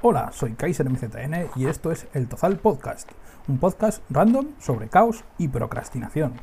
Hola, 0.00 0.30
soy 0.30 0.52
Kaiser 0.52 0.88
MZN 0.88 1.50
y 1.56 1.66
esto 1.66 1.90
es 1.90 2.06
El 2.14 2.28
Tozal 2.28 2.56
Podcast, 2.58 3.10
un 3.48 3.58
podcast 3.58 4.00
random 4.10 4.54
sobre 4.60 4.88
caos 4.88 5.24
y 5.38 5.48
procrastinación. 5.48 6.34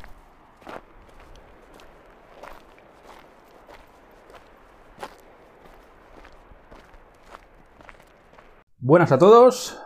Buenas 8.79 9.13
a 9.13 9.18
todos. 9.18 9.82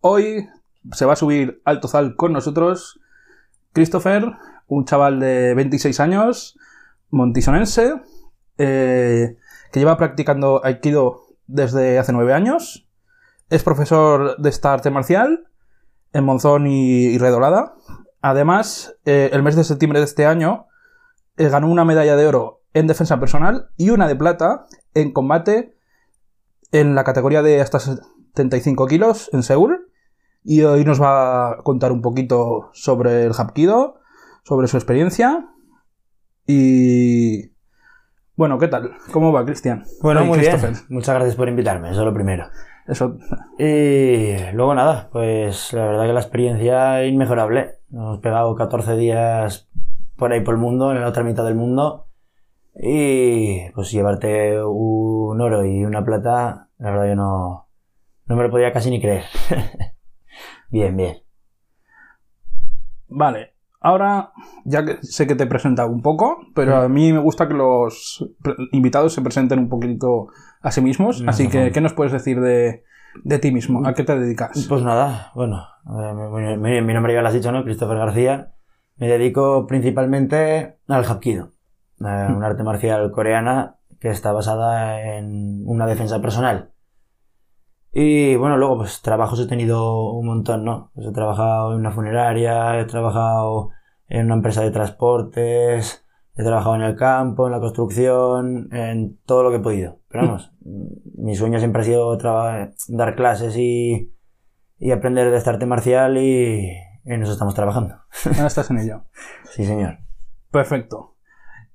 Hoy 0.00 0.48
se 0.92 1.04
va 1.04 1.12
a 1.12 1.16
subir 1.16 1.60
al 1.66 1.80
Tozal 1.80 2.16
con 2.16 2.32
nosotros 2.32 3.00
Christopher, 3.74 4.32
un 4.66 4.86
chaval 4.86 5.20
de 5.20 5.52
26 5.52 6.00
años, 6.00 6.58
montisonense, 7.10 8.00
eh, 8.56 9.36
que 9.70 9.78
lleva 9.78 9.98
practicando 9.98 10.64
Aikido 10.64 11.20
desde 11.46 11.98
hace 11.98 12.14
9 12.14 12.32
años. 12.32 12.83
Es 13.54 13.62
profesor 13.62 14.36
de 14.36 14.48
esta 14.48 14.72
arte 14.72 14.90
marcial 14.90 15.46
en 16.12 16.24
Monzón 16.24 16.66
y, 16.66 17.04
y 17.04 17.18
Redolada. 17.18 17.76
Además, 18.20 18.96
eh, 19.04 19.30
el 19.32 19.44
mes 19.44 19.54
de 19.54 19.62
septiembre 19.62 20.00
de 20.00 20.06
este 20.06 20.26
año 20.26 20.66
eh, 21.36 21.48
ganó 21.48 21.68
una 21.68 21.84
medalla 21.84 22.16
de 22.16 22.26
oro 22.26 22.62
en 22.72 22.88
defensa 22.88 23.20
personal 23.20 23.68
y 23.76 23.90
una 23.90 24.08
de 24.08 24.16
plata 24.16 24.66
en 24.92 25.12
combate 25.12 25.76
en 26.72 26.96
la 26.96 27.04
categoría 27.04 27.42
de 27.42 27.60
hasta 27.60 27.78
75 27.78 28.88
kilos 28.88 29.30
en 29.32 29.44
Seúl. 29.44 29.88
Y 30.42 30.62
hoy 30.62 30.84
nos 30.84 31.00
va 31.00 31.52
a 31.52 31.56
contar 31.58 31.92
un 31.92 32.02
poquito 32.02 32.70
sobre 32.72 33.22
el 33.22 33.34
Hapkido, 33.38 34.00
sobre 34.42 34.66
su 34.66 34.78
experiencia. 34.78 35.48
Y. 36.44 37.52
Bueno, 38.34 38.58
¿qué 38.58 38.66
tal? 38.66 38.96
¿Cómo 39.12 39.32
va, 39.32 39.44
Cristian? 39.44 39.84
Bueno, 40.02 40.22
Ay, 40.22 40.26
muy 40.26 40.40
bien. 40.40 40.56
Muchas 40.88 41.14
gracias 41.14 41.36
por 41.36 41.48
invitarme, 41.48 41.90
eso 41.90 42.00
es 42.00 42.04
lo 42.04 42.12
primero. 42.12 42.46
Eso. 42.86 43.16
Y 43.58 44.36
luego 44.52 44.74
nada, 44.74 45.08
pues 45.10 45.72
la 45.72 45.86
verdad 45.86 46.06
que 46.06 46.12
la 46.12 46.20
experiencia 46.20 47.04
inmejorable. 47.06 47.78
Nos 47.90 48.04
hemos 48.04 48.18
pegado 48.20 48.54
14 48.54 48.96
días 48.96 49.68
por 50.16 50.32
ahí 50.32 50.40
por 50.40 50.54
el 50.54 50.60
mundo, 50.60 50.92
en 50.92 51.00
la 51.00 51.08
otra 51.08 51.24
mitad 51.24 51.44
del 51.44 51.54
mundo. 51.54 52.08
Y 52.74 53.70
pues 53.70 53.90
llevarte 53.90 54.62
un 54.62 55.40
oro 55.40 55.64
y 55.64 55.84
una 55.84 56.04
plata, 56.04 56.68
la 56.78 56.90
verdad 56.90 57.06
que 57.06 57.16
no, 57.16 57.68
no 58.26 58.36
me 58.36 58.42
lo 58.42 58.50
podía 58.50 58.72
casi 58.72 58.90
ni 58.90 59.00
creer. 59.00 59.24
bien, 60.70 60.96
bien. 60.96 61.18
Vale. 63.08 63.54
Ahora, 63.80 64.32
ya 64.64 64.84
que 64.84 64.96
sé 65.02 65.26
que 65.26 65.34
te 65.34 65.44
he 65.44 65.46
presentado 65.46 65.90
un 65.90 66.00
poco, 66.00 66.38
pero 66.54 66.76
a 66.76 66.88
mí 66.88 67.12
me 67.12 67.18
gusta 67.18 67.46
que 67.46 67.52
los 67.52 68.24
invitados 68.72 69.12
se 69.12 69.20
presenten 69.20 69.58
un 69.58 69.68
poquito 69.68 70.28
a 70.64 70.70
sí 70.72 70.80
mismos. 70.80 71.20
No, 71.22 71.30
Así 71.30 71.48
que. 71.48 71.70
¿qué 71.70 71.80
nos 71.80 71.92
puedes 71.92 72.12
decir 72.12 72.40
de, 72.40 72.82
de 73.22 73.38
ti 73.38 73.52
mismo? 73.52 73.86
¿A 73.86 73.94
qué 73.94 74.02
te 74.02 74.18
dedicas? 74.18 74.66
Pues 74.68 74.82
nada, 74.82 75.30
bueno, 75.34 75.64
eh, 75.86 76.12
mi, 76.14 76.56
mi- 76.56 76.82
mi 76.82 76.92
nombre 76.94 77.14
ya 77.14 77.22
lo 77.22 77.28
has 77.28 77.34
dicho, 77.34 77.52
¿no? 77.52 77.62
Christopher 77.62 77.98
García. 77.98 78.50
Me 78.96 79.06
dedico 79.08 79.66
principalmente 79.66 80.76
al 80.88 81.04
Hapkido, 81.04 81.50
eh, 82.00 82.26
un 82.34 82.42
arte 82.44 82.62
marcial 82.62 83.10
coreana 83.12 83.76
que 84.00 84.08
está 84.10 84.32
basada 84.32 85.00
en 85.16 85.62
una 85.66 85.86
defensa 85.86 86.20
personal. 86.20 86.70
Y 87.92 88.34
bueno, 88.36 88.56
luego 88.56 88.78
pues 88.78 89.02
trabajos 89.02 89.38
he 89.40 89.46
tenido 89.46 90.10
un 90.10 90.26
montón, 90.26 90.64
¿no? 90.64 90.90
Pues 90.94 91.06
he 91.06 91.12
trabajado 91.12 91.72
en 91.72 91.78
una 91.80 91.92
funeraria, 91.92 92.78
he 92.80 92.84
trabajado 92.86 93.70
en 94.08 94.26
una 94.26 94.34
empresa 94.34 94.62
de 94.62 94.70
transportes, 94.72 96.03
he 96.36 96.42
trabajado 96.42 96.74
en 96.74 96.82
el 96.82 96.96
campo, 96.96 97.46
en 97.46 97.52
la 97.52 97.60
construcción, 97.60 98.68
en 98.72 99.18
todo 99.24 99.44
lo 99.44 99.50
que 99.50 99.56
he 99.56 99.60
podido. 99.60 100.00
Pero 100.08 100.26
vamos, 100.26 100.52
mi 101.16 101.36
sueño 101.36 101.58
siempre 101.58 101.82
ha 101.82 101.84
sido 101.84 102.16
dar 102.16 103.14
clases 103.14 103.56
y, 103.56 104.12
y 104.78 104.90
aprender 104.90 105.30
de 105.30 105.36
este 105.36 105.50
arte 105.50 105.66
marcial 105.66 106.18
y 106.18 106.72
en 107.04 107.22
eso 107.22 107.32
estamos 107.32 107.54
trabajando. 107.54 107.96
Ahora 108.26 108.46
estás 108.46 108.70
en 108.70 108.78
ello. 108.78 109.04
Sí, 109.50 109.64
señor. 109.64 109.98
Perfecto. 110.50 111.14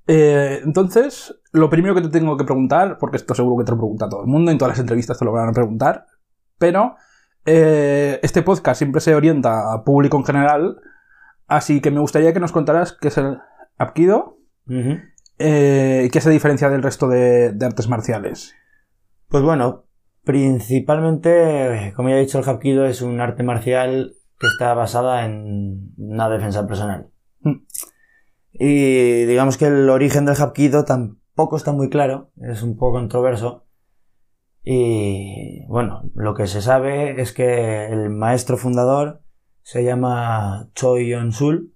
Eh, 0.06 0.60
entonces, 0.64 1.34
lo 1.52 1.70
primero 1.70 1.94
que 1.94 2.02
te 2.02 2.08
tengo 2.10 2.36
que 2.36 2.44
preguntar, 2.44 2.98
porque 2.98 3.16
esto 3.16 3.34
seguro 3.34 3.56
que 3.56 3.64
te 3.64 3.72
lo 3.72 3.78
pregunta 3.78 4.08
todo 4.08 4.20
el 4.20 4.26
mundo, 4.26 4.50
en 4.50 4.58
todas 4.58 4.72
las 4.72 4.80
entrevistas 4.80 5.18
te 5.18 5.24
lo 5.24 5.32
van 5.32 5.48
a 5.48 5.52
preguntar, 5.52 6.04
pero 6.58 6.96
eh, 7.46 8.20
este 8.22 8.42
podcast 8.42 8.76
siempre 8.76 9.00
se 9.00 9.14
orienta 9.14 9.72
a 9.72 9.82
público 9.82 10.18
en 10.18 10.24
general, 10.24 10.80
así 11.46 11.80
que 11.80 11.90
me 11.90 12.00
gustaría 12.00 12.34
que 12.34 12.40
nos 12.40 12.52
contaras 12.52 12.92
qué 12.92 13.08
es 13.08 13.16
el 13.16 13.38
Apkido 13.78 14.39
Eh, 15.38 16.04
y 16.06 16.10
qué 16.10 16.20
se 16.20 16.30
diferencia 16.30 16.68
del 16.68 16.82
resto 16.82 17.08
de, 17.08 17.52
de 17.52 17.66
artes 17.66 17.88
marciales. 17.88 18.54
Pues 19.28 19.42
bueno, 19.42 19.86
principalmente, 20.24 21.92
como 21.96 22.08
ya 22.08 22.16
he 22.16 22.20
dicho, 22.20 22.38
el 22.38 22.48
Hapkido 22.48 22.86
es 22.86 23.02
un 23.02 23.20
arte 23.20 23.42
marcial 23.42 24.14
que 24.38 24.46
está 24.46 24.74
basada 24.74 25.26
en 25.26 25.92
una 25.96 26.28
defensa 26.28 26.66
personal. 26.66 27.10
Mm. 27.40 27.56
Y 28.52 29.24
digamos 29.26 29.56
que 29.56 29.66
el 29.66 29.88
origen 29.88 30.24
del 30.24 30.36
Hapkido 30.40 30.84
tampoco 30.84 31.56
está 31.56 31.72
muy 31.72 31.88
claro, 31.88 32.30
es 32.36 32.62
un 32.62 32.76
poco 32.76 32.98
controverso. 32.98 33.66
Y 34.62 35.64
bueno, 35.68 36.02
lo 36.14 36.34
que 36.34 36.46
se 36.46 36.60
sabe 36.60 37.20
es 37.20 37.32
que 37.32 37.86
el 37.86 38.10
maestro 38.10 38.56
fundador 38.56 39.22
se 39.62 39.84
llama 39.84 40.70
Choi 40.74 41.08
Yon-sul, 41.08 41.74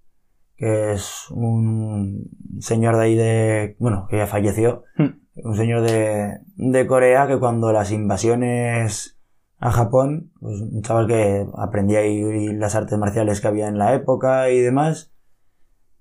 que 0.56 0.92
es 0.92 1.26
un 1.30 2.30
señor 2.60 2.96
de 2.96 3.02
ahí 3.02 3.14
de, 3.16 3.76
bueno, 3.78 4.06
que 4.08 4.18
ya 4.18 4.26
falleció, 4.26 4.84
Mm. 4.96 5.48
un 5.48 5.56
señor 5.56 5.82
de, 5.82 6.38
de 6.56 6.86
Corea 6.86 7.26
que 7.26 7.38
cuando 7.38 7.72
las 7.72 7.90
invasiones 7.90 9.18
a 9.58 9.70
Japón, 9.72 10.30
pues 10.40 10.60
un 10.60 10.82
chaval 10.82 11.06
que 11.08 11.46
aprendía 11.56 12.00
ahí 12.00 12.52
las 12.54 12.74
artes 12.74 12.98
marciales 12.98 13.40
que 13.40 13.48
había 13.48 13.66
en 13.68 13.78
la 13.78 13.94
época 13.94 14.50
y 14.50 14.60
demás, 14.60 15.12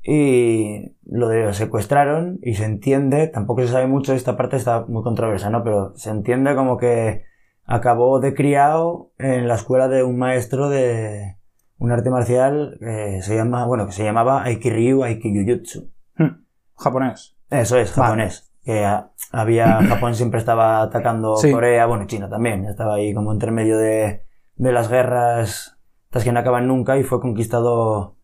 y 0.05 0.95
lo 1.05 1.29
de- 1.29 1.53
secuestraron 1.53 2.39
y 2.43 2.55
se 2.55 2.65
entiende, 2.65 3.27
tampoco 3.27 3.61
se 3.61 3.69
sabe 3.69 3.87
mucho, 3.87 4.13
esta 4.13 4.35
parte 4.35 4.57
está 4.57 4.85
muy 4.87 5.01
controversa, 5.03 5.49
¿no? 5.49 5.63
Pero 5.63 5.93
se 5.95 6.09
entiende 6.09 6.55
como 6.55 6.77
que 6.77 7.23
acabó 7.65 8.19
de 8.19 8.33
criado 8.33 9.11
en 9.17 9.47
la 9.47 9.55
escuela 9.55 9.87
de 9.87 10.03
un 10.03 10.17
maestro 10.17 10.67
de 10.69 11.37
un 11.83 11.91
arte 11.91 12.09
marcial 12.09 12.77
que 12.79 13.21
se 13.21 13.35
llama, 13.35 13.65
bueno, 13.65 13.85
que 13.85 13.91
se 13.91 14.03
llamaba 14.05 14.43
Aikiryu 14.43 15.03
Aikijujutsu. 15.03 15.89
Hmm. 16.17 16.45
Japonés. 16.77 17.35
Eso 17.49 17.77
es, 17.77 17.93
Vale. 17.95 18.05
japonés. 18.07 18.53
Que 18.63 18.85
a- 18.85 19.11
había, 19.33 19.79
Japón 19.89 20.15
siempre 20.15 20.39
estaba 20.39 20.81
atacando 20.81 21.35
Sí. 21.35 21.51
Corea, 21.51 21.85
bueno, 21.85 22.05
China 22.07 22.29
también. 22.29 22.63
Estaba 22.65 22.95
ahí 22.95 23.13
como 23.13 23.33
entre 23.33 23.51
medio 23.51 23.77
de, 23.77 24.23
de 24.55 24.71
las 24.71 24.89
guerras, 24.89 25.77
estas 26.05 26.23
que 26.23 26.31
no 26.31 26.39
acaban 26.39 26.67
nunca, 26.67 26.97
y 26.97 27.03
fue 27.03 27.19
conquistado 27.19 28.15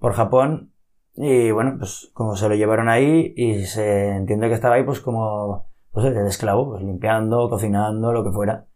por 0.00 0.14
Japón. 0.14 0.72
Y 1.14 1.52
bueno, 1.52 1.76
pues 1.78 2.10
como 2.14 2.34
se 2.34 2.48
lo 2.48 2.56
llevaron 2.56 2.88
ahí, 2.88 3.32
y 3.36 3.64
se 3.66 4.08
entiende 4.16 4.48
que 4.48 4.54
estaba 4.54 4.74
ahí 4.74 4.82
pues 4.82 4.98
como, 5.00 5.68
pues 5.92 6.12
de 6.12 6.26
esclavo, 6.26 6.68
pues 6.70 6.82
limpiando, 6.82 7.48
cocinando, 7.48 8.12
lo 8.12 8.24
que 8.24 8.32
fuera. 8.32 8.66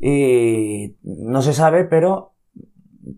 Y 0.00 0.96
no 1.02 1.40
se 1.42 1.52
sabe, 1.52 1.84
pero 1.84 2.32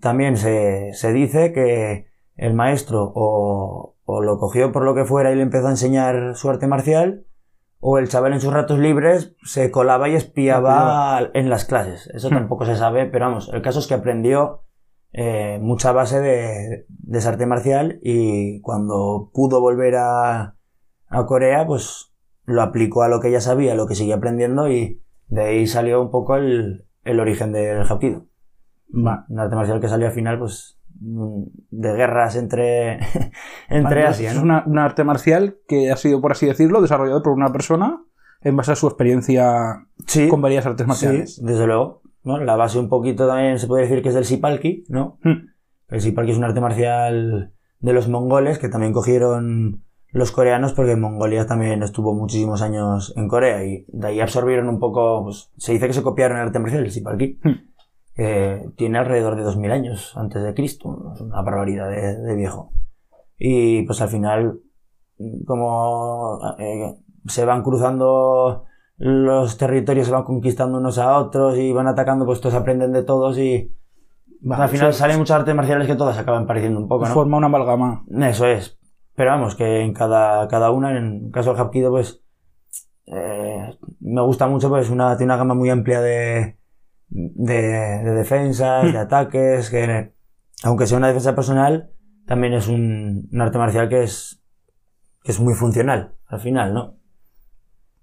también 0.00 0.36
se, 0.36 0.92
se 0.94 1.12
dice 1.12 1.52
que 1.52 2.06
el 2.36 2.54
maestro 2.54 3.12
o, 3.14 3.96
o 4.04 4.22
lo 4.22 4.38
cogió 4.38 4.72
por 4.72 4.84
lo 4.84 4.94
que 4.94 5.04
fuera 5.04 5.32
y 5.32 5.36
le 5.36 5.42
empezó 5.42 5.66
a 5.68 5.70
enseñar 5.70 6.34
su 6.36 6.48
arte 6.50 6.66
marcial, 6.66 7.26
o 7.84 7.98
el 7.98 8.08
chaval 8.08 8.32
en 8.32 8.40
sus 8.40 8.52
ratos 8.52 8.78
libres 8.78 9.34
se 9.42 9.70
colaba 9.72 10.08
y 10.08 10.14
espiaba 10.14 11.30
en 11.34 11.50
las 11.50 11.64
clases. 11.64 12.06
Eso 12.14 12.30
Hmm. 12.30 12.34
tampoco 12.34 12.64
se 12.64 12.76
sabe, 12.76 13.06
pero 13.06 13.26
vamos, 13.26 13.50
el 13.52 13.60
caso 13.62 13.80
es 13.80 13.86
que 13.88 13.94
aprendió 13.94 14.62
eh, 15.12 15.58
mucha 15.60 15.92
base 15.92 16.20
de, 16.20 16.86
de 16.88 17.18
ese 17.18 17.28
arte 17.28 17.44
marcial 17.46 17.98
y 18.02 18.60
cuando 18.60 19.30
pudo 19.34 19.60
volver 19.60 19.96
a, 19.96 20.56
a 21.08 21.26
Corea, 21.26 21.66
pues 21.66 22.12
lo 22.44 22.62
aplicó 22.62 23.02
a 23.02 23.08
lo 23.08 23.20
que 23.20 23.30
ya 23.30 23.40
sabía, 23.40 23.74
lo 23.74 23.86
que 23.86 23.94
seguía 23.94 24.14
aprendiendo 24.16 24.68
y 24.70 25.02
de 25.26 25.42
ahí 25.42 25.66
salió 25.66 26.00
un 26.00 26.10
poco 26.10 26.36
el, 26.36 26.86
el 27.04 27.20
origen 27.20 27.52
del 27.52 27.82
Hapkido. 27.82 28.26
Va. 28.94 29.24
Un 29.28 29.38
arte 29.38 29.56
marcial 29.56 29.80
que 29.80 29.88
salió 29.88 30.06
al 30.06 30.12
final, 30.12 30.38
pues, 30.38 30.78
mm, 31.00 31.42
de 31.70 31.92
guerras 31.94 32.36
entre, 32.36 32.98
entre 33.68 34.04
Asia, 34.06 34.32
Es 34.32 34.38
una, 34.38 34.64
un 34.66 34.78
arte 34.78 35.04
marcial 35.04 35.56
que 35.66 35.90
ha 35.90 35.96
sido, 35.96 36.20
por 36.20 36.32
así 36.32 36.46
decirlo, 36.46 36.80
desarrollado 36.80 37.22
por 37.22 37.32
una 37.32 37.52
persona 37.52 38.02
en 38.42 38.56
base 38.56 38.72
a 38.72 38.76
su 38.76 38.86
experiencia 38.86 39.86
Sí, 40.06 40.28
con 40.28 40.42
varias 40.42 40.66
artes 40.66 40.84
sí, 40.84 40.88
marciales. 40.88 41.42
desde 41.42 41.66
luego. 41.66 42.02
¿no? 42.24 42.38
La 42.38 42.56
base 42.56 42.78
un 42.78 42.88
poquito 42.88 43.26
también 43.26 43.58
se 43.58 43.66
puede 43.66 43.82
decir 43.82 44.02
que 44.02 44.08
es 44.08 44.14
del 44.14 44.24
Sipalki, 44.24 44.84
¿no? 44.88 45.18
Hmm. 45.22 45.48
El 45.88 46.00
Sipalki 46.00 46.32
es 46.32 46.38
un 46.38 46.44
arte 46.44 46.60
marcial 46.60 47.52
de 47.80 47.92
los 47.92 48.08
mongoles 48.08 48.58
que 48.58 48.68
también 48.68 48.92
cogieron 48.92 49.82
los 50.08 50.30
coreanos 50.30 50.72
porque 50.72 50.94
Mongolia 50.94 51.46
también 51.46 51.82
estuvo 51.82 52.14
muchísimos 52.14 52.62
años 52.62 53.12
en 53.16 53.28
Corea 53.28 53.64
y 53.64 53.86
de 53.88 54.06
ahí 54.06 54.20
absorbieron 54.20 54.68
un 54.68 54.78
poco, 54.78 55.24
pues, 55.24 55.50
se 55.56 55.72
dice 55.72 55.86
que 55.86 55.94
se 55.94 56.02
copiaron 56.02 56.36
el 56.38 56.44
arte 56.44 56.58
marcial 56.58 56.82
del 56.82 56.92
Sipalki. 56.92 57.40
Hmm. 57.42 57.71
Que 58.14 58.68
tiene 58.76 58.98
alrededor 58.98 59.36
de 59.36 59.42
2000 59.42 59.70
años 59.70 60.16
antes 60.16 60.42
de 60.42 60.54
Cristo, 60.54 61.12
es 61.14 61.20
una 61.20 61.42
barbaridad 61.42 61.88
de, 61.88 62.16
de 62.16 62.34
viejo. 62.34 62.72
Y 63.38 63.82
pues 63.82 64.00
al 64.00 64.08
final, 64.08 64.60
como 65.46 66.38
eh, 66.58 66.94
se 67.26 67.44
van 67.44 67.62
cruzando 67.62 68.66
los 69.04 69.58
territorios 69.58 70.06
se 70.06 70.12
van 70.12 70.22
conquistando 70.22 70.78
unos 70.78 70.96
a 70.98 71.18
otros 71.18 71.58
y 71.58 71.72
van 71.72 71.88
atacando, 71.88 72.24
pues 72.24 72.40
todos 72.40 72.54
aprenden 72.54 72.92
de 72.92 73.02
todos 73.02 73.36
y 73.36 73.74
Vale, 74.44 74.64
al 74.64 74.68
final 74.68 74.92
salen 74.92 75.18
muchas 75.18 75.38
artes 75.38 75.54
marciales 75.54 75.86
que 75.86 75.94
todas 75.94 76.18
acaban 76.18 76.46
pareciendo 76.46 76.80
un 76.80 76.88
poco, 76.88 77.06
¿no? 77.06 77.14
Forma 77.14 77.36
una 77.36 77.46
amalgama. 77.46 78.04
Eso 78.10 78.46
es. 78.46 78.78
Pero 79.14 79.30
vamos, 79.30 79.54
que 79.54 79.80
en 79.80 79.92
cada, 79.92 80.48
cada 80.48 80.70
una, 80.70 80.96
en 80.96 81.26
el 81.26 81.30
caso 81.30 81.52
del 81.52 81.60
Hapkido, 81.60 81.90
pues 81.90 82.24
eh, 83.06 83.76
me 84.00 84.20
gusta 84.22 84.48
mucho, 84.48 84.68
pues 84.68 84.90
una, 84.90 85.16
tiene 85.16 85.32
una 85.32 85.36
gama 85.36 85.54
muy 85.54 85.70
amplia 85.70 86.00
de, 86.00 86.58
de, 87.14 87.62
de 88.02 88.14
defensas, 88.14 88.90
de 88.90 88.98
ataques, 88.98 89.70
que 89.70 90.12
aunque 90.64 90.86
sea 90.86 90.98
una 90.98 91.08
defensa 91.08 91.34
personal, 91.34 91.90
también 92.26 92.54
es 92.54 92.68
un, 92.68 93.28
un 93.30 93.40
arte 93.40 93.58
marcial 93.58 93.88
que 93.88 94.02
es, 94.02 94.42
que 95.22 95.32
es 95.32 95.40
muy 95.40 95.54
funcional, 95.54 96.14
al 96.26 96.40
final, 96.40 96.72
¿no? 96.72 96.96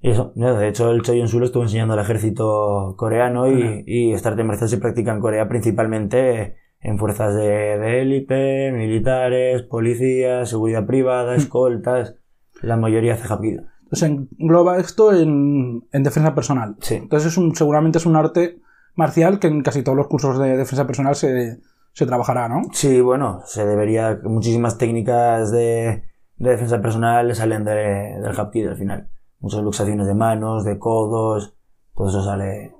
Y 0.02 0.12
eso, 0.12 0.32
de 0.36 0.68
hecho 0.68 0.92
el 0.92 1.02
Choi 1.02 1.28
Su 1.28 1.40
lo 1.40 1.46
estuvo 1.46 1.64
enseñando 1.64 1.94
al 1.94 2.00
ejército 2.00 2.96
coreano 2.98 3.48
y, 3.52 3.62
Ajá. 3.62 3.76
y 3.86 4.14
este 4.14 4.30
arte 4.30 4.44
marcial 4.46 4.70
se 4.70 4.78
practica 4.78 5.12
en 5.12 5.20
Corea 5.20 5.50
principalmente 5.50 6.56
en 6.80 6.98
fuerzas 6.98 7.36
de, 7.36 7.78
de 7.78 8.02
élite, 8.02 8.72
militares, 8.72 9.64
policías, 9.64 10.50
seguridad 10.50 10.86
privada, 10.86 11.36
escoltas, 11.36 12.16
la 12.62 12.78
mayoría 12.78 13.16
hace 13.16 13.28
Hapkido. 13.28 13.64
Entonces 13.84 14.10
engloba 14.40 14.78
esto 14.78 15.14
en, 15.14 15.84
en 15.92 16.04
defensa 16.04 16.34
personal. 16.34 16.78
Sí. 16.80 16.96
Entonces 16.96 17.34
es 17.34 17.38
un, 17.38 17.54
seguramente 17.56 17.98
es 17.98 18.06
un 18.06 18.16
arte 18.16 18.62
marcial 19.00 19.40
que 19.40 19.48
en 19.48 19.64
casi 19.64 19.82
todos 19.82 19.98
los 19.98 20.08
cursos 20.08 20.38
de 20.38 20.56
defensa 20.56 20.86
personal 20.86 21.16
se, 21.16 21.60
se 21.94 22.06
trabajará, 22.06 22.48
¿no? 22.48 22.62
Sí, 22.74 23.02
bueno, 23.02 23.42
se 23.46 23.66
debería, 23.66 24.20
muchísimas 24.24 24.78
técnicas 24.78 25.52
de, 25.52 26.04
de 26.38 26.50
defensa 26.52 26.80
personal 26.82 27.34
salen 27.34 27.64
de, 27.64 27.74
del 28.22 28.40
Hapkido 28.40 28.70
al 28.72 28.78
final. 28.78 29.10
Muchas 29.40 29.62
luxaciones 29.64 30.06
de 30.06 30.14
manos, 30.14 30.64
de 30.66 30.78
codos, 30.78 31.56
todo 31.96 32.10
eso 32.10 32.24
sale, 32.24 32.76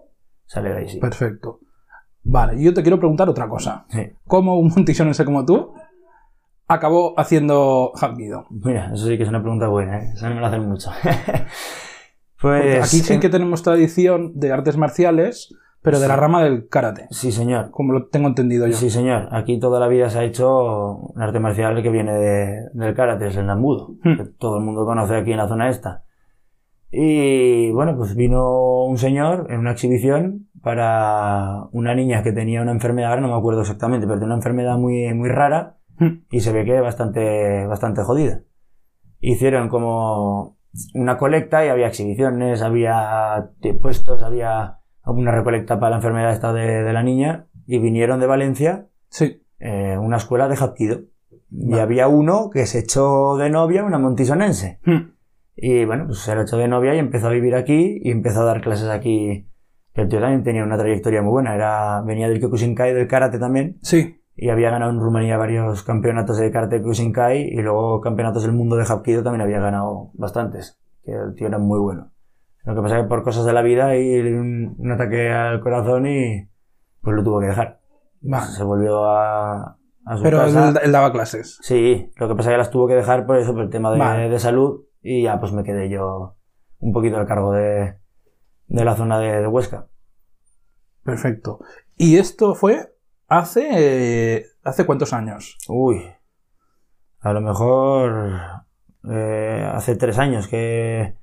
sale 0.46 0.70
de 0.70 0.78
ahí, 0.78 0.90
sí. 0.90 1.00
Perfecto. 1.00 1.60
Vale, 2.22 2.62
yo 2.62 2.74
te 2.74 2.82
quiero 2.84 3.00
preguntar 3.00 3.28
otra 3.30 3.48
cosa. 3.50 3.86
Sí. 3.90 4.02
¿Cómo 4.28 4.60
un 4.60 4.68
montisonense 4.76 5.24
como 5.26 5.46
tú 5.46 5.74
acabó 6.68 7.18
haciendo 7.20 7.92
Hapkido? 8.00 8.46
Mira, 8.52 8.92
eso 8.94 9.08
sí 9.08 9.18
que 9.18 9.24
es 9.24 9.30
una 9.30 9.42
pregunta 9.42 9.68
buena, 9.70 10.00
¿eh? 10.04 10.12
Esa 10.14 10.30
no 10.30 10.36
me 10.36 10.42
la 10.42 10.48
hacen 10.48 10.68
mucho. 10.70 10.92
Porque 12.42 12.76
pues. 12.78 12.88
aquí 12.88 13.00
sí 13.00 13.14
en- 13.14 13.20
que 13.20 13.30
tenemos 13.30 13.64
tradición 13.64 14.34
de 14.40 14.52
artes 14.52 14.78
marciales, 14.78 15.54
pero 15.82 16.00
de 16.00 16.08
la 16.08 16.16
rama 16.16 16.44
del 16.44 16.68
karate, 16.68 17.08
Sí, 17.12 17.32
señor. 17.32 17.72
como 17.72 17.94
lo 17.94 18.08
tengo 18.08 18.28
entendido 18.28 18.68
yo. 18.68 18.74
Sí, 18.74 18.90
señor. 18.90 19.30
Aquí 19.32 19.60
toda 19.60 19.80
la 19.80 19.88
vida 19.88 20.10
se 20.10 20.20
ha 20.20 20.24
hecho 20.24 20.96
un 20.96 21.22
arte 21.22 21.40
marcial 21.40 21.82
que 21.82 21.90
viene 21.90 22.14
de- 22.14 22.70
del 22.74 22.94
karate, 22.96 23.28
es 23.28 23.36
el 23.38 23.46
nambudo, 23.46 23.96
Hmm. 24.04 24.18
que 24.18 24.26
todo 24.38 24.58
el 24.58 24.64
mundo 24.64 24.86
conoce 24.86 25.16
aquí 25.16 25.32
en 25.32 25.38
la 25.38 25.48
zona 25.48 25.70
esta. 25.70 26.04
Y 26.92 27.72
bueno, 27.72 27.96
pues 27.96 28.16
vino 28.16 28.84
un 28.86 28.98
señor 28.98 29.48
en 29.52 29.60
una 29.60 29.72
exhibición 29.72 30.48
para 30.62 31.66
una 31.72 31.94
niña 31.96 32.24
que 32.24 32.32
tenía 32.32 32.62
una 32.62 32.72
enfermedad, 32.72 33.10
ahora 33.12 33.22
no 33.22 33.28
me 33.30 33.36
acuerdo 33.38 33.62
exactamente, 33.62 34.08
pero 34.08 34.20
tenía 34.20 34.34
una 34.34 34.36
enfermedad 34.40 34.78
muy, 34.78 35.14
muy 35.14 35.30
rara 35.30 35.78
Hmm. 36.00 36.24
y 36.32 36.40
se 36.40 36.52
ve 36.52 36.66
que 36.66 36.80
bastante, 36.82 37.66
bastante 37.68 38.04
jodida. 38.04 38.42
Hicieron 39.20 39.70
como 39.70 40.58
una 40.94 41.18
colecta 41.18 41.66
y 41.66 41.70
había 41.70 41.88
exhibiciones, 41.88 42.62
había 42.62 43.50
puestos, 43.82 44.24
había 44.24 44.79
una 45.06 45.32
recolecta 45.32 45.80
para 45.80 45.92
la 45.92 45.96
enfermedad 45.98 46.32
esta 46.32 46.54
de, 46.54 46.84
de 46.84 46.94
la 46.94 47.04
niña 47.04 47.48
y 47.66 47.80
vinieron 47.80 48.20
de 48.20 48.28
Valencia 48.28 48.88
Sí. 49.10 49.42
eh, 49.60 49.98
una 50.00 50.18
escuela 50.18 50.48
de 50.48 50.56
Hapkido. 50.56 51.02
Y 51.52 51.80
había 51.80 52.08
uno 52.08 52.50
que 52.52 52.66
se 52.68 52.80
echó 52.80 53.36
de 53.38 53.50
novia, 53.50 53.84
una 53.84 53.98
montisonense. 53.98 54.80
Hmm. 54.86 55.14
Y 55.56 55.84
bueno, 55.86 56.06
pues 56.08 56.20
se 56.20 56.36
lo 56.36 56.44
echó 56.44 56.58
de 56.58 56.68
novia 56.68 56.94
y 56.96 57.00
empezó 57.00 57.28
a 57.28 57.32
vivir 57.32 57.56
aquí 57.56 58.00
y 58.04 58.12
empezó 58.12 58.42
a 58.42 58.46
dar 58.46 58.62
clases 58.62 58.88
aquí. 58.90 59.48
Que 59.94 60.02
el 60.02 60.10
tío 60.10 60.20
también 60.20 60.44
tenía 60.44 60.64
una 60.64 60.78
trayectoria 60.78 61.22
muy 61.24 61.32
buena. 61.32 61.56
Era, 61.56 62.02
venía 62.04 62.30
del 62.30 62.40
Kyokushinkai, 62.40 62.94
del 62.94 63.08
karate 63.08 63.40
también. 63.40 63.78
Sí. 63.82 64.22
Y 64.36 64.50
había 64.50 64.70
ganado 64.70 64.92
en 64.92 65.00
Rumanía 65.00 65.38
varios 65.38 65.84
campeonatos 65.84 66.38
de 66.38 66.52
karate 66.52 66.78
Kyokushinkai 66.78 67.42
y 67.50 67.62
luego 67.62 68.00
campeonatos 68.00 68.44
del 68.44 68.54
mundo 68.54 68.76
de 68.76 68.86
Hapkido 68.88 69.24
también 69.24 69.42
había 69.42 69.60
ganado 69.60 70.12
bastantes. 70.14 70.80
Que 71.04 71.12
el 71.14 71.34
tío 71.36 71.48
era 71.48 71.58
muy 71.58 71.80
bueno. 71.80 72.12
Lo 72.70 72.76
que 72.76 72.82
pasa 72.84 72.98
es 72.98 73.04
que 73.04 73.10
por 73.10 73.24
cosas 73.24 73.46
de 73.46 73.54
la 73.54 73.64
vida 73.64 73.98
y 73.98 74.20
un, 74.20 74.76
un 74.78 74.92
ataque 74.92 75.32
al 75.32 75.60
corazón 75.60 76.06
y 76.06 76.48
pues 77.02 77.16
lo 77.16 77.24
tuvo 77.24 77.40
que 77.40 77.48
dejar. 77.48 77.80
Se 78.56 78.64
volvió 78.64 79.06
a, 79.06 79.78
a 80.06 80.18
su 80.18 80.22
Pero 80.24 80.44
él, 80.46 80.54
casa. 80.54 80.80
él 80.84 80.92
daba 80.92 81.12
clases. 81.12 81.58
Sí, 81.62 82.12
lo 82.18 82.28
que 82.28 82.36
pasa 82.36 82.50
es 82.50 82.54
que 82.54 82.58
las 82.60 82.70
tuvo 82.70 82.88
que 82.88 82.94
dejar 82.96 83.26
por 83.26 83.38
eso, 83.38 83.54
por 83.54 83.64
el 83.64 83.70
tema 83.70 83.92
de, 84.16 84.30
de 84.30 84.40
salud 84.40 84.84
y 85.02 85.24
ya 85.24 85.40
pues 85.40 85.52
me 85.52 85.64
quedé 85.64 85.90
yo 85.90 86.36
un 86.80 86.94
poquito 86.94 87.18
al 87.18 87.26
cargo 87.26 87.54
de, 87.54 87.96
de 88.68 88.86
la 88.86 88.96
zona 88.96 89.18
de, 89.20 89.42
de 89.42 89.48
Huesca. 89.48 89.88
Perfecto. 91.04 91.60
Y 91.98 92.18
esto 92.18 92.54
fue 92.56 92.94
hace. 93.28 93.68
eh, 93.72 94.46
¿Hace 94.64 94.86
cuántos 94.86 95.14
años? 95.14 95.58
Uy, 95.68 96.04
a 97.22 97.34
lo 97.34 97.42
mejor 97.42 98.28
eh, 99.10 99.68
hace 99.74 99.96
tres 99.96 100.20
años 100.20 100.48
que, 100.48 101.16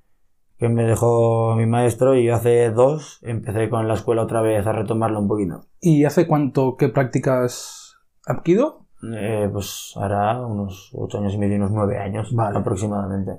que 0.59 0.69
me 0.69 0.85
dejó 0.85 1.55
mi 1.57 1.67
maestro 1.67 2.15
y 2.17 2.29
hace 2.31 2.71
dos 2.71 3.19
empecé 3.23 3.69
con 3.69 3.87
la 3.89 3.95
escuela 3.95 4.23
otra 4.23 4.41
vez 4.41 4.67
a 4.67 4.73
retomarlo 4.73 5.19
un 5.21 5.29
poquito. 5.29 5.67
¿Y 5.81 6.05
hace 6.05 6.27
cuánto 6.27 6.77
que 6.77 6.89
practicas 6.89 7.97
Hapkido? 8.27 8.87
Eh, 9.15 9.49
pues 9.53 9.93
hará 9.97 10.41
unos 10.45 10.91
ocho 10.95 11.19
años 11.19 11.35
y 11.35 11.39
medio, 11.39 11.57
unos 11.57 11.71
nueve 11.73 11.99
años 11.99 12.35
Vale. 12.35 12.59
aproximadamente. 12.59 13.33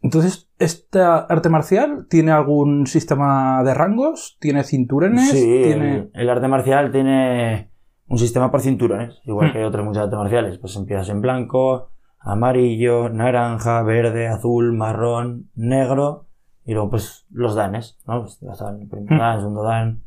Entonces, 0.00 0.48
¿esta 0.58 1.18
arte 1.18 1.48
marcial 1.48 2.06
tiene 2.08 2.32
algún 2.32 2.86
sistema 2.86 3.62
de 3.64 3.74
rangos? 3.74 4.36
¿Tiene 4.40 4.64
cinturones? 4.64 5.30
Sí, 5.30 5.60
¿Tiene... 5.64 5.94
el, 5.96 6.10
el 6.14 6.30
arte 6.30 6.48
marcial 6.48 6.90
tiene 6.90 7.70
un 8.08 8.18
sistema 8.18 8.50
por 8.50 8.60
cinturones, 8.60 9.20
igual 9.24 9.50
Hmm. 9.50 9.52
que 9.52 9.64
otras 9.64 9.84
muchas 9.84 10.04
artes 10.04 10.18
marciales. 10.18 10.58
Pues 10.58 10.76
empiezas 10.76 11.08
en 11.08 11.20
blanco, 11.20 11.90
amarillo, 12.18 13.08
naranja, 13.10 13.82
verde, 13.82 14.28
azul, 14.28 14.72
marrón, 14.72 15.50
negro 15.54 16.26
y 16.64 16.72
luego 16.74 16.90
pues 16.90 17.26
los 17.30 17.54
danes, 17.54 17.98
¿no? 18.06 18.22
Pues 18.22 18.40
hasta 18.50 18.70
el 18.70 18.88
primer 18.88 19.12
Hmm. 19.12 19.18
dan, 19.18 19.38
segundo 19.40 19.62
dan, 19.62 20.02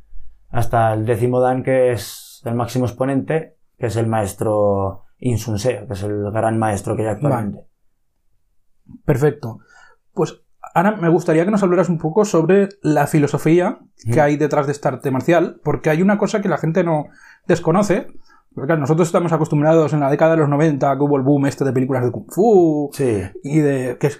hasta 0.49 0.93
el 0.93 1.05
décimo 1.05 1.39
dan 1.41 1.63
que 1.63 1.91
es 1.91 2.41
el 2.45 2.55
máximo 2.55 2.85
exponente, 2.85 3.57
que 3.77 3.87
es 3.87 3.95
el 3.97 4.07
maestro 4.07 5.03
Insunseo, 5.19 5.87
que 5.87 5.93
es 5.93 6.03
el 6.03 6.31
gran 6.31 6.57
maestro 6.59 6.95
que 6.95 7.03
hay 7.03 7.09
actualmente. 7.09 7.65
Perfecto. 9.05 9.59
Pues 10.13 10.41
ahora 10.73 10.91
me 10.95 11.09
gustaría 11.09 11.45
que 11.45 11.51
nos 11.51 11.63
hablaras 11.63 11.89
un 11.89 11.97
poco 11.97 12.25
sobre 12.25 12.69
la 12.81 13.07
filosofía 13.07 13.79
que 14.03 14.17
Mm. 14.19 14.23
hay 14.23 14.37
detrás 14.37 14.65
de 14.67 14.71
esta 14.73 14.89
arte 14.89 15.11
marcial, 15.11 15.59
porque 15.63 15.89
hay 15.89 16.01
una 16.01 16.17
cosa 16.17 16.41
que 16.41 16.49
la 16.49 16.57
gente 16.57 16.83
no 16.83 17.07
desconoce. 17.47 18.07
Porque 18.55 18.67
claro, 18.67 18.79
nosotros 18.79 19.07
estamos 19.07 19.33
acostumbrados 19.33 19.91
en 19.91 19.99
la 19.99 20.09
década 20.09 20.31
de 20.31 20.37
los 20.37 20.47
90 20.49 20.95
que 20.95 21.03
hubo 21.03 21.17
el 21.17 21.23
boom 21.23 21.45
este 21.45 21.65
de 21.65 21.73
películas 21.73 22.05
de 22.05 22.11
Kung 22.11 22.25
Fu 22.31 22.89
Sí, 22.93 23.21
y 23.43 23.59
de. 23.59 23.97
que, 23.99 24.07
es- 24.07 24.19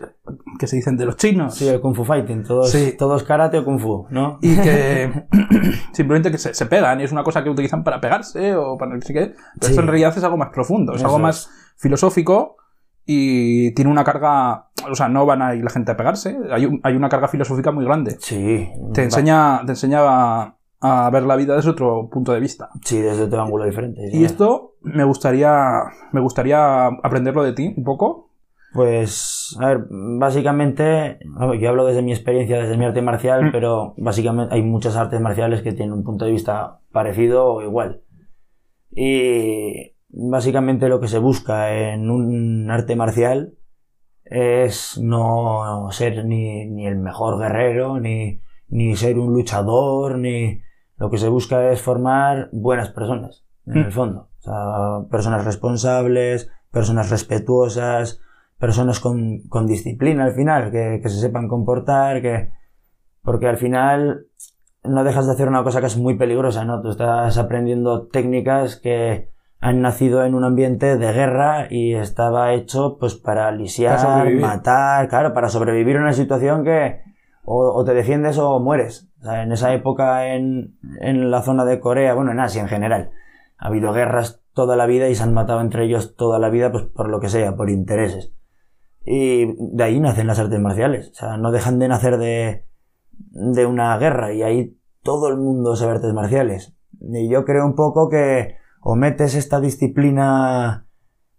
que 0.60 0.68
se 0.68 0.76
dicen 0.76 0.98
de 0.98 1.06
los 1.06 1.16
chinos. 1.16 1.56
sí, 1.56 1.68
el 1.70 1.80
Kung 1.80 1.96
Fu 1.96 2.04
Fighting, 2.04 2.44
todos, 2.44 2.70
Sí. 2.70 2.94
todos 2.98 3.24
karate 3.24 3.58
o 3.60 3.64
Kung 3.66 3.80
Fu, 3.80 4.08
¿no? 4.10 4.38
Y 4.42 4.58
que 4.58 5.26
simplemente 5.94 6.32
que 6.32 6.38
se, 6.38 6.54
se 6.54 6.66
pegan 6.66 7.00
y 7.00 7.04
es 7.06 7.12
una 7.14 7.24
cosa 7.24 7.44
que 7.44 7.50
utilizan 7.50 7.84
para 7.84 8.02
pegarse 8.02 8.56
o 8.56 8.78
para 8.78 8.94
no 8.94 9.02
sé 9.02 9.14
qué. 9.14 9.20
Pero 9.28 9.36
Sí. 9.62 9.70
esto 9.72 9.82
en 9.82 9.88
realidad 9.88 10.14
es 10.18 10.24
algo 10.24 10.38
más 10.38 10.50
profundo, 10.50 10.92
es 10.94 10.98
Eso 10.98 11.06
algo 11.06 11.18
es. 11.18 11.24
más 11.24 11.50
filosófico 11.78 12.58
y 13.06 13.72
tiene 13.76 13.92
una 13.92 14.04
carga. 14.04 14.70
O 14.92 14.96
sea, 14.96 15.08
no 15.08 15.26
van 15.26 15.42
a 15.42 15.56
ir 15.56 15.64
la 15.64 15.70
gente 15.70 15.92
a 15.92 15.98
pegarse, 15.98 16.38
hay, 16.52 16.66
un- 16.66 16.80
hay 16.84 16.96
una 16.96 17.08
carga 17.10 17.28
filosófica 17.28 17.72
muy 17.72 17.86
grande. 17.86 18.18
Sí. 18.20 18.70
Te 18.94 19.04
enseña, 19.04 19.62
te 19.66 19.72
enseña 19.72 20.56
a, 20.80 21.10
ver 21.10 21.24
la 21.24 21.36
vida 21.36 21.56
desde 21.56 21.72
otro 21.72 22.10
punto 22.12 22.32
de 22.34 22.40
vista. 22.40 22.70
Sí, 22.84 23.02
desde 23.02 23.24
otro 23.24 23.42
ángulo 23.42 23.66
diferente. 23.66 24.10
Y 24.12 24.24
esto 24.24 24.76
me 24.82 25.04
gustaría, 25.04 25.82
me 26.12 26.22
gustaría 26.22 26.86
aprenderlo 26.86 27.44
de 27.44 27.54
ti 27.54 27.74
un 27.76 27.84
poco. 27.84 28.30
Pues, 28.74 29.56
a 29.62 29.68
ver, 29.68 29.86
básicamente, 29.90 31.20
yo 31.60 31.70
hablo 31.70 31.86
desde 31.86 32.02
mi 32.02 32.12
experiencia, 32.12 32.60
desde 32.60 32.78
mi 32.78 32.84
arte 32.84 33.02
marcial, 33.02 33.46
Mm. 33.46 33.52
pero 33.54 33.94
básicamente 33.98 34.54
hay 34.54 34.64
muchas 34.64 34.98
artes 34.98 35.22
marciales 35.22 35.62
que 35.62 35.72
tienen 35.72 35.94
un 35.94 36.04
punto 36.04 36.26
de 36.26 36.32
vista 36.32 36.82
parecido 36.92 37.46
o 37.46 37.62
igual. 37.62 38.02
Y 38.92 39.94
básicamente 40.10 40.90
lo 40.90 41.00
que 41.00 41.08
se 41.08 41.20
busca 41.20 41.74
en 41.74 42.10
un 42.10 42.70
arte 42.70 42.96
marcial 42.98 43.54
es 44.26 44.98
no 44.98 45.88
ser 45.92 46.26
ni, 46.26 46.66
ni 46.66 46.86
el 46.86 46.98
mejor 46.98 47.40
guerrero, 47.40 48.00
ni, 48.00 48.42
ni 48.68 48.96
ser 48.96 49.18
un 49.18 49.34
luchador, 49.34 50.18
ni... 50.18 50.62
Lo 50.98 51.10
que 51.10 51.18
se 51.18 51.28
busca 51.30 51.72
es 51.72 51.82
formar 51.82 52.50
buenas 52.52 52.90
personas, 52.90 53.46
en 53.66 53.74
Mm. 53.82 53.86
el 53.86 53.92
fondo. 53.92 54.30
O 54.40 54.42
sea, 54.42 55.10
personas 55.10 55.44
responsables, 55.46 56.50
personas 56.72 57.10
respetuosas, 57.10 58.22
personas 58.60 59.00
con, 59.00 59.40
con 59.50 59.68
disciplina 59.68 60.24
al 60.26 60.34
final, 60.34 60.72
que, 60.72 61.00
que 61.02 61.10
se 61.10 61.20
sepan 61.20 61.48
comportar, 61.48 62.22
que... 62.22 62.52
Porque 63.22 63.48
al 63.48 63.58
final 63.58 64.28
no 64.84 65.04
dejas 65.04 65.26
de 65.26 65.34
hacer 65.34 65.48
una 65.48 65.64
cosa 65.64 65.80
que 65.82 65.88
es 65.88 65.98
muy 65.98 66.16
peligrosa, 66.16 66.64
¿no? 66.64 66.82
Tú 66.82 66.90
estás 66.92 67.38
aprendiendo 67.38 68.08
técnicas 68.08 68.76
que 68.76 69.30
han 69.60 69.82
nacido 69.82 70.24
en 70.24 70.36
un 70.36 70.44
ambiente 70.44 70.96
de 70.98 71.12
guerra 71.12 71.68
y 71.72 71.96
estaba 71.96 72.54
hecho 72.54 72.98
pues 73.00 73.16
para 73.16 73.52
lisiar, 73.52 73.98
Para 74.00 74.30
matar, 74.30 75.08
claro, 75.08 75.34
para 75.34 75.50
sobrevivir 75.50 75.98
a 75.98 76.02
una 76.02 76.14
situación 76.14 76.64
que 76.64 77.02
o, 77.46 77.74
o 77.74 77.86
te 77.86 77.94
defiendes 77.94 78.38
o 78.38 78.60
mueres. 78.60 79.10
O 79.22 79.24
sea, 79.24 79.44
en 79.44 79.52
esa 79.52 79.74
época 79.74 80.34
en, 80.36 80.78
en 81.02 81.32
la 81.32 81.42
zona 81.42 81.66
de 81.66 81.80
Corea, 81.80 82.14
bueno, 82.14 82.32
en 82.32 82.40
Asia 82.40 82.62
en 82.62 82.68
general, 82.68 83.12
ha 83.58 83.68
habido 83.68 83.94
guerras 83.94 84.42
toda 84.54 84.76
la 84.76 84.86
vida 84.86 85.10
y 85.10 85.16
se 85.16 85.24
han 85.24 85.34
matado 85.34 85.62
entre 85.62 85.86
ellos 85.86 86.16
toda 86.16 86.40
la 86.40 86.50
vida, 86.50 86.72
pues 86.72 86.86
por 86.86 87.10
lo 87.10 87.20
que 87.20 87.30
sea, 87.30 87.56
por 87.56 87.70
intereses. 87.70 88.34
Y 89.06 89.54
de 89.76 89.84
ahí 89.84 90.00
nacen 90.00 90.28
las 90.28 90.40
artes 90.40 90.60
marciales. 90.60 91.12
O 91.12 91.14
sea, 91.14 91.38
no 91.38 91.52
dejan 91.52 91.78
de 91.78 91.88
nacer 91.88 92.18
de, 92.18 92.66
de 93.12 93.66
una 93.66 93.98
guerra 93.98 94.34
y 94.34 94.42
ahí 94.42 94.78
todo 95.04 95.30
el 95.30 95.38
mundo 95.38 95.76
sabe 95.76 95.94
artes 95.94 96.14
marciales. 96.14 96.76
Y 97.00 97.30
yo 97.30 97.46
creo 97.46 97.66
un 97.66 97.76
poco 97.76 98.10
que 98.10 98.56
o 98.82 98.96
metes 98.96 99.36
esta 99.36 99.60
disciplina 99.60 100.88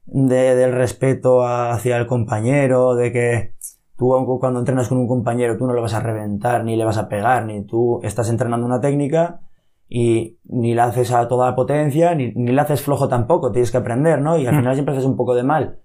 de, 0.05 0.55
del 0.55 0.73
respeto 0.73 1.47
hacia 1.47 1.97
el 1.97 2.07
compañero, 2.07 2.95
de 2.95 3.13
que 3.13 3.56
tú 3.97 4.39
cuando 4.41 4.61
entrenas 4.61 4.89
con 4.89 4.99
un 4.99 5.09
compañero 5.09 5.57
tú 5.57 5.67
no 5.67 5.73
lo 5.73 5.83
vas 5.83 5.95
a 5.95 6.01
reventar, 6.01 6.65
ni 6.65 6.77
le 6.77 6.85
vas 6.85 6.99
a 6.99 7.09
pegar, 7.09 7.47
ni 7.47 7.65
tú 7.65 8.01
estás 8.03 8.29
entrenando 8.29 8.67
una 8.67 8.81
técnica 8.81 9.41
y 9.89 10.39
ni 10.45 10.75
la 10.75 10.85
haces 10.85 11.13
a 11.13 11.29
toda 11.29 11.55
potencia, 11.55 12.15
ni, 12.15 12.33
ni 12.33 12.53
la 12.53 12.63
haces 12.63 12.83
flojo 12.83 13.09
tampoco, 13.09 13.53
tienes 13.53 13.71
que 13.71 13.79
aprender, 13.79 14.21
¿no? 14.21 14.37
Y 14.37 14.47
al 14.47 14.57
final 14.57 14.75
siempre 14.75 14.95
haces 14.95 15.07
un 15.07 15.17
poco 15.17 15.35
de 15.35 15.45
mal. 15.45 15.81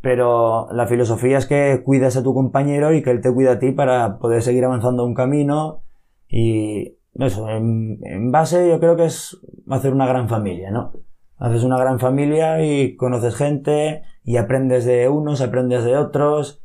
Pero 0.00 0.68
la 0.72 0.86
filosofía 0.86 1.38
es 1.38 1.46
que 1.46 1.82
cuidas 1.84 2.16
a 2.16 2.22
tu 2.22 2.34
compañero 2.34 2.92
y 2.92 3.02
que 3.02 3.10
él 3.10 3.20
te 3.20 3.32
cuida 3.32 3.52
a 3.52 3.58
ti 3.58 3.72
para 3.72 4.18
poder 4.18 4.42
seguir 4.42 4.64
avanzando 4.64 5.04
un 5.04 5.14
camino 5.14 5.82
y 6.28 6.98
eso, 7.14 7.48
en, 7.48 7.98
en 8.02 8.32
base 8.32 8.68
yo 8.68 8.80
creo 8.80 8.96
que 8.96 9.04
es 9.04 9.38
hacer 9.68 9.92
una 9.92 10.06
gran 10.06 10.28
familia, 10.28 10.70
¿no? 10.70 10.92
Haces 11.38 11.64
una 11.64 11.78
gran 11.78 11.98
familia 11.98 12.64
y 12.64 12.96
conoces 12.96 13.34
gente 13.34 14.02
y 14.24 14.36
aprendes 14.36 14.84
de 14.84 15.08
unos, 15.08 15.40
aprendes 15.40 15.84
de 15.84 15.96
otros 15.96 16.61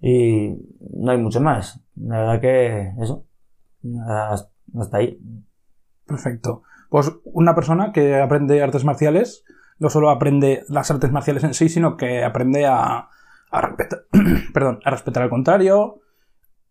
y 0.00 0.56
no 0.94 1.10
hay 1.12 1.18
mucho 1.18 1.40
más. 1.40 1.80
La 1.96 2.18
verdad 2.20 2.40
que 2.40 2.92
eso, 3.02 3.24
hasta 4.78 4.96
ahí. 4.98 5.18
Perfecto. 6.06 6.62
Pues 6.90 7.12
una 7.24 7.54
persona 7.54 7.92
que 7.92 8.16
aprende 8.20 8.62
artes 8.62 8.84
marciales 8.84 9.44
no 9.78 9.90
solo 9.90 10.10
aprende 10.10 10.64
las 10.68 10.90
artes 10.90 11.10
marciales 11.12 11.44
en 11.44 11.54
sí, 11.54 11.68
sino 11.68 11.96
que 11.96 12.24
aprende 12.24 12.64
a, 12.66 13.08
a 13.50 13.60
respetar, 13.60 14.04
perdón, 14.54 14.80
a 14.84 14.90
respetar 14.90 15.22
al 15.22 15.30
contrario 15.30 16.00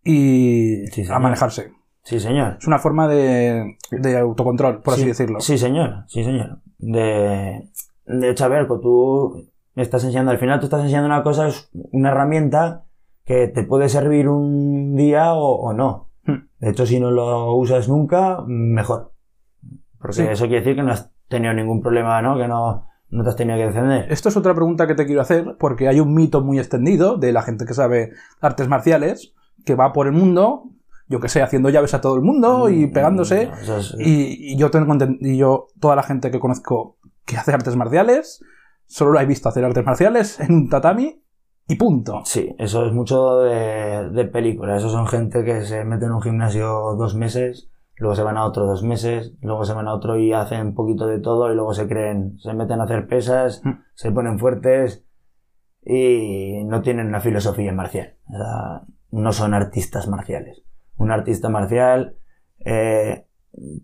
y 0.03 0.87
Sí, 0.87 1.03
a 1.09 1.19
manejarse. 1.19 1.71
Sí, 2.03 2.19
señor. 2.19 2.57
Es 2.59 2.67
una 2.67 2.79
forma 2.79 3.07
de, 3.07 3.77
de 3.91 4.17
autocontrol, 4.17 4.81
por 4.81 4.93
así 4.93 5.03
Sí, 5.03 5.07
decirlo. 5.09 5.39
Sí, 5.41 5.57
señor, 5.57 6.05
sí, 6.07 6.23
señor. 6.23 6.59
De, 6.77 7.69
de 8.05 8.29
hecho, 8.29 8.45
a 8.45 8.49
ver, 8.49 8.67
pues 8.67 8.81
tú 8.81 9.49
me 9.73 9.83
estás 9.83 10.03
enseñando, 10.03 10.31
al 10.31 10.37
final 10.37 10.59
tú 10.59 10.65
estás 10.67 10.81
enseñando 10.81 11.07
una 11.07 11.23
cosa, 11.23 11.47
es 11.47 11.69
una 11.73 12.09
herramienta 12.09 12.84
que 13.25 13.47
te 13.47 13.63
puede 13.63 13.89
servir 13.89 14.29
un 14.29 14.95
día 14.95 15.33
o, 15.33 15.55
o 15.55 15.73
no. 15.73 16.09
Hmm. 16.25 16.47
De 16.59 16.69
hecho, 16.69 16.85
si 16.85 16.99
no 16.99 17.11
lo 17.11 17.55
usas 17.55 17.89
nunca, 17.89 18.43
mejor. 18.47 19.11
Porque 19.99 20.15
Sí. 20.17 20.21
eso 20.23 20.45
quiere 20.45 20.61
decir 20.61 20.75
que 20.75 20.83
no 20.83 20.91
has 20.91 21.11
tenido 21.27 21.53
ningún 21.53 21.81
problema, 21.81 22.21
¿no? 22.21 22.37
Que 22.37 22.47
no, 22.47 22.87
no 23.09 23.23
te 23.23 23.29
has 23.29 23.35
tenido 23.35 23.57
que 23.57 23.65
defender. 23.65 24.11
Esto 24.11 24.29
es 24.29 24.37
otra 24.37 24.53
pregunta 24.53 24.85
que 24.87 24.93
te 24.95 25.05
quiero 25.05 25.21
hacer, 25.21 25.55
porque 25.59 25.87
hay 25.87 25.99
un 25.99 26.13
mito 26.13 26.41
muy 26.41 26.59
extendido 26.59 27.17
de 27.17 27.31
la 27.31 27.41
gente 27.41 27.65
que 27.65 27.73
sabe 27.73 28.11
artes 28.41 28.67
marciales, 28.67 29.33
que 29.65 29.73
va 29.75 29.91
por 29.93 30.05
el 30.05 30.13
mundo, 30.13 30.65
yo 31.07 31.19
que 31.19 31.29
sé, 31.29 31.41
haciendo 31.41 31.69
llaves 31.69 31.93
a 31.95 32.01
todo 32.01 32.15
el 32.15 32.21
mundo 32.21 32.69
y 32.69 32.85
Mm, 32.87 32.93
pegándose. 32.93 33.49
no, 33.67 33.77
es- 33.77 33.95
Y, 33.99 34.53
y 34.53 34.57
yo 34.57 34.69
tengo 34.69 34.93
y 35.19 35.37
yo, 35.37 35.67
toda 35.79 35.95
la 35.95 36.03
gente 36.03 36.29
que 36.29 36.39
conozco 36.39 36.97
que 37.25 37.37
hace 37.37 37.53
artes 37.53 37.75
marciales, 37.75 38.43
solo 38.85 39.11
lo 39.13 39.19
he 39.19 39.25
visto 39.25 39.49
hacer 39.49 39.65
artes 39.65 39.83
marciales 39.83 40.39
en 40.39 40.53
un 40.53 40.69
tatami 40.69 41.23
y 41.67 41.75
punto. 41.75 42.21
Sí, 42.25 42.55
eso 42.59 42.85
es 42.85 42.93
mucho 42.93 43.39
de, 43.39 44.09
de 44.11 44.25
película. 44.25 44.75
Eso 44.77 44.89
son 44.89 45.07
gente 45.07 45.43
que 45.43 45.61
se 45.61 45.83
mete 45.83 46.05
en 46.05 46.11
un 46.11 46.21
gimnasio 46.21 46.95
dos 46.95 47.15
meses, 47.15 47.69
luego 47.97 48.15
se 48.15 48.23
van 48.23 48.37
a 48.37 48.45
otro 48.45 48.65
dos 48.65 48.83
meses, 48.83 49.33
luego 49.41 49.65
se 49.65 49.73
van 49.73 49.87
a 49.87 49.93
otro 49.93 50.17
y 50.17 50.33
hacen 50.33 50.67
un 50.67 50.75
poquito 50.75 51.07
de 51.07 51.19
todo 51.19 51.51
y 51.51 51.55
luego 51.55 51.73
se 51.73 51.87
creen, 51.87 52.37
se 52.39 52.53
meten 52.53 52.81
a 52.81 52.83
hacer 52.83 53.07
pesas, 53.07 53.61
Mm. 53.63 53.71
se 53.95 54.11
ponen 54.11 54.37
fuertes 54.39 55.05
y 55.83 56.63
no 56.65 56.81
tienen 56.81 57.07
una 57.07 57.21
filosofía 57.21 57.71
marcial. 57.71 58.17
O 58.27 58.37
sea, 58.37 58.81
no 59.11 59.31
son 59.31 59.53
artistas 59.53 60.07
marciales. 60.07 60.63
Un 60.97 61.11
artista 61.11 61.49
marcial, 61.49 62.17
eh, 62.65 63.27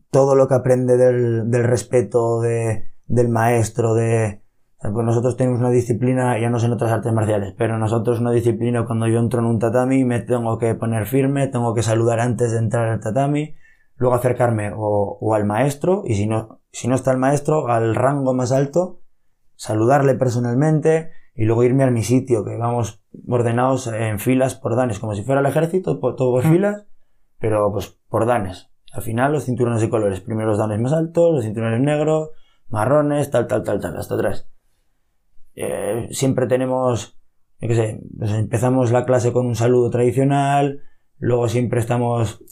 todo 0.10 0.36
lo 0.36 0.48
que 0.48 0.56
aprende 0.56 0.98
del, 0.98 1.50
del 1.50 1.64
respeto 1.64 2.42
de, 2.42 2.92
del 3.06 3.30
maestro, 3.30 3.94
de, 3.94 4.41
nosotros 4.84 5.38
tenemos 5.38 5.60
una 5.60 5.70
disciplina, 5.70 6.40
ya 6.40 6.50
no 6.50 6.60
sé 6.60 6.66
en 6.66 6.74
otras 6.74 6.92
artes 6.92 7.14
marciales, 7.14 7.54
pero 7.58 7.78
nosotros 7.78 8.20
una 8.20 8.32
disciplina 8.32 8.86
cuando 8.86 9.08
yo 9.08 9.20
entro 9.20 9.40
en 9.40 9.46
un 9.46 9.60
tatami 9.60 10.04
me 10.06 10.20
tengo 10.20 10.58
que 10.58 10.74
poner 10.74 11.06
firme, 11.06 11.48
tengo 11.48 11.74
que 11.76 11.84
saludar 11.84 12.20
antes 12.20 12.52
de 12.52 12.58
entrar 12.58 12.88
al 12.90 13.00
tatami, 13.00 13.56
luego 13.98 14.16
acercarme 14.16 14.72
o, 14.76 15.18
o 15.22 15.34
al 15.36 15.46
maestro, 15.46 16.02
y 16.06 16.16
si 16.16 16.26
no, 16.26 16.62
si 16.72 16.88
no 16.88 16.96
está 16.96 17.12
el 17.12 17.20
maestro, 17.20 17.68
al 17.68 17.94
rango 17.94 18.34
más 18.34 18.52
alto, 18.52 19.02
saludarle 19.56 20.16
personalmente 20.16 21.12
y 21.36 21.46
luego 21.46 21.64
irme 21.64 21.84
a 21.84 21.92
mi 21.92 22.04
sitio, 22.04 22.44
que 22.44 22.58
vamos 22.58 23.04
ordenados 23.28 23.88
en 23.88 24.20
filas 24.20 24.56
por 24.56 24.76
danes, 24.76 25.00
como 25.00 25.14
si 25.14 25.24
fuera 25.24 25.42
el 25.42 25.48
ejército, 25.48 26.00
por, 26.00 26.16
todo 26.16 26.32
por 26.32 26.44
filas, 26.44 26.88
pero 27.40 27.72
pues 27.72 28.00
por 28.10 28.26
danes. 28.26 28.72
Al 28.92 29.04
final 29.04 29.32
los 29.32 29.46
cinturones 29.46 29.82
de 29.82 29.90
colores, 29.90 30.22
primero 30.22 30.50
los 30.50 30.58
danes 30.58 30.80
más 30.80 30.94
altos, 30.94 31.34
los 31.34 31.44
cinturones 31.44 31.80
negros, 31.80 32.32
marrones, 32.68 33.30
tal, 33.32 33.48
tal, 33.48 33.64
tal, 33.64 33.80
tal, 33.80 33.96
hasta 33.98 34.16
atrás. 34.16 34.51
Eh, 35.56 36.08
siempre 36.12 36.48
tenemos, 36.48 37.18
yo 37.60 37.68
qué 37.68 37.76
sé, 37.76 38.02
pues 38.18 38.32
empezamos 38.32 38.92
la 38.92 39.06
clase 39.06 39.32
con 39.32 39.46
un 39.46 39.56
saludo 39.56 39.90
tradicional, 39.90 40.82
luego 41.18 41.48
siempre 41.48 41.80
estamos, 41.80 42.44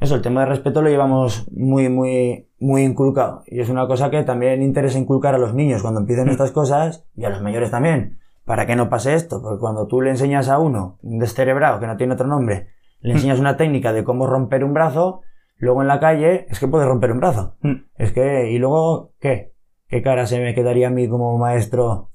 eso, 0.00 0.16
el 0.16 0.22
tema 0.22 0.40
de 0.40 0.46
respeto 0.46 0.82
lo 0.82 0.88
llevamos 0.88 1.46
muy, 1.52 1.88
muy, 1.88 2.48
muy 2.58 2.82
inculcado. 2.82 3.42
Y 3.46 3.60
es 3.60 3.68
una 3.68 3.86
cosa 3.86 4.10
que 4.10 4.22
también 4.24 4.62
interesa 4.62 4.98
inculcar 4.98 5.34
a 5.34 5.38
los 5.38 5.54
niños 5.54 5.82
cuando 5.82 6.00
empiecen 6.00 6.28
estas 6.30 6.50
cosas, 6.50 7.06
y 7.16 7.24
a 7.24 7.30
los 7.30 7.42
mayores 7.42 7.70
también, 7.70 8.18
para 8.44 8.66
que 8.66 8.76
no 8.76 8.88
pase 8.88 9.14
esto, 9.14 9.40
porque 9.40 9.60
cuando 9.60 9.86
tú 9.86 10.00
le 10.00 10.10
enseñas 10.10 10.48
a 10.48 10.58
uno, 10.58 10.98
un 11.02 11.18
descerebrado, 11.18 11.80
que 11.80 11.86
no 11.86 11.96
tiene 11.96 12.14
otro 12.14 12.26
nombre, 12.26 12.68
le 13.00 13.14
enseñas 13.14 13.40
una 13.40 13.56
técnica 13.56 13.92
de 13.92 14.04
cómo 14.04 14.26
romper 14.26 14.64
un 14.64 14.74
brazo, 14.74 15.22
luego 15.56 15.82
en 15.82 15.88
la 15.88 16.00
calle 16.00 16.46
es 16.48 16.58
que 16.58 16.68
puede 16.68 16.86
romper 16.86 17.12
un 17.12 17.20
brazo. 17.20 17.56
Mm. 17.62 17.84
Es 17.96 18.12
que, 18.12 18.50
y 18.50 18.58
luego, 18.58 19.12
¿qué? 19.20 19.52
¿Qué 19.88 20.02
cara 20.02 20.26
se 20.26 20.40
me 20.40 20.54
quedaría 20.54 20.88
a 20.88 20.90
mí 20.90 21.08
como 21.08 21.36
maestro? 21.36 22.10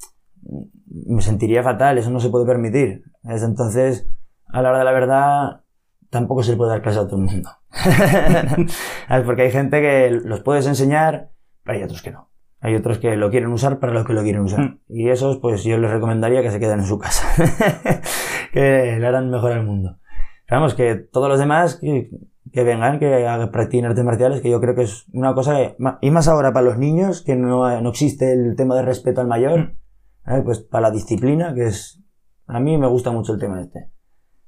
Me 1.05 1.21
sentiría 1.21 1.63
fatal, 1.63 1.97
eso 1.97 2.09
no 2.09 2.19
se 2.19 2.29
puede 2.29 2.45
permitir. 2.45 3.03
Es 3.23 3.43
entonces, 3.43 4.07
a 4.47 4.61
la 4.61 4.69
hora 4.69 4.79
de 4.79 4.85
la 4.85 4.91
verdad, 4.91 5.61
tampoco 6.09 6.43
se 6.43 6.51
le 6.51 6.57
puede 6.57 6.71
dar 6.71 6.81
clase 6.81 6.99
a 6.99 7.07
todo 7.07 7.17
el 7.17 7.25
mundo. 7.25 7.49
Porque 9.25 9.41
hay 9.43 9.51
gente 9.51 9.81
que 9.81 10.11
los 10.11 10.41
puedes 10.41 10.67
enseñar, 10.67 11.31
pero 11.63 11.77
hay 11.77 11.83
otros 11.83 12.01
que 12.01 12.11
no. 12.11 12.29
Hay 12.59 12.75
otros 12.75 12.97
que 12.97 13.15
lo 13.15 13.29
quieren 13.29 13.51
usar 13.51 13.79
para 13.79 13.93
lo 13.93 14.03
que 14.03 14.13
lo 14.13 14.23
quieren 14.23 14.41
usar. 14.41 14.61
Mm. 14.61 14.79
Y 14.89 15.09
esos, 15.09 15.37
pues 15.37 15.63
yo 15.63 15.77
les 15.77 15.91
recomendaría 15.91 16.41
que 16.41 16.51
se 16.51 16.59
queden 16.59 16.79
en 16.79 16.85
su 16.85 16.97
casa. 16.97 17.27
que 18.51 18.97
le 18.99 19.05
harán 19.05 19.29
mejor 19.29 19.51
al 19.51 19.65
mundo. 19.65 19.97
Vamos, 20.49 20.73
que 20.73 20.95
todos 20.95 21.29
los 21.29 21.39
demás 21.39 21.75
que, 21.75 22.09
que 22.51 22.63
vengan, 22.63 22.99
que 22.99 23.47
practiquen 23.51 23.85
artes 23.85 24.03
marciales, 24.03 24.41
que 24.41 24.49
yo 24.49 24.59
creo 24.59 24.75
que 24.75 24.83
es 24.83 25.05
una 25.13 25.33
cosa 25.33 25.55
que, 25.55 25.75
y 26.01 26.09
más 26.09 26.27
ahora 26.27 26.53
para 26.53 26.65
los 26.65 26.77
niños, 26.77 27.21
que 27.21 27.35
no, 27.35 27.81
no 27.81 27.89
existe 27.89 28.31
el 28.31 28.55
tema 28.55 28.75
de 28.75 28.81
respeto 28.81 29.21
al 29.21 29.27
mayor, 29.27 29.75
¿eh? 30.27 30.41
pues 30.43 30.59
para 30.59 30.89
la 30.89 30.91
disciplina, 30.91 31.53
que 31.53 31.67
es, 31.67 32.01
a 32.47 32.59
mí 32.59 32.77
me 32.77 32.87
gusta 32.87 33.11
mucho 33.11 33.33
el 33.33 33.39
tema 33.39 33.61
este. 33.61 33.91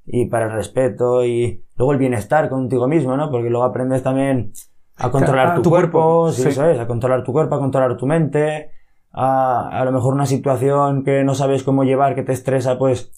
Y 0.06 0.26
para 0.26 0.46
el 0.46 0.52
respeto 0.54 1.24
y 1.24 1.66
luego 1.76 1.92
el 1.94 2.00
bienestar 2.00 2.50
contigo 2.50 2.88
mismo, 2.88 3.16
¿no? 3.16 3.30
Porque 3.30 3.50
luego 3.50 3.66
aprendes 3.66 4.02
también 4.04 4.52
a 4.96 5.12
controlar 5.12 5.48
A 5.52 5.56
tu, 5.56 5.62
tu 5.64 5.70
cuerpo, 5.70 5.92
cuerpo, 6.02 6.32
sí, 6.32 6.42
sí. 6.44 6.50
eso 6.50 6.68
es, 6.70 6.80
a 6.80 6.88
controlar 6.88 7.24
tu 7.24 7.32
cuerpo, 7.32 7.56
a 7.56 7.60
controlar 7.60 7.96
tu 7.96 8.06
mente, 8.08 8.72
a, 9.12 9.70
a 9.70 9.86
lo 9.86 9.92
mejor 9.92 10.14
una 10.14 10.26
situación 10.26 11.04
que 11.04 11.24
no 11.24 11.36
sabes 11.36 11.64
cómo 11.64 11.84
llevar, 11.84 12.16
que 12.16 12.24
te 12.24 12.34
estresa, 12.34 12.78
pues, 12.80 13.12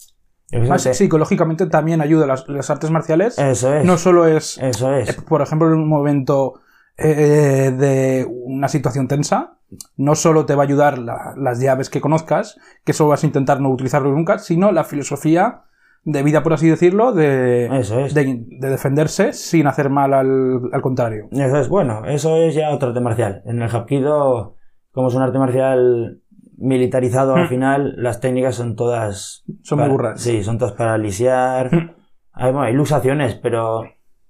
Más 0.68 0.84
te- 0.84 0.92
psicológicamente 0.94 1.66
también 1.66 2.02
ayuda 2.02 2.26
las, 2.26 2.46
las 2.48 2.68
artes 2.70 2.90
marciales. 2.90 3.38
eso 3.38 3.72
es, 3.74 3.84
No 3.86 3.96
solo 3.96 4.26
es, 4.26 4.58
eso 4.58 4.92
eh, 4.92 5.02
es. 5.02 5.14
por 5.22 5.40
ejemplo, 5.40 5.68
en 5.68 5.74
un 5.74 5.88
momento 5.88 6.60
eh, 6.98 7.72
de 7.76 8.26
una 8.30 8.68
situación 8.68 9.08
tensa, 9.08 9.58
no 9.96 10.14
solo 10.14 10.44
te 10.46 10.54
va 10.54 10.62
a 10.62 10.66
ayudar 10.66 10.98
la- 10.98 11.34
las 11.36 11.60
llaves 11.60 11.90
que 11.90 12.00
conozcas, 12.00 12.58
que 12.84 12.92
eso 12.92 13.08
vas 13.08 13.22
a 13.22 13.26
intentar 13.26 13.60
no 13.60 13.70
utilizarlo 13.70 14.10
nunca, 14.12 14.38
sino 14.38 14.72
la 14.72 14.84
filosofía 14.84 15.62
de 16.04 16.22
vida, 16.24 16.42
por 16.42 16.52
así 16.52 16.68
decirlo, 16.68 17.12
de, 17.12 17.66
Eso 17.78 18.00
es. 18.00 18.12
de, 18.14 18.44
de 18.48 18.68
defenderse 18.70 19.32
sin 19.32 19.66
hacer 19.68 19.88
mal 19.88 20.12
al, 20.14 20.60
al 20.72 20.82
contrario. 20.82 21.28
Eso 21.30 21.58
es, 21.58 21.68
bueno, 21.68 22.04
eso 22.06 22.36
es 22.36 22.54
ya 22.56 22.70
otro 22.70 22.88
arte 22.88 23.00
marcial. 23.00 23.42
En 23.46 23.62
el 23.62 23.68
Hapkido, 23.70 24.56
como 24.90 25.08
es 25.08 25.14
un 25.14 25.22
arte 25.22 25.38
marcial 25.38 26.20
militarizado 26.58 27.34
al 27.36 27.44
Hmm. 27.44 27.48
final, 27.48 27.94
las 27.98 28.20
técnicas 28.20 28.54
son 28.56 28.76
todas... 28.76 29.44
Son 29.62 29.78
muy 29.78 29.88
burras. 29.88 30.20
Sí, 30.20 30.42
son 30.42 30.58
todas 30.58 30.74
para 30.74 30.98
lisiar. 30.98 31.72
Hmm. 31.74 31.90
hay, 32.32 32.52
bueno, 32.52 32.62
hay 32.66 32.72
luxaciones, 32.74 33.34
pero 33.36 33.82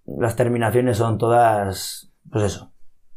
las 0.04 0.36
terminaciones 0.36 0.96
son 0.98 1.16
todas, 1.18 2.12
pues 2.30 2.44
eso, 2.44 2.71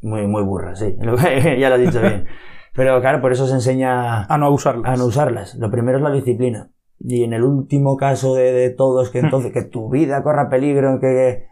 muy, 0.06 0.28
muy 0.28 0.44
burras, 0.44 0.80
sí. 0.80 0.96
Ya 1.60 1.70
lo 1.70 1.76
has 1.76 1.82
dicho 1.82 2.02
bien. 2.02 2.26
Pero 2.74 3.00
claro, 3.02 3.22
por 3.22 3.32
eso 3.32 3.48
se 3.48 3.54
enseña 3.54 4.24
A 4.26 4.38
no 4.38 4.52
usarlas. 4.52 4.92
a 4.92 4.96
no 4.98 5.06
usarlas. 5.06 5.56
Lo 5.56 5.72
primero 5.72 5.98
es 5.98 6.04
la 6.04 6.12
disciplina. 6.12 6.70
y 7.00 7.24
en 7.24 7.34
el 7.34 7.44
último 7.44 7.96
caso 7.98 8.36
de, 8.36 8.52
de 8.52 8.70
todos, 8.70 9.10
que 9.12 9.20
entonces, 9.20 9.52
que 9.54 9.64
tu 9.64 9.90
vida 9.90 10.22
corra 10.24 10.50
peligro, 10.50 11.00
que, 11.00 11.48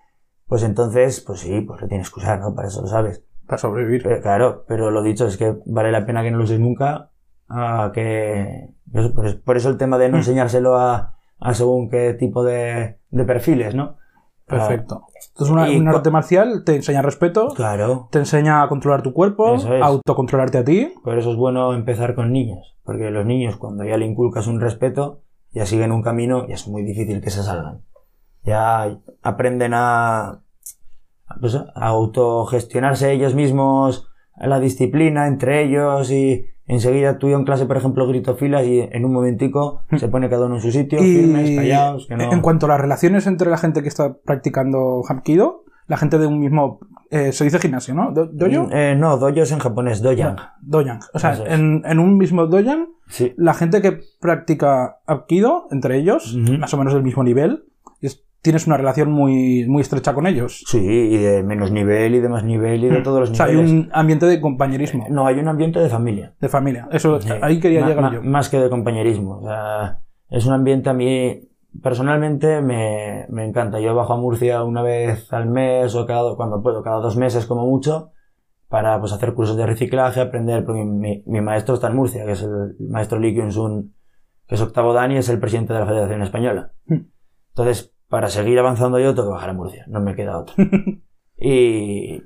pues 0.47 0.63
entonces, 0.63 1.21
pues 1.21 1.39
sí, 1.41 1.61
pues 1.61 1.81
lo 1.81 1.87
tienes 1.87 2.09
que 2.11 2.19
usar, 2.19 2.39
¿no? 2.39 2.53
Para 2.53 2.67
eso 2.67 2.81
lo 2.81 2.87
sabes. 2.87 3.23
Para 3.47 3.57
sobrevivir. 3.57 4.03
Pero, 4.03 4.21
claro, 4.21 4.65
pero 4.67 4.91
lo 4.91 5.01
dicho 5.01 5.25
es 5.27 5.37
que 5.37 5.55
vale 5.65 5.91
la 5.91 6.05
pena 6.05 6.23
que 6.23 6.31
no 6.31 6.37
lo 6.37 6.43
uses 6.43 6.59
nunca, 6.59 7.11
a 7.49 7.91
que, 7.93 8.69
por, 9.13 9.25
eso- 9.27 9.41
por 9.43 9.57
eso 9.57 9.69
el 9.69 9.77
tema 9.77 9.97
de 9.97 10.09
no 10.09 10.17
enseñárselo 10.23 10.75
a, 10.77 11.15
a 11.39 11.53
según 11.53 11.89
qué 11.89 12.13
tipo 12.15 12.43
de, 12.43 12.99
de 13.09 13.23
perfiles, 13.25 13.75
¿no? 13.75 13.95
Perfecto. 14.45 15.05
Entonces, 15.29 15.51
una, 15.53 15.69
un 15.71 15.87
arte 15.87 16.11
marcial 16.11 16.63
te 16.65 16.75
enseña 16.75 17.01
respeto, 17.01 17.47
Ah, 17.51 17.55
Claro. 17.55 18.07
te 18.11 18.19
enseña 18.19 18.61
a 18.61 18.69
controlar 18.69 19.01
tu 19.01 19.13
cuerpo, 19.13 19.55
es. 19.55 19.65
a 19.65 19.85
autocontrolarte 19.85 20.57
a 20.59 20.63
ti. 20.63 20.93
Por 21.03 21.17
eso 21.17 21.31
es 21.31 21.37
bueno 21.37 21.73
empezar 21.73 22.13
con 22.13 22.31
niños, 22.31 22.75
porque 22.83 23.09
los 23.09 23.25
niños 23.25 23.57
cuando 23.57 23.83
ya 23.83 23.97
le 23.97 24.05
inculcas 24.05 24.47
un 24.47 24.59
respeto, 24.61 25.21
ya 25.51 25.65
siguen 25.65 25.91
un 25.91 26.01
camino 26.03 26.45
y 26.47 26.51
es 26.53 26.67
muy 26.67 26.83
difícil 26.83 27.21
que 27.21 27.29
se 27.31 27.41
salgan. 27.43 27.81
Ya 28.43 28.99
aprenden 29.21 29.73
a, 29.73 30.27
a, 30.29 30.41
pues, 31.39 31.55
a 31.55 31.63
autogestionarse 31.73 33.11
ellos 33.11 33.33
mismos, 33.35 34.07
la 34.37 34.59
disciplina 34.59 35.27
entre 35.27 35.63
ellos 35.63 36.11
y 36.11 36.45
enseguida 36.65 37.17
tú 37.19 37.27
y 37.27 37.31
yo 37.31 37.37
en 37.37 37.43
clase, 37.45 37.65
por 37.65 37.77
ejemplo, 37.77 38.07
grito 38.07 38.35
filas 38.35 38.65
y 38.65 38.79
en 38.79 39.03
un 39.05 39.13
momentico 39.13 39.81
se 39.97 40.07
pone 40.07 40.29
cada 40.29 40.45
uno 40.45 40.55
en 40.55 40.61
su 40.61 40.71
sitio, 40.71 40.99
firmes, 40.99 41.55
callados, 41.57 42.07
que 42.07 42.15
no... 42.15 42.31
en 42.31 42.41
cuanto 42.41 42.65
a 42.65 42.69
las 42.69 42.79
relaciones 42.81 43.27
entre 43.27 43.49
la 43.49 43.57
gente 43.57 43.81
que 43.81 43.89
está 43.89 44.13
practicando 44.25 45.01
Hapkido, 45.07 45.63
la 45.87 45.97
gente 45.97 46.17
de 46.17 46.27
un 46.27 46.39
mismo... 46.39 46.79
eh, 47.11 47.33
se 47.33 47.43
dice 47.43 47.59
gimnasio, 47.59 47.93
¿no? 47.93 48.11
Do- 48.11 48.27
¿Dojo? 48.27 48.69
Eh, 48.71 48.95
no, 48.97 49.17
dojo 49.17 49.41
es 49.41 49.51
en 49.51 49.59
japonés, 49.59 50.01
doyan. 50.01 50.37
Doyan. 50.61 50.99
O 51.13 51.19
sea, 51.19 51.33
es. 51.33 51.41
en, 51.45 51.83
en 51.85 51.99
un 51.99 52.17
mismo 52.17 52.47
doyan, 52.47 52.87
Sí. 53.09 53.33
la 53.37 53.53
gente 53.53 53.81
que 53.81 53.99
practica 54.21 54.99
Hapkido, 55.05 55.67
entre 55.71 55.97
ellos, 55.97 56.35
más 56.59 56.73
o 56.73 56.77
menos 56.77 56.93
del 56.93 57.03
mismo 57.03 57.23
nivel, 57.23 57.65
es- 58.01 58.23
tienes 58.43 58.67
una 58.67 58.77
relación 58.77 59.11
muy, 59.11 59.65
muy 59.67 59.81
estrecha 59.81 60.13
con 60.13 60.27
ellos. 60.27 60.63
Sí, 60.67 60.77
y 60.79 61.17
de 61.17 61.41
menos 61.43 61.71
nivel 61.71 62.13
y 62.13 62.19
de 62.19 62.29
más 62.29 62.43
nivel 62.43 62.83
y 62.83 62.89
de 62.89 63.01
todos 63.01 63.21
los 63.21 63.31
O 63.31 63.35
sea, 63.35 63.45
hay 63.47 63.53
niveles. 63.55 63.71
un 63.71 63.89
ambiente 63.93 64.25
de 64.27 64.39
compañerismo, 64.39 65.05
No, 65.09 65.25
hay 65.25 65.39
un 65.39 65.47
ambiente 65.47 65.79
de 65.79 65.89
familia. 65.89 66.35
de 66.39 66.49
familia. 66.49 66.87
Eso, 66.91 67.19
Sí. 67.19 67.29
ahí 67.41 67.59
quería 67.59 67.81
Ma- 67.81 67.87
llegar 67.87 68.03
ma- 68.03 68.13
yo. 68.13 68.21
Más 68.21 68.49
que 68.49 68.59
de 68.59 68.69
compañerismo. 68.69 69.39
O 69.39 69.43
sea, 69.47 70.01
es 70.29 70.45
un 70.45 70.53
ambiente 70.53 70.89
a 70.89 70.93
mí, 70.93 71.41
personalmente, 71.81 72.61
me, 72.61 73.25
me 73.29 73.45
encanta. 73.45 73.79
Yo 73.79 73.95
bajo 73.95 74.13
a 74.13 74.17
Murcia 74.17 74.63
una 74.63 74.81
vez 74.83 75.31
al 75.33 75.47
mes 75.49 75.95
o 75.95 76.05
cada, 76.05 76.35
cuando 76.35 76.61
puedo, 76.61 76.83
cada 76.83 76.97
dos 76.99 77.17
meses 77.17 77.45
como 77.45 77.65
mucho, 77.65 78.11
para 78.67 78.99
pues 78.99 79.13
hacer 79.13 79.33
cursos 79.33 79.55
de 79.55 79.65
reciclaje, 79.65 80.19
aprender, 80.19 80.65
porque 80.65 80.83
mi, 80.83 81.23
mi 81.27 81.41
maestro 81.41 81.75
está 81.75 81.87
en 81.87 81.95
Murcia, 81.95 82.25
que 82.25 82.31
es 82.33 82.41
el 82.43 82.75
maestro 82.89 83.19
Lee 83.19 83.33
Kyun-sun, 83.35 83.93
que 84.47 84.55
es 84.55 84.61
octavo 84.61 84.93
dan 84.93 85.11
y 85.11 85.17
es 85.17 85.29
el 85.29 85.39
presidente 85.39 85.73
de 85.73 85.79
la 85.79 85.85
Federación 85.85 86.21
Española. 86.23 86.71
Hmm. 86.87 87.05
Entonces, 87.55 87.92
para 88.13 88.29
seguir 88.29 88.59
avanzando 88.59 88.99
yo 88.99 89.15
tengo 89.15 89.29
que 89.29 89.33
bajar 89.33 89.49
a 89.49 89.53
Murcia, 89.53 89.85
no 89.87 89.99
me 89.99 90.13
queda 90.13 90.37
otro. 90.37 90.53
y 91.35 92.21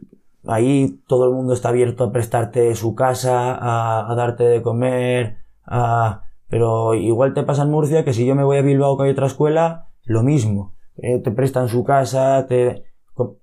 ahí 0.45 0.99
todo 1.07 1.29
el 1.29 1.33
mundo 1.33 1.53
está 1.53 1.69
abierto 1.69 2.03
a 2.03 2.11
prestarte 2.11 2.75
su 2.75 2.93
casa, 2.93 3.55
a, 3.55 4.11
a 4.11 4.15
darte 4.15 4.43
de 4.43 4.61
comer, 4.61 5.37
a... 5.65 6.23
pero 6.49 6.93
igual 6.93 7.33
te 7.33 7.43
pasa 7.43 7.63
en 7.63 7.71
Murcia 7.71 8.03
que 8.03 8.11
si 8.11 8.25
yo 8.25 8.35
me 8.35 8.43
voy 8.43 8.57
a 8.57 8.63
Bilbao 8.63 8.97
que 8.97 9.05
hay 9.05 9.11
otra 9.11 9.27
escuela, 9.27 9.87
lo 10.03 10.23
mismo. 10.23 10.75
Eh, 10.97 11.19
te 11.19 11.31
prestan 11.31 11.69
su 11.69 11.85
casa, 11.85 12.45
te... 12.47 12.83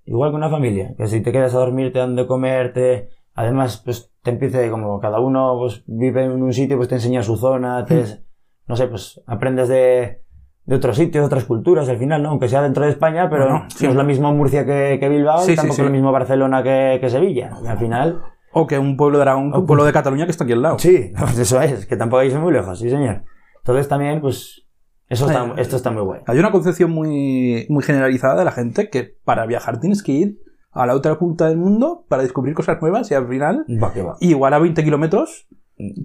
igual 0.04 0.30
que 0.30 0.36
una 0.36 0.50
familia, 0.50 0.94
que 0.98 1.06
si 1.06 1.22
te 1.22 1.32
quedas 1.32 1.54
a 1.54 1.60
dormir 1.60 1.94
te 1.94 2.00
dan 2.00 2.14
de 2.14 2.26
comer, 2.26 2.74
te... 2.74 3.08
además 3.32 3.80
pues 3.82 4.12
te 4.22 4.32
empiece 4.32 4.70
como 4.70 5.00
cada 5.00 5.18
uno 5.18 5.56
pues 5.58 5.82
vive 5.86 6.24
en 6.24 6.42
un 6.42 6.52
sitio 6.52 6.76
pues 6.76 6.90
te 6.90 6.96
enseña 6.96 7.22
su 7.22 7.38
zona, 7.38 7.86
te... 7.86 8.04
no 8.68 8.76
sé, 8.76 8.86
pues 8.86 9.22
aprendes 9.26 9.70
de, 9.70 10.23
de 10.66 10.76
otros 10.76 10.96
sitios, 10.96 11.22
de 11.22 11.26
otras 11.26 11.44
culturas 11.44 11.88
al 11.88 11.98
final, 11.98 12.22
¿no? 12.22 12.30
Aunque 12.30 12.48
sea 12.48 12.62
dentro 12.62 12.84
de 12.84 12.90
España, 12.90 13.28
pero 13.28 13.44
Bueno, 13.44 13.66
sí. 13.68 13.84
no 13.84 13.90
es 13.90 13.96
lo 13.96 14.04
mismo 14.04 14.32
Murcia 14.32 14.64
que, 14.64 14.96
que 14.98 15.08
Bilbao, 15.08 15.40
Sí, 15.40 15.52
y 15.52 15.56
tampoco 15.56 15.76
sí. 15.76 15.82
lo 15.82 15.90
mismo 15.90 16.10
Barcelona 16.12 16.62
que, 16.62 16.98
que 17.00 17.10
Sevilla. 17.10 17.50
Al 17.66 17.78
final, 17.78 18.22
O 18.52 18.66
que 18.66 18.78
un 18.78 18.96
pueblo 18.96 19.18
de 19.18 19.22
Aragón, 19.22 19.54
un 19.54 19.66
pueblo 19.66 19.84
de 19.84 19.92
Cataluña 19.92 20.24
que 20.24 20.30
está 20.30 20.44
aquí 20.44 20.52
al 20.54 20.62
lado. 20.62 20.78
sí, 20.78 21.12
pues 21.18 21.38
eso 21.38 21.60
es, 21.60 21.86
que 21.86 21.96
tampoco 21.96 22.22
ir 22.22 22.38
muy 22.38 22.52
lejos, 22.52 22.78
sí 22.78 22.88
señor. 22.88 23.22
Entonces 23.58 23.88
también, 23.88 24.20
pues, 24.20 24.62
eso 25.08 25.26
está, 25.26 25.42
Ay, 25.42 25.52
esto 25.58 25.76
está 25.76 25.90
muy 25.90 26.02
guay. 26.02 26.20
Hay 26.26 26.38
una 26.38 26.50
concepción 26.50 26.90
muy, 26.90 27.66
muy 27.68 27.82
generalizada 27.82 28.36
de 28.36 28.44
la 28.44 28.52
gente 28.52 28.88
que 28.90 29.16
para 29.24 29.44
viajar 29.46 29.80
tienes 29.80 30.02
que 30.02 30.12
ir 30.12 30.38
a 30.72 30.86
la 30.86 30.94
otra 30.94 31.18
punta 31.18 31.46
del 31.48 31.56
mundo 31.58 32.04
para 32.08 32.22
descubrir 32.22 32.54
cosas 32.54 32.80
nuevas 32.80 33.10
y 33.10 33.14
al 33.14 33.28
final, 33.28 33.64
Va 33.82 33.92
que 33.92 34.02
va. 34.02 34.16
igual 34.20 34.54
a 34.54 34.58
20 34.58 34.82
kilómetros, 34.82 35.46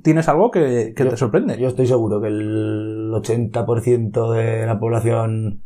tienes 0.04 0.28
algo 0.30 0.52
que, 0.52 0.94
que 0.96 1.04
Yo- 1.04 1.10
te 1.10 1.18
sorprende. 1.18 1.58
Yo 1.60 1.68
estoy 1.68 1.88
seguro 1.88 2.22
que 2.22 2.28
el 2.28 3.12
80% 3.14 4.32
de 4.34 4.66
la 4.66 4.80
población 4.80 5.64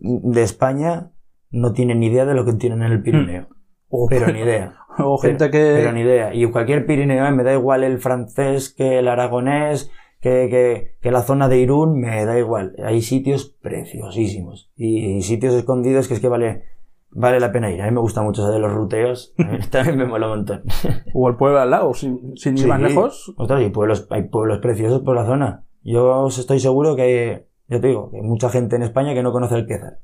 de 0.00 0.42
España 0.42 1.12
no 1.50 1.72
tiene 1.72 1.94
ni 1.94 2.06
idea 2.06 2.24
de 2.24 2.34
lo 2.34 2.44
que 2.44 2.52
tienen 2.54 2.82
en 2.82 2.92
el 2.92 3.02
Pirineo. 3.02 3.48
o, 3.88 4.06
Pero 4.08 4.28
ni 4.32 4.40
idea. 4.40 4.76
o 4.98 5.18
gente 5.18 5.48
pero, 5.48 5.50
que... 5.50 5.74
Pero 5.80 5.92
ni 5.92 6.00
idea. 6.02 6.34
Y 6.34 6.46
cualquier 6.50 6.86
Pirineo, 6.86 7.26
eh, 7.26 7.32
me 7.32 7.42
da 7.42 7.52
igual 7.52 7.84
el 7.84 7.98
francés 7.98 8.72
que 8.72 8.98
el 9.00 9.08
aragonés, 9.08 9.90
que, 10.20 10.48
que, 10.50 10.96
que 11.00 11.10
la 11.10 11.22
zona 11.22 11.48
de 11.48 11.58
Irún, 11.58 11.98
me 12.00 12.24
da 12.24 12.38
igual. 12.38 12.76
Hay 12.84 13.02
sitios 13.02 13.56
preciosísimos. 13.60 14.70
Y, 14.76 15.16
y 15.16 15.22
sitios 15.22 15.54
escondidos 15.54 16.08
que 16.08 16.14
es 16.14 16.20
que 16.20 16.28
vale, 16.28 16.62
vale 17.12 17.40
la 17.40 17.52
pena 17.52 17.70
ir. 17.70 17.80
A 17.82 17.86
mí 17.86 17.90
me 17.92 18.00
gusta 18.00 18.22
mucho 18.22 18.42
eso 18.42 18.52
de 18.52 18.58
los 18.58 18.72
ruteos. 18.72 19.34
A 19.38 19.58
También 19.70 19.98
me 19.98 20.06
mola 20.06 20.26
un 20.30 20.36
montón. 20.38 20.62
O 21.14 21.28
el 21.28 21.36
pueblo 21.36 21.58
al 21.60 21.70
lado, 21.70 21.92
sin, 21.94 22.36
sin 22.36 22.54
ir 22.54 22.60
Sí. 22.64 22.66
más 22.68 22.80
lejos. 22.80 23.34
Ostras, 23.36 23.60
hay 23.60 23.70
pueblos, 23.70 24.06
hay 24.10 24.22
pueblos 24.24 24.58
preciosos 24.58 25.00
por 25.02 25.16
la 25.16 25.24
zona. 25.26 25.64
Yo 25.82 26.22
os 26.24 26.38
estoy 26.38 26.60
seguro 26.60 26.94
que 26.96 27.02
hay, 27.02 27.46
ya 27.68 27.80
te 27.80 27.88
digo, 27.88 28.10
que 28.10 28.18
hay 28.18 28.22
mucha 28.22 28.48
gente 28.50 28.76
en 28.76 28.82
España 28.82 29.14
que 29.14 29.22
no 29.22 29.32
conoce 29.32 29.54
el 29.56 29.66
Quezar. 29.66 29.98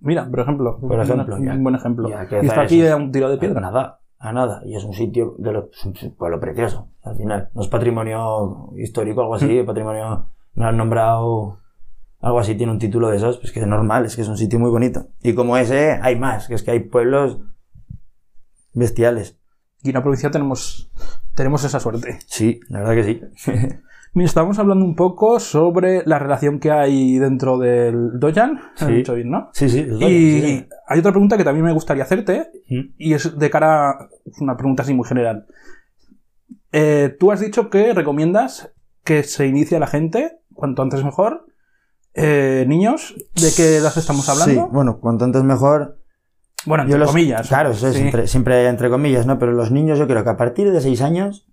Mira, 0.00 0.28
por 0.28 0.40
ejemplo. 0.40 0.78
Por 0.80 1.00
ejemplo, 1.00 1.36
un, 1.36 1.46
ya. 1.46 1.52
un 1.54 1.62
buen 1.62 1.74
ejemplo. 1.76 2.08
Ya, 2.08 2.26
y 2.42 2.46
está 2.46 2.62
aquí 2.62 2.86
a 2.86 2.96
un 2.96 3.10
tiro 3.10 3.28
de 3.30 3.36
A 3.36 3.40
piedra. 3.40 3.60
nada, 3.60 4.00
a 4.18 4.32
nada. 4.32 4.60
Y 4.66 4.76
es 4.76 4.84
un 4.84 4.92
sitio 4.92 5.34
de 5.38 5.52
lo, 5.52 5.70
es 5.72 5.84
un 5.84 5.94
pueblo 6.16 6.38
precioso, 6.40 6.88
al 7.02 7.16
final. 7.16 7.48
No 7.54 7.62
es 7.62 7.68
patrimonio 7.68 8.70
histórico, 8.76 9.22
algo 9.22 9.34
así, 9.36 9.62
patrimonio, 9.62 10.26
me 10.54 10.62
lo 10.64 10.68
han 10.68 10.76
nombrado, 10.76 11.58
algo 12.24 12.40
así, 12.40 12.54
tiene 12.54 12.72
un 12.72 12.78
título 12.78 13.08
de 13.10 13.16
esos, 13.16 13.38
pues 13.38 13.52
que 13.52 13.60
es 13.60 13.66
normal, 13.66 14.04
es 14.06 14.16
que 14.16 14.22
es 14.22 14.28
un 14.28 14.36
sitio 14.36 14.58
muy 14.58 14.70
bonito. 14.70 15.08
Y 15.22 15.34
como 15.34 15.56
ese, 15.56 15.98
hay 16.02 16.16
más, 16.18 16.48
que 16.48 16.54
es 16.54 16.62
que 16.62 16.70
hay 16.70 16.80
pueblos 16.80 17.38
bestiales. 18.72 19.38
Y 19.82 19.88
en 19.90 19.94
la 19.94 20.02
provincia 20.02 20.30
tenemos, 20.30 20.90
tenemos 21.34 21.62
esa 21.64 21.78
suerte. 21.80 22.18
Sí, 22.26 22.60
la 22.68 22.80
verdad 22.80 22.94
que 22.94 23.04
sí. 23.04 23.20
Mira, 24.14 24.26
estábamos 24.26 24.58
hablando 24.60 24.84
un 24.84 24.94
poco 24.94 25.40
sobre 25.40 26.02
la 26.06 26.20
relación 26.20 26.60
que 26.60 26.70
hay 26.70 27.18
dentro 27.18 27.58
del 27.58 28.18
Dojan. 28.20 28.60
Sí. 28.76 28.86
Dicho 28.86 29.14
bien, 29.14 29.30
¿no? 29.30 29.50
sí, 29.52 29.68
sí. 29.68 29.80
Y 29.80 29.98
sí, 30.00 30.40
sí. 30.40 30.68
hay 30.86 31.00
otra 31.00 31.10
pregunta 31.10 31.36
que 31.36 31.42
también 31.42 31.64
me 31.66 31.72
gustaría 31.72 32.04
hacerte, 32.04 32.50
Mm. 32.68 32.94
y 32.96 33.12
es 33.12 33.36
de 33.38 33.50
cara. 33.50 34.08
Es 34.24 34.40
una 34.40 34.56
pregunta 34.56 34.84
así 34.84 34.94
muy 34.94 35.06
general. 35.06 35.46
Eh, 36.72 37.14
tú 37.20 37.30
has 37.32 37.40
dicho 37.40 37.68
que 37.70 37.92
recomiendas 37.92 38.72
que 39.04 39.22
se 39.24 39.46
inicie 39.46 39.78
la 39.78 39.86
gente, 39.86 40.38
cuanto 40.54 40.82
antes 40.82 41.04
mejor. 41.04 41.46
Eh, 42.14 42.64
niños, 42.68 43.14
¿de 43.34 43.48
qué 43.56 43.76
edad 43.78 43.92
estamos 43.96 44.28
hablando? 44.28 44.66
Sí, 44.66 44.68
bueno, 44.72 44.98
cuanto 45.00 45.24
antes 45.24 45.42
mejor. 45.42 45.98
Bueno, 46.66 46.84
entre 46.84 46.98
los- 46.98 47.10
comillas. 47.10 47.48
Claro, 47.48 47.70
eso 47.70 47.88
es, 47.88 47.96
Sí. 47.96 48.02
entre- 48.02 48.26
siempre 48.26 48.66
entre 48.68 48.88
comillas, 48.88 49.26
¿no? 49.26 49.38
Pero 49.38 49.52
los 49.52 49.70
niños 49.70 49.98
yo 49.98 50.06
creo 50.06 50.22
que 50.24 50.30
a 50.30 50.36
partir 50.36 50.70
de 50.72 50.80
6 50.80 51.02
años 51.02 51.50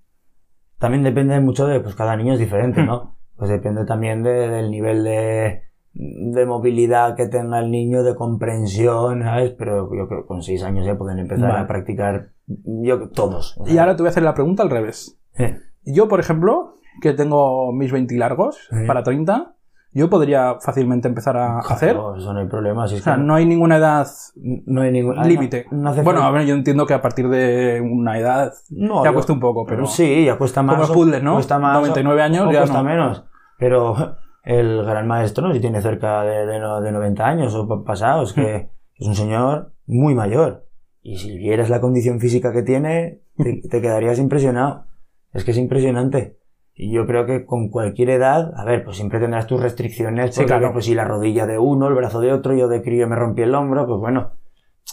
también 0.80 1.04
depende 1.04 1.40
mucho 1.40 1.68
de, 1.68 1.80
pues 1.80 1.96
cada 1.96 2.16
niño 2.16 2.34
es 2.34 2.40
diferente, 2.40 2.82
Hmm. 2.82 2.86
¿no? 2.86 3.18
Pues 3.36 3.50
depende 3.50 3.86
también 3.86 4.24
de- 4.24 4.48
del 4.50 4.70
nivel 4.72 5.04
de, 5.04 5.64
de 5.94 6.46
movilidad 6.46 7.16
que 7.16 7.28
tenga 7.28 7.60
el 7.60 7.70
niño, 7.72 8.04
de 8.04 8.16
comprensión, 8.16 9.24
¿sabes? 9.24 9.52
Pero 9.58 9.90
yo 9.94 10.08
creo 10.08 10.22
que 10.22 10.28
con 10.28 10.42
6 10.44 10.64
años 10.64 10.86
ya 10.86 10.98
pueden 10.98 11.20
empezar 11.20 11.50
Vale. 11.50 11.64
a 11.64 11.68
practicar, 11.68 12.30
yo 12.48 13.10
todos. 13.10 13.58
Y 13.66 13.78
ahora 13.80 13.96
te 13.96 14.04
voy 14.04 14.08
a 14.08 14.12
hacer 14.12 14.24
la 14.24 14.34
pregunta 14.36 14.64
al 14.64 14.70
revés. 14.70 15.18
eh, 15.38 15.58
Yo, 15.84 16.08
por 16.08 16.20
ejemplo, 16.20 16.76
que 17.02 17.14
tengo 17.14 17.74
mis 17.74 17.92
20 17.92 18.16
largos 18.16 18.68
Sí. 18.70 18.86
para 18.86 19.02
30, 19.04 19.56
yo 19.94 20.10
podría 20.10 20.56
fácilmente 20.62 21.08
empezar 21.08 21.36
a 21.38 21.60
hacer. 21.60 21.96
no, 21.96 22.16
eso 22.16 22.34
no 22.34 22.40
hay 22.40 22.48
problema. 22.48 22.88
Si 22.88 22.96
es 22.96 23.02
O 23.02 23.04
sea, 23.04 23.16
que 23.16 23.22
no 23.22 23.36
hay 23.36 23.46
ninguna 23.46 23.78
edad 23.78 24.08
no 24.36 24.82
hay 24.82 24.92
ningún 24.92 25.16
límite. 25.28 25.66
No, 25.72 25.94
no 25.94 26.04
bueno, 26.04 26.24
a 26.24 26.32
ver, 26.32 26.46
yo 26.46 26.54
entiendo 26.56 26.86
que 26.86 26.94
a 26.94 27.02
partir 27.02 27.28
de 27.30 27.82
una 27.82 28.18
edad 28.18 28.54
no, 28.70 29.04
ya 29.04 29.10
yo- 29.10 29.14
cuesta 29.16 29.34
un 29.34 29.40
poco, 29.40 29.66
pero 29.66 29.86
Sí, 29.88 30.26
ya 30.26 30.38
cuesta 30.38 30.64
más. 30.64 30.76
como 30.76 30.86
el 30.86 30.92
o- 30.92 30.94
puzzle, 30.94 31.22
¿no? 31.22 31.34
Cuesta 31.34 31.60
más. 31.60 31.76
99 31.80 32.22
años 32.22 32.48
o 32.48 32.52
ya 32.52 32.60
cuesta 32.60 32.78
no. 32.78 32.84
menos. 32.84 33.26
Pero 33.58 33.96
el 34.44 34.84
gran 34.86 35.08
maestro, 35.08 35.48
¿no? 35.48 35.54
Si 35.54 35.60
tiene 35.60 35.82
cerca 35.82 36.24
de, 36.24 36.46
de, 36.46 36.54
de 36.60 36.92
90 36.92 37.26
años 37.28 37.54
o 37.56 37.68
pa- 37.68 37.84
pasados, 37.84 38.34
que 38.34 38.70
es 38.96 39.08
un 39.08 39.16
señor 39.16 39.74
muy 39.86 40.16
mayor. 40.16 40.66
Y 41.04 41.18
si 41.18 41.38
vieras 41.38 41.70
la 41.70 41.82
condición 41.82 42.20
física 42.20 42.54
que 42.54 42.62
tiene, 42.64 43.22
te, 43.38 43.62
te 43.70 43.82
quedarías 43.82 44.20
impresionado. 44.20 44.86
Es 45.34 45.44
que 45.44 45.52
es 45.52 45.58
impresionante. 45.58 46.38
Y 46.74 46.92
yo 46.92 47.06
creo 47.06 47.26
que 47.26 47.46
con 47.46 47.70
cualquier 47.70 48.10
edad, 48.12 48.54
a 48.56 48.64
ver, 48.66 48.84
pues 48.84 48.98
siempre 48.98 49.20
tendrás 49.20 49.46
tus 49.48 49.62
restricciones. 49.62 50.34
Sí, 50.34 50.42
porque, 50.42 50.48
claro. 50.58 50.74
Pues 50.74 50.86
si 50.86 50.96
la 50.96 51.04
rodilla 51.06 51.46
de 51.46 51.58
uno, 51.58 51.88
el 51.88 51.94
brazo 51.96 52.22
de 52.22 52.32
otro, 52.32 52.56
yo 52.56 52.68
de 52.68 52.82
crío 52.82 53.08
me 53.08 53.16
rompí 53.16 53.42
el 53.42 53.54
hombro, 53.54 53.86
pues 53.86 54.00
bueno, 54.00 54.32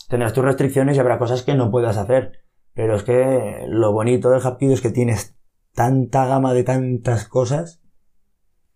tendrás 0.08 0.32
tus 0.32 0.44
restricciones 0.44 0.96
y 0.96 1.00
habrá 1.00 1.18
cosas 1.18 1.42
que 1.42 1.54
no 1.54 1.70
puedas 1.70 1.96
hacer. 1.96 2.32
Pero 2.74 2.96
es 2.96 3.02
que 3.04 3.64
lo 3.68 3.92
bonito 3.92 4.30
del 4.30 4.42
Hapkido 4.44 4.74
es 4.74 4.80
que 4.80 4.90
tienes 4.90 5.36
tanta 5.74 6.26
gama 6.26 6.52
de 6.52 6.64
tantas 6.64 7.26
cosas 7.28 7.80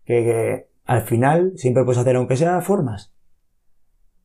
que, 0.05 0.23
que 0.25 0.69
al 0.85 1.03
final 1.03 1.53
siempre 1.57 1.85
puedes 1.85 1.99
hacer, 2.01 2.17
aunque 2.17 2.37
sea 2.37 2.61
formas. 2.61 3.15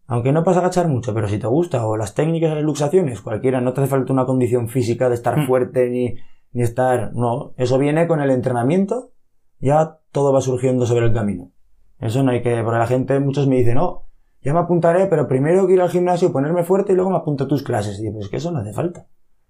Aunque 0.05 0.31
no 0.31 0.43
pasa 0.43 0.59
a 0.59 0.61
agachar 0.61 0.87
mucho, 0.87 1.13
pero 1.13 1.27
si 1.27 1.37
te 1.37 1.47
gusta, 1.47 1.85
o 1.85 1.97
las 1.97 2.15
técnicas 2.15 2.51
de 2.51 2.55
las 2.57 2.63
luxaciones, 2.63 3.21
cualquiera, 3.21 3.59
no 3.59 3.73
te 3.73 3.81
hace 3.81 3.89
falta 3.89 4.13
una 4.13 4.25
condición 4.25 4.69
física 4.69 5.09
de 5.09 5.15
estar 5.15 5.37
Mm. 5.37 5.47
fuerte 5.47 5.89
ni, 5.89 6.15
ni 6.57 6.63
estar. 6.63 7.13
No, 7.13 7.53
eso 7.57 7.77
viene 7.77 8.07
con 8.07 8.19
el 8.19 8.31
entrenamiento, 8.31 9.11
ya 9.59 9.99
todo 10.11 10.33
va 10.33 10.41
surgiendo 10.41 10.85
sobre 10.87 11.05
el 11.05 11.13
camino. 11.13 11.51
Eso 11.99 12.23
no 12.23 12.31
hay 12.31 12.41
que. 12.41 12.63
Porque 12.63 12.79
la 12.79 12.87
gente, 12.87 13.19
muchos 13.19 13.47
me 13.47 13.57
dicen, 13.57 13.75
no, 13.75 14.03
ya 14.41 14.53
me 14.53 14.59
apuntaré, 14.59 15.05
pero 15.05 15.27
primero 15.27 15.61
quiero 15.67 15.73
ir 15.73 15.81
al 15.81 15.89
gimnasio, 15.89 16.31
ponerme 16.31 16.63
fuerte 16.63 16.93
y 16.93 16.95
luego 16.95 17.11
me 17.11 17.17
apunto 17.17 17.43
a 17.43 17.47
tus 17.47 17.61
clases. 17.63 17.99
Y 17.99 18.03
digo, 18.03 18.15
pues 18.15 18.25
es 18.25 18.31
que 18.31 18.37
eso 18.37 18.51
no 18.51 18.59
hace 18.59 18.73
falta. 18.73 19.07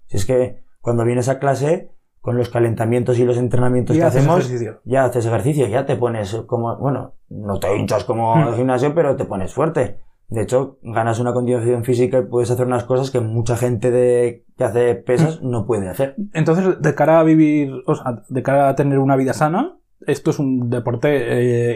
Si 0.08 0.18
es 0.18 0.26
que 0.26 0.64
cuando 0.82 1.06
vienes 1.06 1.30
a 1.30 1.40
clase, 1.40 1.92
con 2.20 2.38
los 2.38 2.50
calentamientos 2.50 3.18
y 3.20 3.24
los 3.26 3.38
entrenamientos 3.38 3.96
Y 3.96 4.00
que 4.00 4.06
hacemos, 4.06 4.40
ejercicio. 4.40 4.82
ya 4.84 5.06
haces 5.06 5.26
ejercicio, 5.26 5.66
ya 5.68 5.86
te 5.86 5.96
pones 5.96 6.36
como, 6.46 6.76
bueno, 6.76 7.14
no 7.30 7.58
te 7.58 7.74
hinchas 7.78 8.04
como 8.04 8.36
Hmm. 8.36 8.48
el 8.50 8.56
gimnasio, 8.56 8.94
pero 8.94 9.16
te 9.16 9.24
pones 9.24 9.54
fuerte. 9.54 10.02
De 10.30 10.42
hecho, 10.42 10.78
ganas 10.82 11.20
una 11.20 11.32
condición 11.34 11.86
física 11.86 12.20
y 12.20 12.26
puedes 12.26 12.52
hacer 12.52 12.66
unas 12.68 12.84
cosas 12.84 13.12
que 13.12 13.22
mucha 13.22 13.56
gente 13.56 13.92
de, 13.92 14.44
que 14.58 14.64
hace 14.66 14.96
pesas 14.96 15.42
Hmm. 15.42 15.50
no 15.50 15.66
puede 15.66 15.88
hacer. 15.90 16.16
Entonces, 16.34 16.82
de 16.82 16.96
cara 16.96 17.20
a 17.20 17.24
vivir, 17.24 17.72
o 17.86 17.96
sea, 17.96 18.24
de 18.28 18.44
cara 18.44 18.68
a 18.68 18.76
tener 18.76 19.00
una 19.00 19.16
vida 19.16 19.34
sana, 19.34 19.78
esto 20.06 20.32
es 20.32 20.40
un 20.40 20.70
deporte 20.70 21.10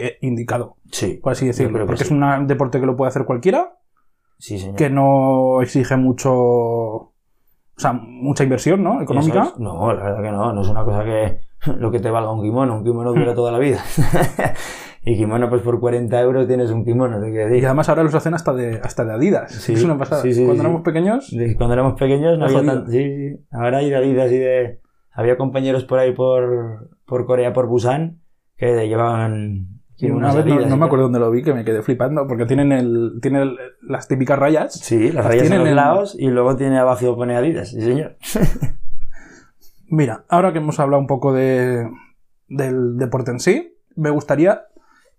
eh, 0.06 0.18
indicado, 0.20 0.76
Sí. 0.90 1.18
por 1.22 1.32
así 1.32 1.46
decirlo. 1.46 1.86
Porque 1.86 2.04
sí. 2.04 2.04
es 2.04 2.10
un 2.10 2.46
deporte 2.46 2.78
que 2.78 2.86
lo 2.86 2.94
puede 2.96 3.08
hacer 3.08 3.24
cualquiera, 3.24 3.78
Sí, 4.38 4.58
señor. 4.58 4.76
que 4.76 4.90
no 4.90 5.62
exige 5.62 5.96
mucho, 5.96 6.32
o 6.34 7.12
sea, 7.76 7.94
mucha 7.94 8.44
inversión, 8.44 8.82
¿no? 8.82 9.00
Económica. 9.00 9.44
Es. 9.54 9.58
No, 9.58 9.92
la 9.94 10.02
verdad 10.04 10.22
que 10.22 10.30
no. 10.30 10.52
No 10.52 10.60
es 10.60 10.68
una 10.68 10.84
cosa 10.84 11.04
que 11.04 11.38
lo 11.78 11.90
que 11.90 12.00
te 12.00 12.10
valga 12.10 12.32
un 12.32 12.42
kimono. 12.42 12.76
Un 12.76 12.84
kimono 12.84 13.12
dura 13.14 13.34
toda 13.34 13.50
la 13.50 13.58
vida. 13.58 13.82
y 15.04 15.16
kimono, 15.16 15.48
pues 15.50 15.62
por 15.62 15.80
40 15.80 16.20
euros 16.20 16.46
tienes 16.46 16.70
un 16.70 16.84
kimono, 16.84 17.20
te 17.20 17.58
Y 17.58 17.64
además 17.64 17.88
ahora 17.88 18.04
los 18.04 18.14
hacen 18.14 18.34
hasta 18.34 18.52
de, 18.52 18.80
hasta 18.82 19.04
de 19.04 19.12
Adidas. 19.12 19.50
Sí, 19.52 19.72
es 19.72 19.82
una 19.84 19.98
pasada. 19.98 20.22
sí, 20.22 20.32
sí, 20.32 20.44
Cuando 20.44 20.62
éramos 20.62 20.82
pequeños, 20.82 21.34
Cuando 21.56 21.74
éramos 21.74 21.94
pequeños 21.98 22.38
no 22.38 22.44
había 22.44 22.64
tan... 22.64 22.86
Sí, 22.90 22.98
sí. 23.02 23.44
Ahora 23.50 23.78
hay 23.78 23.90
de 23.90 23.96
Adidas 23.96 24.30
y 24.30 24.38
de... 24.38 24.80
Había 25.12 25.36
compañeros 25.36 25.84
por 25.84 25.98
ahí 25.98 26.12
por, 26.12 26.90
por 27.04 27.26
Corea, 27.26 27.52
por 27.52 27.66
Busan, 27.66 28.20
que 28.56 28.86
llevaban... 28.88 29.80
una 30.02 30.32
vez 30.32 30.46
no, 30.46 30.76
me 30.76 30.86
acuerdo 30.86 31.04
dónde 31.06 31.18
lo 31.18 31.30
vi, 31.32 31.42
que 31.42 31.52
me 31.52 31.64
quedé 31.64 31.82
flipando, 31.82 32.26
porque 32.28 32.46
tienen, 32.46 32.70
el, 32.72 33.18
tienen 33.20 33.42
el- 33.42 33.56
las 33.82 34.06
típicas 34.08 34.38
rayas. 34.38 34.72
Sí, 34.74 35.06
las 35.06 35.16
Las 35.16 35.24
rayas 35.26 35.42
en 35.42 35.48
tienen 35.48 35.60
los 35.60 35.68
en- 35.70 35.76
lados 35.76 36.16
y 36.18 36.28
luego 36.28 36.56
tiene 36.56 36.78
abajo 36.78 37.16
pone 37.16 37.34
Adidas. 37.36 37.70
Sí, 37.70 37.80
señor. 37.82 38.16
Mira, 39.88 40.24
ahora 40.28 40.52
que 40.52 40.58
hemos 40.58 40.80
hablado 40.80 41.00
un 41.00 41.06
poco 41.06 41.32
de, 41.34 41.86
del 42.48 42.96
deporte 42.96 43.30
en 43.32 43.40
sí, 43.40 43.76
me 43.94 44.10
gustaría 44.10 44.62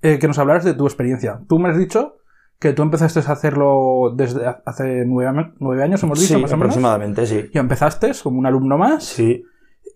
eh, 0.03 0.19
que 0.19 0.27
nos 0.27 0.37
hablaras 0.37 0.63
de 0.63 0.75
tu 0.75 0.85
experiencia. 0.85 1.39
Tú 1.49 1.57
me 1.57 1.69
has 1.69 1.77
dicho 1.77 2.17
que 2.59 2.71
tú 2.73 2.81
empezaste 2.83 3.19
a 3.19 3.31
hacerlo 3.33 4.13
desde 4.15 4.45
hace 4.65 5.03
nueve, 5.05 5.83
años, 5.83 6.03
hemos 6.03 6.19
dicho, 6.19 6.35
sí, 6.35 6.41
más 6.41 6.51
o 6.51 6.55
menos. 6.57 6.67
aproximadamente, 6.75 7.25
sí. 7.25 7.49
Y 7.51 7.57
empezaste 7.57 8.11
como 8.23 8.37
un 8.39 8.45
alumno 8.45 8.77
más 8.77 9.03
Sí, 9.03 9.43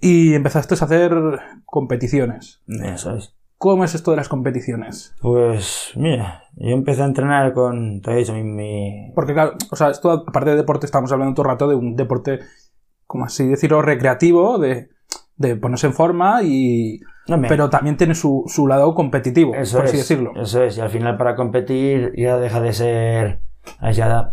y 0.02 0.34
empezaste 0.34 0.74
a 0.76 0.84
hacer 0.84 1.14
competiciones. 1.66 2.62
eso 2.68 3.16
es. 3.16 3.34
¿Cómo 3.60 3.84
es 3.84 3.96
esto 3.96 4.12
de 4.12 4.18
las 4.18 4.30
competiciones? 4.30 5.16
Pues, 5.22 5.92
mira, 5.96 6.44
yo 6.58 6.70
empecé 6.76 7.02
a 7.02 7.06
entrenar 7.06 7.54
con... 7.54 8.02
Te 8.02 8.12
he 8.12 8.18
dicho, 8.18 8.34
mi... 8.34 8.44
mi- 8.44 9.12
Porque 9.16 9.34
claro, 9.34 9.54
o 9.72 9.76
sea, 9.76 9.90
esto 9.90 10.12
aparte 10.12 10.52
de 10.52 10.58
deporte, 10.58 10.86
estamos 10.86 11.12
hablando 11.12 11.34
todo 11.34 11.46
el 11.48 11.52
rato 11.54 11.68
de 11.68 11.74
un 11.76 11.96
deporte, 11.96 12.40
como 13.08 13.26
así 13.26 13.48
decirlo, 13.48 13.82
recreativo, 13.82 14.60
de, 14.60 14.90
de 15.38 15.56
ponerse 15.56 15.88
en 15.88 15.94
forma 15.94 16.44
y... 16.44 17.00
No, 17.28 17.38
me- 17.38 17.48
Pero 17.48 17.70
también 17.70 17.98
tiene 17.98 18.16
su, 18.16 18.44
su 18.48 18.68
lado 18.68 18.94
competitivo, 18.96 19.54
Eso 19.56 19.78
por 19.78 19.86
es, 19.86 19.92
así 19.92 19.98
decirlo. 19.98 20.32
Eso 20.36 20.64
es, 20.64 20.78
y 20.78 20.82
al 20.82 20.90
final 20.90 21.18
para 21.18 21.36
competir 21.36 22.14
ya 22.16 22.38
deja 22.38 22.62
de 22.62 22.74
ser. 22.74 23.42
Ya 23.94 24.32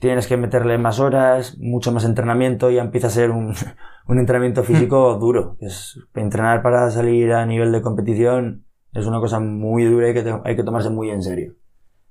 tienes 0.00 0.26
que 0.26 0.36
meterle 0.36 0.76
más 0.78 0.98
horas, 0.98 1.56
mucho 1.58 1.92
más 1.92 2.04
entrenamiento, 2.04 2.70
ya 2.70 2.82
empieza 2.82 3.06
a 3.06 3.10
ser 3.10 3.30
un, 3.30 3.54
un 4.08 4.18
entrenamiento 4.18 4.64
físico 4.64 5.14
duro. 5.20 5.56
Es, 5.60 5.98
entrenar 6.14 6.62
para 6.62 6.90
salir 6.90 7.32
a 7.32 7.46
nivel 7.46 7.70
de 7.72 7.82
competición 7.82 8.64
es 8.92 9.06
una 9.06 9.20
cosa 9.20 9.38
muy 9.38 9.84
dura 9.84 10.08
y 10.08 10.14
que 10.14 10.22
te- 10.22 10.40
hay 10.44 10.56
que 10.56 10.64
tomarse 10.64 10.90
muy 10.90 11.10
en 11.10 11.22
serio. 11.22 11.54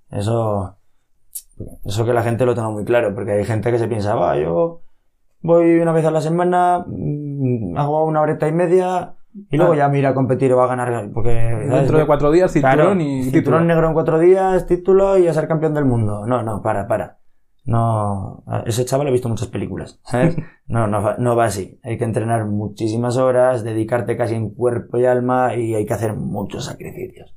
Eso, 0.10 0.78
eso 1.84 2.06
que 2.06 2.14
la 2.14 2.24
gente 2.24 2.46
lo 2.46 2.56
tenga 2.56 2.70
muy 2.70 2.86
claro, 2.86 3.14
porque 3.14 3.32
hay 3.34 3.44
gente 3.46 3.72
que 3.72 3.80
se 3.80 3.88
piensa, 3.90 4.16
va, 4.16 4.38
yo 4.38 4.82
voy 5.42 5.80
una 5.80 5.92
vez 5.92 6.06
a 6.06 6.12
la 6.12 6.22
semana, 6.22 6.86
mm, 6.88 7.78
hago 7.78 8.06
una 8.06 8.22
horeta 8.22 8.48
y 8.48 8.54
media, 8.54 9.16
y 9.50 9.58
luego 9.58 9.74
ya 9.76 9.88
me 9.90 10.00
iré 10.00 10.08
a 10.08 10.14
competir 10.14 10.52
o 10.54 10.58
va 10.58 10.66
a 10.66 10.68
ganar, 10.68 11.10
porque 11.14 11.50
¿sabes? 11.52 11.70
Dentro 11.70 11.98
de 12.00 12.06
cuatro 12.06 12.32
días, 12.32 12.52
cinturón 12.52 12.76
Claro, 12.76 13.02
y 13.02 13.24
cinturón 13.24 13.32
título. 13.32 13.60
negro 13.62 13.88
en 13.88 13.94
cuatro 13.94 14.20
días, 14.20 14.66
título 14.68 15.18
y 15.18 15.28
a 15.28 15.34
ser 15.34 15.48
campeón 15.48 15.74
del 15.74 15.86
mundo. 15.86 16.26
No, 16.26 16.44
no, 16.44 16.62
para, 16.62 16.88
para. 16.88 17.18
No, 17.66 18.44
ese 18.66 18.86
chaval 18.86 19.08
he 19.08 19.12
visto 19.12 19.28
muchas 19.30 19.50
películas, 19.50 20.00
¿sabes? 20.04 20.36
No, 20.68 20.86
no, 20.88 21.18
no 21.18 21.36
va 21.36 21.46
así. 21.46 21.80
Hay 21.84 21.98
que 21.98 22.04
entrenar 22.04 22.46
muchísimas 22.46 23.16
horas, 23.18 23.64
dedicarte 23.64 24.18
casi 24.18 24.36
en 24.36 24.50
cuerpo 24.50 24.98
y 24.98 25.06
alma 25.06 25.56
y 25.56 25.76
hay 25.76 25.86
que 25.86 25.94
hacer 25.94 26.14
muchos 26.14 26.66
sacrificios. 26.66 27.34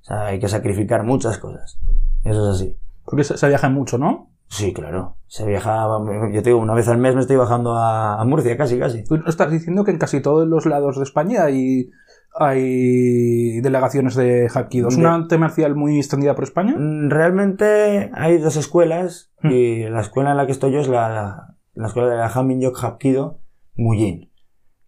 O 0.00 0.04
sea, 0.04 0.26
hay 0.26 0.38
que 0.38 0.48
sacrificar 0.48 1.04
muchas 1.04 1.36
cosas. 1.36 1.78
Eso 2.24 2.48
es 2.50 2.56
así. 2.56 2.76
Porque 3.04 3.24
se, 3.24 3.36
se 3.36 3.48
viaja 3.48 3.68
mucho, 3.68 3.98
¿no? 3.98 4.29
Sí, 4.50 4.72
claro. 4.74 5.16
Se 5.28 5.46
viaja, 5.46 5.86
yo 6.32 6.42
te 6.42 6.50
digo, 6.50 6.58
una 6.58 6.74
vez 6.74 6.88
al 6.88 6.98
mes 6.98 7.14
me 7.14 7.20
estoy 7.20 7.36
bajando 7.36 7.76
a, 7.76 8.22
Murcia, 8.26 8.56
casi, 8.56 8.78
casi. 8.80 9.04
Tú 9.04 9.14
estás 9.26 9.50
diciendo 9.50 9.84
que 9.84 9.92
en 9.92 9.98
casi 9.98 10.20
todos 10.20 10.46
los 10.48 10.66
lados 10.66 10.96
de 10.96 11.04
España 11.04 11.44
hay, 11.44 11.90
hay 12.38 13.60
delegaciones 13.60 14.16
de 14.16 14.48
Hapkido. 14.52 14.88
¿Es 14.88 14.96
De- 14.96 15.02
una 15.02 15.14
arte 15.14 15.38
marcial 15.38 15.76
muy 15.76 15.98
extendida 15.98 16.34
por 16.34 16.44
España? 16.44 16.74
Mm, 16.76 17.10
Realmente 17.10 18.10
hay 18.12 18.38
dos 18.38 18.56
escuelas 18.56 19.32
Hmm. 19.42 19.50
y 19.52 19.88
la 19.88 20.00
escuela 20.00 20.32
en 20.32 20.36
la 20.36 20.46
que 20.46 20.52
estoy 20.52 20.72
yo 20.72 20.80
es 20.80 20.88
la, 20.88 21.54
la 21.74 21.86
escuela 21.86 22.08
de 22.08 22.16
la 22.16 22.26
Haminjok 22.26 22.76
Hapkido 22.84 23.40
Muyin, 23.76 24.32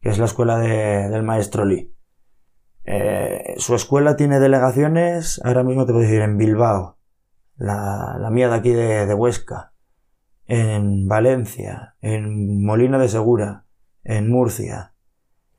que 0.01 0.09
es 0.11 0.19
la 0.19 0.25
escuela 0.27 0.59
de- 0.59 1.09
del 1.09 1.23
maestro 1.23 1.65
Lee. 1.65 1.95
Eh, 2.85 3.55
su 3.59 3.75
escuela 3.77 4.17
tiene 4.17 4.41
delegaciones, 4.41 5.41
ahora 5.45 5.63
mismo 5.63 5.87
te 5.87 5.93
puedo 5.93 6.05
decir, 6.05 6.21
en 6.21 6.37
Bilbao, 6.37 6.99
la, 7.63 8.17
la 8.19 8.31
mía 8.31 8.49
de 8.49 8.55
aquí 8.55 8.71
de, 8.71 9.07
de 9.07 9.15
Huesca, 9.15 9.73
en 10.47 11.09
Valencia, 11.09 11.95
en 12.01 12.65
Molina 12.65 12.99
de 12.99 13.09
Segura, 13.09 13.65
en 14.05 14.29
Murcia, 14.29 14.95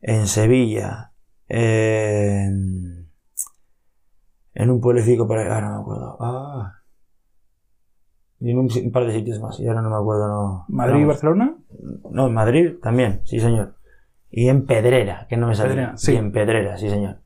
en 0.02 0.28
Sevilla, 0.28 1.14
en, 1.48 3.10
en 4.54 4.70
un 4.70 4.82
pueblecito 4.82 5.28
por 5.28 5.40
ahí, 5.40 5.48
ahora 5.48 5.70
no 5.70 5.76
me 5.76 5.82
acuerdo. 5.82 6.18
Ah. 6.20 6.74
Y 8.42 8.52
en 8.52 8.60
un, 8.60 8.92
par 8.92 9.06
de 9.06 9.14
sitios 9.14 9.40
más, 9.40 9.58
y 9.62 9.68
ahora 9.68 9.82
no 9.82 9.90
me 9.90 9.96
acuerdo, 9.96 10.28
no. 10.28 10.66
¿Madrid 10.68 11.02
y. 11.02 11.06
Barcelona? 11.06 11.56
No, 12.12 12.28
en 12.28 12.34
Madrid 12.34 12.74
también, 12.82 13.22
sí 13.24 13.40
señor. 13.40 13.76
Y 14.30 14.50
en 14.50 14.66
Pedrera, 14.66 15.26
que 15.30 15.38
no 15.38 15.48
me 15.48 15.56
sale. 15.56 15.70
Pedrera, 15.70 15.96
sí. 15.96 16.12
Y 16.12 16.18
en 16.18 16.32
Pedrera, 16.34 16.78
sí 16.78 16.90
señor. 16.90 17.23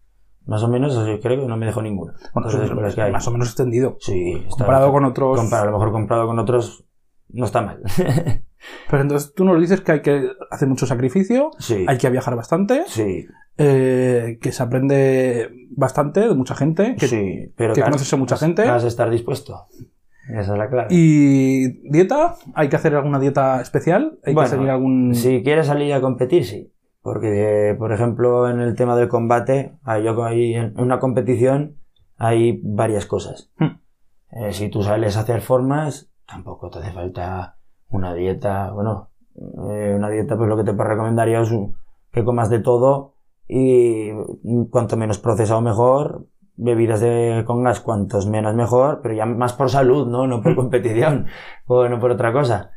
Más 0.48 0.64
o 0.64 0.68
menos, 0.70 0.96
así, 0.98 1.20
creo 1.22 1.42
que 1.42 1.48
no 1.48 1.58
me 1.58 1.66
dejó 1.66 1.82
ninguno. 1.82 2.14
Bueno, 2.34 2.50
Entonces, 2.50 2.96
que 2.96 3.02
hay. 3.02 3.12
más 3.12 3.28
o 3.28 3.32
menos 3.32 3.48
extendido. 3.50 3.98
Sí, 4.00 4.32
está 4.34 4.50
Comparado 4.50 4.92
con 4.92 5.06
otros. 5.06 5.54
a 5.54 5.66
lo 5.66 5.72
mejor 5.74 5.92
comparado 5.92 6.28
con 6.28 6.40
otros, 6.40 6.86
no 7.30 7.46
está 7.46 7.62
mal. 7.62 7.82
Pero 8.90 9.02
entonces 9.04 9.34
tú 9.36 9.46
nos 9.46 9.60
dices 9.62 9.82
que 9.82 9.92
hay 9.92 10.02
que 10.02 10.30
hacer 10.50 10.68
mucho 10.68 10.86
sacrificio, 10.86 11.52
sí. 11.60 11.86
hay 11.88 11.98
que 11.98 12.10
viajar 12.10 12.36
bastante, 12.36 12.84
Sí, 12.88 13.26
eh, 13.58 14.40
que 14.42 14.52
se 14.52 14.64
aprende 14.64 15.50
bastante 15.72 16.22
de 16.28 16.34
mucha 16.34 16.56
gente, 16.56 16.96
que, 16.98 17.08
sí. 17.08 17.54
Pero 17.56 17.74
que 17.74 17.82
conoces 17.82 18.12
a 18.14 18.18
mucha 18.18 18.36
has- 18.36 18.42
gente. 18.42 18.64
Has 18.64 18.82
de 18.84 18.88
estar 18.90 19.10
dispuesto. 19.10 19.66
Esa 20.30 20.54
es 20.54 20.58
la 20.58 20.70
clave. 20.70 20.88
Y 20.92 21.90
dieta, 21.90 22.36
hay 22.54 22.68
que 22.70 22.76
hacer 22.76 22.96
alguna 22.96 23.20
dieta 23.20 23.62
especial, 23.62 24.20
hay 24.26 24.34
Bueno, 24.34 24.50
que 24.50 24.56
seguir 24.56 24.70
algún... 24.70 25.14
Si 25.16 25.42
quieres 25.44 25.68
salir 25.68 25.94
a 25.94 26.02
competir, 26.02 26.46
sí. 26.46 26.72
Porque, 27.08 27.74
por 27.80 27.94
ejemplo, 27.94 28.50
en 28.50 28.60
el 28.60 28.76
tema 28.76 28.98
del 28.98 29.08
combate, 29.08 29.78
yo 30.04 30.26
ahí 30.26 30.56
en 30.56 30.78
una 30.78 31.00
competición 31.00 31.78
hay 32.18 32.60
varias 32.62 33.06
cosas. 33.06 33.50
Hmm. 33.58 33.80
Eh, 34.32 34.52
si 34.52 34.68
tú 34.68 34.84
sales 34.84 35.16
a 35.16 35.22
hacer 35.22 35.40
formas, 35.40 36.12
tampoco 36.28 36.70
te 36.70 36.80
hace 36.80 36.92
falta 36.92 37.60
una 37.88 38.14
dieta. 38.14 38.72
Bueno, 38.72 39.12
eh, 39.38 39.94
una 39.96 40.10
dieta, 40.10 40.36
pues 40.36 40.50
lo 40.50 40.58
que 40.58 40.66
te 40.66 40.74
puedo 40.74 40.90
recomendar 40.90 41.30
yo 41.30 41.44
es 41.44 41.54
que 42.12 42.26
comas 42.26 42.50
de 42.50 42.60
todo 42.60 43.14
y 43.48 44.12
cuanto 44.70 44.98
menos 44.98 45.18
procesado 45.18 45.62
mejor. 45.62 46.28
Bebidas 46.58 47.00
de, 47.00 47.46
con 47.48 47.64
gas, 47.64 47.80
cuantos 47.80 48.28
menos 48.28 48.54
mejor, 48.54 49.00
pero 49.02 49.16
ya 49.16 49.26
más 49.26 49.54
por 49.54 49.70
salud, 49.70 50.08
¿no? 50.08 50.28
No 50.28 50.44
por 50.44 50.56
competición, 50.58 51.28
o 51.68 51.88
no 51.88 52.02
por 52.02 52.12
otra 52.12 52.34
cosa. 52.34 52.72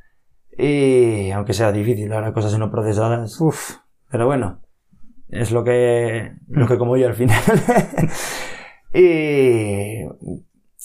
Y 0.57 1.33
aunque 1.33 1.53
sea 1.53 1.73
difícil 1.73 2.12
ahora 2.12 2.33
cosas 2.33 2.57
no 2.61 2.71
procesadas, 2.71 3.40
Uf, 3.40 3.81
pero 4.11 4.27
bueno, 4.27 4.61
es 5.29 5.53
lo 5.53 5.62
que, 5.64 6.33
lo 6.49 6.66
que 6.66 6.79
como 6.79 6.96
yo 6.96 7.07
al 7.09 7.14
final. 7.14 7.40
y 8.94 10.05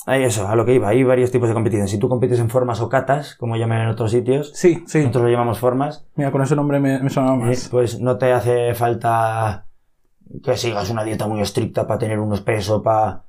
ahí 0.05 0.23
eso, 0.23 0.47
a 0.47 0.55
lo 0.55 0.65
que 0.65 0.75
iba, 0.75 0.89
hay 0.89 1.03
varios 1.03 1.31
tipos 1.31 1.47
de 1.49 1.53
competición. 1.55 1.87
Si 1.87 1.97
tú 1.97 2.09
compites 2.09 2.39
en 2.39 2.49
formas 2.49 2.81
o 2.81 2.89
catas, 2.89 3.35
como 3.35 3.55
llaman 3.57 3.81
en 3.81 3.87
otros 3.89 4.11
sitios, 4.11 4.51
sí, 4.53 4.83
sí. 4.87 4.99
nosotros 4.99 5.23
lo 5.23 5.29
llamamos 5.29 5.59
formas, 5.59 6.05
Mira, 6.15 6.31
con 6.31 6.41
ese 6.41 6.55
nombre 6.55 6.79
me, 6.79 6.99
me 7.01 7.09
sonaba 7.09 7.35
eh, 7.35 7.47
más. 7.49 7.69
pues 7.69 7.99
no 7.99 8.17
te 8.17 8.31
hace 8.31 8.73
falta 8.75 9.65
que 10.43 10.57
sigas 10.57 10.89
una 10.89 11.03
dieta 11.03 11.27
muy 11.27 11.41
estricta 11.41 11.87
para 11.87 11.99
tener 11.99 12.19
unos 12.19 12.41
pesos, 12.41 12.81
para 12.83 13.23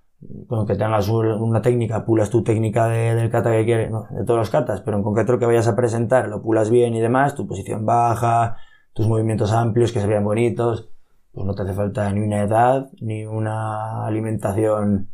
con 0.48 0.66
que 0.66 0.74
tengas 0.76 1.08
un- 1.08 1.26
una 1.26 1.60
técnica, 1.60 2.04
pulas 2.04 2.30
tu 2.30 2.42
técnica 2.42 2.88
de- 2.88 3.14
del 3.14 3.30
kata 3.30 3.50
que 3.52 3.64
quieres, 3.64 3.90
no, 3.90 4.06
de 4.10 4.24
todos 4.24 4.38
los 4.38 4.50
katas, 4.50 4.80
pero 4.80 4.96
en 4.96 5.02
concreto 5.02 5.32
lo 5.32 5.38
que 5.38 5.46
vayas 5.46 5.68
a 5.68 5.76
presentar, 5.76 6.28
lo 6.28 6.42
pulas 6.42 6.70
bien 6.70 6.94
y 6.94 7.00
demás, 7.00 7.34
tu 7.34 7.46
posición 7.46 7.84
baja, 7.84 8.56
tus 8.96 9.06
movimientos 9.06 9.52
amplios, 9.52 9.92
que 9.92 10.00
se 10.00 10.06
vean 10.06 10.24
bonitos, 10.24 10.88
pues 11.32 11.46
no 11.46 11.54
te 11.54 11.62
hace 11.62 11.74
falta 11.74 12.10
ni 12.12 12.20
una 12.20 12.40
edad, 12.42 12.90
ni 13.02 13.26
una 13.26 14.06
alimentación 14.06 15.10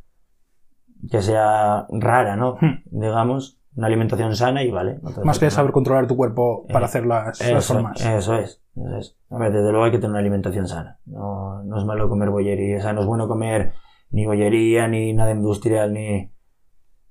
que 1.10 1.20
sea 1.20 1.86
rara, 1.90 2.36
¿no? 2.36 2.54
Hmm. 2.60 2.82
Digamos, 2.86 3.58
una 3.74 3.88
alimentación 3.88 4.36
sana 4.36 4.62
y 4.62 4.70
vale. 4.70 5.00
no 5.02 5.10
Más 5.24 5.40
que 5.40 5.50
saber 5.50 5.72
controlar 5.72 6.06
tu 6.06 6.16
cuerpo 6.16 6.64
para 6.68 6.82
Eh, 6.82 6.88
hacer 6.88 7.06
las, 7.06 7.40
las 7.40 7.64
eso, 7.64 7.74
formas. 7.74 8.00
eso 8.00 8.36
es, 8.36 8.62
eso 8.76 8.96
es. 8.98 9.18
A 9.30 9.38
ver, 9.38 9.52
desde 9.52 9.70
luego 9.72 9.84
hay 9.84 9.90
que 9.90 9.98
tener 9.98 10.10
una 10.10 10.20
alimentación 10.20 10.68
sana. 10.68 11.00
No, 11.06 11.64
no 11.64 11.76
es 11.76 11.84
malo 11.84 12.08
comer 12.08 12.30
bollería. 12.30 12.78
O 12.78 12.80
sea, 12.80 12.92
no 12.92 13.00
es 13.00 13.06
bueno 13.06 13.26
comer 13.26 13.72
ni 14.10 14.24
bollería, 14.26 14.86
ni 14.86 15.12
nada 15.12 15.32
industrial, 15.32 15.92
ni... 15.92 16.30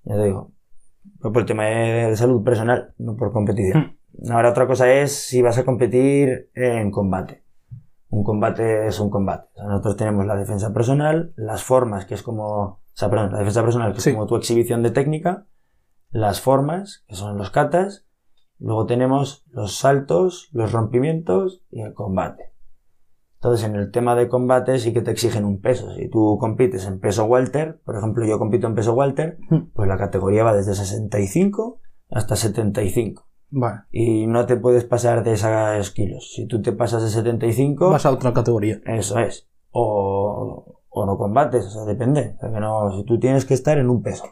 Ya 0.03 0.15
te 0.15 0.23
digo. 0.23 0.51
Pero 1.19 1.33
por 1.33 1.41
el 1.41 1.47
tema 1.47 1.65
de, 1.65 2.07
de 2.11 2.15
salud 2.15 2.43
personal, 2.43 2.93
no 2.97 3.17
por 3.17 3.33
competición. 3.33 3.97
Ahora 4.29 4.49
otra 4.49 4.67
cosa 4.67 4.91
es 4.91 5.13
si 5.13 5.41
vas 5.41 5.57
a 5.57 5.65
competir 5.65 6.49
en 6.53 6.91
combate. 6.91 7.43
Un 8.09 8.23
combate 8.23 8.87
es 8.87 8.99
un 8.99 9.09
combate. 9.09 9.49
O 9.53 9.57
sea, 9.57 9.67
nosotros 9.67 9.95
tenemos 9.95 10.25
la 10.25 10.35
defensa 10.35 10.73
personal, 10.73 11.33
las 11.35 11.63
formas, 11.63 12.05
que 12.05 12.15
es 12.15 12.23
como... 12.23 12.45
O 12.63 12.79
sea, 12.93 13.09
perdón, 13.09 13.31
la 13.31 13.39
defensa 13.39 13.63
personal, 13.63 13.93
que 13.93 13.99
es 13.99 14.09
como 14.09 14.27
tu 14.27 14.35
exhibición 14.35 14.83
de 14.83 14.91
técnica, 14.91 15.45
las 16.09 16.41
formas, 16.41 17.05
que 17.07 17.15
son 17.15 17.37
los 17.37 17.51
katas, 17.51 18.05
Luego 18.61 18.85
tenemos 18.85 19.43
los 19.49 19.75
saltos, 19.75 20.49
los 20.53 20.71
rompimientos 20.71 21.63
y 21.71 21.81
el 21.81 21.95
combate. 21.95 22.53
Entonces, 23.39 23.67
en 23.67 23.75
el 23.75 23.89
tema 23.89 24.13
de 24.13 24.29
combate 24.29 24.77
sí 24.77 24.93
que 24.93 25.01
te 25.01 25.09
exigen 25.09 25.45
un 25.45 25.61
peso. 25.61 25.91
Si 25.95 26.07
tú 26.09 26.37
compites 26.39 26.85
en 26.85 26.99
peso 26.99 27.25
welter, 27.25 27.81
por 27.83 27.97
ejemplo, 27.97 28.23
yo 28.23 28.37
compito 28.37 28.67
en 28.67 28.75
peso 28.75 28.93
welter, 28.93 29.39
Hmm. 29.49 29.71
pues 29.73 29.87
la 29.87 29.97
categoría 29.97 30.43
va 30.43 30.53
desde 30.53 30.75
65 30.75 31.81
hasta 32.11 32.35
75. 32.35 33.27
Vale. 33.51 33.81
Y 33.91 34.27
no 34.27 34.45
te 34.45 34.55
puedes 34.55 34.85
pasar 34.85 35.23
de 35.23 35.33
esos 35.33 35.91
kilos. 35.91 36.31
Si 36.33 36.45
tú 36.47 36.61
te 36.61 36.71
pasas 36.71 37.03
de 37.03 37.09
75, 37.09 37.89
Vas 37.89 38.05
a 38.05 38.11
otra 38.11 38.33
categoría. 38.33 38.79
eso 38.85 39.19
es. 39.19 39.47
O, 39.71 40.79
o 40.89 41.05
no 41.05 41.17
combates, 41.17 41.65
o 41.65 41.69
sea, 41.69 41.83
depende. 41.83 42.33
O 42.37 42.39
sea, 42.39 42.51
que 42.51 42.59
no, 42.59 42.91
si 42.97 43.03
tú 43.03 43.19
tienes 43.19 43.45
que 43.45 43.53
estar 43.53 43.77
en 43.77 43.89
un 43.89 44.01
peso. 44.01 44.25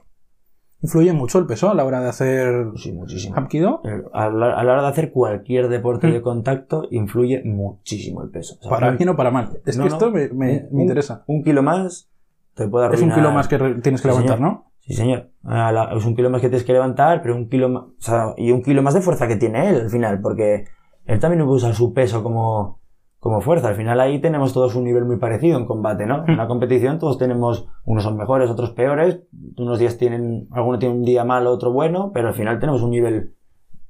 ¿Influye 0.81 1.11
mucho 1.11 1.39
el 1.39 1.45
peso 1.45 1.69
a 1.69 1.73
la 1.73 1.83
hora 1.83 1.99
de 1.99 2.07
hacer 2.07 2.67
Sí, 2.77 2.93
muchísimo. 2.93 3.35
Hapkido? 3.35 3.81
A 4.13 4.29
la, 4.29 4.53
a 4.57 4.63
la 4.63 4.71
hora 4.71 4.81
de 4.83 4.87
hacer 4.87 5.11
cualquier 5.11 5.67
deporte 5.67 6.07
de 6.07 6.21
contacto 6.21 6.87
influye 6.89 7.41
muchísimo 7.43 8.23
el 8.23 8.29
peso. 8.29 8.55
O 8.59 8.61
sea, 8.61 8.69
¿Para 8.69 8.91
bien 8.91 9.09
o 9.09 9.15
para 9.17 9.29
mal? 9.31 9.59
Es 9.65 9.75
No, 9.77 9.83
que 9.83 9.89
no. 9.89 9.95
esto 9.95 10.11
me, 10.11 10.29
me- 10.29 10.67
un- 10.71 10.77
me 10.77 10.81
interesa. 10.83 11.25
Un 11.27 11.43
kilo 11.43 11.61
más 11.63 12.09
te 12.53 12.65
puede 12.69 12.85
Es 12.85 12.91
un 13.01 13.11
arruinar. 13.11 13.17
kilo 13.17 13.31
más 13.33 13.47
que 13.49 13.57
tienes 13.57 14.01
que 14.01 14.07
Sí, 14.07 14.07
levantar, 14.07 14.37
señor. 14.37 14.39
¿no? 14.53 14.68
Sí, 14.89 14.95
señor. 14.95 15.29
La- 15.43 15.91
es 15.95 16.03
un 16.03 16.15
kilo 16.15 16.31
más 16.31 16.41
que 16.41 16.49
tienes 16.49 16.65
que 16.65 16.73
levantar, 16.73 17.21
pero 17.21 17.35
un 17.35 17.47
kilo 17.47 17.69
más, 17.69 17.83
o 17.83 17.93
sea, 17.99 18.33
y 18.37 18.51
un 18.51 18.63
kilo 18.63 18.81
más 18.81 18.95
de 18.95 19.01
fuerza 19.01 19.27
que 19.27 19.35
tiene 19.35 19.69
él 19.69 19.81
al 19.81 19.89
final, 19.91 20.19
porque 20.19 20.65
él 21.05 21.19
también 21.19 21.43
puede 21.45 21.57
usar 21.57 21.75
su 21.75 21.93
peso 21.93 22.23
como, 22.23 22.79
como 23.19 23.39
fuerza. 23.39 23.67
Al 23.67 23.75
final 23.75 23.99
ahí 23.99 24.19
tenemos 24.19 24.51
todos 24.51 24.73
un 24.73 24.85
nivel 24.85 25.05
muy 25.05 25.17
parecido 25.17 25.59
en 25.59 25.67
combate, 25.67 26.07
¿no? 26.07 26.25
En 26.25 26.33
una 26.33 26.47
competición 26.47 26.97
todos 26.97 27.19
tenemos, 27.19 27.67
unos 27.85 28.03
son 28.03 28.17
mejores, 28.17 28.49
otros 28.49 28.71
peores, 28.71 29.21
unos 29.57 29.77
días 29.77 29.97
tienen, 29.99 30.47
alguno 30.51 30.79
tiene 30.79 30.95
un 30.95 31.03
día 31.03 31.23
malo, 31.23 31.51
otro 31.51 31.71
bueno, 31.71 32.09
pero 32.11 32.29
al 32.29 32.33
final 32.33 32.57
tenemos 32.59 32.81
un 32.81 32.89
nivel, 32.89 33.35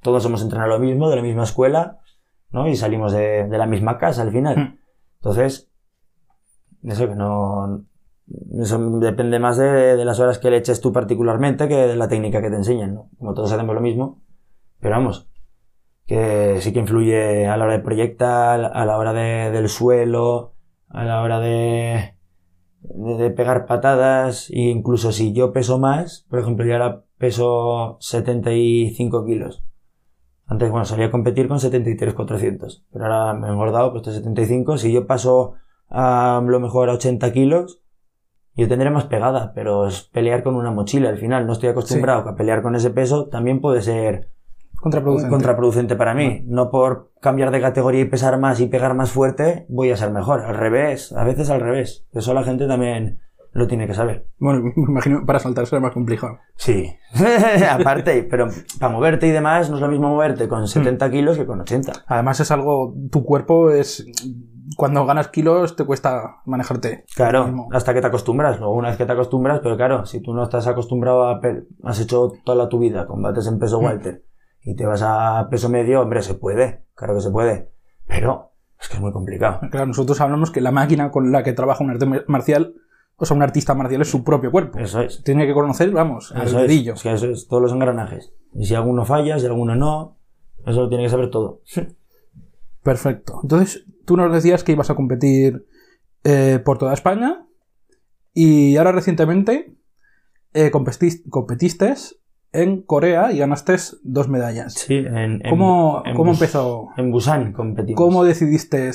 todos 0.02 0.24
hemos 0.26 0.42
entrenado 0.42 0.68
lo 0.70 0.78
mismo, 0.80 1.08
de 1.08 1.16
la 1.16 1.22
misma 1.22 1.44
escuela, 1.44 1.98
¿no? 2.50 2.68
Y 2.68 2.76
salimos 2.76 3.12
de, 3.12 3.48
de 3.48 3.58
la 3.58 3.66
misma 3.66 3.96
casa 3.96 4.20
al 4.20 4.32
final. 4.32 4.56
Hmm. 4.58 4.78
Entonces, 5.16 5.70
eso 6.82 7.08
que 7.08 7.14
no, 7.14 7.84
eso 8.60 8.78
depende 9.00 9.38
más 9.38 9.56
de, 9.56 10.04
las 10.04 10.20
horas 10.20 10.38
que 10.38 10.50
le 10.50 10.58
eches 10.58 10.80
tú 10.80 10.92
particularmente 10.92 11.68
que 11.68 11.76
de 11.76 11.96
la 11.96 12.08
técnica 12.08 12.40
que 12.42 12.50
te 12.50 12.56
enseñan, 12.56 12.94
¿no? 12.94 13.10
Como 13.18 13.34
todos 13.34 13.52
hacemos 13.52 13.74
lo 13.74 13.80
mismo. 13.80 14.22
Pero 14.80 14.96
vamos, 14.96 15.28
que 16.06 16.58
sí 16.60 16.72
que 16.72 16.80
influye 16.80 17.46
a 17.46 17.56
la 17.56 17.64
hora 17.64 17.74
de 17.74 17.80
proyectar, 17.80 18.70
a 18.74 18.84
la 18.86 18.96
hora 18.98 19.12
de- 19.12 19.50
del 19.50 19.68
suelo, 19.68 20.54
a 20.88 21.04
la 21.04 21.22
hora 21.22 21.40
de, 21.40 22.14
de, 22.82 23.30
pegar 23.30 23.66
patadas, 23.66 24.50
e 24.50 24.60
incluso 24.60 25.12
si 25.12 25.32
yo 25.32 25.52
peso 25.52 25.78
más, 25.78 26.26
por 26.30 26.38
ejemplo, 26.38 26.64
yo 26.66 26.72
ahora 26.72 27.04
peso 27.18 27.96
75 28.00 29.24
kilos. 29.26 29.64
Antes, 30.46 30.70
bueno, 30.70 30.84
solía 30.84 31.10
competir 31.10 31.46
con 31.46 31.58
73-400, 31.58 32.84
pero 32.92 33.04
ahora 33.04 33.34
me 33.34 33.46
he 33.46 33.50
engordado, 33.50 33.92
pues 33.92 34.04
75. 34.06 34.78
Si 34.78 34.92
yo 34.92 35.06
paso 35.06 35.54
a 35.88 36.42
lo 36.44 36.58
mejor 36.60 36.90
a 36.90 36.94
80 36.94 37.32
kilos, 37.32 37.80
yo 38.54 38.68
tendré 38.68 38.90
más 38.90 39.04
pegada, 39.04 39.52
pero 39.54 39.86
es 39.86 40.02
pelear 40.02 40.42
con 40.42 40.56
una 40.56 40.70
mochila 40.70 41.08
al 41.08 41.18
final. 41.18 41.46
No 41.46 41.52
estoy 41.52 41.70
acostumbrado 41.70 42.28
a 42.28 42.36
pelear 42.36 42.62
con 42.62 42.74
ese 42.74 42.90
peso, 42.90 43.28
también 43.28 43.60
puede 43.60 43.82
ser 43.82 44.28
Contraproducente. 44.80 45.30
contraproducente 45.30 45.96
para 45.96 46.14
mí. 46.14 46.42
No 46.46 46.70
por 46.70 47.10
cambiar 47.20 47.50
de 47.50 47.60
categoría 47.60 48.00
y 48.00 48.06
pesar 48.06 48.38
más 48.38 48.60
y 48.60 48.66
pegar 48.66 48.94
más 48.94 49.10
fuerte, 49.10 49.66
voy 49.68 49.90
a 49.90 49.96
ser 49.96 50.10
mejor. 50.10 50.40
Al 50.40 50.56
revés, 50.56 51.12
a 51.12 51.24
veces 51.24 51.50
al 51.50 51.60
revés. 51.60 52.06
Eso 52.12 52.32
la 52.32 52.44
gente 52.44 52.66
también 52.66 53.20
lo 53.52 53.66
tiene 53.66 53.86
que 53.86 53.94
saber. 53.94 54.26
Bueno, 54.38 54.62
me 54.76 54.90
imagino 54.90 55.26
para 55.26 55.38
saltar 55.38 55.66
será 55.66 55.80
más 55.80 55.92
complicado. 55.92 56.38
Sí. 56.56 56.92
Aparte, 57.70 58.22
pero 58.22 58.48
para 58.78 58.92
moverte 58.92 59.26
y 59.26 59.30
demás, 59.30 59.70
no 59.70 59.76
es 59.76 59.82
lo 59.82 59.88
mismo 59.88 60.08
moverte 60.08 60.48
con 60.48 60.66
70 60.66 61.10
kilos 61.10 61.36
que 61.36 61.46
con 61.46 61.60
80. 61.60 61.92
Además 62.06 62.40
es 62.40 62.50
algo, 62.50 62.94
tu 63.10 63.24
cuerpo 63.24 63.70
es... 63.70 64.06
Cuando 64.80 65.04
ganas 65.04 65.28
kilos 65.28 65.76
te 65.76 65.84
cuesta 65.84 66.40
manejarte. 66.46 67.04
Claro, 67.14 67.68
hasta 67.70 67.92
que 67.92 68.00
te 68.00 68.06
acostumbras. 68.06 68.58
Luego, 68.58 68.74
una 68.74 68.88
vez 68.88 68.96
que 68.96 69.04
te 69.04 69.12
acostumbras, 69.12 69.60
pero 69.62 69.76
claro, 69.76 70.06
si 70.06 70.22
tú 70.22 70.32
no 70.32 70.42
estás 70.42 70.66
acostumbrado 70.66 71.28
a. 71.28 71.38
Has 71.84 72.00
hecho 72.00 72.32
toda 72.44 72.66
tu 72.70 72.78
vida 72.78 73.06
combates 73.06 73.46
en 73.46 73.58
peso 73.58 73.78
Mm. 73.78 73.84
welter 73.84 74.24
y 74.62 74.74
te 74.76 74.86
vas 74.86 75.02
a 75.04 75.48
peso 75.50 75.68
medio, 75.68 76.00
hombre, 76.00 76.22
se 76.22 76.32
puede. 76.32 76.86
Claro 76.94 77.14
que 77.14 77.20
se 77.20 77.30
puede. 77.30 77.70
Pero 78.06 78.52
es 78.80 78.88
que 78.88 78.94
es 78.94 79.00
muy 79.02 79.12
complicado. 79.12 79.60
Claro, 79.70 79.84
nosotros 79.84 80.18
hablamos 80.22 80.50
que 80.50 80.62
la 80.62 80.70
máquina 80.70 81.10
con 81.10 81.30
la 81.30 81.42
que 81.42 81.52
trabaja 81.52 81.84
un 81.84 81.90
arte 81.90 82.06
marcial, 82.26 82.74
o 83.16 83.26
sea, 83.26 83.36
un 83.36 83.42
artista 83.42 83.74
marcial 83.74 84.00
es 84.00 84.10
su 84.10 84.24
propio 84.24 84.50
cuerpo. 84.50 84.78
Eso 84.78 85.02
es. 85.02 85.22
Tiene 85.22 85.46
que 85.46 85.52
conocer, 85.52 85.90
vamos, 85.90 86.32
es. 86.42 86.52
dedillo. 86.54 86.94
Es 86.94 87.02
que 87.02 87.12
eso 87.12 87.26
es, 87.26 87.48
todos 87.48 87.62
los 87.62 87.72
engranajes. 87.72 88.32
Y 88.54 88.64
si 88.64 88.74
alguno 88.74 89.04
falla, 89.04 89.38
si 89.38 89.44
alguno 89.44 89.76
no, 89.76 90.16
eso 90.64 90.80
lo 90.80 90.88
tiene 90.88 91.04
que 91.04 91.10
saber 91.10 91.28
todo. 91.28 91.60
Perfecto. 92.82 93.40
Entonces, 93.42 93.84
tú 94.06 94.16
nos 94.16 94.32
decías 94.32 94.64
que 94.64 94.72
ibas 94.72 94.90
a 94.90 94.94
competir 94.94 95.66
eh, 96.24 96.60
por 96.64 96.78
toda 96.78 96.94
España 96.94 97.46
y 98.32 98.76
ahora 98.76 98.92
recientemente 98.92 99.74
eh, 100.54 100.70
competis- 100.70 101.22
competiste 101.28 101.94
en 102.52 102.82
Corea 102.82 103.32
y 103.32 103.38
ganaste 103.38 103.76
dos 104.02 104.28
medallas. 104.28 104.74
Sí, 104.74 104.96
en, 104.96 105.40
¿Cómo, 105.48 106.02
en 106.04 106.16
cómo 106.16 106.32
empezó? 106.32 106.88
En 106.96 107.10
Busan 107.12 107.52
competimos. 107.52 107.98
¿Cómo 107.98 108.24
decidiste? 108.24 108.90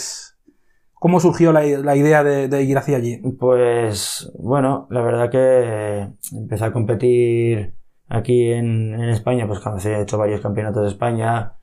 ¿Cómo 0.94 1.20
surgió 1.20 1.54
la, 1.54 1.64
la 1.64 1.96
idea 1.96 2.24
de, 2.24 2.48
de 2.48 2.64
ir 2.64 2.78
hacia 2.78 2.98
allí? 2.98 3.22
Pues 3.40 4.32
bueno, 4.40 4.88
la 4.90 5.02
verdad 5.02 5.30
que 5.30 6.10
empecé 6.36 6.66
a 6.66 6.74
competir 6.74 7.76
aquí 8.08 8.52
en, 8.52 8.94
en 8.96 9.10
España, 9.10 9.48
pues 9.48 9.60
cuando 9.60 9.88
he 9.88 10.02
hecho 10.02 10.18
varios 10.18 10.42
campeonatos 10.42 10.84
de 10.84 10.90
España, 10.90 11.54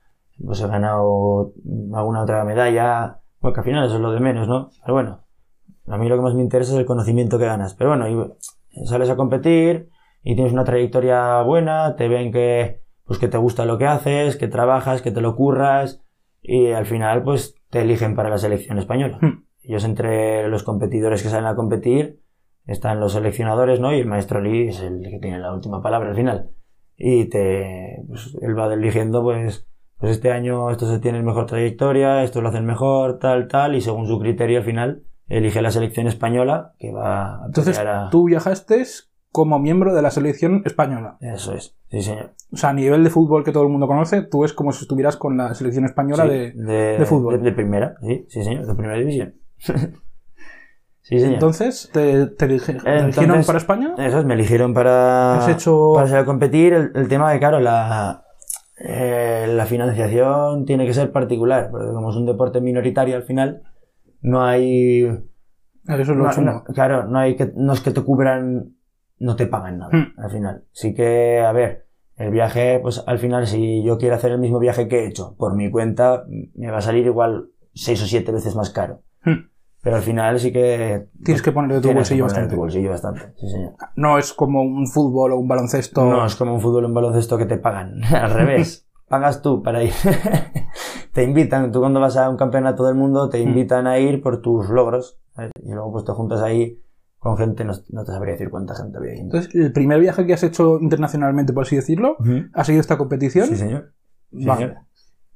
pues 0.45 0.61
he 0.61 0.66
ganado 0.66 1.53
alguna 1.95 2.23
otra 2.23 2.45
medalla, 2.45 3.21
bueno, 3.40 3.55
que 3.55 3.61
al 3.61 3.64
final 3.64 3.87
eso 3.87 3.97
es 3.97 4.01
lo 4.01 4.12
de 4.12 4.21
menos, 4.21 4.49
¿no? 4.49 4.71
Pero 4.83 4.95
bueno, 4.95 5.25
a 5.87 5.99
mí 5.99 6.09
lo 6.09 6.16
que 6.16 6.23
más 6.23 6.35
me 6.35 6.42
interesa 6.42 6.73
es 6.73 6.79
el 6.79 6.87
conocimiento 6.87 7.38
que 7.38 7.47
ganas. 7.47 7.75
Pero 7.75 7.90
bueno, 7.90 8.09
y 8.09 8.87
sales 8.87 9.11
a 9.11 9.16
competir 9.16 9.88
y 10.23 10.35
tienes 10.35 10.53
una 10.53 10.64
trayectoria 10.64 11.42
buena, 11.42 11.97
te 11.97 12.09
ven 12.09 12.33
que, 12.33 12.83
pues 13.05 13.18
que 13.18 13.29
te 13.29 13.38
gusta 13.38 13.66
lo 13.66 13.79
que 13.79 13.87
haces, 13.87 14.37
que 14.37 14.49
trabajas, 14.49 15.03
que 15.03 15.11
te 15.11 15.21
lo 15.21 15.35
curras 15.35 16.03
y 16.40 16.73
al 16.73 16.87
final 16.87 17.23
pues 17.23 17.55
te 17.71 17.83
eligen 17.83 18.14
para 18.14 18.31
la 18.31 18.38
selección 18.38 18.79
española. 18.79 19.18
Hmm. 19.21 19.45
Ellos 19.62 19.85
entre 19.85 20.49
los 20.49 20.62
competidores 20.62 21.23
que 21.23 21.29
salen 21.29 21.47
a 21.47 21.55
competir 21.55 22.21
están 22.66 23.01
los 23.01 23.12
seleccionadores, 23.12 23.81
¿no? 23.81 23.92
Y 23.95 24.01
el 24.01 24.07
maestro 24.07 24.40
Lee 24.40 24.68
es 24.68 24.81
el 24.81 25.03
que 25.03 25.18
tiene 25.18 25.38
la 25.38 25.53
última 25.53 25.83
palabra 25.83 26.11
al 26.11 26.16
final. 26.16 26.51
Y 26.97 27.27
te, 27.27 28.05
pues, 28.07 28.37
él 28.40 28.57
va 28.57 28.73
eligiendo, 28.73 29.23
pues, 29.23 29.66
pues 30.03 30.12
este 30.17 30.33
año 30.33 30.69
estos 30.71 31.01
tienen 31.01 31.25
mejor 31.25 31.47
trayectoria, 31.47 32.25
estos 32.25 32.43
lo 32.43 32.49
hacen 32.49 32.67
mejor, 32.67 33.21
tal, 33.21 33.47
tal, 33.47 33.77
y 33.77 33.81
según 33.81 34.09
su 34.09 34.19
criterio 34.19 34.59
al 34.59 34.65
final 34.65 35.05
elige 35.29 35.62
la 35.62 35.71
selección 35.71 36.09
española 36.09 36.73
que 36.79 36.91
va 36.93 37.43
a 37.43 37.47
Entonces, 37.47 37.79
a... 37.79 38.09
tú 38.11 38.25
viajaste 38.25 38.83
como 39.31 39.61
miembro 39.61 39.95
de 39.95 40.03
la 40.03 40.11
selección 40.11 40.62
española. 40.67 41.19
Eso 41.21 41.55
es, 41.55 41.77
sí 41.88 42.03
señor. 42.03 42.33
O 42.53 42.57
sea, 42.57 42.71
a 42.71 42.75
nivel 42.75 43.05
de 43.05 43.11
fútbol 43.11 43.45
que 43.45 43.53
todo 43.53 43.62
el 43.62 43.69
mundo 43.69 43.87
conoce, 43.87 44.23
tú 44.23 44.45
es 44.45 44.53
como 44.53 44.73
si 44.73 44.83
estuvieras 44.83 45.17
con 45.17 45.37
la 45.37 45.55
selección 45.55 45.85
española 45.85 46.25
Sí, 46.25 46.29
de... 46.31 46.53
de, 46.53 46.99
de 46.99 47.07
fútbol. 47.07 47.38
De, 47.38 47.45
de 47.45 47.53
primera, 47.53 47.95
sí, 48.03 48.27
sí 48.29 48.43
señor, 48.43 48.67
de 48.67 48.75
primera 48.75 48.99
división. 48.99 49.35
sí 51.03 51.19
señor. 51.19 51.35
Entonces, 51.35 51.91
¿te, 51.93 52.27
te 52.27 52.47
te 52.47 52.55
Entonces- 52.57 52.85
eligieron 52.85 53.45
para 53.45 53.59
España? 53.59 53.95
Eso 53.99 54.19
es, 54.19 54.25
me 54.25 54.35
eligieron 54.35 54.75
para, 54.75 55.38
Has 55.38 55.49
hecho- 55.49 55.93
para 55.95 56.07
salir 56.09 56.23
a 56.23 56.27
competir. 56.27 56.73
El, 56.75 56.91
el 56.95 57.09
tema 57.09 57.31
de, 57.33 57.38
claro, 57.38 57.61
la, 57.61 58.25
eh, 58.85 59.47
la 59.49 59.66
financiación 59.66 60.64
tiene 60.64 60.87
que 60.87 60.95
ser 60.95 61.12
particular, 61.12 61.71
porque 61.71 61.92
como 61.92 62.11
es 62.11 62.16
un 62.16 62.27
deporte 62.27 62.61
minoritario 62.61 63.16
al 63.16 63.23
final, 63.25 63.62
no 64.21 64.42
hay... 64.45 65.03
Eso 65.03 66.01
es 66.01 66.09
lo 66.09 66.14
no- 66.16 66.31
chungo. 66.33 66.51
no- 66.53 66.64
claro, 66.64 67.05
no, 67.07 67.18
hay 67.18 67.37
que, 67.37 67.53
no 67.57 67.73
es 67.73 67.81
que 67.81 67.90
te 67.90 68.03
cubran 68.03 68.75
no 69.18 69.37
te 69.37 69.47
pagan 69.47 69.79
nada 69.79 69.90
Hmm. 69.97 70.21
al 70.21 70.31
final. 70.31 70.64
Sí 70.73 70.95
que, 70.95 71.40
a 71.40 71.53
ver, 71.53 71.87
el 72.16 72.31
viaje, 72.31 72.81
pues 72.83 73.05
al 73.07 73.18
final, 73.21 73.47
si 73.47 73.83
yo 73.85 73.97
quiero 73.99 74.16
hacer 74.16 74.33
el 74.33 74.38
mismo 74.40 74.59
viaje 74.59 74.88
que 74.88 75.05
he 75.05 75.07
hecho 75.07 75.37
por 75.38 75.55
mi 75.55 75.71
cuenta, 75.71 76.25
me 76.57 76.71
va 76.71 76.79
a 76.79 76.83
salir 76.83 77.07
igual 77.07 77.51
seis 77.73 78.03
o 78.03 78.07
siete 78.07 78.33
veces 78.33 78.57
más 78.57 78.71
caro. 78.71 79.03
Hmm. 79.25 79.49
Pero 79.83 79.97
al 79.97 80.03
final 80.03 80.38
sí 80.38 80.53
que... 80.53 81.09
Tienes 81.25 81.42
que 81.42 81.51
poner 81.51 81.73
de 81.73 81.81
tu 81.81 81.92
bolsillo 81.92 82.18
de 82.18 82.23
bastante. 82.23 82.55
tu 82.55 82.61
bolsillo 82.61 82.90
bastante, 82.90 83.35
sí 83.37 83.49
señor. 83.51 83.73
No 83.97 84.16
es 84.16 84.33
como 84.33 84.62
un 84.62 84.87
fútbol 84.87 85.33
o 85.33 85.38
un 85.38 85.49
baloncesto. 85.49 86.05
No, 86.05 86.25
es 86.25 86.37
como 86.37 86.55
un 86.55 86.61
fútbol 86.61 86.85
o 86.85 86.88
un 86.88 86.95
baloncesto 86.95 87.37
que 87.37 87.47
te 87.47 87.59
pagan. 87.59 88.03
Al 88.14 88.31
revés. 88.31 88.88
Pagas 89.09 89.42
tú 89.42 89.62
para 89.62 89.83
ir. 89.83 89.92
te 91.12 91.23
invitan. 91.25 91.71
Tú 91.73 91.81
cuando 91.81 92.01
vas 92.01 92.16
a 92.16 92.31
un 92.31 92.37
campeonato 92.37 92.85
del 92.85 92.95
mundo 92.95 93.29
te 93.29 93.40
invitan 93.40 93.87
a 93.87 93.99
ir 93.99 94.23
por 94.23 94.40
tus 94.40 94.71
logros. 94.71 95.18
¿sabes? 95.35 95.51
Y 95.62 95.73
luego 95.73 95.92
pues 95.92 96.05
te 96.05 96.12
juntas 96.12 96.40
ahí 96.40 96.81
con 97.18 97.37
gente, 97.37 97.64
no, 97.64 97.73
no 97.90 98.05
te 98.05 98.11
sabría 98.12 98.33
decir 98.33 98.51
cuánta 98.51 98.75
gente 98.75 98.99
había. 98.99 99.14
Entonces, 99.14 99.55
el 99.55 99.73
primer 99.73 100.01
viaje 100.01 100.27
que 100.27 100.33
has 100.35 100.42
hecho 100.42 100.79
internacionalmente, 100.81 101.53
por 101.53 101.62
así 101.64 101.77
decirlo, 101.77 102.16
Ujú. 102.18 102.47
ha 102.53 102.64
sido 102.64 102.81
esta 102.81 102.99
competición. 102.99 103.47
Sí, 103.47 103.57
señor. 103.57 103.92
Sí, 104.33 104.45
Vale. 104.45 104.66
señor. 104.66 104.83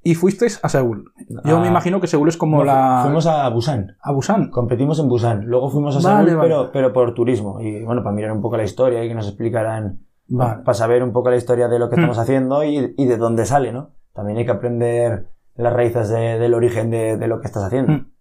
Y 0.08 0.14
fuisteis 0.14 0.60
a 0.62 0.68
Seúl. 0.68 1.12
Yo 1.44 1.56
Ah, 1.56 1.60
me 1.60 1.66
imagino 1.66 2.00
que 2.00 2.06
Seúl 2.06 2.28
es 2.28 2.36
como 2.36 2.58
no, 2.58 2.64
la. 2.64 3.00
Fuimos 3.02 3.26
a 3.26 3.48
Busan. 3.48 3.96
a 4.00 4.12
Busan. 4.12 4.50
Competimos 4.50 5.00
en 5.00 5.08
Busan. 5.08 5.46
Luego 5.46 5.68
fuimos 5.68 5.96
a 5.96 6.08
Vale, 6.08 6.28
Seúl, 6.30 6.38
vale. 6.38 6.48
Pero, 6.48 6.70
pero 6.72 6.92
por 6.92 7.12
turismo. 7.14 7.60
Y 7.60 7.82
bueno, 7.84 8.02
para 8.04 8.14
mirar 8.14 8.30
un 8.32 8.40
poco 8.40 8.56
la 8.56 8.62
historia 8.62 9.02
y 9.04 9.08
que 9.08 9.14
nos 9.16 9.26
explicaran 9.26 10.06
Vale. 10.28 10.62
para 10.62 10.74
saber 10.74 11.02
un 11.02 11.12
poco 11.12 11.30
la 11.30 11.36
historia 11.36 11.66
de 11.68 11.78
lo 11.80 11.88
que 11.90 11.96
Hmm. 11.96 12.00
estamos 12.00 12.18
haciendo 12.18 12.62
y, 12.62 12.94
y 12.96 13.04
de 13.06 13.16
dónde 13.16 13.46
sale, 13.46 13.72
¿no? 13.72 13.90
También 14.14 14.38
hay 14.38 14.44
que 14.44 14.52
aprender 14.52 15.30
las 15.56 15.72
raíces 15.72 16.08
de- 16.08 16.38
del 16.38 16.54
origen 16.54 16.90
de, 16.90 17.16
de 17.16 17.26
lo 17.26 17.40
que 17.40 17.46
estás 17.48 17.64
haciendo. 17.64 17.92
Hmm. 17.92 18.12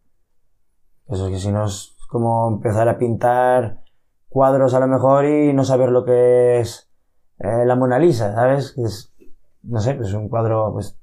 Eso 1.07 1.27
es 1.27 1.33
que 1.33 1.39
si 1.39 1.51
no 1.51 1.65
es 1.65 1.95
como 2.09 2.47
empezar 2.49 2.89
a 2.89 2.97
pintar 2.97 3.81
cuadros 4.27 4.73
a 4.73 4.79
lo 4.79 4.87
mejor 4.87 5.25
y 5.25 5.53
no 5.53 5.63
saber 5.63 5.89
lo 5.89 6.03
que 6.03 6.59
es 6.61 6.89
eh, 7.39 7.63
la 7.65 7.75
Mona 7.75 7.99
Lisa, 7.99 8.33
¿sabes? 8.33 8.71
Que 8.73 8.81
es, 8.81 9.13
no 9.61 9.79
sé, 9.79 9.93
pues 9.93 10.13
un 10.13 10.29
cuadro, 10.29 10.71
pues, 10.73 10.97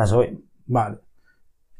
a 0.00 0.04
eso 0.04 0.16
voy. 0.16 0.44
Vale. 0.66 0.98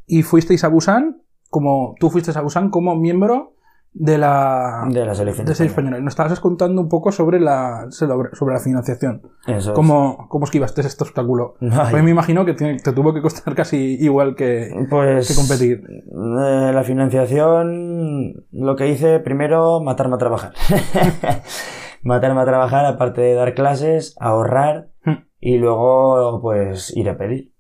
Y 0.07 0.23
fuisteis 0.23 0.65
a 0.65 0.69
Busan, 0.69 1.23
como 1.49 1.95
tú 2.01 2.11
fuiste 2.11 2.37
a 2.37 2.41
Busan 2.43 2.71
como 2.71 2.97
miembro 2.97 3.55
de 3.93 4.19
la, 4.19 4.85
De 4.89 5.05
la 5.05 5.15
selección. 5.17 5.47
de 5.47 5.53
española. 5.53 5.99
Y 5.99 6.03
nos 6.03 6.13
estabas 6.13 6.39
contando 6.39 6.81
un 6.81 6.89
poco 6.89 7.11
sobre 7.11 7.41
la, 7.41 7.87
sobre 7.91 8.55
la 8.55 8.61
financiación. 8.61 9.23
Eso 9.49 9.71
es. 9.71 9.75
¿Cómo, 9.75 10.27
cómo 10.29 10.45
esquivaste 10.45 10.81
este 10.83 11.03
obstáculo? 11.05 11.55
Ay. 11.61 11.89
Pues 11.91 12.03
me 12.05 12.11
imagino 12.11 12.45
que 12.45 12.55
te, 12.55 12.77
te 12.77 12.93
tuvo 12.93 13.13
que 13.15 13.21
costar 13.23 13.55
casi 13.57 13.97
igual 14.01 14.37
que, 14.37 14.71
Pues. 14.89 15.27
que 15.29 15.35
competir. 15.35 15.83
eh, 15.89 16.71
la 16.73 16.85
financiación, 16.85 18.47
lo 18.53 18.77
que 18.77 18.89
hice 18.89 19.19
primero, 19.21 19.81
matarme 19.81 20.15
a 20.15 20.19
trabajar. 20.19 20.53
matarme 22.03 22.41
a 22.41 22.45
trabajar, 22.47 22.85
aparte 22.87 23.21
de 23.21 23.35
dar 23.35 23.55
clases, 23.55 24.15
ahorrar 24.21 24.89
Hmm. 25.05 25.25
y 25.41 25.57
luego, 25.57 26.41
pues, 26.43 26.95
ir 26.97 27.09
a 27.09 27.17
pedir. 27.17 27.53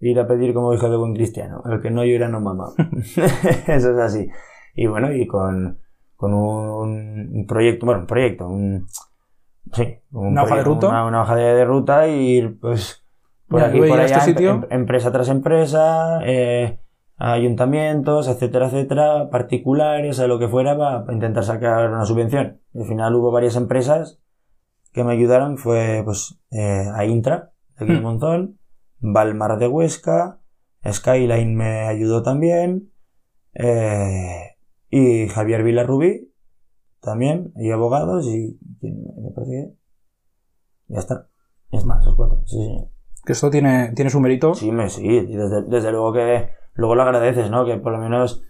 Ir 0.00 0.18
a 0.20 0.26
pedir 0.26 0.52
como 0.52 0.74
hijo 0.74 0.90
de 0.90 0.96
buen 0.96 1.14
cristiano. 1.14 1.62
El 1.70 1.80
que 1.80 1.90
no 1.90 2.04
llora 2.04 2.28
no 2.28 2.40
mama. 2.40 2.68
Eso 3.66 3.90
es 3.92 3.98
así. 3.98 4.28
Y 4.74 4.86
bueno, 4.86 5.12
y 5.12 5.26
con, 5.26 5.78
con 6.16 6.34
un, 6.34 7.30
un 7.32 7.46
proyecto, 7.46 7.86
bueno, 7.86 8.02
un 8.02 8.06
proyecto, 8.06 8.48
un, 8.48 8.86
sí, 9.72 9.96
un 10.12 10.28
¿Una 10.28 10.42
hoja 10.42 10.56
de 10.56 10.62
proyecto, 10.62 10.86
ruta? 10.86 10.88
Una, 10.88 11.06
una 11.06 11.22
hoja 11.22 11.36
de, 11.36 11.54
de 11.54 11.64
ruta 11.64 12.08
y 12.08 12.12
ir, 12.38 12.58
pues, 12.60 13.04
por 13.48 13.60
Mira, 13.60 13.68
aquí, 13.70 13.78
por 13.78 13.98
allá, 14.00 14.16
este 14.16 14.32
sitio. 14.32 14.50
em- 14.50 14.66
empresa 14.70 15.12
tras 15.12 15.28
empresa, 15.28 16.20
eh, 16.24 16.80
ayuntamientos, 17.16 18.28
etcétera, 18.28 18.66
etcétera, 18.66 19.30
particulares, 19.30 20.18
a 20.20 20.26
lo 20.26 20.38
que 20.38 20.48
fuera, 20.48 20.76
para 20.76 21.12
intentar 21.12 21.44
sacar 21.44 21.88
una 21.90 22.04
subvención. 22.04 22.60
Al 22.74 22.84
final 22.86 23.14
hubo 23.14 23.30
varias 23.30 23.56
empresas 23.56 24.20
que 24.92 25.04
me 25.04 25.12
ayudaron, 25.12 25.58
fue 25.58 26.02
pues 26.04 26.38
eh, 26.50 26.84
a 26.94 27.04
Intra, 27.04 27.52
aquí 27.76 27.92
de 27.92 28.00
Hmm. 28.00 28.02
Monzón, 28.02 28.58
Valmar 29.12 29.58
de 29.58 29.68
Huesca, 29.68 30.40
Skyline 30.90 31.54
me 31.54 31.80
ayudó 31.82 32.22
también, 32.22 32.90
eh, 33.52 34.56
y 34.88 35.28
Javier 35.28 35.62
Villarrubí 35.62 36.32
también, 37.00 37.52
y 37.56 37.70
abogados, 37.70 38.26
y 38.26 38.58
¿quién 38.80 39.04
me 39.22 39.30
parece 39.30 39.52
que 39.52 39.74
ya 40.88 40.98
está. 40.98 41.28
Es 41.70 41.84
más, 41.84 42.00
esos 42.00 42.14
cuatro. 42.14 42.42
Sí, 42.46 42.56
sí. 42.56 42.88
Que 43.24 43.32
esto 43.32 43.50
tiene, 43.50 43.92
tiene 43.94 44.10
su 44.10 44.20
mérito. 44.20 44.54
Sí, 44.54 44.70
me, 44.70 44.88
sí, 44.88 45.06
y 45.06 45.36
desde, 45.36 45.62
desde 45.62 45.90
luego 45.92 46.12
que 46.12 46.48
luego 46.74 46.94
lo 46.94 47.02
agradeces, 47.02 47.50
¿no? 47.50 47.64
Que 47.66 47.76
por 47.76 47.92
lo 47.92 47.98
menos 47.98 48.42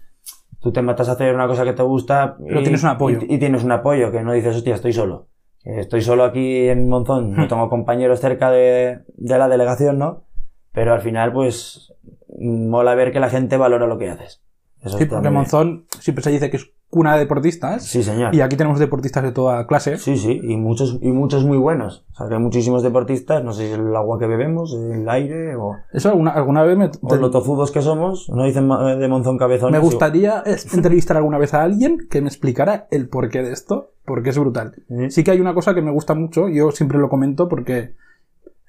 tú 0.59 0.71
te 0.71 0.81
matas 0.81 1.09
a 1.09 1.13
hacer 1.13 1.35
una 1.35 1.47
cosa 1.47 1.63
que 1.63 1.73
te 1.73 1.83
gusta 1.83 2.37
Pero 2.45 2.61
tienes 2.61 2.83
un 2.83 2.89
apoyo. 2.89 3.19
Y, 3.27 3.35
y 3.35 3.39
tienes 3.39 3.63
un 3.63 3.71
apoyo, 3.71 4.11
que 4.11 4.21
no 4.21 4.33
dices, 4.33 4.55
hostia, 4.55 4.75
estoy 4.75 4.93
solo. 4.93 5.27
Estoy 5.63 6.01
solo 6.01 6.23
aquí 6.23 6.67
en 6.69 6.87
Monzón, 6.87 7.33
no 7.33 7.47
tengo 7.49 7.69
compañeros 7.69 8.19
cerca 8.19 8.51
de, 8.51 9.03
de 9.15 9.37
la 9.37 9.49
delegación, 9.49 9.97
¿no? 9.97 10.25
Pero 10.75 10.93
al 10.93 11.01
final, 11.01 11.33
pues, 11.33 11.93
mola 12.39 12.93
ver 12.95 13.11
que 13.11 13.19
la 13.19 13.29
gente 13.29 13.57
valora 13.57 13.87
lo 13.87 13.97
que 13.97 14.09
haces. 14.09 14.41
Eso 14.83 14.97
Sí, 14.99 15.05
porque. 15.05 15.29
Monzón 15.31 15.85
siempre 15.99 16.23
se 16.23 16.29
dice 16.29 16.51
que 16.51 16.57
es 16.57 16.69
cuna 16.91 17.13
de 17.13 17.19
deportistas. 17.19 17.83
Sí, 17.83 18.03
señor. 18.03 18.35
Y 18.35 18.41
aquí 18.41 18.55
tenemos 18.55 18.79
deportistas 18.79 19.23
de 19.23 19.31
toda 19.31 19.65
clase. 19.67 19.97
Sí, 19.97 20.15
sí, 20.17 20.39
y 20.43 20.55
muchos, 20.57 20.99
y 21.01 21.11
muchos 21.11 21.43
muy 21.43 21.57
buenos. 21.57 22.05
O 22.13 22.15
sea, 22.15 22.27
que 22.27 22.35
hay 22.35 22.39
muchísimos 22.39 22.83
deportistas, 22.83 23.43
no 23.43 23.51
sé 23.51 23.65
si 23.67 23.73
es 23.73 23.79
el 23.79 23.95
agua 23.95 24.19
que 24.19 24.27
bebemos, 24.27 24.73
el 24.73 25.09
aire 25.09 25.55
o, 25.55 25.75
Eso 25.91 26.09
alguna, 26.09 26.31
alguna 26.31 26.63
vez 26.63 26.77
me, 26.77 26.91
o 27.01 27.15
lo 27.15 27.31
tozudos 27.31 27.71
que 27.71 27.81
somos. 27.81 28.29
No 28.29 28.43
dicen 28.45 28.69
de 28.99 29.07
Monzón 29.07 29.37
cabezón. 29.39 29.71
me 29.71 29.79
gustaría 29.79 30.41
es- 30.45 30.71
entrevistar 30.75 31.17
alguna 31.17 31.37
vez 31.39 31.53
a 31.55 31.63
alguien 31.63 32.07
que 32.09 32.21
me 32.21 32.27
explicara 32.27 32.87
el 32.91 33.09
porqué 33.09 33.41
de 33.41 33.51
esto, 33.51 33.91
porque 34.05 34.29
es 34.29 34.37
brutal. 34.37 34.75
Sí. 34.87 35.09
Sí 35.09 35.23
que 35.23 35.31
hay 35.31 35.41
una 35.41 35.53
cosa 35.55 35.73
que 35.73 35.81
me 35.81 35.91
gusta 35.91 36.13
mucho, 36.13 36.47
yo 36.47 36.71
siempre 36.71 36.99
lo 36.99 37.09
comento 37.09 37.49
porque 37.49 37.95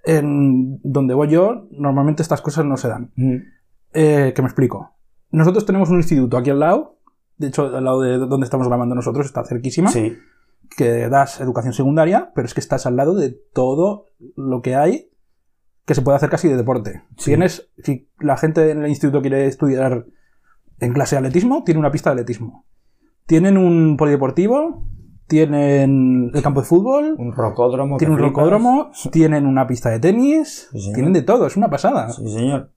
en 0.06 0.78
donde 0.82 1.14
voy 1.14 1.28
yo, 1.28 1.66
normalmente 1.72 2.22
estas 2.22 2.40
cosas 2.40 2.64
no 2.64 2.76
se 2.76 2.88
dan. 2.88 3.10
Mm. 3.16 3.36
Eh, 3.92 4.32
que 4.34 4.42
me 4.42 4.46
explico. 4.46 4.94
Nosotros 5.30 5.66
tenemos 5.66 5.90
un 5.90 5.96
instituto 5.96 6.38
aquí 6.38 6.50
al 6.50 6.60
lado, 6.60 6.98
de 7.36 7.48
hecho, 7.48 7.76
al 7.76 7.84
lado 7.84 8.00
de 8.00 8.18
donde 8.18 8.44
estamos 8.44 8.68
grabando 8.68 8.94
nosotros, 8.94 9.26
está 9.26 9.44
cerquísima, 9.44 9.90
Sí, 9.90 10.16
que 10.76 11.08
das 11.08 11.40
educación 11.40 11.74
secundaria, 11.74 12.30
pero 12.34 12.46
es 12.46 12.54
que 12.54 12.60
estás 12.60 12.86
al 12.86 12.96
lado 12.96 13.14
de 13.14 13.30
todo 13.52 14.06
lo 14.36 14.62
que 14.62 14.76
hay 14.76 15.10
que 15.84 15.94
se 15.94 16.02
puede 16.02 16.16
hacer 16.16 16.30
casi 16.30 16.48
de 16.48 16.56
deporte. 16.56 17.02
Sí. 17.16 17.30
Tienes, 17.30 17.70
si 17.78 18.08
la 18.20 18.36
gente 18.36 18.70
en 18.70 18.82
el 18.82 18.88
instituto 18.88 19.20
quiere 19.20 19.46
estudiar 19.46 20.06
en 20.78 20.92
clase 20.92 21.16
de 21.16 21.20
atletismo, 21.20 21.64
tiene 21.64 21.80
una 21.80 21.90
pista 21.90 22.10
de 22.10 22.14
atletismo. 22.20 22.64
Tienen 23.26 23.56
un 23.56 23.96
polideportivo, 23.96 24.84
tienen 25.26 26.30
el 26.34 26.42
campo 26.42 26.60
de 26.60 26.66
fútbol, 26.66 27.16
un 27.18 27.32
rocódromo. 27.32 27.96
tienen 27.96 28.12
un 28.14 28.18
flipas. 28.18 28.36
rocódromo, 28.36 28.90
tienen 29.10 29.46
una 29.46 29.66
pista 29.66 29.90
de 29.90 29.98
tenis, 30.00 30.68
Sí, 30.72 30.92
tienen 30.92 31.12
de 31.12 31.22
todo, 31.22 31.46
es 31.46 31.56
una 31.56 31.68
pasada. 31.70 32.10
Sí, 32.10 32.28
señor. 32.28 32.70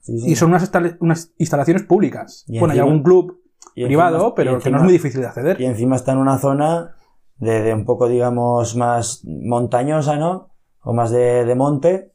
Sí. 0.00 0.14
Y 0.26 0.36
son 0.36 0.50
unas, 0.50 0.62
instala- 0.62 0.96
unas 1.00 1.32
instalaciones 1.38 1.82
públicas. 1.82 2.44
Y 2.48 2.58
bueno, 2.58 2.72
hay 2.72 2.78
encima- 2.78 2.90
algún 2.92 3.02
club 3.04 3.40
privado, 3.74 4.16
encima- 4.16 4.34
pero 4.34 4.58
que 4.58 4.70
no 4.70 4.78
es 4.78 4.82
muy 4.84 4.92
difícil 4.92 5.20
de 5.20 5.26
acceder. 5.26 5.60
Y 5.60 5.66
encima 5.66 5.96
está 5.96 6.12
en 6.12 6.18
una 6.18 6.38
zona 6.38 6.94
de, 7.36 7.62
de 7.62 7.74
un 7.74 7.84
poco, 7.84 8.08
digamos, 8.08 8.74
más 8.76 9.22
montañosa, 9.24 10.16
¿no? 10.16 10.48
O 10.82 10.92
más 10.94 11.10
de, 11.10 11.44
de 11.44 11.54
monte. 11.54 12.12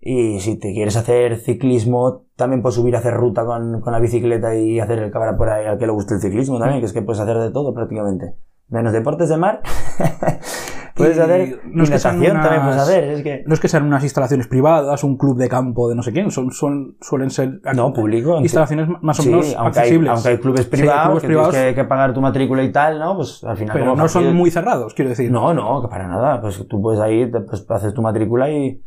Y 0.00 0.40
si 0.40 0.56
te 0.56 0.72
quieres 0.72 0.96
hacer 0.96 1.36
ciclismo, 1.38 2.24
también 2.36 2.62
puedes 2.62 2.76
subir 2.76 2.94
a 2.94 2.98
hacer 2.98 3.14
ruta 3.14 3.44
con, 3.44 3.80
con 3.80 3.92
la 3.92 3.98
bicicleta 3.98 4.54
y 4.54 4.78
hacer 4.78 4.98
el 5.00 5.10
cabra 5.10 5.36
por 5.36 5.48
ahí 5.48 5.66
al 5.66 5.78
que 5.78 5.86
le 5.86 5.92
guste 5.92 6.14
el 6.14 6.20
ciclismo 6.20 6.58
también, 6.58 6.80
que 6.80 6.86
es 6.86 6.92
que 6.92 7.02
puedes 7.02 7.20
hacer 7.20 7.38
de 7.38 7.50
todo 7.50 7.72
prácticamente. 7.74 8.34
Menos 8.68 8.92
deportes 8.92 9.28
de 9.28 9.36
mar. 9.36 9.60
puedes 10.94 11.18
hacer. 11.18 11.60
no 11.66 11.84
es 11.84 11.90
que 11.90 11.98
sean 11.98 12.18
natación 12.18 12.42
también 12.42 12.62
puedes 12.62 12.76
unas- 12.76 12.88
hacer. 12.88 13.04
Es 13.04 13.22
que. 13.22 13.44
No 13.46 13.54
es 13.54 13.60
que 13.60 13.68
sean 13.68 13.84
unas 13.84 14.02
instalaciones 14.02 14.46
privadas, 14.48 15.04
un 15.04 15.16
club 15.16 15.36
de 15.36 15.48
campo 15.48 15.88
de 15.88 15.94
no 15.94 16.02
sé 16.02 16.12
quién, 16.12 16.30
son, 16.30 16.50
son, 16.52 16.96
suelen 17.00 17.30
ser 17.30 17.60
No, 17.74 17.92
público. 17.92 18.38
instalaciones 18.40 18.88
más 19.02 19.18
o 19.20 19.22
Sí, 19.22 19.28
menos 19.30 19.54
aunque 19.56 19.78
hay, 19.78 19.84
accesibles. 19.84 20.10
aunque 20.12 20.28
hay 20.30 20.38
clubes 20.38 20.60
Sí, 20.62 20.66
hay 20.72 20.78
privados 20.80 21.04
clubes 21.06 21.20
que 21.22 21.26
privados, 21.28 21.50
tienes 21.54 21.74
que, 21.74 21.74
que 21.82 21.84
pagar 21.88 22.14
tu 22.14 22.20
matrícula 22.20 22.62
y 22.64 22.72
tal, 22.72 22.98
¿no? 22.98 23.16
Pues 23.16 23.44
al 23.44 23.56
final. 23.56 23.72
pero 23.72 23.84
no 23.86 24.08
son 24.08 24.22
fastidio- 24.22 24.34
muy 24.34 24.50
cerrados, 24.50 24.94
quiero 24.94 25.10
decir. 25.10 25.30
No, 25.30 25.52
no, 25.54 25.82
que 25.82 25.88
para 25.88 26.08
nada. 26.08 26.40
Pues 26.40 26.66
tú 26.68 26.80
puedes 26.80 27.00
ahí, 27.00 27.26
pues 27.30 27.64
haces 27.68 27.94
tu 27.94 28.02
matrícula 28.02 28.50
y, 28.50 28.82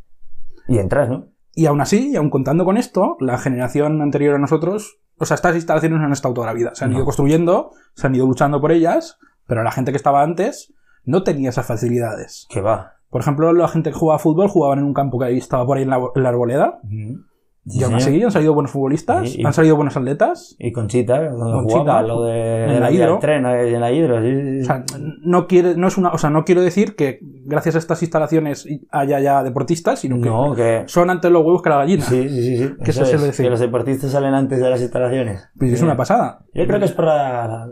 y 0.68 0.78
entras, 0.78 1.10
¿no? 1.10 1.28
Y 1.53 1.66
aún 1.66 1.82
así, 1.82 2.12
y 2.12 2.16
aún 2.16 2.30
contando 2.30 2.64
con 2.64 2.78
esto, 2.78 3.18
la 3.20 3.38
generación 3.38 4.01
anterior 4.01 4.36
a 4.36 4.39
nosotros, 4.39 4.99
o 5.18 5.26
sea, 5.26 5.36
estas 5.36 5.56
instalaciones 5.56 5.99
no 5.99 6.06
han 6.06 6.12
estado 6.14 6.34
toda 6.34 6.47
la 6.47 6.53
vida. 6.53 6.72
Se 6.74 6.86
han 6.86 6.91
No. 6.91 6.97
ido 6.97 7.06
construyendo, 7.06 7.72
se 7.95 8.08
han 8.08 8.16
ido 8.16 8.26
luchando 8.28 8.62
por 8.62 8.72
ellas, 8.72 9.18
pero 9.50 9.64
la 9.64 9.72
gente 9.72 9.91
que 9.91 9.97
estaba 9.97 10.22
antes 10.22 10.74
no 11.04 11.24
tenía 11.24 11.50
esas 11.50 11.66
facilidades. 11.66 12.45
Que 12.50 12.62
va. 12.62 12.93
Por 13.10 13.20
ejemplo, 13.20 13.52
la 13.52 13.68
gente 13.68 13.89
que 13.89 13.97
jugaba 13.97 14.18
a 14.18 14.20
fútbol 14.20 14.47
jugaban 14.47 14.78
en 14.78 14.86
un 14.86 14.93
campo 14.93 15.18
que 15.18 15.26
ahí 15.26 15.38
estaba 15.39 15.66
por 15.66 15.78
ahí 15.78 15.84
en 15.84 15.89
la, 15.89 16.00
en 16.16 16.24
la 16.24 16.30
arboleda, 16.30 16.80
y 17.70 17.84
aún 17.84 17.95
así 17.95 18.22
han 18.24 18.32
salido 18.32 18.53
buenos 18.53 18.72
futbolistas, 18.72 19.36
y- 19.36 19.45
han 19.45 19.53
salido 19.53 19.76
buenos 19.76 19.95
atletas. 19.95 20.55
Y 20.59 20.72
Conchita, 20.72 21.30
donde 21.30 21.51
Conchita, 21.53 21.80
jugaba, 21.80 22.01
lo 22.01 22.24
de, 22.24 22.63
en 22.76 22.80
la 22.82 22.91
Hidro. 22.91 23.20
tren, 23.20 23.45
eh, 23.45 23.74
en 23.74 23.82
la 23.82 23.91
hidro, 23.91 24.22
sí, 24.22 24.32
sí. 24.32 24.61
O 24.61 24.65
sea, 24.65 24.84
no 25.22 25.47
quiere, 25.47 25.76
no 25.76 25.88
es 25.88 25.97
una, 25.97 26.09
o 26.09 26.17
sea, 26.17 26.30
no 26.30 26.45
quiero 26.45 26.61
decir 26.61 26.95
que 26.95 27.20
gracias 27.45 27.76
a 27.76 27.78
estas 27.80 28.01
instalaciones 28.01 28.67
haya 28.91 29.20
ya 29.20 29.43
deportistas, 29.43 29.99
sino 29.99 30.20
que 30.22 30.30
no, 30.30 30.53
que... 30.55 30.84
son 30.88 31.09
antes 31.09 31.32
los 31.32 31.43
huevos 31.43 31.61
que 31.61 31.70
la 31.70 31.78
gallina. 31.78 32.03
Sí, 32.03 32.28
sí, 32.30 32.41
sí, 32.41 32.57
sí. 32.57 32.74
Que 32.84 32.91
Eso 32.91 33.05
se 33.05 33.15
es, 33.15 33.22
decir. 33.22 33.45
Que 33.45 33.49
los 33.49 33.59
deportistas 33.59 34.11
salen 34.11 34.34
antes 34.34 34.59
de 34.59 34.70
las 34.70 34.82
instalaciones. 34.82 35.47
Pues 35.57 35.74
es 35.74 35.82
una 35.82 35.95
pasada. 35.97 36.39
Yo 36.53 36.65
creo 36.65 36.80
que 36.80 36.86
es 36.86 36.91
por 36.91 37.05
la, 37.05 37.67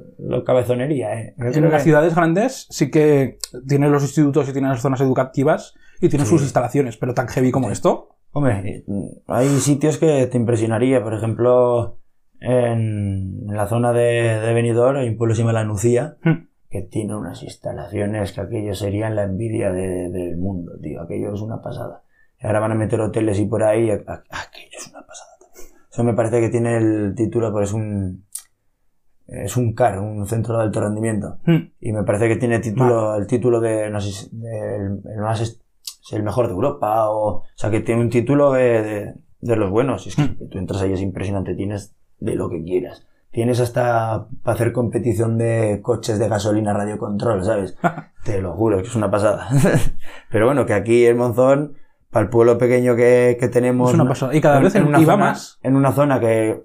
cabezonería, 0.45 1.13
¿eh? 1.19 1.35
En 1.37 1.63
las 1.63 1.73
que- 1.73 1.79
ciudades 1.85 2.15
grandes 2.15 2.67
sí 2.69 2.89
que 2.91 3.37
tienen 3.67 3.91
los 3.91 4.03
institutos 4.03 4.47
y 4.49 4.51
tienen 4.53 4.71
las 4.71 4.81
zonas 4.81 5.01
educativas 5.01 5.73
y 6.01 6.09
tienen 6.09 6.27
sus 6.27 6.41
instalaciones, 6.41 6.97
pero 6.97 7.13
tan 7.13 7.27
heavy 7.27 7.51
como 7.51 7.71
esto. 7.71 8.09
Hombre, 8.32 8.84
hay 9.28 9.47
sitios 9.59 9.97
que 9.97 10.28
te 10.28 10.38
impresionaría. 10.38 11.03
Por 11.03 11.13
ejemplo, 11.13 11.97
en, 12.39 13.47
la 13.47 13.67
zona 13.67 13.93
de, 13.93 14.39
de 14.39 14.53
Benidorm 14.53 14.97
hay 14.97 15.09
un 15.09 15.17
pueblo 15.17 15.32
que 15.34 15.38
se 15.38 15.41
llama 15.41 15.53
La 15.53 15.63
Nucía, 15.63 16.17
Hmm. 16.23 16.47
que 16.69 16.82
tiene 16.84 17.15
unas 17.15 17.41
instalaciones 17.43 18.34
que 18.34 18.41
aquello 18.41 18.75
serían 18.75 19.15
la 19.15 19.23
envidia 19.23 19.71
de- 19.71 20.09
del 20.09 20.38
mundo, 20.38 20.73
tío. 20.82 21.01
Aquello 21.01 21.34
es 21.34 21.41
una 21.41 21.61
pasada. 21.61 22.03
Y 22.39 22.45
ahora 22.45 22.59
van 22.59 22.73
a 22.73 22.75
meter 22.75 22.99
hoteles 23.01 23.39
y 23.39 23.45
por 23.45 23.63
ahí. 23.63 23.89
aquello 23.89 24.11
es 24.78 24.88
una 24.91 25.01
pasada. 25.07 25.32
Eso 25.91 26.03
me 26.03 26.13
parece 26.13 26.39
que 26.41 26.49
tiene 26.49 26.78
el 26.78 27.13
título, 27.15 27.51
pero 27.51 27.63
es 27.63 27.73
un. 27.73 28.25
Es 29.25 29.57
un 29.57 29.73
CAR, 29.73 29.99
un 29.99 30.25
centro 30.25 30.57
de 30.57 30.63
alto 30.63 30.80
rendimiento. 30.80 31.39
Hmm. 31.45 31.71
Y 31.82 31.91
me 31.91 32.03
parece 32.03 32.28
que 32.30 32.36
tiene 32.38 32.59
título, 32.59 33.15
el 33.15 33.25
título 33.28 33.59
de, 33.59 33.89
no 33.89 33.99
sé, 33.99 34.30
el 34.32 35.19
más, 35.21 35.59
el 36.11 36.23
mejor 36.23 36.47
de 36.47 36.53
Europa, 36.53 37.09
o, 37.09 37.27
o 37.37 37.43
sea, 37.55 37.69
que 37.69 37.79
tiene 37.81 38.01
un 38.01 38.09
título 38.09 38.51
de, 38.53 38.81
de, 38.83 39.13
de 39.41 39.55
los 39.55 39.69
buenos. 39.69 40.05
Y 40.05 40.09
es 40.09 40.15
que 40.15 40.21
Hmm. 40.23 40.49
tú 40.49 40.57
entras 40.57 40.81
ahí, 40.81 40.93
es 40.93 41.01
impresionante, 41.01 41.55
tienes 41.55 41.95
de 42.19 42.35
lo 42.35 42.49
que 42.49 42.63
quieras. 42.63 43.05
Tienes 43.31 43.59
hasta 43.59 44.27
para 44.43 44.55
hacer 44.55 44.71
competición 44.71 45.37
de 45.37 45.79
coches 45.83 46.17
de 46.17 46.27
gasolina 46.29 46.73
radiocontrol, 46.73 47.43
¿sabes? 47.43 47.77
Te 48.23 48.41
lo 48.41 48.53
juro, 48.53 48.77
que 48.77 48.87
es 48.87 48.95
una 48.95 49.11
pasada. 49.11 49.47
Pero 50.31 50.45
bueno, 50.45 50.65
que 50.65 50.73
aquí 50.73 51.05
en 51.05 51.17
Monzón, 51.17 51.73
para 52.09 52.23
el 52.23 52.29
pueblo 52.29 52.57
pequeño 52.57 52.95
que, 52.95 53.37
que 53.39 53.47
tenemos... 53.49 53.89
Es 53.89 53.95
una 53.95 54.07
pasada. 54.07 54.33
Y 54.35 54.41
cada 54.41 54.59
vez 54.59 54.73
en- 54.75 54.87
una 54.87 54.99
zona, 54.99 55.17
más. 55.17 55.59
En 55.61 55.75
una 55.75 55.91
zona 55.91 56.19
que... 56.19 56.63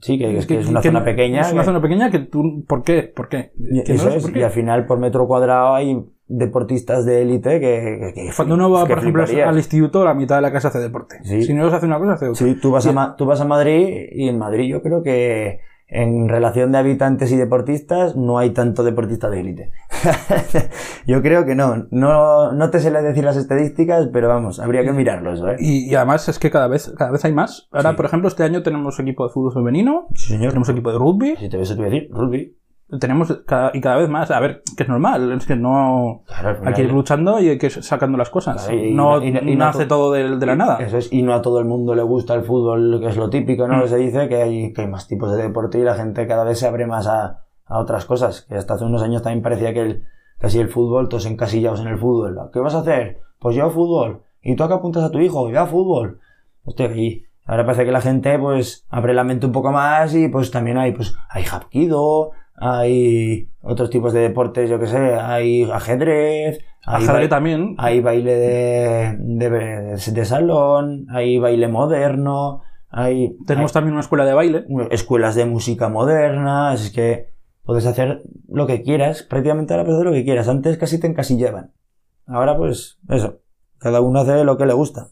Sí, 0.00 0.16
que, 0.18 0.38
es, 0.38 0.46
que 0.46 0.60
es 0.60 0.68
una 0.68 0.80
zona 0.80 1.04
pequeña. 1.04 1.40
Es 1.42 1.52
una 1.52 1.64
zona 1.64 1.82
pequeña 1.82 2.08
que 2.10 2.20
tú. 2.20 2.64
¿Por 2.68 2.84
qué? 2.84 3.02
¿Por 3.02 3.28
qué? 3.28 3.52
y, 3.58 3.82
Que 3.82 3.94
no 3.94 3.98
eso 3.98 4.08
es, 4.10 4.22
por 4.22 4.32
qué. 4.32 4.38
y 4.38 4.42
al 4.44 4.50
final 4.52 4.86
por 4.86 4.98
metro 5.00 5.26
cuadrado 5.26 5.74
hay 5.74 6.04
deportistas 6.28 7.04
de 7.06 7.22
élite 7.22 7.58
que, 7.60 8.12
que- 8.14 8.22
que 8.28 8.30
Cuando 8.36 8.54
uno 8.54 8.70
va, 8.70 8.86
por 8.86 8.98
ejemplo, 8.98 9.24
fliparías. 9.24 9.48
al 9.48 9.56
instituto, 9.56 10.04
la 10.04 10.14
mitad 10.14 10.36
de 10.36 10.42
la 10.42 10.50
clase 10.50 10.68
hace 10.68 10.78
deporte. 10.78 11.16
Sí. 11.24 11.42
Si 11.42 11.54
no 11.54 11.68
se 11.70 11.76
hace 11.76 11.86
una 11.86 11.98
cosa, 11.98 12.12
hace 12.14 12.28
otra. 12.28 12.46
Sí, 12.46 12.54
tú 12.60 12.70
vas, 12.70 12.86
a, 12.86 12.90
Y- 12.90 12.94
Ma- 12.94 13.16
tú 13.16 13.24
vas 13.26 13.40
a 13.40 13.44
Madrid 13.44 14.08
y 14.12 14.28
en 14.28 14.38
Madrid 14.38 14.68
yo 14.70 14.82
creo 14.82 15.02
que 15.02 15.60
en 15.90 16.28
relación 16.28 16.70
de 16.70 16.76
habitantes 16.76 17.32
y 17.32 17.36
deportistas 17.36 18.14
no 18.14 18.36
hay 18.38 18.50
tanto 18.50 18.84
deportista 18.84 19.30
de 19.30 19.40
élite. 19.40 19.70
yo 21.06 21.22
creo 21.22 21.46
que 21.46 21.54
no. 21.54 21.86
no. 21.90 22.52
No 22.52 22.70
te 22.70 22.80
sé 22.80 22.90
decir 22.90 23.24
las 23.24 23.36
estadísticas, 23.36 24.08
pero 24.12 24.28
vamos, 24.28 24.60
habría 24.60 24.84
que 24.84 24.92
mirarlo 24.92 25.32
eso, 25.32 25.48
¿eh? 25.48 25.56
Y, 25.58 25.90
y 25.90 25.94
además 25.94 26.28
es 26.28 26.38
que 26.38 26.50
cada 26.50 26.68
vez, 26.68 26.92
cada 26.98 27.10
vez 27.10 27.24
hay 27.24 27.32
más. 27.32 27.68
Ahora, 27.72 27.90
Sí. 27.92 27.96
por 27.96 28.04
ejemplo, 28.06 28.28
este 28.28 28.42
año 28.42 28.62
tenemos 28.62 28.98
equipo 29.00 29.26
de 29.26 29.32
fútbol 29.32 29.52
femenino, 29.54 30.08
Sí, 30.14 30.32
señor. 30.34 30.48
tenemos 30.50 30.68
equipo 30.68 30.92
de 30.92 30.98
rugby, 30.98 31.36
Si 31.38 31.48
te 31.48 31.56
ves, 31.56 31.68
te 31.68 31.74
voy 31.76 31.86
a 31.86 31.90
decir, 31.90 32.08
rugby. 32.12 32.54
Tenemos 33.00 33.42
cada, 33.46 33.70
y 33.74 33.80
cada 33.80 33.96
vez 33.96 34.08
más. 34.08 34.30
A 34.30 34.40
ver, 34.40 34.62
que 34.76 34.82
es 34.84 34.88
normal, 34.88 35.32
es 35.32 35.46
que 35.46 35.56
no. 35.56 36.22
Claro, 36.26 36.58
Hay 36.64 36.74
que 36.74 36.82
ir 36.84 36.92
luchando 36.92 37.38
y 37.40 37.48
hay 37.50 37.58
que 37.58 37.66
ir 37.66 37.82
sacando 37.82 38.16
las 38.16 38.30
cosas. 38.30 38.64
Claro, 38.66 38.78
y- 38.82 38.94
no 38.94 39.22
y- 39.22 39.28
y 39.28 39.56
no 39.56 39.66
nace 39.66 39.84
to- 39.84 39.88
todo 39.96 40.12
de, 40.12 40.36
de 40.38 40.46
la 40.46 40.56
nada. 40.56 40.78
Eso 40.80 40.98
es, 40.98 41.12
y 41.12 41.22
no 41.22 41.34
a 41.34 41.42
todo 41.42 41.58
el 41.58 41.66
mundo 41.66 41.94
le 41.94 42.02
gusta 42.02 42.34
el 42.34 42.42
fútbol, 42.44 42.98
que 43.00 43.08
es 43.08 43.16
lo 43.16 43.28
típico, 43.28 43.68
¿no? 43.68 43.84
Mm. 43.84 43.88
Se 43.88 43.96
dice 43.96 44.28
que 44.28 44.42
hay, 44.42 44.72
que 44.72 44.82
hay 44.82 44.88
más 44.88 45.06
tipos 45.06 45.30
de 45.36 45.42
deporte 45.42 45.78
y 45.78 45.82
la 45.82 45.94
gente 45.94 46.26
cada 46.26 46.44
vez 46.44 46.58
se 46.58 46.66
abre 46.66 46.86
más 46.86 47.06
a, 47.06 47.44
a 47.66 47.78
otras 47.78 48.04
cosas. 48.06 48.42
Que 48.48 48.54
hasta 48.56 48.74
hace 48.74 48.84
unos 48.84 49.02
años 49.02 49.22
también 49.22 49.42
parecía 49.42 49.72
que 49.74 49.82
el, 49.82 50.04
casi 50.38 50.58
el 50.58 50.68
fútbol, 50.68 51.08
todos 51.08 51.26
encasillados 51.26 51.80
en 51.80 51.88
el 51.88 51.98
fútbol. 51.98 52.38
¿Qué 52.52 52.60
vas 52.60 52.74
a 52.74 52.78
hacer? 52.80 53.20
Pues 53.38 53.54
yo 53.54 53.66
a 53.66 53.70
fútbol. 53.70 54.22
¿Y 54.42 54.56
tú 54.56 54.64
a 54.64 54.68
qué 54.68 54.74
apuntas 54.74 55.02
a 55.04 55.10
tu 55.10 55.18
hijo? 55.18 55.50
Yo 55.50 55.60
a 55.60 55.66
fútbol. 55.66 56.20
Hostia, 56.64 56.86
y 56.94 57.24
ahora 57.44 57.64
parece 57.64 57.84
que 57.84 57.92
la 57.92 58.00
gente 58.00 58.38
pues 58.38 58.86
abre 58.88 59.12
la 59.14 59.24
mente 59.24 59.46
un 59.46 59.52
poco 59.52 59.72
más 59.72 60.14
y 60.14 60.28
pues 60.28 60.50
también 60.50 60.78
hay, 60.78 60.92
pues, 60.92 61.14
hay 61.30 61.44
hapkido, 61.44 62.30
hay 62.60 63.48
otros 63.62 63.90
tipos 63.90 64.12
de 64.12 64.20
deportes, 64.20 64.68
yo 64.68 64.78
que 64.78 64.86
sé, 64.86 65.14
hay 65.14 65.62
ajedrez, 65.70 66.60
hay 66.84 67.04
Ajedrez 67.04 67.28
también. 67.28 67.74
hay 67.78 68.00
baile 68.00 68.34
de, 68.34 69.16
de, 69.18 69.50
de 70.12 70.24
salón, 70.24 71.06
hay 71.10 71.38
baile 71.38 71.68
moderno, 71.68 72.62
hay, 72.90 73.36
Tenemos 73.46 73.72
también 73.72 73.92
una 73.92 74.00
escuela 74.00 74.24
de 74.24 74.34
baile. 74.34 74.64
escuelas 74.90 75.34
de 75.34 75.44
música 75.44 75.88
moderna, 75.88 76.72
es 76.74 76.90
que 76.90 77.30
puedes 77.62 77.84
hacer 77.86 78.22
lo 78.48 78.66
que 78.66 78.82
quieras, 78.82 79.22
prácticamente 79.22 79.74
ahora 79.74 79.84
puedes 79.84 79.98
hacer 79.98 80.06
lo 80.06 80.14
que 80.16 80.24
quieras. 80.24 80.48
Antes 80.48 80.78
casi 80.78 80.98
te 80.98 81.06
encasillaban. 81.06 81.72
Ahora 82.26 82.56
pues 82.56 82.98
eso, 83.08 83.40
cada 83.78 84.00
uno 84.00 84.20
hace 84.20 84.42
lo 84.44 84.56
que 84.56 84.66
le 84.66 84.72
gusta. 84.72 85.08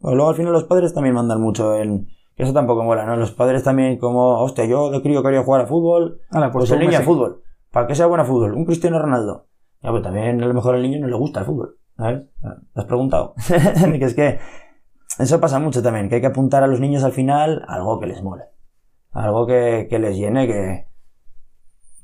Pero 0.00 0.14
luego 0.14 0.30
al 0.30 0.36
final 0.36 0.52
los 0.52 0.64
padres 0.64 0.94
también 0.94 1.14
mandan 1.14 1.40
mucho 1.40 1.74
en... 1.76 2.08
Eso 2.38 2.52
tampoco 2.52 2.84
mola, 2.84 3.04
¿no? 3.04 3.16
Los 3.16 3.32
padres 3.32 3.64
también 3.64 3.98
como, 3.98 4.40
hostia, 4.40 4.64
yo 4.64 4.90
de 4.90 5.02
crío 5.02 5.22
quería 5.24 5.42
jugar 5.42 5.62
a 5.62 5.66
fútbol, 5.66 6.20
Ahora, 6.30 6.52
pues, 6.52 6.68
tú, 6.68 6.74
el 6.74 6.80
niño 6.80 6.98
a 6.98 7.02
fútbol. 7.02 7.42
Para 7.72 7.88
que 7.88 7.96
sea 7.96 8.06
bueno 8.06 8.22
a 8.22 8.26
fútbol. 8.26 8.54
Un 8.54 8.64
Cristiano 8.64 8.98
Ronaldo. 9.00 9.46
Ya, 9.82 9.90
pues 9.90 10.02
también 10.02 10.42
a 10.42 10.46
lo 10.46 10.54
mejor 10.54 10.76
al 10.76 10.82
niño 10.82 11.00
no 11.00 11.08
le 11.08 11.16
gusta 11.16 11.40
el 11.40 11.46
fútbol. 11.46 11.76
¿Sabes? 11.96 12.22
¿Te 12.40 12.80
has 12.80 12.86
preguntado? 12.86 13.34
que 13.98 14.04
es 14.04 14.14
que 14.14 14.38
eso 15.18 15.40
pasa 15.40 15.58
mucho 15.58 15.82
también, 15.82 16.08
que 16.08 16.16
hay 16.16 16.20
que 16.20 16.28
apuntar 16.28 16.62
a 16.62 16.68
los 16.68 16.78
niños 16.78 17.02
al 17.02 17.12
final 17.12 17.64
algo 17.66 17.98
que 17.98 18.06
les 18.06 18.22
mole. 18.22 18.44
Algo 19.10 19.46
que, 19.46 19.88
que 19.90 19.98
les 19.98 20.16
llene, 20.16 20.46
que, 20.46 20.86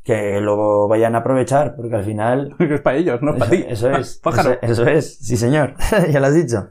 que 0.02 0.40
lo 0.40 0.88
vayan 0.88 1.14
a 1.14 1.18
aprovechar, 1.18 1.76
porque 1.76 1.94
al 1.94 2.04
final... 2.04 2.56
Es 2.58 2.80
para 2.80 2.96
ellos, 2.96 3.22
no 3.22 3.36
para 3.36 3.50
ti. 3.50 3.64
Eso 3.68 3.88
es. 3.90 4.18
Pájaro. 4.22 4.58
Eso, 4.60 4.82
eso 4.82 4.86
es. 4.86 5.18
Sí, 5.18 5.36
señor. 5.36 5.74
ya 6.10 6.18
lo 6.18 6.26
has 6.26 6.34
dicho. 6.34 6.70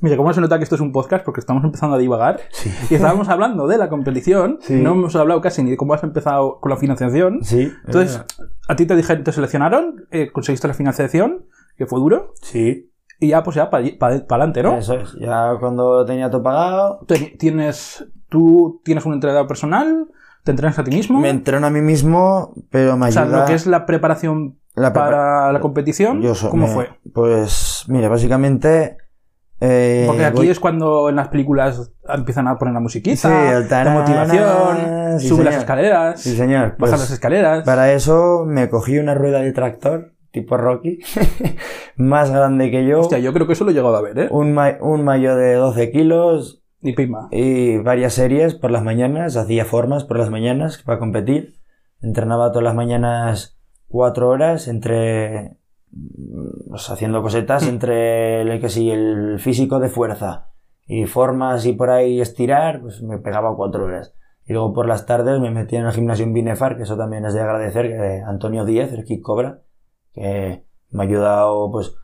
Mira, 0.00 0.16
¿cómo 0.16 0.32
se 0.32 0.40
nota 0.40 0.56
que 0.58 0.64
esto 0.64 0.76
es 0.76 0.80
un 0.80 0.92
podcast? 0.92 1.24
Porque 1.24 1.40
estamos 1.40 1.62
empezando 1.64 1.96
a 1.96 1.98
divagar. 1.98 2.40
Sí. 2.52 2.72
Y 2.90 2.94
estábamos 2.94 3.28
hablando 3.28 3.66
de 3.66 3.76
la 3.78 3.88
competición. 3.88 4.58
Sí. 4.62 4.74
No 4.80 4.92
hemos 4.92 5.14
hablado 5.16 5.40
casi 5.40 5.62
ni 5.62 5.70
de 5.70 5.76
cómo 5.76 5.92
has 5.94 6.02
empezado 6.02 6.58
con 6.60 6.70
la 6.70 6.76
financiación. 6.76 7.40
Sí. 7.42 7.70
Entonces, 7.86 8.24
a 8.68 8.76
ti 8.76 8.86
te 8.86 8.96
dijeron, 8.96 9.24
te 9.24 9.32
seleccionaron, 9.32 10.06
eh, 10.10 10.30
conseguiste 10.32 10.66
la 10.68 10.74
financiación, 10.74 11.44
que 11.76 11.86
fue 11.86 11.98
duro, 12.00 12.32
sí. 12.40 12.90
y 13.18 13.28
ya, 13.28 13.42
pues 13.42 13.56
ya, 13.56 13.68
para 13.70 13.84
adelante, 14.06 14.62
¿no? 14.62 14.76
Eso 14.78 14.94
es. 14.94 15.14
Ya 15.20 15.56
cuando 15.60 16.04
tenía 16.06 16.30
todo 16.30 16.42
pagado, 16.42 17.00
Te- 17.06 17.36
Tienes, 17.38 18.06
tú 18.28 18.80
tienes 18.84 19.04
un 19.04 19.12
entrenador 19.14 19.46
personal, 19.46 20.06
te 20.44 20.50
entrenas 20.52 20.78
a 20.78 20.84
ti 20.84 20.90
mismo. 20.90 21.20
me 21.20 21.28
entreno 21.30 21.66
a 21.66 21.70
mí 21.70 21.80
mismo, 21.82 22.54
pero 22.70 22.96
me 22.96 23.08
o 23.08 23.12
sea, 23.12 23.22
ayuda... 23.22 23.40
lo 23.40 23.46
que 23.46 23.54
es 23.54 23.66
la 23.66 23.84
preparación 23.84 24.58
la 24.74 24.90
prepa- 24.92 24.94
para 24.94 25.52
la 25.52 25.60
competición, 25.60 26.22
Yo 26.22 26.34
so- 26.34 26.48
¿cómo 26.50 26.66
me- 26.66 26.72
fue? 26.72 26.88
Pues, 27.12 27.84
mira, 27.88 28.08
básicamente... 28.08 28.96
eh, 29.60 30.04
Porque 30.06 30.24
aquí 30.24 30.36
voy- 30.38 30.48
es 30.50 30.58
cuando 30.60 31.08
en 31.08 31.16
las 31.16 31.28
películas 31.28 31.92
empiezan 32.08 32.48
a 32.48 32.56
poner 32.58 32.74
la 32.74 32.80
musiquita, 32.80 33.16
Sí, 33.62 33.68
tararara, 33.68 34.00
motivación, 34.00 35.20
sí, 35.20 35.28
sube 35.28 35.44
las 35.44 35.56
escaleras, 35.56 36.20
Sí, 36.20 36.36
señor. 36.36 36.62
baja 36.70 36.76
Pues, 36.78 36.90
las 36.92 37.10
escaleras. 37.10 37.64
para 37.64 37.92
eso 37.92 38.44
me 38.46 38.68
cogí 38.70 38.98
una 38.98 39.14
rueda 39.14 39.40
de 39.40 39.52
tractor, 39.52 40.12
tipo 40.32 40.56
Rocky, 40.56 40.98
más 41.96 42.30
grande 42.30 42.70
que 42.70 42.86
yo, 42.86 43.00
Hostia, 43.00 43.18
yo 43.18 43.32
creo 43.32 43.46
que 43.46 43.52
eso 43.54 43.64
lo 43.64 43.70
he 43.70 43.74
llegado 43.74 43.96
a 43.96 44.02
ver, 44.02 44.18
¿eh? 44.18 44.28
un, 44.30 44.52
ma- 44.52 44.78
un 44.80 45.04
mayo 45.04 45.36
de 45.36 45.54
12 45.54 45.90
kilos 45.90 46.62
Ni 46.80 46.92
pima. 46.94 47.28
y 47.30 47.78
varias 47.78 48.14
series 48.14 48.54
por 48.54 48.70
las 48.70 48.82
mañanas, 48.82 49.36
hacía 49.36 49.64
formas 49.64 50.04
por 50.04 50.18
las 50.18 50.30
mañanas 50.30 50.78
para 50.84 50.98
competir, 50.98 51.54
entrenaba 52.00 52.50
todas 52.50 52.64
las 52.64 52.74
mañanas 52.74 53.58
cuatro 53.88 54.28
horas 54.28 54.68
entre 54.68 55.58
pues, 56.68 56.88
haciendo 56.90 57.22
cosetas 57.22 57.66
entre 57.66 58.42
el 58.42 58.60
que 58.60 58.68
sí 58.68 58.90
el 58.90 59.38
físico 59.38 59.78
de 59.80 59.88
fuerza. 59.88 60.48
Y 60.86 61.06
formas 61.06 61.66
y 61.66 61.72
por 61.72 61.90
ahí 61.90 62.20
estirar 62.20 62.80
pues 62.80 63.02
me 63.02 63.18
pegaba 63.18 63.54
cuatro 63.56 63.84
horas. 63.84 64.14
Y 64.44 64.52
luego 64.52 64.72
por 64.72 64.88
las 64.88 65.06
tardes 65.06 65.40
me 65.40 65.50
metía 65.50 65.80
en 65.80 65.86
el 65.86 65.92
gimnasio 65.92 66.24
en 66.24 66.32
Binefar 66.32 66.76
que 66.76 66.82
eso 66.82 66.96
también 66.96 67.24
es 67.24 67.34
de 67.34 67.40
agradecer 67.40 67.88
que 67.88 68.22
Antonio 68.26 68.64
Díez 68.64 68.92
el 68.92 69.04
Kick 69.04 69.22
Cobra 69.22 69.62
que 70.12 70.64
me 70.90 71.04
ha 71.04 71.06
ayudado 71.06 71.70
pues 71.70 71.94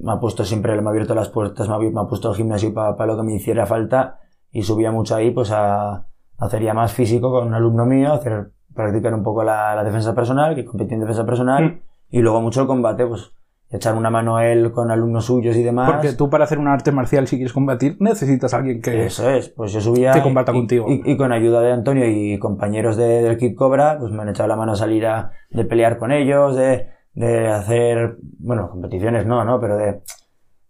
me 0.00 0.12
ha 0.12 0.18
puesto 0.18 0.44
siempre 0.44 0.80
me 0.80 0.88
ha 0.88 0.90
abierto 0.90 1.14
las 1.14 1.28
puertas 1.28 1.68
me 1.68 1.74
ha, 1.74 1.78
me 1.78 2.00
ha 2.00 2.08
puesto 2.08 2.30
el 2.30 2.36
gimnasio 2.36 2.74
para 2.74 3.06
lo 3.06 3.16
que 3.16 3.22
me 3.22 3.34
hiciera 3.34 3.66
falta. 3.66 4.18
Y 4.50 4.64
subía 4.64 4.90
mucho 4.90 5.14
ahí 5.14 5.30
pues 5.30 5.50
a, 5.52 6.08
hacer 6.38 6.62
ya 6.62 6.74
más 6.74 6.92
físico 6.92 7.30
con 7.30 7.46
un 7.46 7.54
alumno 7.54 7.86
mío 7.86 8.12
hacer 8.12 8.52
practicar 8.74 9.14
un 9.14 9.22
poco 9.22 9.44
la, 9.44 9.76
la 9.76 9.84
defensa 9.84 10.14
personal 10.14 10.54
que 10.54 10.64
competí 10.64 10.94
en 10.94 11.00
defensa 11.00 11.24
personal. 11.24 11.64
Mm. 11.64 11.91
Y 12.12 12.20
luego 12.20 12.40
mucho 12.40 12.60
el 12.60 12.66
combate 12.68 13.04
pues 13.06 13.32
echar 13.70 13.94
una 13.96 14.10
mano 14.10 14.36
a 14.36 14.46
él 14.46 14.70
con 14.70 14.90
alumnos 14.90 15.24
suyos 15.24 15.56
y 15.56 15.62
demás 15.62 15.90
Porque 15.90 16.12
tú 16.12 16.28
para 16.28 16.44
hacer 16.44 16.58
un 16.58 16.68
arte 16.68 16.92
marcial, 16.92 17.26
si 17.26 17.36
quieres 17.36 17.54
combatir, 17.54 17.96
necesitas 18.00 18.52
a 18.52 18.58
alguien 18.58 18.82
que... 18.82 19.06
eso 19.06 19.28
es, 19.30 19.48
pues 19.48 19.72
yo 19.72 19.80
subía. 19.80 20.12
que 20.12 20.20
combata 20.22 20.52
y- 20.52 20.54
contigo. 20.54 20.84
Y, 20.88 21.00
y 21.10 21.16
con 21.16 21.32
ayuda 21.32 21.62
de 21.62 21.72
Antonio 21.72 22.06
y 22.06 22.38
compañeros 22.38 22.96
de- 22.98 23.22
del 23.22 23.38
Kid 23.38 23.56
Cobra, 23.56 23.96
pues 23.98 24.12
me 24.12 24.20
han 24.22 24.28
echado 24.28 24.46
la 24.48 24.56
mano 24.56 24.72
a 24.72 24.76
salir 24.76 25.06
a, 25.06 25.32
de 25.50 25.64
pelear 25.64 25.96
con 25.98 26.12
ellos, 26.12 26.54
de, 26.54 26.88
de 27.14 27.48
hacer, 27.48 28.18
bueno, 28.38 28.68
competiciones 28.70 29.24
no, 29.24 29.42
¿no? 29.42 29.58
Pero 29.58 29.78
de, 29.78 30.02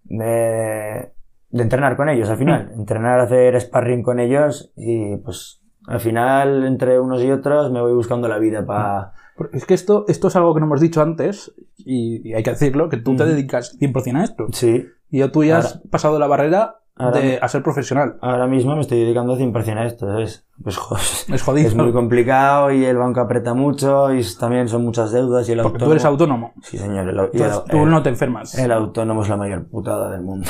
de, 0.05 1.13
de 1.51 1.63
entrenar 1.63 1.97
con 1.97 2.09
ellos 2.09 2.29
al 2.31 2.37
final. 2.37 2.71
Entrenar, 2.77 3.21
hacer 3.21 3.61
sparring 3.61 4.03
con 4.03 4.21
ellos 4.21 4.73
y 4.77 5.17
pues 5.17 5.61
al 5.89 6.01
final 6.01 6.65
entre 6.65 7.01
unos 7.01 7.23
y 7.23 7.31
otros 7.31 7.73
me 7.73 7.81
voy 7.81 7.95
buscando 7.95 8.29
la 8.29 8.39
vida 8.39 8.65
para... 8.65 9.07
Porque 9.07 9.22
Es 9.53 9.65
que 9.67 9.75
esto, 9.75 10.05
esto 10.09 10.29
es 10.29 10.37
algo 10.37 10.55
que 10.55 10.61
no 10.61 10.67
hemos 10.67 10.81
dicho 10.81 11.01
antes 11.03 11.53
y, 11.77 12.29
y 12.29 12.35
hay 12.35 12.43
que 12.43 12.51
decirlo, 12.51 12.89
que 12.89 12.97
tú 12.99 13.17
te 13.17 13.25
dedicas 13.25 13.77
100% 13.81 14.17
a 14.21 14.25
esto. 14.25 14.47
Sí, 14.53 14.85
Y 15.11 15.19
ya 15.21 15.33
tú 15.33 15.43
ya 15.45 15.59
has 15.59 15.81
pasado 15.91 16.19
la 16.19 16.27
barrera 16.27 16.77
Ahora 16.95 17.21
de, 17.21 17.39
a 17.41 17.49
ser 17.49 17.63
profesional. 17.63 18.19
ahora 18.21 18.47
mismo 18.47 18.75
me 18.75 18.83
estoy 18.83 19.01
dedicando 19.01 19.37
100% 19.39 19.79
a 19.79 19.87
esto, 19.87 20.07
¿sabes? 20.07 20.47
Pues 20.63 20.77
joder, 20.77 21.03
Es 21.33 21.43
jodido. 21.43 21.67
es 21.69 21.75
muy 21.75 21.91
complicado 21.91 22.71
y 22.71 22.85
el 22.85 22.99
banco 22.99 23.21
aprieta 23.21 23.55
mucho 23.55 24.13
y 24.15 24.23
también 24.39 24.69
son 24.69 24.85
muchas 24.85 25.11
deudas 25.11 25.49
y 25.49 25.53
el 25.53 25.59
Porque 25.63 25.77
autónomo... 25.77 25.87
tú 25.89 25.93
eres 25.93 26.05
autónomo. 26.05 26.53
Sí, 26.63 26.77
señor, 26.77 27.09
el, 27.09 27.17
y 27.33 27.43
el- 27.43 27.51
tú 27.71 27.79
el- 27.85 27.91
no 27.91 28.03
te 28.03 28.11
enfermas. 28.11 28.57
El 28.59 28.71
autónomo 28.71 29.23
es 29.23 29.29
la 29.31 29.39
mayor 29.39 29.67
putada 29.69 30.11
del 30.11 30.21
mundo. 30.21 30.47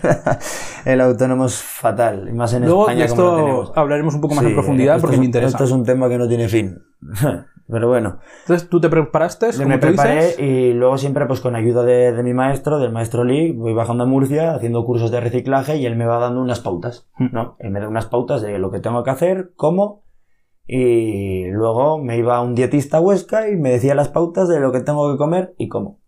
el 0.86 1.00
autónomo 1.00 1.44
es 1.46 1.56
fatal, 1.62 2.26
y 2.28 2.32
más 2.32 2.52
en 2.54 2.64
Luego 2.64 2.86
de 2.86 2.92
España 3.04 3.08
como 3.08 3.22
lo 3.22 3.62
esto 3.64 3.78
hablaremos 3.78 4.14
un 4.14 4.20
poco 4.22 4.34
más 4.34 4.44
Sí, 4.44 4.50
en 4.50 4.56
profundidad 4.56 4.96
esto 4.96 5.02
porque 5.02 5.16
es- 5.16 5.20
me 5.20 5.26
interesa. 5.26 5.50
Esto 5.56 5.64
es 5.64 5.70
un 5.72 5.84
tema 5.84 6.08
que 6.08 6.18
no 6.18 6.26
tiene 6.26 6.48
fin. 6.48 6.78
Pero 7.72 7.86
bueno, 7.86 8.18
Entonces 8.40 8.68
tú 8.68 8.80
te 8.80 8.88
preparaste, 8.88 9.52
como 9.52 9.68
me 9.68 9.78
tú 9.78 9.86
preparé 9.86 10.14
dices. 10.16 10.38
y 10.40 10.72
luego 10.72 10.98
siempre 10.98 11.26
pues 11.26 11.40
con 11.40 11.54
ayuda 11.54 11.84
de, 11.84 12.12
de 12.12 12.22
mi 12.24 12.34
maestro, 12.34 12.80
del 12.80 12.90
maestro 12.90 13.22
Lee, 13.22 13.52
voy 13.52 13.74
bajando 13.74 14.02
a 14.02 14.06
Murcia 14.08 14.54
haciendo 14.54 14.84
cursos 14.84 15.12
de 15.12 15.20
reciclaje 15.20 15.76
y 15.76 15.86
él 15.86 15.94
me 15.94 16.04
va 16.04 16.18
dando 16.18 16.42
unas 16.42 16.58
pautas, 16.58 17.08
Mm. 17.16 17.28
¿no? 17.32 17.54
Él 17.60 17.70
me 17.70 17.78
da 17.78 17.88
unas 17.88 18.06
pautas 18.06 18.42
de 18.42 18.58
lo 18.58 18.72
que 18.72 18.80
tengo 18.80 19.04
que 19.04 19.10
hacer, 19.10 19.52
cómo, 19.54 20.02
y 20.66 21.46
luego 21.50 21.98
me 22.02 22.16
iba 22.18 22.36
a 22.36 22.40
un 22.42 22.56
dietista 22.56 22.96
a 22.96 23.00
Huesca 23.00 23.48
y 23.48 23.56
me 23.56 23.70
decía 23.70 23.94
las 23.94 24.08
pautas 24.08 24.48
de 24.48 24.58
lo 24.58 24.72
que 24.72 24.80
tengo 24.80 25.10
que 25.12 25.18
comer 25.18 25.54
y 25.56 25.68
cómo. 25.68 26.00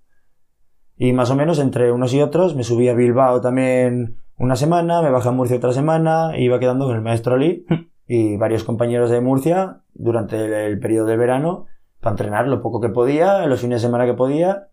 Y 0.96 1.12
más 1.12 1.30
o 1.30 1.36
menos 1.36 1.60
entre 1.60 1.92
unos 1.92 2.12
y 2.12 2.22
otros 2.22 2.56
me 2.56 2.64
subí 2.64 2.88
a 2.88 2.94
Bilbao 2.94 3.40
también 3.40 4.16
una 4.36 4.56
semana, 4.56 5.00
me 5.00 5.10
bajé 5.10 5.28
a 5.28 5.32
Murcia 5.32 5.56
otra 5.58 5.72
semana, 5.72 6.34
e 6.34 6.42
iba 6.42 6.58
quedando 6.58 6.86
con 6.86 6.96
el 6.96 7.02
maestro 7.02 7.36
Lee 7.36 7.64
y 8.06 8.36
varios 8.36 8.64
compañeros 8.64 9.10
de 9.10 9.20
Murcia 9.20 9.80
durante 9.94 10.36
el, 10.36 10.52
el 10.52 10.78
periodo 10.80 11.06
de 11.06 11.16
verano 11.16 11.66
para 12.00 12.12
entrenar 12.14 12.48
lo 12.48 12.60
poco 12.62 12.80
que 12.80 12.88
podía, 12.88 13.46
los 13.46 13.60
fines 13.60 13.80
de 13.80 13.86
semana 13.88 14.06
que 14.06 14.14
podía. 14.14 14.68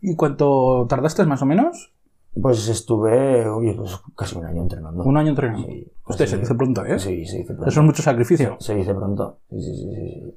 ¿Y 0.00 0.16
cuánto 0.16 0.86
tardaste 0.88 1.24
más 1.26 1.42
o 1.42 1.46
menos? 1.46 1.92
Pues 2.40 2.68
estuve, 2.68 3.44
pues 3.76 4.00
casi 4.16 4.38
un 4.38 4.46
año 4.46 4.62
entrenando. 4.62 5.02
Un 5.02 5.16
año 5.16 5.30
entrenando. 5.30 5.66
Sí, 5.66 5.90
Usted 6.08 6.26
se 6.26 6.38
dice 6.38 6.54
pronto, 6.54 6.84
¿eh? 6.86 6.98
Sí, 6.98 7.26
se 7.26 7.38
dice 7.38 7.52
pronto. 7.54 7.68
Eso 7.68 7.80
es 7.80 7.86
mucho 7.86 8.02
sacrificio. 8.02 8.56
Se 8.60 8.74
dice 8.74 8.94
pronto. 8.94 9.40
Sí, 9.50 9.60
sí, 9.60 9.74
sí, 9.76 9.90
sí. 9.94 10.34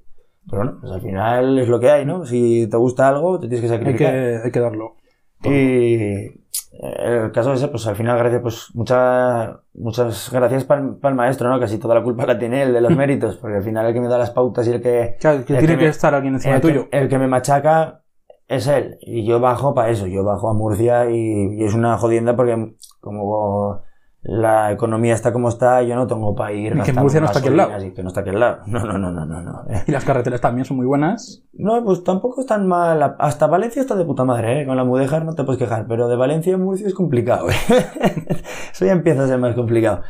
Pero 0.49 0.63
bueno, 0.63 0.77
pues 0.81 0.91
al 0.91 1.01
final 1.01 1.59
es 1.59 1.69
lo 1.69 1.79
que 1.79 1.89
hay, 1.91 2.05
¿no? 2.05 2.25
Si 2.25 2.67
te 2.67 2.75
gusta 2.77 3.07
algo, 3.07 3.39
te 3.39 3.47
tienes 3.47 3.61
que 3.61 3.73
Hay 3.73 3.79
sacrificar. 3.79 4.11
que, 4.11 4.39
hay 4.43 4.51
que 4.51 4.59
darlo. 4.59 4.95
Y 5.43 6.41
el 6.79 7.31
caso 7.31 7.53
ese, 7.53 7.67
pues 7.67 7.85
al 7.87 7.95
final, 7.95 8.17
gracias, 8.17 8.41
pues 8.41 8.67
muchas 8.73 9.51
muchas 9.75 10.29
gracias 10.31 10.63
para 10.65 10.81
el 10.81 11.15
maestro, 11.15 11.49
¿no? 11.49 11.59
Casi 11.59 11.77
toda 11.77 11.95
la 11.95 12.03
culpa 12.03 12.25
la 12.25 12.37
tiene 12.39 12.63
él 12.63 12.73
de 12.73 12.81
los 12.81 12.95
méritos, 12.95 13.37
porque 13.37 13.57
al 13.57 13.63
final 13.63 13.85
el 13.85 13.93
que 13.93 14.01
me 14.01 14.07
da 14.07 14.17
las 14.17 14.31
pautas 14.31 14.67
y 14.67 14.71
el 14.71 14.81
que, 14.81 15.15
Claro, 15.19 15.45
que 15.45 15.53
El 15.53 15.59
tiene 15.59 15.73
que 15.75 15.77
que 15.79 15.83
me- 15.85 15.89
estar 15.91 16.13
alguien 16.15 16.33
encima 16.35 16.55
el 16.55 16.61
tuyo. 16.61 16.89
que, 16.89 16.97
el 16.99 17.09
que 17.09 17.19
me 17.19 17.27
machaca 17.27 18.01
es 18.47 18.67
él. 18.67 18.97
Y 19.01 19.25
yo 19.25 19.39
bajo 19.39 19.73
para 19.73 19.89
eso, 19.89 20.07
yo 20.07 20.23
bajo 20.23 20.49
a 20.49 20.53
Murcia 20.53 21.09
y, 21.09 21.55
y 21.59 21.63
es 21.63 21.73
una 21.73 21.97
jodienda 21.97 22.35
porque 22.35 22.75
como 22.99 23.81
la 24.23 24.71
economía 24.71 25.13
está 25.13 25.33
como 25.33 25.49
está, 25.49 25.83
yo 25.83 25.95
no 25.95 26.07
tengo 26.07 26.33
para 26.33 26.53
ir. 26.53 26.75
Y 26.77 26.81
que 26.81 26.93
Murcia 26.93 27.19
no 27.19 27.25
está 27.25 27.39
aquí 27.39 27.49
al 27.49 27.57
lado. 27.57 27.83
y 27.83 27.91
que 27.91 28.03
no 28.03 28.07
está 28.07 28.21
aquí 28.21 28.29
al 28.29 28.39
lado. 28.39 28.59
No, 28.67 28.79
no, 28.79 28.97
no, 28.97 29.11
no, 29.11 29.25
no. 29.25 29.41
no. 29.41 29.63
Y 29.85 29.91
las 29.91 30.05
carreteras 30.05 30.39
también 30.39 30.63
son 30.63 30.77
muy 30.77 30.85
buenas. 30.85 31.43
No, 31.51 31.83
pues 31.83 32.03
tampoco 32.05 32.39
es 32.39 32.47
tan 32.47 32.65
mal. 32.65 33.15
Hasta 33.19 33.47
Valencia 33.47 33.81
está 33.81 33.95
de 33.95 34.05
puta 34.05 34.23
madre, 34.23 34.61
¿eh? 34.61 34.65
Con 34.65 34.77
la 34.77 34.85
Mudéjar 34.85 35.25
no 35.25 35.35
te 35.35 35.43
puedes 35.43 35.59
quejar, 35.59 35.87
pero 35.87 36.07
de 36.07 36.15
Valencia 36.15 36.55
a 36.55 36.57
Murcia 36.57 36.87
es 36.87 36.93
complicado, 36.93 37.49
¿eh? 37.49 37.53
Eso 38.71 38.85
ya 38.85 38.93
empieza 38.93 39.25
a 39.25 39.27
ser 39.27 39.39
más 39.39 39.55
complicado. 39.55 40.03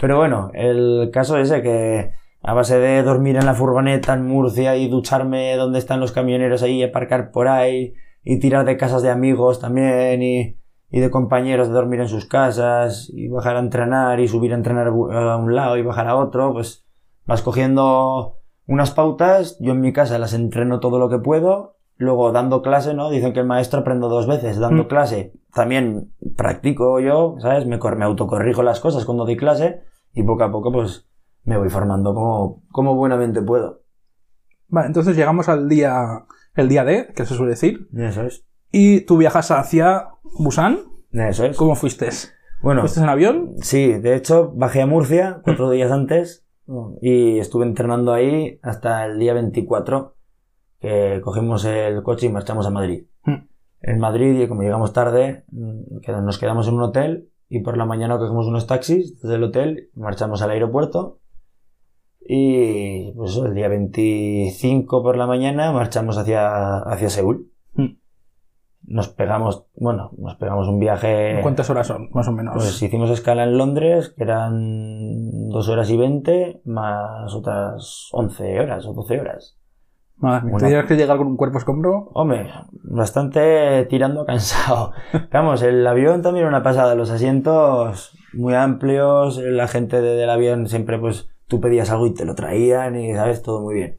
Pero 0.00 0.16
bueno, 0.16 0.50
el 0.54 1.10
caso 1.12 1.36
es 1.36 1.50
ese 1.50 1.62
que 1.62 2.12
a 2.42 2.54
base 2.54 2.78
de 2.78 3.02
dormir 3.02 3.36
en 3.36 3.46
la 3.46 3.54
furgoneta 3.54 4.14
en 4.14 4.26
Murcia 4.26 4.76
y 4.76 4.88
ducharme 4.88 5.56
donde 5.56 5.78
están 5.78 6.00
los 6.00 6.12
camioneros 6.12 6.62
ahí 6.62 6.80
y 6.80 6.84
aparcar 6.84 7.30
por 7.32 7.48
ahí 7.48 7.94
y 8.22 8.38
tirar 8.38 8.64
de 8.64 8.76
casas 8.76 9.02
de 9.02 9.10
amigos 9.10 9.60
también 9.60 10.22
y, 10.22 10.57
y 10.90 11.00
de 11.00 11.10
compañeros 11.10 11.68
de 11.68 11.74
dormir 11.74 12.00
en 12.00 12.08
sus 12.08 12.24
casas 12.26 13.10
y 13.12 13.28
bajar 13.28 13.56
a 13.56 13.60
entrenar 13.60 14.20
y 14.20 14.28
subir 14.28 14.52
a 14.52 14.56
entrenar 14.56 14.88
a 14.88 15.36
un 15.36 15.54
lado 15.54 15.76
y 15.76 15.82
bajar 15.82 16.08
a 16.08 16.16
otro, 16.16 16.52
pues 16.52 16.86
vas 17.26 17.42
cogiendo 17.42 18.36
unas 18.66 18.90
pautas, 18.90 19.56
yo 19.60 19.72
en 19.72 19.80
mi 19.80 19.92
casa 19.92 20.18
las 20.18 20.32
entreno 20.34 20.80
todo 20.80 20.98
lo 20.98 21.08
que 21.08 21.18
puedo, 21.18 21.76
luego 21.96 22.32
dando 22.32 22.62
clase, 22.62 22.94
¿no? 22.94 23.10
Dicen 23.10 23.32
que 23.32 23.40
el 23.40 23.46
maestro 23.46 23.80
aprendo 23.80 24.08
dos 24.08 24.26
veces, 24.26 24.58
dando 24.58 24.84
Mm. 24.84 24.88
clase 24.88 25.32
también 25.54 26.12
practico 26.36 27.00
yo, 27.00 27.36
¿sabes? 27.40 27.66
Me, 27.66 27.78
me 27.78 28.04
autocorrijo 28.04 28.62
las 28.62 28.80
cosas 28.80 29.04
cuando 29.04 29.24
doy 29.24 29.36
clase 29.36 29.82
y 30.14 30.22
poco 30.22 30.44
a 30.44 30.50
poco 30.52 30.70
pues 30.72 31.06
me 31.44 31.56
voy 31.58 31.70
formando 31.70 32.14
como, 32.14 32.62
como 32.70 32.94
buenamente 32.94 33.42
puedo. 33.42 33.82
Vale, 34.68 34.88
entonces 34.88 35.16
llegamos 35.16 35.48
al 35.48 35.68
día, 35.68 36.26
el 36.54 36.68
día 36.68 36.84
D, 36.84 37.12
que 37.16 37.24
se 37.24 37.34
suele 37.34 37.50
decir. 37.50 37.88
Eso 37.96 38.22
es. 38.22 38.44
Y 38.70 39.02
tú 39.02 39.16
viajas 39.16 39.50
hacia 39.50 40.08
Busan. 40.38 40.80
Eso 41.12 41.44
es. 41.44 41.56
¿Cómo 41.56 41.74
fuiste? 41.74 42.08
Bueno, 42.60 42.80
¿Fuiste 42.82 43.00
en 43.00 43.08
avión? 43.08 43.54
sí, 43.62 43.92
de 43.92 44.16
hecho 44.16 44.52
bajé 44.54 44.82
a 44.82 44.86
Murcia 44.86 45.40
cuatro 45.44 45.70
días 45.70 45.92
antes 45.92 46.44
y 47.00 47.38
estuve 47.38 47.64
entrenando 47.64 48.12
ahí 48.12 48.58
hasta 48.62 49.06
el 49.06 49.18
día 49.18 49.32
24 49.32 50.16
que 50.80 51.20
cogimos 51.22 51.64
el 51.64 52.02
coche 52.02 52.26
y 52.26 52.30
marchamos 52.30 52.66
a 52.66 52.70
Madrid. 52.70 53.06
Mm. 53.24 53.48
En 53.80 53.98
Madrid, 54.00 54.40
y 54.40 54.48
como 54.48 54.62
llegamos 54.62 54.92
tarde, 54.92 55.44
mm, 55.50 56.24
nos 56.24 56.38
quedamos 56.38 56.68
en 56.68 56.74
un 56.74 56.82
hotel 56.82 57.30
y 57.48 57.60
por 57.60 57.76
la 57.76 57.86
mañana 57.86 58.18
cogemos 58.18 58.46
unos 58.46 58.66
taxis 58.66 59.20
desde 59.20 59.36
el 59.36 59.44
hotel, 59.44 59.90
marchamos 59.94 60.42
al 60.42 60.50
aeropuerto 60.50 61.20
y 62.20 63.12
pues 63.12 63.36
el 63.36 63.54
día 63.54 63.68
25 63.68 65.02
por 65.02 65.16
la 65.16 65.26
mañana 65.26 65.72
marchamos 65.72 66.18
hacia, 66.18 66.78
hacia 66.80 67.08
Seúl. 67.08 67.50
Nos 68.90 69.08
pegamos, 69.08 69.66
bueno, 69.76 70.10
nos 70.16 70.36
pegamos 70.36 70.66
un 70.66 70.78
viaje... 70.78 71.40
¿Cuántas 71.42 71.68
horas 71.68 71.86
son, 71.86 72.08
más 72.12 72.26
o 72.26 72.32
menos? 72.32 72.54
Pues 72.54 72.82
hicimos 72.82 73.10
escala 73.10 73.44
en 73.44 73.58
Londres, 73.58 74.14
que 74.16 74.24
eran 74.24 75.48
2 75.50 75.68
horas 75.68 75.90
y 75.90 75.96
20, 75.98 76.62
más 76.64 77.34
otras 77.34 78.08
11 78.12 78.60
horas 78.60 78.86
o 78.86 78.94
12 78.94 79.20
horas. 79.20 79.58
Madre 80.16 80.46
mía, 80.46 80.56
¿Tenías 80.58 80.84
que 80.86 80.96
llegar 80.96 81.18
con 81.18 81.26
un 81.28 81.36
cuerpo 81.36 81.58
escombro? 81.58 82.08
Hombre, 82.14 82.50
bastante 82.82 83.84
tirando 83.90 84.24
cansado. 84.24 84.92
Vamos, 85.32 85.62
el 85.62 85.86
avión 85.86 86.22
también 86.22 86.46
era 86.46 86.48
una 86.56 86.62
pasada, 86.62 86.94
los 86.94 87.10
asientos 87.10 88.16
muy 88.32 88.54
amplios, 88.54 89.38
la 89.38 89.68
gente 89.68 90.00
de- 90.00 90.16
del 90.16 90.30
avión 90.30 90.66
siempre 90.66 90.98
pues 90.98 91.28
tú 91.46 91.60
pedías 91.60 91.90
algo 91.90 92.06
y 92.06 92.14
te 92.14 92.24
lo 92.24 92.34
traían 92.34 92.96
y 92.96 93.14
sabes, 93.14 93.42
todo 93.42 93.60
muy 93.62 93.74
bien. 93.74 93.98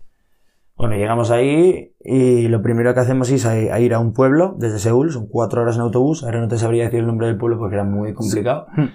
Bueno, 0.80 0.96
llegamos 0.96 1.30
ahí 1.30 1.94
y 2.00 2.48
lo 2.48 2.62
primero 2.62 2.94
que 2.94 3.02
hacemos 3.02 3.30
es 3.32 3.46
a, 3.46 3.80
ir 3.82 3.94
a 3.94 4.00
un 4.00 4.14
pueblo 4.14 4.56
desde 4.58 4.80
Seúl, 4.80 5.12
son 5.12 5.28
cuatro 5.28 5.62
horas 5.62 5.76
en 5.76 5.82
autobús, 5.82 6.24
ahora 6.24 6.40
no 6.40 6.48
te 6.48 6.58
sabría 6.58 6.86
decir 6.86 7.00
el 7.02 7.06
nombre 7.08 7.28
del 7.28 7.38
pueblo 7.38 7.60
porque 7.60 7.76
era 7.76 7.84
muy 7.84 8.14
complicado. 8.14 8.68
Mm. 8.78 8.86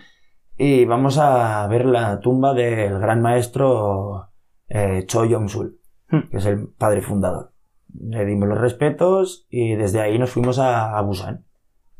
Y 0.56 0.84
vamos 0.86 1.18
a 1.18 1.66
ver 1.68 1.84
la 1.84 2.20
tumba 2.20 2.54
del 2.54 2.98
gran 3.00 3.20
maestro 3.20 4.30
eh, 4.68 5.04
Cho 5.06 5.24
Yong-sul, 5.26 5.78
Hmm. 6.10 6.30
que 6.30 6.36
es 6.38 6.46
el 6.46 6.68
padre 6.68 7.02
fundador. 7.02 7.52
Le 7.98 8.24
dimos 8.24 8.48
los 8.48 8.58
respetos 8.58 9.46
y 9.50 9.74
desde 9.74 10.00
ahí 10.00 10.18
nos 10.18 10.30
fuimos 10.30 10.58
a, 10.58 10.96
a 10.96 11.02
Busan. 11.02 11.44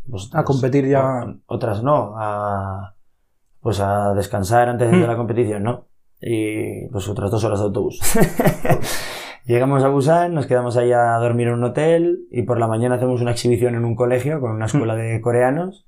Pues 0.08 0.30
A 0.34 0.44
competir 0.44 0.86
ya. 0.88 1.24
o- 1.26 1.34
Otras 1.46 1.82
no, 1.82 2.14
a, 2.16 2.94
pues 3.60 3.80
a 3.80 4.14
descansar 4.14 4.68
antes 4.70 4.90
de 4.90 4.96
Hmm. 4.96 5.06
la 5.06 5.16
competición, 5.16 5.62
¿no? 5.62 5.86
Y 6.22 6.86
pues 6.88 7.06
otras 7.08 7.30
dos 7.30 7.44
horas 7.44 7.58
de 7.60 7.64
autobús. 7.66 8.00
Llegamos 9.44 9.84
a 9.84 9.88
Busan, 9.88 10.32
nos 10.32 10.46
quedamos 10.46 10.76
ahí 10.78 10.92
a 10.92 11.16
dormir 11.18 11.48
en 11.48 11.54
un 11.54 11.64
hotel 11.64 12.26
y 12.30 12.42
por 12.42 12.58
la 12.58 12.66
mañana 12.66 12.94
hacemos 12.94 13.20
una 13.20 13.32
exhibición 13.32 13.74
en 13.74 13.84
un 13.84 13.94
colegio 13.94 14.40
con 14.40 14.52
una 14.52 14.66
escuela 14.66 14.94
de 14.94 15.20
coreanos. 15.20 15.86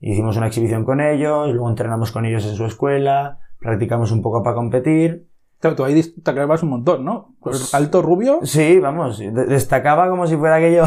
Hicimos 0.00 0.36
una 0.38 0.46
exhibición 0.46 0.84
con 0.84 1.00
ellos, 1.00 1.48
luego 1.50 1.68
entrenamos 1.68 2.12
con 2.12 2.24
ellos 2.24 2.46
en 2.46 2.54
su 2.54 2.64
escuela, 2.64 3.40
practicamos 3.60 4.10
un 4.10 4.22
poco 4.22 4.42
para 4.42 4.54
competir. 4.56 5.26
Claro, 5.60 5.76
tú 5.76 5.84
ahí 5.84 5.92
destacabas 5.94 6.62
un 6.62 6.70
montón, 6.70 7.04
¿no? 7.04 7.34
Pues 7.40 7.74
alto, 7.74 8.00
rubio. 8.00 8.38
Sí, 8.44 8.78
vamos, 8.78 9.18
de- 9.18 9.32
destacaba 9.32 10.08
como 10.08 10.26
si 10.26 10.36
fuera 10.36 10.54
aquello. 10.56 10.84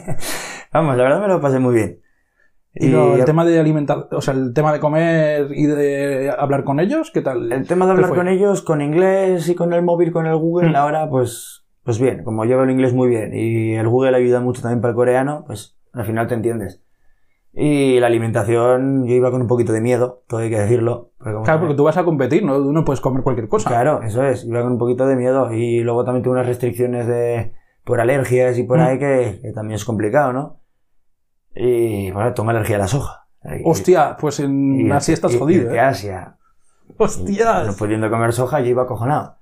vamos, 0.72 0.96
la 0.96 1.02
verdad 1.02 1.20
me 1.20 1.28
lo 1.28 1.40
pasé 1.40 1.58
muy 1.58 1.74
bien. 1.74 2.00
Y 2.76 2.88
lo- 2.88 3.14
el 3.16 3.24
tema 3.24 3.44
de 3.44 3.60
alimentar, 3.60 4.08
o 4.10 4.20
sea, 4.20 4.34
el 4.34 4.52
tema 4.52 4.72
de 4.72 4.80
comer 4.80 5.48
y 5.54 5.66
de 5.66 6.30
hablar 6.36 6.64
con 6.64 6.80
ellos, 6.80 7.10
¿qué 7.12 7.20
tal? 7.20 7.52
El 7.52 7.66
tema 7.68 7.86
de 7.86 7.92
¿Qué 7.94 8.00
hablar 8.04 8.16
con 8.16 8.26
ellos, 8.28 8.62
con 8.62 8.80
inglés 8.80 9.48
y 9.48 9.54
con 9.54 9.72
el 9.72 9.82
móvil, 9.82 10.10
con 10.12 10.26
el 10.26 10.36
Google, 10.36 10.70
Mm. 10.70 10.76
ahora 10.76 11.08
pues, 11.08 11.64
pues 11.84 12.00
bien, 12.00 12.24
como 12.24 12.44
yo 12.44 12.60
el 12.62 12.70
inglés 12.70 12.92
muy 12.92 13.08
bien 13.08 13.32
y 13.32 13.74
el 13.74 13.86
Google 13.88 14.16
ayuda 14.16 14.40
mucho 14.40 14.60
también 14.62 14.80
para 14.80 14.90
el 14.90 14.96
coreano, 14.96 15.44
pues 15.46 15.76
al 15.92 16.04
final 16.04 16.26
te 16.26 16.34
entiendes. 16.34 16.80
Y 17.56 18.00
la 18.00 18.08
alimentación, 18.08 19.06
yo 19.06 19.14
iba 19.14 19.30
con 19.30 19.40
un 19.40 19.46
poquito 19.46 19.72
de 19.72 19.80
miedo, 19.80 20.24
todo 20.26 20.40
hay 20.40 20.50
que 20.50 20.58
decirlo. 20.58 21.12
porque 21.18 21.38
Claro, 21.44 21.60
porque 21.60 21.74
tú 21.76 21.84
vas 21.84 21.96
a 21.96 22.04
competir, 22.04 22.44
¿no? 22.44 22.56
Tú 22.56 22.72
no 22.72 22.84
puedes 22.84 23.00
comer 23.00 23.22
cualquier 23.22 23.46
cosa. 23.46 23.70
Claro, 23.70 24.02
eso 24.02 24.24
es, 24.24 24.44
iba 24.44 24.60
con 24.62 24.72
un 24.72 24.78
poquito 24.78 25.06
de 25.06 25.14
miedo 25.14 25.52
y 25.52 25.80
luego 25.80 26.04
también 26.04 26.24
tuve 26.24 26.32
unas 26.32 26.46
restricciones 26.48 27.06
de 27.06 27.52
por 27.84 28.00
alergias 28.00 28.58
y 28.58 28.64
por 28.64 28.78
Mm. 28.78 28.82
ahí 28.82 28.98
que, 28.98 29.38
que 29.42 29.52
también 29.52 29.76
es 29.76 29.84
complicado, 29.84 30.32
¿no? 30.32 30.58
Y 31.54 32.10
bueno, 32.10 32.32
tengo 32.34 32.50
alergia 32.50 32.76
a 32.76 32.80
la 32.80 32.88
soja. 32.88 33.26
Hostia, 33.64 34.16
pues 34.18 34.40
en 34.40 34.90
Asia 34.90 35.12
estás 35.14 35.36
jodido, 35.36 35.64
irte 35.64 35.76
¿eh? 35.76 35.80
Asia, 35.80 36.36
no 36.88 37.04
Hostias. 37.04 37.76
pudiendo 37.76 38.08
comer 38.10 38.32
soja, 38.32 38.60
yo 38.60 38.66
iba 38.68 38.82
acojonado. 38.84 39.36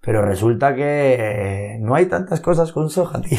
Pero 0.00 0.22
resulta 0.24 0.74
que 0.74 0.84
eh, 1.74 1.78
no 1.80 1.94
hay 1.94 2.06
tantas 2.06 2.40
cosas 2.40 2.72
con 2.72 2.90
soja, 2.90 3.20
tío. 3.20 3.38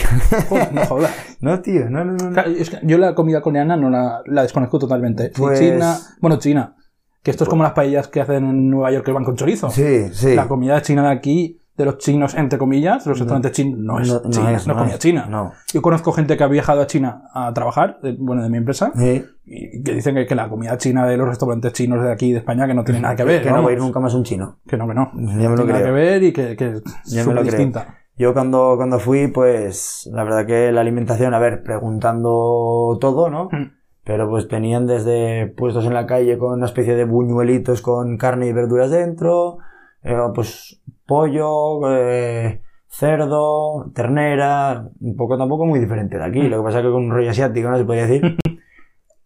Joder, 0.50 0.74
no 0.74 0.86
jodas. 0.86 1.12
no, 1.42 1.60
tío, 1.62 1.90
no, 1.90 2.06
no, 2.06 2.14
no. 2.14 2.26
no. 2.30 2.34
Claro, 2.34 2.52
es 2.52 2.70
que 2.70 2.80
yo 2.84 2.98
la 2.98 3.14
comida 3.16 3.42
coreana 3.42 3.76
no 3.76 3.90
la, 3.90 4.22
la 4.26 4.44
desconozco 4.44 4.80
totalmente. 4.80 5.32
Pues- 5.36 5.60
China, 5.60 5.98
bueno, 6.22 6.38
China. 6.38 6.76
Que 7.22 7.32
esto 7.32 7.46
es 7.46 7.50
como 7.50 7.64
las 7.64 7.72
paellas 7.72 8.10
que 8.10 8.20
hacen 8.20 8.44
en 8.46 8.70
Nueva 8.70 8.92
York 8.92 9.06
que 9.06 9.12
van 9.14 9.24
con 9.24 9.36
chorizo. 9.38 9.70
Sí, 9.70 10.10
sí. 10.14 10.36
La 10.36 10.48
comida 10.48 10.82
china 10.82 11.04
de 11.04 11.12
aquí, 11.12 11.58
de 11.76 11.86
los 11.86 11.98
chinos, 11.98 12.36
entre 12.36 12.60
comillas, 12.60 13.06
los 13.08 13.18
restaurantes 13.18 13.52
chinos, 13.54 13.80
no 13.80 14.00
es 14.00 14.08
No- 14.08 14.22
no 14.24 14.30
china, 14.30 14.52
es, 14.52 14.68
no, 14.68 14.74
no 14.74 14.80
comida 14.80 14.94
es. 14.96 15.00
china. 15.00 15.26
No. 15.28 15.54
Yo 15.74 15.82
conozco 15.82 16.12
gente 16.12 16.38
que 16.38 16.44
ha 16.44 16.48
viajado 16.48 16.82
a 16.82 16.88
China 16.88 17.24
a 17.34 17.52
trabajar, 17.54 18.00
de- 18.04 18.16
bueno, 18.20 18.44
de 18.44 18.50
mi 18.50 18.58
empresa, 18.58 18.92
Sí. 18.96 19.26
y 19.46 19.82
que 19.82 19.94
dicen 19.96 20.14
que, 20.14 20.28
que 20.28 20.36
la 20.36 20.50
comida 20.50 20.78
china 20.78 21.08
de 21.08 21.18
los 21.18 21.28
restaurantes 21.28 21.74
chinos 21.74 22.04
de 22.04 22.12
aquí, 22.12 22.32
de 22.32 22.38
España, 22.40 22.68
que 22.68 22.74
no 22.76 22.84
tiene 22.84 23.00
nada 23.02 23.16
que 23.16 23.24
ver. 23.24 23.42
Que 23.42 23.50
no 23.50 23.64
va 23.64 23.70
a 23.70 23.74
ir 23.74 23.80
nunca 23.80 24.00
más 24.00 24.14
un 24.14 24.24
chino. 24.24 24.60
Que 24.68 24.78
no, 24.78 24.88
que 24.88 24.94
no. 24.94 25.12
Ya 25.16 25.20
me 25.20 25.34
tiene 25.36 25.44
lo 25.50 25.56
nada 25.66 25.66
creo. 25.80 25.86
que 25.86 25.92
ver 25.92 26.24
y 26.24 26.32
que, 26.34 26.56
que 26.56 26.70
es 26.74 26.84
súper 27.06 27.34
creo. 27.34 27.44
distinta. 27.44 27.98
Yo 28.16 28.34
cuando, 28.34 28.74
cuando 28.78 29.00
fui, 29.00 29.28
pues 29.30 30.08
la 30.14 30.24
verdad 30.24 30.46
que 30.46 30.72
la 30.72 30.82
alimentación, 30.82 31.34
a 31.34 31.40
ver, 31.40 31.64
preguntando 31.64 32.98
todo, 33.02 33.30
¿no? 33.30 33.46
Mm. 33.52 33.72
Pero 34.06 34.30
pues 34.30 34.48
tenían 34.48 34.86
desde 34.86 35.48
puestos 35.48 35.86
en 35.86 35.94
la 35.94 36.06
calle 36.06 36.38
con 36.38 36.54
una 36.54 36.66
especie 36.66 36.96
de 36.96 37.06
buñuelitos 37.06 37.82
con 37.82 38.18
carne 38.18 38.48
y 38.48 38.54
verduras 38.54 38.92
dentro, 38.92 39.58
eh, 40.04 40.16
pues 40.36 40.82
pollo, 41.06 41.82
eh, 41.96 42.62
cerdo, 42.88 43.92
ternera, 43.94 44.90
un 45.00 45.16
poco 45.16 45.38
tampoco 45.38 45.66
muy 45.66 45.80
diferente 45.80 46.18
de 46.18 46.24
aquí. 46.24 46.42
Lo 46.44 46.58
que 46.58 46.64
pasa 46.64 46.80
es 46.80 46.86
que 46.86 46.92
con 46.92 47.06
un 47.06 47.12
rollo 47.12 47.30
asiático, 47.30 47.70
¿no? 47.70 47.78
Se 47.78 47.86
podría 47.86 48.08
decir. 48.08 48.38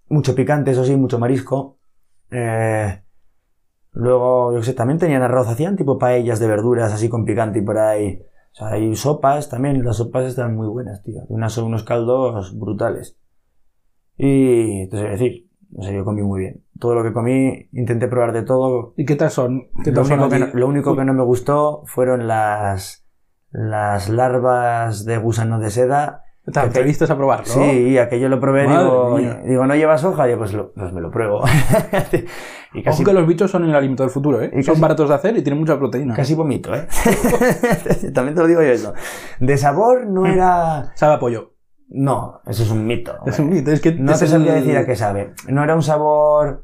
mucho 0.10 0.36
picante, 0.36 0.72
eso 0.72 0.84
sí, 0.84 0.96
mucho 0.96 1.20
marisco. 1.20 1.78
Eh, 2.32 3.02
luego, 3.92 4.54
yo 4.54 4.64
sé, 4.64 4.74
también 4.74 5.00
tenían 5.00 5.22
arroz, 5.22 5.48
hacían 5.48 5.76
tipo 5.76 5.98
paellas 5.98 6.40
de 6.40 6.48
verduras 6.48 6.94
así 6.94 7.10
con 7.10 7.26
picante 7.26 7.60
y 7.60 7.62
por 7.62 7.78
ahí. 7.78 8.22
O 8.54 8.56
sea, 8.56 8.68
hay 8.70 8.96
sopas 8.96 9.50
también, 9.50 9.84
las 9.84 9.98
sopas 9.98 10.26
están 10.26 10.56
muy 10.56 10.68
buenas, 10.68 11.04
tío. 11.04 11.22
Unas 11.28 11.54
son 11.54 11.66
unos 11.66 11.84
caldos 11.84 12.58
brutales. 12.58 13.18
Y, 14.18 14.88
sé 14.90 14.98
decir, 14.98 15.50
no 15.70 15.84
sé, 15.84 15.94
yo 15.94 16.04
comí 16.04 16.24
muy 16.24 16.40
bien. 16.40 16.64
Todo 16.80 16.96
lo 16.96 17.04
que 17.04 17.14
comí, 17.14 17.70
intenté 17.74 18.08
probar 18.08 18.34
de 18.34 18.44
todo. 18.44 18.94
¿Y 18.98 19.06
qué 19.06 19.16
tal 19.16 19.32
son? 19.32 19.68
¿Qué 19.84 19.92
Lo 19.92 20.02
tal 20.02 20.06
son 20.06 20.20
único, 20.20 20.30
que 20.30 20.40
no, 20.40 20.48
lo 20.54 20.68
único 20.68 20.96
que 20.96 21.06
no 21.06 21.14
me 21.14 21.24
gustó 21.24 21.84
fueron 21.86 22.28
las, 22.28 23.06
las 23.52 24.10
larvas 24.10 25.06
de 25.06 25.18
gusano 25.18 25.60
de 25.60 25.70
seda. 25.72 26.24
¿Te 26.52 26.60
atreviste 26.62 27.04
a 27.04 27.16
probarlo? 27.18 27.46
Sí, 27.46 27.98
aquello 27.98 28.30
lo 28.30 28.40
probé, 28.40 28.68
digo, 28.68 29.18
digo, 29.46 29.66
¿no 29.68 29.76
llevas 29.76 30.04
hoja? 30.06 30.30
Yo, 30.30 30.38
pues, 30.38 30.54
lo- 30.54 30.72
pues 30.72 30.94
me 30.94 31.02
lo 31.02 31.12
pruebo. 31.12 31.44
y 32.74 32.84
casi, 32.84 33.02
Ojo 33.02 33.10
que 33.10 33.14
los 33.14 33.28
bichos 33.28 33.52
son 33.52 33.66
el 33.66 33.76
alimento 33.76 34.04
del 34.04 34.12
futuro, 34.12 34.42
¿eh? 34.42 34.52
Y 34.54 34.64
son 34.64 34.76
casi- 34.76 34.82
baratos 34.82 35.10
de 35.10 35.16
hacer 35.16 35.36
y 35.38 35.42
tienen 35.44 35.60
mucha 35.60 35.78
proteína. 35.78 36.14
casi 36.14 36.36
vomito, 36.36 36.74
¿eh? 36.74 36.88
También 38.14 38.36
te 38.36 38.42
lo 38.42 38.48
digo 38.48 38.62
yo 38.62 38.70
eso. 38.70 38.94
De 39.40 39.58
sabor 39.58 40.06
no 40.08 40.26
era... 40.26 40.92
Sabe 40.96 41.16
a 41.16 41.20
pollo. 41.20 41.54
No, 41.90 42.42
eso 42.46 42.64
es 42.64 42.72
un 42.72 42.86
mito. 42.86 43.16
Es 43.26 43.40
un 43.40 43.50
mito, 43.50 43.72
es 43.72 43.82
que 43.82 43.94
No 43.94 44.14
te 44.18 44.28
sabría 44.28 44.56
el- 44.58 44.64
decir 44.64 44.78
a 44.78 44.86
qué 44.86 44.96
sabe. 44.96 45.34
No 45.50 45.64
era 45.64 45.76
un 45.76 45.84
sabor... 45.84 46.64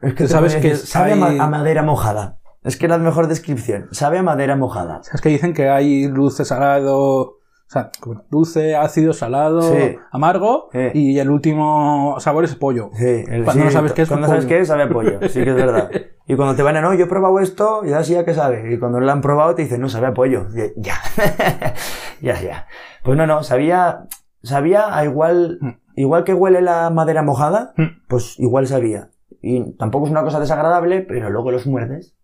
Es 0.00 0.14
que 0.14 0.26
Sabes 0.28 0.56
que 0.56 0.74
sabe 0.76 1.12
a 1.12 1.16
ma- 1.16 1.28
hay- 1.28 1.38
a 1.38 1.46
madera 1.46 1.82
mojada. 1.82 2.38
Es 2.64 2.76
que 2.76 2.86
era 2.86 2.96
la 2.98 3.04
mejor 3.04 3.26
descripción. 3.28 3.88
Sabe 3.92 4.18
a 4.18 4.22
madera 4.22 4.56
mojada. 4.56 5.00
Es 5.12 5.20
que 5.20 5.28
dicen 5.28 5.52
que 5.54 5.68
hay 5.68 6.06
dulce, 6.06 6.44
salado, 6.44 6.96
o 6.98 7.36
sea, 7.68 7.90
dulce, 8.30 8.76
ácido, 8.76 9.12
salado, 9.12 9.62
Sí. 9.62 9.96
amargo, 10.10 10.68
Sí. 10.72 10.90
y 10.94 11.18
el 11.18 11.30
último 11.30 12.16
sabor 12.20 12.44
es 12.44 12.54
pollo. 12.54 12.90
Sí, 12.94 13.24
el, 13.28 13.44
Cuando 13.44 13.62
sí, 13.62 13.66
no 13.66 13.70
sabes 13.70 13.92
qué 13.92 14.02
es, 14.02 14.08
Cuando 14.08 14.26
pues, 14.28 14.30
sabes 14.30 14.44
pollo. 14.44 14.56
qué 14.56 14.60
es, 14.62 14.68
sabe 14.68 14.82
a 14.84 14.88
pollo. 14.88 15.18
Sí 15.28 15.42
que 15.44 15.50
es 15.50 15.56
verdad. 15.56 15.90
Y 16.24 16.36
cuando 16.36 16.54
te 16.54 16.62
van 16.62 16.76
a, 16.76 16.80
no, 16.80 16.94
yo 16.94 17.04
he 17.06 17.08
probado 17.08 17.40
esto, 17.40 17.82
y 17.84 17.92
así 17.92 18.12
ya 18.12 18.24
que 18.24 18.32
sabe. 18.32 18.72
Y 18.72 18.78
cuando 18.78 19.00
lo 19.00 19.10
han 19.10 19.20
probado 19.20 19.56
te 19.56 19.62
dicen, 19.62 19.80
no, 19.80 19.88
sabe 19.88 20.06
a 20.06 20.14
pollo. 20.14 20.46
Y 20.54 20.80
ya. 20.80 20.94
ya, 22.20 22.40
ya. 22.40 22.66
Pues 23.02 23.18
no, 23.18 23.26
no, 23.26 23.42
sabía, 23.42 24.06
sabía 24.42 24.96
a 24.96 25.04
igual, 25.04 25.58
Mm. 25.60 25.70
igual 25.96 26.22
que 26.24 26.32
huele 26.32 26.62
la 26.62 26.90
madera 26.90 27.22
mojada, 27.22 27.72
Mm. 27.76 28.02
pues 28.08 28.38
igual 28.38 28.68
sabía. 28.68 29.08
Y 29.42 29.76
tampoco 29.76 30.06
es 30.06 30.10
una 30.12 30.22
cosa 30.22 30.40
desagradable, 30.40 31.00
pero 31.02 31.28
luego 31.30 31.50
los 31.50 31.66
muerdes. 31.66 32.14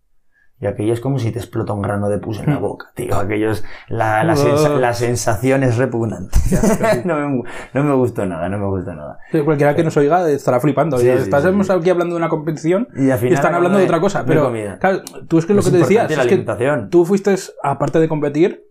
Y 0.61 0.65
aquello 0.67 0.91
es 0.91 0.99
como 0.99 1.19
si 1.19 1.31
te 1.31 1.39
explota 1.39 1.71
un 1.71 1.81
grano 1.81 2.09
de 2.09 2.17
pus 2.17 2.39
en 2.41 2.47
la 2.47 2.59
Mm. 2.59 2.61
boca, 2.61 2.91
tío. 2.93 3.15
Aquello 3.15 3.51
es, 3.51 3.63
la, 3.87 4.25
la, 4.25 4.35
sensa- 4.35 4.77
la 4.77 4.93
sensación 4.93 5.63
es 5.63 5.77
repugnante. 5.77 6.37
no, 7.05 7.15
me, 7.15 7.43
no 7.73 7.83
me 7.85 7.93
gustó 7.95 8.25
nada, 8.25 8.49
no 8.49 8.57
me 8.57 8.65
gustó 8.67 8.93
nada. 8.93 9.19
Sí, 9.31 9.39
Cualquiera 9.39 9.73
que 9.73 9.85
nos 9.85 9.95
oiga 9.95 10.29
estará 10.29 10.59
flipando. 10.59 10.97
Sí, 10.97 11.05
sí, 11.05 11.29
Estamos 11.29 11.69
aquí 11.69 11.89
hablando 11.89 12.15
de 12.15 12.19
una 12.19 12.27
competición 12.27 12.89
Y 12.93 13.09
al 13.09 13.17
y 13.17 13.21
final 13.21 13.33
están 13.35 13.55
hablando 13.55 13.77
de 13.77 13.85
otra 13.85 14.01
cosa. 14.01 14.25
Pero, 14.25 14.51
claro, 14.81 15.01
tú 15.29 15.37
es 15.37 15.45
que 15.45 15.53
lo 15.53 15.61
Es 15.61 15.65
que 15.67 15.71
te 15.71 15.77
decías 15.77 16.11
es 16.11 16.27
que 16.27 16.45
tú 16.89 17.05
fuiste, 17.05 17.35
aparte 17.63 17.99
de 18.01 18.09
competir, 18.09 18.68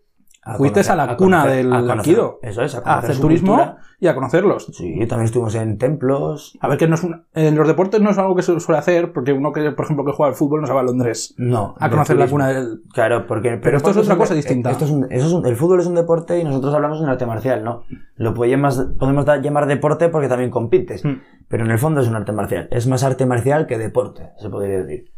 fuiste 0.57 0.81
conocer- 0.81 0.91
a 0.93 0.97
la 0.97 1.17
cuna 1.17 1.43
conocer- 1.45 1.57
del 1.57 1.71
conocer-. 1.87 2.19
Eso 2.43 2.63
es, 2.63 2.75
a, 2.75 2.79
a 2.85 2.99
hacer 2.99 3.19
turismo 3.19 3.55
cultura. 3.57 3.77
y 4.01 4.07
a 4.07 4.15
conocerlos. 4.15 4.67
Sí, 4.73 4.95
también 5.07 5.25
estuvimos 5.27 5.55
en 5.57 5.77
templos. 5.79 6.57
A 6.61 6.69
ver, 6.69 6.79
que 6.79 6.89
no 6.89 6.95
es 6.95 7.05
un- 7.05 7.25
en 7.35 7.55
los 7.57 7.67
deportes 7.69 8.01
no 8.01 8.11
es 8.11 8.19
algo 8.19 8.35
que 8.35 8.43
se 8.43 8.59
suele 8.61 8.79
hacer, 8.79 9.13
porque 9.13 9.33
uno 9.33 9.53
que, 9.53 9.71
por 9.73 9.85
ejemplo, 9.85 10.05
que 10.05 10.13
juega 10.13 10.31
al 10.31 10.37
fútbol 10.37 10.61
no 10.61 10.67
se 10.67 10.73
va 10.73 10.81
a 10.81 10.85
Londres 10.85 11.35
No. 11.37 11.75
a 11.79 11.91
conocer 11.91 12.17
la 12.17 12.29
cuna 12.29 12.49
del... 12.49 12.81
Claro, 12.93 13.27
porque. 13.27 13.59
Pero 13.63 13.77
esto 13.77 13.91
es 13.91 13.97
otra 13.99 14.17
cosa 14.17 14.35
distinta. 14.35 14.71
Esto 14.71 14.85
es 14.87 14.91
un- 14.91 15.07
eso 15.11 15.27
es 15.27 15.33
un- 15.33 15.47
el 15.47 15.57
fútbol 15.57 15.81
es 15.81 15.87
un 15.87 15.95
deporte 15.95 16.39
y 16.39 16.45
nosotros 16.45 16.75
hablamos 16.75 16.99
de 16.99 17.05
un 17.05 17.11
arte 17.11 17.27
marcial, 17.27 17.65
¿no? 17.65 17.83
Lo 18.17 18.33
podemos, 18.35 18.77
podemos 18.99 19.27
llamar 19.43 19.67
deporte 19.67 20.09
porque 20.09 20.29
también 20.29 20.51
compites. 20.51 21.05
Mm. 21.05 21.21
Pero 21.49 21.65
en 21.65 21.71
el 21.71 21.79
fondo 21.79 22.01
es 22.01 22.09
un 22.09 22.15
arte 22.17 22.33
marcial. 22.33 22.69
Es 22.71 22.87
más 22.87 23.03
arte 23.03 23.27
marcial 23.27 23.67
que 23.67 23.79
deporte, 23.79 24.31
se 24.39 24.49
podría 24.51 24.79
decir. 24.83 25.11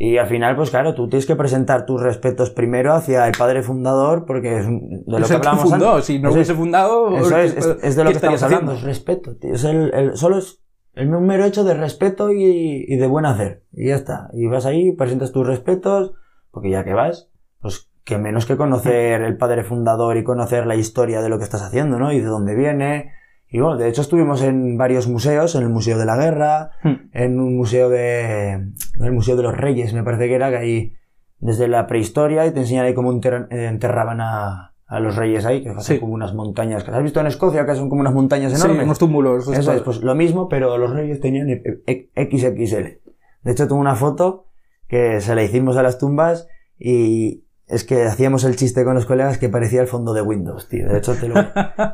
Y 0.00 0.16
al 0.18 0.28
final, 0.28 0.54
pues 0.54 0.70
claro, 0.70 0.94
tú 0.94 1.08
tienes 1.08 1.26
que 1.26 1.34
presentar 1.34 1.84
tus 1.84 2.00
respetos 2.00 2.50
primero 2.50 2.92
hacia 2.94 3.26
el 3.26 3.32
padre 3.36 3.62
fundador, 3.64 4.26
porque 4.26 4.58
es 4.58 4.66
de 4.66 5.02
lo 5.06 5.18
Es 5.18 5.26
que 5.28 5.34
hablamos 5.34 5.68
fundó, 5.68 5.90
antes. 5.90 6.04
si 6.04 6.20
no 6.20 6.30
hubiese 6.32 6.52
es. 6.52 6.58
fundado... 6.58 7.16
Eso 7.18 7.34
¿qué- 7.34 7.44
es, 7.44 7.56
es, 7.56 7.66
es 7.82 7.96
de 7.96 8.04
lo 8.04 8.10
que 8.10 8.16
estamos 8.16 8.42
hablando, 8.44 8.72
haciendo? 8.72 8.88
es 8.90 8.96
respeto, 8.96 9.36
tío. 9.36 9.52
Es 9.54 9.64
el, 9.64 9.92
el- 9.92 10.16
solo 10.16 10.38
es 10.38 10.62
el 10.94 11.08
mero 11.08 11.44
hecho 11.44 11.64
de 11.64 11.74
respeto 11.74 12.30
y, 12.32 12.84
y 12.86 12.96
de 12.96 13.06
buen 13.08 13.26
hacer. 13.26 13.64
Y 13.72 13.88
ya 13.88 13.96
está. 13.96 14.28
Y 14.34 14.46
vas 14.46 14.66
ahí, 14.66 14.92
presentas 14.92 15.32
tus 15.32 15.44
respetos, 15.46 16.12
porque 16.52 16.70
ya 16.70 16.84
que 16.84 16.94
vas, 16.94 17.28
pues 17.60 17.90
que 18.04 18.18
menos 18.18 18.46
que 18.46 18.56
conocer 18.56 19.20
el 19.22 19.36
padre 19.36 19.64
fundador 19.64 20.16
y 20.16 20.22
conocer 20.24 20.64
la 20.66 20.76
historia 20.76 21.22
de 21.22 21.28
lo 21.28 21.38
que 21.38 21.44
estás 21.44 21.62
haciendo, 21.62 21.98
¿no? 21.98 22.12
Y 22.12 22.20
de 22.20 22.26
dónde 22.26 22.54
viene. 22.54 23.10
Y 23.50 23.60
bueno, 23.60 23.76
de 23.78 23.88
hecho 23.88 24.02
estuvimos 24.02 24.42
en 24.42 24.76
varios 24.76 25.08
museos, 25.08 25.54
en 25.54 25.62
el 25.62 25.68
Museo 25.70 25.98
de 25.98 26.04
la 26.04 26.16
Guerra, 26.16 26.70
Hmm. 26.82 27.08
en 27.12 27.40
un 27.40 27.56
museo 27.56 27.88
de, 27.88 28.50
en 28.52 28.74
el 29.00 29.12
Museo 29.12 29.36
de 29.36 29.42
los 29.42 29.56
Reyes, 29.56 29.94
me 29.94 30.02
parece 30.04 30.28
que 30.28 30.34
era, 30.34 30.50
que 30.50 30.56
ahí, 30.56 30.92
desde 31.38 31.66
la 31.68 31.86
prehistoria, 31.86 32.44
y 32.46 32.50
te 32.52 32.60
enseñan 32.60 32.84
ahí 32.84 32.94
cómo 32.94 33.12
eh, 33.12 33.46
enterraban 33.50 34.20
a, 34.20 34.74
a 34.86 35.00
los 35.00 35.16
reyes 35.16 35.44
ahí, 35.46 35.62
que 35.62 35.70
hacen 35.70 35.96
Sí. 35.96 35.98
como 36.00 36.12
unas 36.12 36.34
montañas. 36.34 36.86
¿Has 36.88 37.02
visto 37.02 37.20
en 37.20 37.26
Escocia 37.26 37.64
que 37.64 37.74
son 37.74 37.88
como 37.88 38.00
unas 38.02 38.12
montañas 38.14 38.52
Sí, 38.52 38.60
enormes? 38.64 38.84
unos 38.84 38.98
túmulos. 38.98 39.48
Eso 39.48 39.72
es, 39.72 39.80
pues 39.82 40.02
lo 40.02 40.14
mismo, 40.14 40.48
pero 40.48 40.76
los 40.78 40.90
reyes 40.92 41.20
tenían 41.20 41.48
e- 41.48 41.62
e- 41.86 42.10
XXL. 42.16 43.00
De 43.44 43.52
hecho, 43.52 43.66
tengo 43.68 43.80
una 43.80 43.94
foto 43.94 44.46
que 44.88 45.20
se 45.20 45.34
la 45.34 45.42
hicimos 45.42 45.76
a 45.76 45.82
las 45.82 45.98
tumbas 45.98 46.48
y 46.78 47.44
es 47.68 47.84
que 47.84 48.04
hacíamos 48.04 48.44
el 48.44 48.56
chiste 48.56 48.84
con 48.84 48.94
los 48.94 49.06
colegas 49.06 49.38
que 49.38 49.48
parecía 49.48 49.80
el 49.80 49.88
fondo 49.88 50.12
de 50.14 50.22
Windows, 50.22 50.68
tío. 50.68 50.88
De 50.88 50.98
hecho, 50.98 51.14
te 51.14 51.28
lo, 51.28 51.34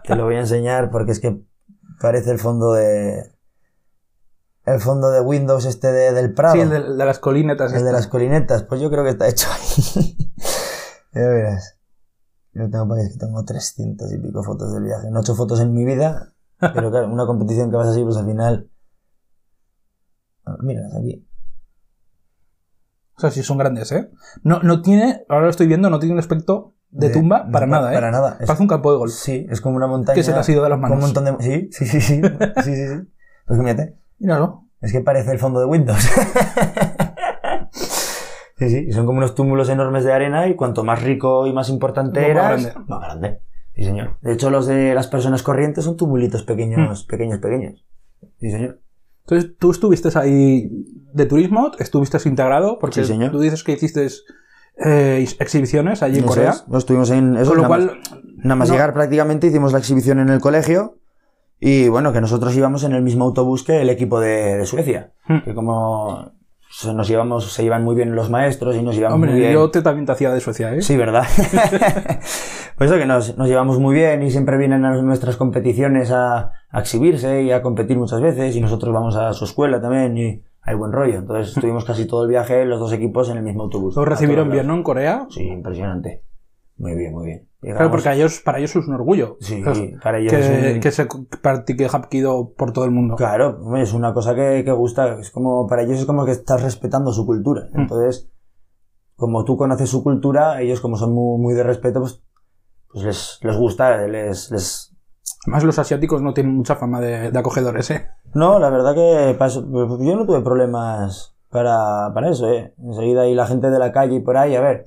te 0.05 0.15
lo 0.17 0.25
voy 0.25 0.37
a 0.37 0.41
enseñar 0.41 0.91
porque 0.91 1.13
es 1.13 1.21
que 1.21 1.43
parece 2.01 2.31
el 2.31 2.39
fondo 2.39 2.73
de... 2.73 3.33
El 4.67 4.81
fondo 4.81 5.11
de 5.11 5.21
Windows 5.21 5.67
este 5.67 5.93
de- 5.93 6.13
del 6.13 6.33
Prado. 6.33 6.55
Sí, 6.55 6.61
el 6.61 6.71
de, 6.71 6.81
de 6.81 7.05
las 7.05 7.19
colinetas. 7.19 7.71
El 7.73 7.79
de 7.81 7.85
este. 7.85 7.93
las 7.93 8.07
colinetas, 8.07 8.63
pues 8.63 8.81
yo 8.81 8.91
creo 8.91 9.05
que 9.05 9.11
está 9.11 9.29
hecho 9.29 9.47
ahí. 9.53 10.17
ya 11.13 11.21
verás. 11.29 11.79
Yo 12.55 12.71
tengo, 12.71 12.89
por 12.89 12.99
ahí, 12.99 13.09
que 13.11 13.19
tengo 13.19 13.45
300 13.45 14.11
y 14.13 14.19
pico 14.19 14.43
fotos 14.43 14.73
del 14.73 14.85
viaje. 14.85 15.11
No 15.11 15.19
he 15.19 15.23
hecho 15.23 15.35
fotos 15.35 15.61
en 15.61 15.75
mi 15.75 15.85
vida, 15.85 16.33
pero 16.61 16.91
claro, 16.91 17.09
una 17.13 17.27
competición 17.27 17.69
que 17.71 17.77
vas 17.77 17.89
así, 17.89 18.03
pues 18.05 18.17
al 18.17 18.25
final... 18.27 18.71
Mira, 20.61 20.83
aquí. 20.99 21.27
Sea, 23.31 23.43
sí 23.43 23.43
son 23.47 23.59
grandes, 23.59 23.91
¿eh? 23.93 24.11
No, 24.43 24.63
no 24.63 24.83
tiene, 24.83 25.25
ahora 25.29 25.45
lo 25.45 25.51
estoy 25.51 25.67
viendo, 25.67 25.89
no 25.91 25.99
tiene 25.99 26.13
un 26.13 26.19
aspecto 26.19 26.75
de, 26.91 27.09
tumba 27.11 27.45
no, 27.45 27.53
para 27.53 27.67
nada, 27.67 27.91
¿eh? 27.93 27.95
Para 27.95 28.11
nada. 28.11 28.37
Es- 28.41 28.47
Parece 28.47 28.63
un 28.63 28.69
campo 28.69 28.93
de 28.93 28.99
golf. 28.99 29.13
sí, 29.13 29.47
es 29.51 29.61
como 29.61 29.77
una 29.77 29.87
montaña. 29.87 30.15
Que 30.15 30.23
se 30.23 30.33
te 30.33 30.39
ha 30.39 30.53
ido 30.53 30.63
de 30.63 30.69
las 30.71 30.79
con 30.79 30.85
un 30.93 30.99
manos. 30.99 31.15
montón 31.15 31.25
de... 31.25 31.45
Sí, 31.45 31.69
sí, 31.73 31.87
sí, 31.87 32.01
sí. 32.01 32.21
sí, 32.23 32.75
sí, 32.77 32.87
sí. 32.89 33.09
Pues 33.47 33.59
mírate. 33.59 33.97
Míralo. 34.19 34.65
Es 34.81 34.93
que 34.93 35.01
parece 35.01 35.33
el 35.33 35.39
fondo 35.39 35.59
de 35.61 35.67
Windows. 35.67 35.99
sí, 38.57 38.69
sí, 38.71 38.85
y 38.89 38.93
son 38.93 39.07
como 39.07 39.19
unos 39.19 39.35
túmulos 39.35 39.69
enormes 39.69 40.05
de 40.05 40.13
arena 40.13 40.47
y 40.47 40.55
cuanto 40.57 40.85
más 40.85 41.03
rico 41.03 41.47
y 41.47 41.53
más 41.53 41.69
importante 41.69 42.21
Más 42.21 42.29
eras, 42.31 42.63
grande. 42.65 42.73
más 42.89 43.01
grande. 43.01 43.41
Sí, 43.75 43.85
señor. 43.85 44.19
De 44.21 44.33
hecho, 44.33 44.51
los 44.51 44.67
de 44.67 44.95
las 44.95 45.09
personas 45.09 45.43
corrientes 45.43 45.85
son 45.85 45.97
tumulitos 45.97 46.43
Hmm. 46.43 46.47
pequeños, 46.47 47.05
pequeños, 47.07 47.39
pequeños. 47.41 47.85
Sí, 48.39 48.51
señor. 48.51 48.81
Entonces, 49.27 49.53
tú 49.59 49.71
estuviste 49.71 50.09
ahí 50.19 50.69
de 51.13 51.27
turismo, 51.27 51.73
estuviste 51.79 52.19
integrado, 52.29 52.79
porque 52.79 53.03
Sí, 53.03 53.07
señor. 53.13 53.31
tú 53.33 53.41
dices 53.41 53.65
que 53.65 53.73
hiciste 53.73 54.07
eh, 54.85 55.27
exhibiciones 55.39 56.03
allí 56.03 56.19
en 56.19 56.25
Eso 56.25 56.29
Corea. 56.35 56.51
es. 56.51 56.69
No 56.69 56.79
estuvimos 56.79 57.11
en... 57.11 57.37
Eso, 57.37 57.53
Con 57.53 57.57
lo 57.57 57.63
nada 57.63 57.69
cual, 57.69 57.99
más, 58.01 58.21
nada 58.37 58.55
más 58.57 58.69
no- 58.69 58.75
llegar 58.75 58.93
prácticamente 58.93 59.47
hicimos 59.47 59.73
la 59.73 59.79
exhibición 59.79 60.19
en 60.19 60.29
el 60.29 60.41
colegio 60.41 60.99
Y 61.61 61.89
bueno, 61.89 62.13
que 62.13 62.21
nosotros 62.21 62.55
íbamos 62.57 62.85
en 62.85 62.93
el 62.93 63.03
mismo 63.03 63.25
autobús 63.25 63.63
que 63.63 63.81
el 63.81 63.89
equipo 63.89 64.21
de, 64.21 64.57
de 64.59 64.67
Suecia. 64.67 65.13
Hmm. 65.27 65.39
Que 65.45 65.55
como 65.55 66.33
nos 66.93 67.07
llevamos, 67.09 67.53
se 67.53 67.63
llevan 67.63 67.85
muy 67.85 67.95
bien 67.95 68.15
los 68.17 68.29
maestros 68.31 68.75
y 68.77 68.83
nos 68.83 68.97
llevamos 68.97 69.21
muy 69.21 69.29
Hombre, 69.29 69.41
bien. 69.41 69.53
yo 69.55 69.71
te, 69.71 69.81
también 69.81 70.05
te 70.07 70.13
hacía 70.13 70.33
de 70.33 70.41
Suecia, 70.41 70.75
¿eh? 70.75 70.83
Sí, 70.83 70.97
¿verdad? 70.97 71.25
Por 72.77 72.87
eso 72.87 72.97
que 72.97 73.07
nos, 73.07 73.37
nos 73.37 73.49
llevamos 73.49 73.79
muy 73.79 73.95
bien 73.95 74.23
y 74.23 74.31
siempre 74.31 74.57
vienen 74.59 74.85
a 74.85 75.01
nuestras 75.03 75.37
competiciones 75.37 76.11
a, 76.11 76.53
a 76.71 76.81
exhibirse 76.81 77.43
y 77.43 77.53
a 77.53 77.63
competir 77.63 77.97
muchas 77.99 78.21
veces 78.21 78.57
y 78.57 78.61
nosotros 78.61 78.93
vamos 78.93 79.17
a 79.17 79.33
su 79.33 79.45
escuela 79.45 79.81
también 79.81 80.17
y 80.19 80.43
hay 80.63 80.75
buen 80.75 80.93
rollo. 80.93 81.19
Entonces 81.19 81.49
estuvimos 81.57 81.85
casi 81.85 82.07
todo 82.07 82.25
el 82.25 82.31
viaje 82.31 82.65
los 82.65 82.81
dos 82.81 82.93
equipos 82.93 83.29
en 83.31 83.37
el 83.39 83.43
mismo 83.45 83.65
autobús. 83.65 83.95
Lo 83.97 84.05
recibieron 84.05 84.51
bien, 84.51 84.67
¿no? 84.67 84.75
En 84.75 84.83
Corea. 84.83 85.27
Sí, 85.31 85.43
impresionante. 85.47 86.25
Muy 86.77 86.97
bien, 86.97 87.13
muy 87.15 87.27
bien. 87.27 87.49
Claro, 87.61 87.91
porque 87.91 88.09
a 88.11 88.15
ellos, 88.15 88.41
para 88.45 88.59
ellos 88.59 88.75
es 88.77 88.87
un 88.89 88.95
orgullo. 88.95 89.39
Sí, 89.41 89.63
para 90.03 90.19
ellos 90.19 90.33
que, 90.33 90.41
es 90.41 90.75
un- 90.75 90.81
que 90.81 90.91
se 90.91 91.07
practique 91.41 91.87
Hapkido 91.91 92.53
por 92.59 92.73
todo 92.73 92.85
el 92.85 92.91
mundo. 92.91 93.15
Claro, 93.17 93.77
es 93.77 93.95
una 93.95 94.13
cosa 94.13 94.35
que, 94.35 94.63
que 94.65 94.73
gusta. 94.73 95.19
Es 95.21 95.31
como, 95.31 95.67
para 95.67 95.83
ellos 95.83 96.01
es 96.01 96.05
como 96.05 96.27
que 96.27 96.33
estás 96.33 96.63
respetando 96.63 97.13
su 97.13 97.25
cultura. 97.25 97.69
Mm. 97.73 97.81
Entonces, 97.81 98.29
como 99.17 99.45
tú 99.45 99.57
conoces 99.57 99.89
su 99.89 100.03
cultura, 100.03 100.61
ellos 100.61 100.81
como 100.81 100.97
son 100.97 101.13
muy, 101.15 101.41
muy 101.41 101.55
de 101.55 101.63
respeto, 101.63 102.01
pues, 102.01 102.23
pues 102.95 103.05
les, 103.05 103.39
les 103.43 103.57
gusta, 103.57 104.07
les, 104.07 104.51
les... 104.51 104.91
Además, 105.47 105.65
los 105.65 105.79
asiáticos 105.79 106.23
no 106.23 106.33
tienen 106.33 106.55
mucha 106.55 106.77
fama 106.77 107.01
de, 107.01 107.31
de 107.31 107.39
acogedores, 107.39 107.91
¿eh? 107.91 108.09
No, 108.33 108.59
la 108.59 108.71
verdad 108.71 108.95
que 108.95 109.35
pa' 109.39 109.47
eso- 109.49 109.69
pues, 109.71 109.87
yo 110.01 110.17
no 110.17 110.25
tuve 110.25 110.41
problemas 110.41 111.37
para, 111.51 112.11
para 112.15 112.31
eso, 112.31 112.49
eh. 112.51 112.75
Enseguida 112.83 113.23
ahí 113.23 113.35
la 113.35 113.47
gente 113.47 113.69
de 113.69 113.79
la 113.79 113.93
calle 113.93 114.15
y 114.17 114.21
por 114.21 114.39
ahí, 114.39 114.57
a 114.57 114.61
ver. 114.63 114.87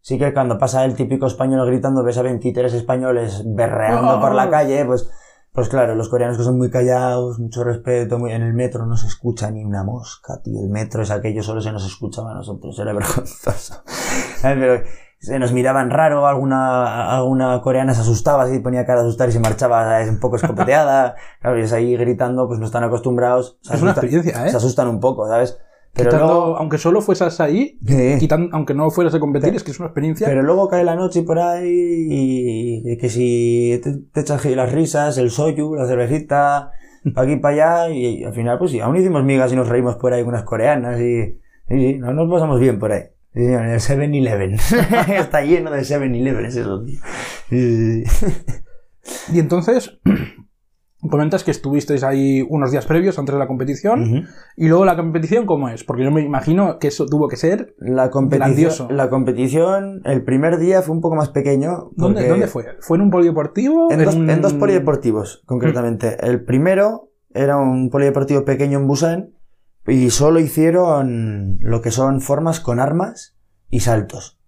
Sí 0.00 0.18
que 0.18 0.32
cuando 0.32 0.58
pasa 0.58 0.84
el 0.84 0.96
típico 0.96 1.26
español 1.26 1.66
gritando, 1.66 2.02
ves 2.02 2.16
a 2.18 2.22
23 2.22 2.72
españoles 2.74 3.42
berreando 3.44 4.16
¡Oh! 4.16 4.20
por 4.20 4.34
la 4.34 4.48
calle, 4.50 4.84
pues, 4.84 5.08
pues 5.52 5.68
claro, 5.68 5.94
los 5.94 6.08
coreanos 6.08 6.38
que 6.38 6.42
son 6.44 6.56
muy 6.58 6.70
callados, 6.70 7.38
mucho 7.38 7.62
respeto, 7.62 8.18
muy, 8.18 8.32
en 8.32 8.42
el 8.42 8.54
metro 8.54 8.86
no 8.86 8.96
se 8.96 9.06
escucha 9.06 9.50
ni 9.50 9.62
una 9.64 9.84
mosca, 9.84 10.40
tío. 10.42 10.58
El 10.60 10.70
metro 10.70 11.02
es 11.02 11.10
aquello, 11.10 11.42
solo 11.42 11.60
se 11.60 11.70
nos 11.70 11.84
escuchaba 11.86 12.32
a 12.32 12.34
nosotros, 12.34 12.76
era 12.78 12.92
vergonzoso. 12.94 13.82
Pero 14.42 14.82
se 15.22 15.38
nos 15.38 15.52
miraban 15.52 15.90
raro, 15.90 16.26
alguna, 16.26 17.16
alguna 17.16 17.60
coreana 17.62 17.94
se 17.94 18.00
asustaba, 18.02 18.42
así 18.42 18.58
ponía 18.58 18.84
cara 18.84 19.00
de 19.02 19.06
asustar 19.06 19.28
y 19.28 19.32
se 19.32 19.40
marchaba 19.40 20.02
eh, 20.02 20.10
un 20.10 20.18
poco 20.20 20.36
escopeteada. 20.36 21.14
Claro, 21.40 21.58
y 21.58 21.62
es 21.62 21.72
ahí 21.72 21.96
gritando, 21.96 22.46
pues 22.48 22.58
no 22.60 22.66
están 22.66 22.84
acostumbrados. 22.84 23.58
Se 23.62 23.74
Es 23.74 23.82
una 23.82 23.92
experiencia, 23.92 24.46
¿eh? 24.46 24.50
Se 24.50 24.56
asustan 24.56 24.88
un 24.88 25.00
poco, 25.00 25.26
¿sabes? 25.28 25.58
Pero 25.94 26.10
Quitando- 26.10 26.32
luego, 26.34 26.56
aunque 26.56 26.78
solo 26.78 27.00
fueras 27.02 27.38
ahí, 27.40 27.78
quitan- 28.18 28.48
aunque 28.52 28.72
no 28.74 28.90
fueras 28.90 29.14
a 29.14 29.20
competir, 29.20 29.54
es 29.54 29.62
que 29.62 29.70
es 29.72 29.78
una 29.78 29.88
experiencia. 29.88 30.26
pero 30.26 30.42
luego 30.42 30.68
cae 30.68 30.84
la 30.84 30.96
noche 30.96 31.22
por 31.22 31.38
ahí 31.38 31.68
y, 32.10 32.92
y 32.92 32.96
que 32.96 33.08
si 33.08 33.80
te, 33.82 33.98
te 34.12 34.20
echas 34.20 34.44
las 34.44 34.72
risas, 34.72 35.18
el 35.18 35.30
soyu, 35.30 35.74
la 35.74 35.86
cervecita, 35.86 36.70
pa' 37.14 37.22
aquí 37.22 37.36
para 37.36 37.84
allá 37.84 37.90
y, 37.94 38.24
al 38.24 38.32
final 38.32 38.58
pues 38.58 38.70
sí, 38.70 38.80
aún 38.80 38.96
hicimos 38.96 39.22
migas 39.24 39.52
y 39.52 39.56
nos 39.56 39.68
reímos 39.68 39.96
por 39.96 40.12
ahí 40.12 40.22
con 40.22 40.30
unas 40.30 40.44
coreanas 40.44 40.98
y, 41.00 41.38
y 41.68 41.94
no, 41.98 42.12
nos 42.14 42.30
pasamos 42.30 42.58
bien 42.58 42.78
por 42.78 42.92
ahí. 42.92 43.02
En 43.34 43.54
el 43.54 43.80
7-Eleven. 43.80 44.54
Está 45.18 45.40
lleno 45.42 45.70
de 45.70 45.80
7-Eleven 45.80 46.44
eso, 46.46 46.82
tío. 46.84 46.98
Y 49.32 49.38
entonces, 49.38 49.98
comentas 51.10 51.42
que 51.42 51.50
estuvisteis 51.50 52.04
ahí 52.04 52.44
unos 52.48 52.70
días 52.70 52.86
previos 52.86 53.18
antes 53.18 53.32
de 53.34 53.38
la 53.38 53.46
competición. 53.46 54.26
Y 54.56 54.68
luego 54.68 54.84
la 54.84 54.96
competición, 54.96 55.46
¿cómo 55.46 55.68
es? 55.68 55.82
Porque 55.82 56.04
yo 56.04 56.10
me 56.10 56.20
imagino 56.22 56.78
que 56.78 56.88
eso 56.88 57.06
tuvo 57.06 57.26
que 57.28 57.36
ser. 57.36 57.74
La 57.78 58.10
competición, 58.10 58.48
Grandioso. 58.48 58.88
la 58.90 59.08
competición, 59.10 60.02
el 60.04 60.22
primer 60.24 60.58
día 60.58 60.82
fue 60.82 60.94
un 60.94 61.00
poco 61.00 61.16
más 61.16 61.30
pequeño. 61.30 61.90
¿Dónde, 61.96 62.28
¿dónde 62.28 62.46
fue? 62.46 62.66
¿Fue 62.80 62.96
en 62.98 63.02
un 63.02 63.10
polideportivo? 63.10 63.90
En, 63.90 64.04
dos, 64.04 64.14
un- 64.14 64.30
en 64.30 64.42
dos 64.42 64.54
polideportivos, 64.54 65.42
concretamente. 65.46 66.16
El 66.20 66.44
primero 66.44 67.08
era 67.34 67.56
un 67.56 67.88
polideportivo 67.90 68.44
pequeño 68.44 68.78
en 68.78 68.86
Busan 68.86 69.30
y 69.86 70.10
solo 70.10 70.40
hicieron 70.40 71.58
lo 71.60 71.82
que 71.82 71.90
son 71.90 72.20
formas 72.20 72.60
con 72.60 72.80
armas 72.80 73.36
y 73.70 73.80
saltos. 73.80 74.38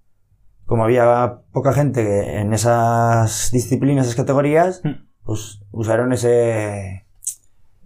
Como 0.66 0.84
había 0.84 1.40
poca 1.52 1.72
gente 1.72 2.38
en 2.40 2.52
esas 2.54 3.50
disciplinas, 3.52 4.06
esas 4.06 4.16
categorías, 4.16 4.80
Mm. 4.84 5.06
pues 5.24 5.60
usaron 5.72 6.12
ese, 6.12 7.06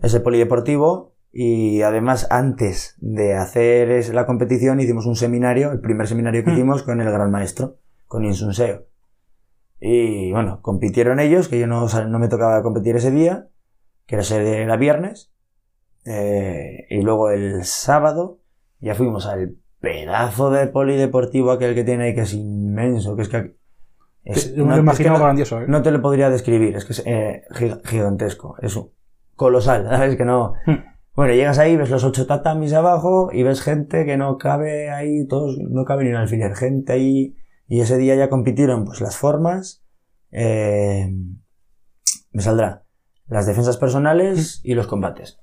ese 0.03 0.21
polideportivo 0.21 1.15
y 1.33 1.83
además 1.83 2.27
antes 2.31 2.97
de 3.01 3.35
hacer 3.35 4.13
la 4.15 4.27
competición 4.27 4.81
hicimos 4.81 5.07
un 5.07 5.17
seminario, 5.17 5.73
el 5.73 5.81
primer 5.81 6.07
seminario 6.07 6.45
que 6.45 6.51
Mm. 6.51 6.55
hicimos 6.55 6.83
con 6.83 7.01
el 7.01 7.11
gran 7.11 7.31
maestro, 7.31 7.77
con 8.07 8.25
Insun 8.25 8.55
Seo. 8.55 8.85
Y 9.81 10.33
bueno, 10.33 10.61
compitieron 10.63 11.21
ellos, 11.21 11.49
que 11.49 11.59
yo 11.61 11.67
no, 11.67 11.87
no 11.87 12.19
me 12.19 12.29
tocaba 12.29 12.63
competir 12.63 12.97
ese 12.97 13.11
día, 13.13 13.47
que 14.07 14.17
era, 14.17 14.25
era 14.37 14.77
viernes. 14.77 15.31
Eh, 16.11 16.87
y 16.91 17.03
luego 17.03 17.31
el 17.31 17.65
sábado 17.65 18.39
ya 18.81 18.95
fuimos 18.95 19.27
al 19.27 19.57
pedazo 19.81 20.51
de 20.51 20.67
polideportivo 20.69 21.51
aquel 21.53 21.75
que 21.75 21.85
tiene 21.85 22.05
ahí, 22.05 22.15
que 22.15 22.23
es 22.23 22.33
inmenso, 22.35 23.15
que 23.17 23.23
es 23.23 23.29
que... 23.29 23.57
es- 24.25 24.55
Yo 24.55 24.65
me 24.65 24.77
lo 24.77 24.83
no- 24.83 24.93
es 24.93 24.97
que 24.99 25.03
imagino 25.05 25.19
no- 25.19 25.25
grandioso, 25.25 25.61
¿eh? 25.61 25.65
no 25.69 25.83
te 25.83 25.91
lo 25.91 26.01
podría 26.01 26.31
describir, 26.31 26.77
es 26.77 26.85
que 26.85 26.93
es 26.93 27.03
eh, 27.07 27.43
giga- 27.51 27.81
gigantesco, 27.85 28.57
es 28.63 28.79
colosal, 29.37 29.85
¿sabes? 29.91 30.17
Que 30.17 30.25
no... 30.25 30.55
Hmm. 30.67 30.77
Bueno, 31.15 31.35
llegas 31.35 31.59
ahí, 31.59 31.77
ves 31.77 31.91
los 31.91 32.05
ocho 32.05 32.27
tatamis 32.29 32.73
abajo 32.73 33.31
y 33.33 33.43
ves 33.43 33.61
gente 33.61 34.07
que 34.07 34.17
no 34.17 34.39
cabe 34.39 34.91
ahí, 34.91 35.27
todos, 35.27 35.59
no 35.59 35.85
cabe 35.85 36.05
ni 36.05 36.11
un 36.11 36.17
alfiler, 36.17 36.55
gente 36.55 36.93
ahí, 36.93 37.35
y 37.67 37.81
ese 37.81 37.99
día 37.99 38.15
ya 38.15 38.31
compitieron 38.31 38.85
pues 38.85 39.01
las 39.01 39.17
formas, 39.17 39.83
eh, 40.31 41.13
me 42.31 42.41
saldrá, 42.43 42.85
las 43.27 43.47
defensas 43.47 43.77
personales 43.79 44.61
y 44.63 44.75
los 44.75 44.87
combates. 44.87 45.41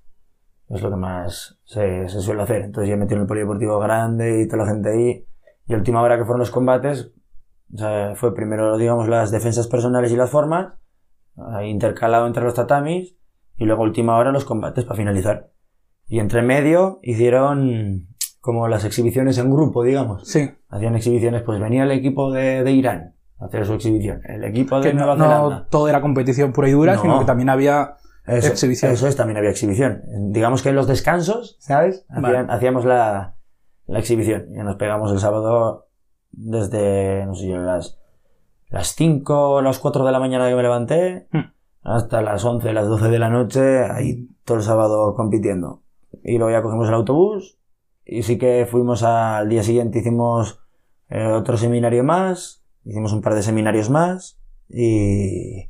Es 0.70 0.82
lo 0.82 0.90
que 0.90 0.96
más 0.96 1.60
se, 1.64 2.10
se 2.10 2.22
suele 2.22 2.42
hacer. 2.42 2.64
Entonces 2.64 2.90
ya 2.90 2.96
metieron 2.98 3.24
el 3.24 3.28
polideportivo 3.28 3.80
grande 3.80 4.42
y 4.42 4.48
toda 4.48 4.64
la 4.66 4.72
gente 4.72 4.90
ahí. 4.92 5.26
Y 5.68 5.74
última 5.76 6.02
hora 6.02 6.18
que 6.18 6.24
fueron 6.26 6.40
los 6.40 6.52
combates, 6.52 7.12
o 7.74 7.78
sea, 7.78 8.14
fue 8.16 8.34
primero, 8.34 8.78
digamos, 8.78 9.08
las 9.08 9.32
defensas 9.32 9.68
personales 9.68 10.12
y 10.12 10.16
las 10.16 10.30
formas, 10.30 10.74
intercalado 11.64 12.28
entre 12.28 12.44
los 12.44 12.54
tatamis, 12.54 13.16
y 13.58 13.66
luego 13.66 13.84
última 13.84 14.18
hora 14.18 14.32
los 14.32 14.46
combates 14.46 14.86
para 14.86 14.98
finalizar. 14.98 15.52
Y 16.08 16.20
entre 16.20 16.42
medio 16.42 17.00
hicieron 17.02 18.08
como 18.42 18.68
las 18.68 18.86
exhibiciones 18.86 19.38
en 19.40 19.50
grupo, 19.52 19.84
digamos. 19.84 20.28
Sí. 20.28 20.50
Hacían 20.70 20.96
exhibiciones, 20.96 21.42
pues 21.42 21.60
venía 21.60 21.84
el 21.84 21.92
equipo 21.92 22.32
de, 22.32 22.64
de 22.64 22.72
Irán 22.72 23.16
a 23.40 23.46
hacer 23.46 23.66
su 23.66 23.74
exhibición, 23.74 24.22
el 24.26 24.44
equipo 24.44 24.80
de 24.80 24.90
Que 24.90 24.94
no, 24.94 25.00
Nueva 25.06 25.16
no 25.16 25.24
Zelanda. 25.26 25.68
todo 25.70 25.88
era 25.90 26.02
competición 26.02 26.54
pura 26.54 26.70
y 26.70 26.72
dura, 26.74 26.96
No. 26.96 27.02
sino 27.02 27.20
que 27.20 27.26
también 27.26 27.50
había. 27.50 27.96
Eso, 28.28 28.48
exhibición. 28.48 28.92
Eso 28.92 29.08
es, 29.08 29.16
también 29.16 29.38
había 29.38 29.52
exhibición. 29.52 30.04
Digamos 30.32 30.64
que 30.64 30.70
en 30.70 30.76
los 30.76 30.88
descansos, 30.88 31.58
¿sabes? 31.60 32.06
Vale. 32.10 32.46
Hacíamos 32.50 32.86
la, 32.86 33.36
la 33.88 34.00
exhibición. 34.00 34.48
Y 34.54 34.58
nos 34.60 34.76
pegamos 34.78 35.12
el 35.12 35.20
sábado 35.20 35.88
desde, 36.32 37.26
no 37.26 37.36
sé 37.36 37.48
yo, 37.48 37.58
las, 37.58 38.00
las 38.70 38.96
5 38.96 39.62
las 39.62 39.80
4 39.80 40.06
de 40.06 40.12
la 40.12 40.20
mañana 40.20 40.50
que 40.50 40.56
me 40.56 40.64
levanté, 40.64 41.28
Hmm. 41.32 41.52
hasta 41.84 42.22
las 42.22 42.44
11, 42.44 42.74
las 42.74 42.88
12 42.88 43.10
de 43.10 43.20
la 43.20 43.30
noche, 43.30 43.84
ahí 43.86 44.28
todo 44.44 44.58
el 44.58 44.64
sábado 44.64 45.14
compitiendo. 45.16 45.84
Y 46.24 46.38
luego 46.38 46.52
ya 46.52 46.62
cogimos 46.62 46.88
el 46.88 46.96
autobús, 46.96 47.60
y 48.04 48.24
sí 48.24 48.38
que 48.38 48.68
fuimos 48.70 49.04
al 49.04 49.50
día 49.50 49.64
siguiente, 49.64 50.00
hicimos 50.00 50.60
eh, 51.10 51.28
otro 51.28 51.58
seminario 51.58 52.04
más, 52.04 52.64
hicimos 52.84 53.14
un 53.14 53.22
par 53.22 53.36
de 53.36 53.44
seminarios 53.44 53.90
más, 53.90 54.40
y 54.68 55.70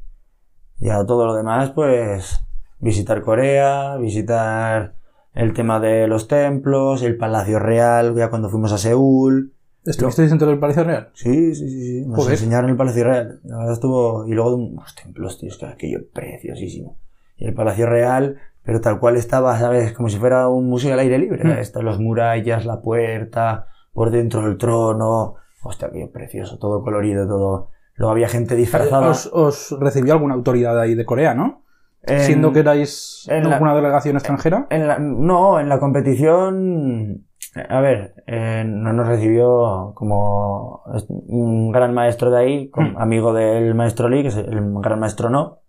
ya 0.78 1.06
todo 1.06 1.26
lo 1.26 1.36
demás, 1.36 1.72
pues 1.72 2.45
visitar 2.86 3.22
Corea, 3.24 3.98
visitar 3.98 4.94
el 5.34 5.54
tema 5.54 5.80
de 5.80 6.08
los 6.08 6.28
templos, 6.28 7.02
el 7.02 7.18
Palacio 7.18 7.58
Real, 7.58 8.16
ya 8.16 8.30
cuando 8.30 8.50
fuimos 8.50 8.72
a 8.72 8.78
Seúl. 8.78 9.54
¿Estuvisteis 9.84 10.30
dentro 10.30 10.48
del 10.48 10.60
Palacio 10.60 10.84
Real? 10.84 11.10
Sí, 11.14 11.56
sí, 11.56 11.68
sí, 11.68 11.82
sí. 11.82 12.06
Nos 12.06 12.18
Joder. 12.18 12.34
enseñaron 12.34 12.70
el 12.70 12.78
Palacio 12.78 13.04
Real. 13.04 13.40
La 13.44 13.58
verdad 13.58 13.74
estuvo. 13.74 14.28
Y 14.28 14.34
luego 14.34 14.56
unos 14.56 14.96
templos, 14.96 15.40
tío, 15.40 15.50
es 15.50 15.58
que 15.58 15.66
aquello 15.66 16.00
preciosísimo. 16.14 16.98
Y 17.38 17.46
el 17.46 17.54
Palacio 17.56 17.88
Real, 17.88 18.38
pero 18.64 18.82
tal 18.82 19.00
cual 19.00 19.16
estaba, 19.18 19.58
¿sabes? 19.60 19.92
Como 19.94 20.10
si 20.10 20.18
fuera 20.18 20.48
un 20.48 20.68
museo 20.70 20.94
al 20.94 21.00
aire 21.00 21.18
libre. 21.18 21.44
Mm. 21.44 21.60
Están 21.60 21.86
las 21.86 22.00
murallas, 22.00 22.66
la 22.66 22.82
puerta, 22.82 23.68
por 23.94 24.12
dentro 24.12 24.46
el 24.48 24.58
trono. 24.58 25.36
Hostia, 25.64 25.88
aquello 25.88 26.12
precioso, 26.12 26.60
todo 26.60 26.84
colorido, 26.84 27.28
todo. 27.28 27.70
Luego 27.96 28.12
había 28.12 28.30
gente 28.30 28.56
disfrazada. 28.56 29.10
Os, 29.10 29.30
os 29.34 29.76
recibió 29.80 30.14
alguna 30.14 30.36
autoridad 30.36 30.80
ahí 30.80 30.94
de 30.94 31.06
Corea, 31.06 31.34
¿no? 31.34 31.65
En- 32.08 32.20
Siendo 32.20 32.54
que 32.54 32.60
erais 32.60 33.26
en 33.30 33.50
la- 33.50 33.60
una 33.60 33.74
delegación 33.76 34.16
extranjera. 34.16 34.68
En 34.70 34.88
la- 34.88 35.00
no, 35.00 35.60
en 35.60 35.70
la 35.70 35.80
competición, 35.80 37.26
a 37.70 37.80
ver, 37.82 38.14
eh, 38.28 38.64
no 38.68 38.94
nos 38.94 39.08
recibió 39.08 39.94
como 39.96 40.84
un 41.28 41.72
gran 41.72 41.94
maestro 41.94 42.30
de 42.32 42.40
ahí, 42.40 42.70
con- 42.70 42.94
Mm. 42.94 42.98
amigo 42.98 43.34
del 43.34 43.74
maestro 43.76 44.08
Lee, 44.10 44.22
que 44.22 44.28
es 44.30 44.38
el 44.38 44.62
gran 44.82 45.00
maestro 45.00 45.30
no. 45.30 45.60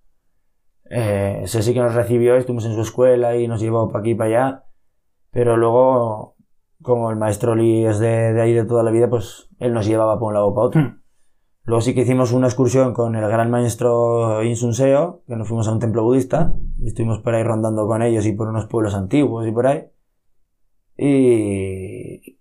Eh, 0.91 1.41
ese 1.45 1.63
sí 1.63 1.75
que 1.75 1.81
nos 1.81 1.95
recibió, 1.95 2.37
estuvimos 2.37 2.65
en 2.67 2.75
su 2.75 2.81
escuela 2.83 3.37
y 3.37 3.49
nos 3.49 3.61
llevó 3.61 3.89
para 3.89 4.01
aquí 4.01 4.11
y 4.11 4.15
para 4.15 4.29
allá. 4.31 4.65
Pero 5.33 5.57
luego, 5.57 6.37
como 6.83 7.11
el 7.11 7.17
maestro 7.17 7.55
Lee 7.55 7.87
es 7.87 7.99
de, 7.99 8.33
de 8.33 8.41
ahí 8.43 8.53
de 8.53 8.65
toda 8.65 8.83
la 8.83 8.91
vida, 8.91 9.09
pues 9.09 9.49
él 9.59 9.73
nos 9.73 9.87
llevaba 9.87 10.15
para 10.17 10.27
un 10.27 10.35
lado 10.35 10.47
o 10.49 10.55
para 10.55 10.67
otro. 10.67 10.81
Luego 11.67 11.81
sí 11.81 11.95
que 11.95 12.03
hicimos 12.03 12.31
una 12.33 12.47
excursión 12.47 12.95
con 12.95 13.17
el 13.17 13.29
gran 13.29 13.51
maestro 13.51 14.43
Insun 14.45 14.73
Seo, 14.73 15.23
que 15.27 15.35
nos 15.35 15.49
fuimos 15.49 15.67
a 15.67 15.73
un 15.73 15.81
templo 15.81 16.05
budista, 16.05 16.55
y 16.79 16.87
estuvimos 16.87 17.19
por 17.19 17.35
ahí 17.35 17.43
rondando 17.43 17.89
con 17.89 18.03
ellos 18.03 18.25
y 18.25 18.33
por 18.33 18.49
unos 18.49 18.67
pueblos 18.67 18.95
antiguos 18.95 19.47
y 19.49 19.51
por 19.51 19.67
ahí. 19.67 19.85
Y 20.97 22.39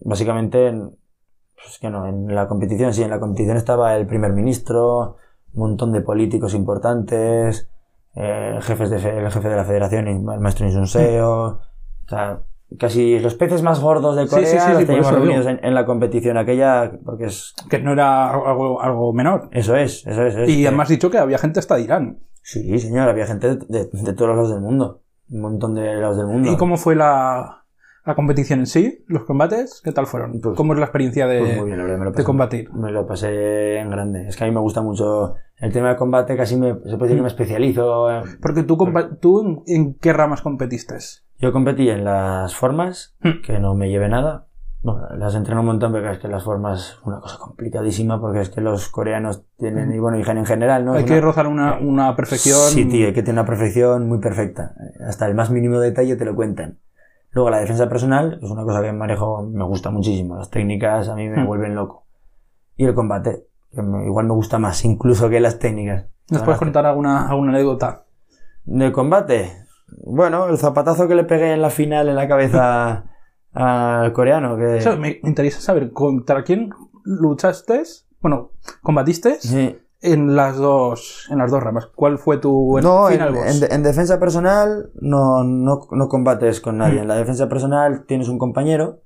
básicamente, 0.00 0.72
pues 0.72 1.78
que 1.78 1.90
no, 1.90 2.06
en 2.06 2.34
la 2.34 2.48
competición, 2.48 2.94
sí, 2.94 3.02
en 3.02 3.10
la 3.10 3.20
competición 3.20 3.58
estaba 3.58 3.96
el 3.96 4.06
primer 4.06 4.32
ministro, 4.32 5.16
un 5.52 5.60
montón 5.60 5.92
de 5.92 6.00
políticos 6.00 6.54
importantes, 6.54 7.68
eh, 8.14 8.58
jefes 8.62 8.88
de, 8.88 8.96
el 8.96 9.30
jefe 9.30 9.48
de 9.48 9.56
la 9.56 9.64
federación, 9.64 10.08
el 10.08 10.20
maestro 10.22 10.64
Insun 10.64 10.86
Seo, 10.86 11.60
o 12.06 12.08
sea, 12.08 12.40
casi 12.78 13.18
los 13.20 13.34
peces 13.34 13.62
más 13.62 13.80
gordos 13.80 14.16
de 14.16 14.26
Corea 14.26 14.46
sí, 14.46 14.58
sí, 14.58 14.68
los 14.70 14.78
sí, 14.80 14.84
teníamos 14.86 15.06
eso 15.08 15.16
reunidos 15.16 15.46
en, 15.46 15.60
en 15.62 15.74
la 15.74 15.84
competición 15.86 16.36
aquella, 16.36 16.92
porque 17.04 17.26
es, 17.26 17.54
Que 17.70 17.78
no 17.78 17.92
era 17.92 18.30
algo, 18.30 18.80
algo 18.80 19.12
menor. 19.12 19.48
eso 19.52 19.76
es, 19.76 20.06
eso 20.06 20.26
es. 20.26 20.34
es 20.36 20.48
Y 20.50 20.66
además 20.66 20.88
dicho 20.88 21.10
que 21.10 21.18
había 21.18 21.38
gente 21.38 21.60
hasta 21.60 21.76
de 21.76 21.82
Irán. 21.82 22.18
Sí, 22.42 22.78
señor, 22.78 23.08
había 23.08 23.26
gente 23.26 23.56
de, 23.56 23.84
todos 23.86 24.28
los 24.28 24.36
lados 24.36 24.50
del 24.50 24.60
mundo. 24.60 25.00
Un 25.30 25.40
montón 25.40 25.74
de 25.74 25.94
lados 25.94 26.18
del 26.18 26.26
mundo. 26.26 26.52
¿Y 26.52 26.56
cómo 26.56 26.76
fue 26.76 26.94
la, 26.94 27.64
la 28.04 28.14
competición 28.14 28.60
en 28.60 28.66
sí? 28.66 29.02
¿Los 29.06 29.24
combates? 29.24 29.80
¿Qué 29.82 29.92
tal 29.92 30.06
fueron? 30.06 30.40
Pues- 30.42 30.54
¿Cómo 30.54 30.74
es 30.74 30.78
la 30.78 30.84
experiencia 30.84 31.26
de, 31.26 31.38
Pues 31.38 31.56
muy 31.56 31.66
bien, 31.66 31.78
la 31.78 31.84
verdad, 31.84 31.98
me 31.98 32.04
lo 32.04 32.12
de 32.12 32.22
combatir? 32.24 32.70
Me 32.74 32.92
lo 32.92 33.06
pasé 33.06 33.78
en 33.78 33.88
grande. 33.88 34.28
Es 34.28 34.36
que 34.36 34.44
a 34.44 34.46
mí 34.46 34.52
me 34.52 34.60
gusta 34.60 34.82
mucho 34.82 35.36
el 35.56 35.72
tema 35.72 35.88
de 35.88 35.96
combate, 35.96 36.36
casi 36.36 36.56
me, 36.56 36.74
se 36.74 36.80
puede 36.98 36.98
decir 37.04 37.16
que 37.16 37.22
me 37.22 37.28
especializo. 37.28 38.08
Porque 38.42 38.62
tú, 38.64 38.76
¿tú 39.20 39.40
en, 39.40 39.62
en 39.66 39.94
qué 39.94 40.12
ramas 40.12 40.42
competiste? 40.42 40.96
Yo 41.44 41.52
competí 41.52 41.90
en 41.90 42.04
las 42.04 42.56
formas, 42.56 43.14
Hmm. 43.20 43.42
que 43.44 43.58
no 43.58 43.74
me 43.74 43.90
lleve 43.90 44.08
nada. 44.08 44.46
Bueno, 44.82 45.02
las 45.18 45.34
entreno 45.34 45.60
un 45.60 45.66
montón, 45.66 45.92
pero 45.92 46.10
es 46.10 46.18
que 46.18 46.26
las 46.26 46.42
formas 46.42 46.78
es 46.80 46.98
una 47.04 47.20
cosa 47.20 47.36
complicadísima 47.38 48.18
porque 48.18 48.40
es 48.40 48.48
que 48.48 48.62
los 48.62 48.88
coreanos 48.88 49.44
tienen, 49.58 49.92
y 49.92 49.98
bueno, 49.98 50.18
y 50.18 50.22
en 50.22 50.46
general, 50.46 50.86
¿no? 50.86 50.94
Hay 50.94 51.00
Es 51.00 51.04
que 51.04 51.12
una- 51.12 51.20
rozar 51.20 51.46
una, 51.46 51.76
una 51.80 52.16
perfección. 52.16 52.56
Sí, 52.70 52.86
tío, 52.86 53.08
hay 53.08 53.12
que 53.12 53.22
tener 53.22 53.40
una 53.42 53.46
perfección 53.46 54.08
muy 54.08 54.20
perfecta. 54.20 54.74
Hasta 55.06 55.26
el 55.26 55.34
más 55.34 55.50
mínimo 55.50 55.78
detalle 55.80 56.16
te 56.16 56.24
lo 56.24 56.34
cuentan. 56.34 56.78
Luego 57.32 57.50
la 57.50 57.58
defensa 57.58 57.90
personal 57.90 58.38
es 58.42 58.50
una 58.50 58.62
cosa 58.62 58.80
que 58.80 58.90
manejo, 58.92 59.42
me 59.42 59.64
gusta 59.64 59.90
muchísimo. 59.90 60.36
Las 60.36 60.48
técnicas 60.50 61.10
a 61.10 61.14
mí 61.14 61.28
me 61.28 61.42
Hmm. 61.42 61.46
vuelven 61.46 61.74
loco. 61.74 62.06
Y 62.78 62.86
el 62.86 62.94
combate, 62.94 63.48
que 63.70 63.82
me- 63.82 64.06
igual 64.06 64.24
me 64.26 64.32
gusta 64.32 64.58
más 64.58 64.82
incluso 64.86 65.28
que 65.28 65.40
las 65.40 65.58
técnicas. 65.58 66.06
¿Nos 66.30 66.40
puedes 66.42 66.58
contar 66.58 66.86
alguna, 66.86 67.28
alguna 67.28 67.50
anécdota? 67.52 68.04
De 68.64 68.92
combate, 68.92 69.63
bueno, 70.02 70.48
el 70.48 70.58
zapatazo 70.58 71.06
que 71.08 71.14
le 71.14 71.24
pegué 71.24 71.52
en 71.52 71.62
la 71.62 71.70
final 71.70 72.08
en 72.08 72.16
la 72.16 72.28
cabeza 72.28 73.04
al 73.52 74.12
coreano, 74.12 74.56
que... 74.56 74.78
Eso, 74.78 74.96
me 74.96 75.20
interesa 75.22 75.60
saber 75.60 75.92
contra 75.92 76.42
quién 76.44 76.70
luchaste, 77.04 77.82
bueno, 78.20 78.52
combatiste 78.82 79.36
Sí. 79.40 79.76
en 80.00 80.34
las 80.36 80.56
dos 80.56 81.28
en 81.30 81.38
las 81.38 81.50
dos 81.50 81.62
ramas. 81.62 81.86
¿Cuál 81.94 82.18
fue 82.18 82.38
tu 82.38 82.78
No, 82.82 83.06
final 83.08 83.34
en- 83.36 83.72
en 83.72 83.82
defensa 83.82 84.18
personal 84.18 84.90
no, 85.00 85.44
no, 85.44 85.80
no 85.90 86.08
combates 86.08 86.60
con 86.60 86.78
nadie. 86.78 86.98
Mm. 86.98 87.02
En 87.02 87.08
la 87.08 87.16
defensa 87.16 87.48
personal 87.48 88.04
tienes 88.06 88.28
un 88.28 88.38
compañero 88.38 89.02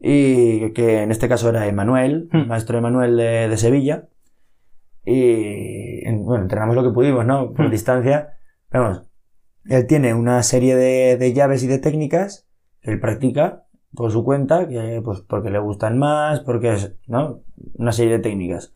y 0.00 0.72
que 0.72 1.02
en 1.02 1.10
este 1.10 1.28
caso 1.28 1.48
era 1.48 1.66
Emanuel, 1.66 2.28
Mm. 2.32 2.46
maestro 2.48 2.78
Emanuel 2.78 3.16
de, 3.16 3.48
de 3.48 3.56
Sevilla. 3.56 4.08
Y 5.04 6.06
en- 6.06 6.24
bueno, 6.24 6.42
entrenamos 6.42 6.76
lo 6.76 6.82
que 6.84 6.90
pudimos, 6.94 7.24
¿no? 7.26 7.52
Por 7.52 7.66
Mm. 7.66 7.70
distancia. 7.70 8.34
Vamos, 8.70 9.02
él 9.68 9.86
tiene 9.86 10.14
una 10.14 10.42
serie 10.42 10.74
de, 10.76 11.16
de 11.16 11.32
llaves 11.32 11.62
y 11.62 11.66
de 11.66 11.78
técnicas 11.78 12.46
que 12.80 12.90
él 12.92 13.00
practica 13.00 13.64
por 13.94 14.10
su 14.12 14.22
cuenta, 14.24 14.68
que 14.68 15.00
pues 15.04 15.20
porque 15.22 15.50
le 15.50 15.58
gustan 15.58 15.98
más, 15.98 16.40
porque 16.40 16.72
es, 16.74 16.94
¿no? 17.06 17.40
Una 17.74 17.92
serie 17.92 18.12
de 18.14 18.18
técnicas. 18.18 18.74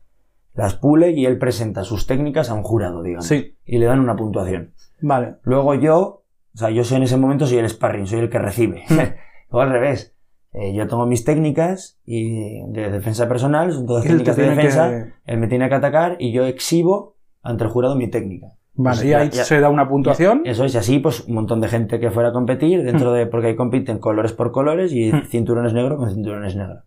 Las 0.54 0.74
pule 0.74 1.10
y 1.12 1.24
él 1.26 1.38
presenta 1.38 1.84
sus 1.84 2.06
técnicas 2.06 2.50
a 2.50 2.54
un 2.54 2.62
jurado, 2.62 3.02
digamos 3.02 3.26
Sí, 3.26 3.56
y 3.64 3.78
le 3.78 3.86
dan 3.86 4.00
una 4.00 4.16
puntuación. 4.16 4.72
vale. 5.00 5.36
Luego 5.44 5.74
yo, 5.74 6.24
o 6.54 6.58
sea, 6.58 6.70
yo 6.70 6.84
soy 6.84 6.98
en 6.98 7.02
ese 7.04 7.16
momento 7.16 7.46
soy 7.46 7.58
el 7.58 7.68
sparring, 7.68 8.06
soy 8.06 8.20
el 8.20 8.30
que 8.30 8.38
recibe. 8.38 8.82
o 9.50 9.60
al 9.60 9.70
revés. 9.70 10.14
Eh, 10.54 10.74
yo 10.74 10.86
tengo 10.86 11.06
mis 11.06 11.24
técnicas 11.24 11.98
y 12.04 12.60
de 12.72 12.90
defensa 12.90 13.26
personal, 13.28 13.72
son 13.72 13.86
todas 13.86 14.04
técnicas 14.04 14.36
de 14.36 14.42
defensa. 14.48 14.90
que- 14.90 15.32
Él 15.32 15.38
me 15.38 15.46
tiene 15.48 15.68
que 15.70 15.74
atacar 15.74 16.16
y 16.18 16.32
yo 16.32 16.44
exhibo 16.44 17.16
ante 17.42 17.64
el 17.64 17.70
jurado 17.70 17.96
mi 17.96 18.08
técnica. 18.10 18.48
Vale, 18.74 18.96
Pues 18.96 19.04
y 19.04 19.12
ahí 19.12 19.28
ya- 19.30 19.44
se 19.44 19.60
da 19.60 19.68
una 19.68 19.86
puntuación. 19.88 20.42
Eso 20.44 20.64
es 20.64 20.74
y 20.74 20.78
así, 20.78 20.98
pues 20.98 21.26
un 21.28 21.34
montón 21.34 21.60
de 21.60 21.68
gente 21.68 22.00
que 22.00 22.10
fuera 22.10 22.30
a 22.30 22.32
competir 22.32 22.82
dentro 22.82 23.12
de, 23.12 23.26
porque 23.26 23.48
ahí 23.48 23.56
compiten 23.56 23.98
colores 23.98 24.32
por 24.32 24.50
colores 24.50 24.92
y 24.92 25.12
Hmm. 25.12 25.24
cinturones 25.26 25.74
negros 25.74 25.98
con 25.98 26.10
cinturones 26.10 26.56
negros. 26.56 26.84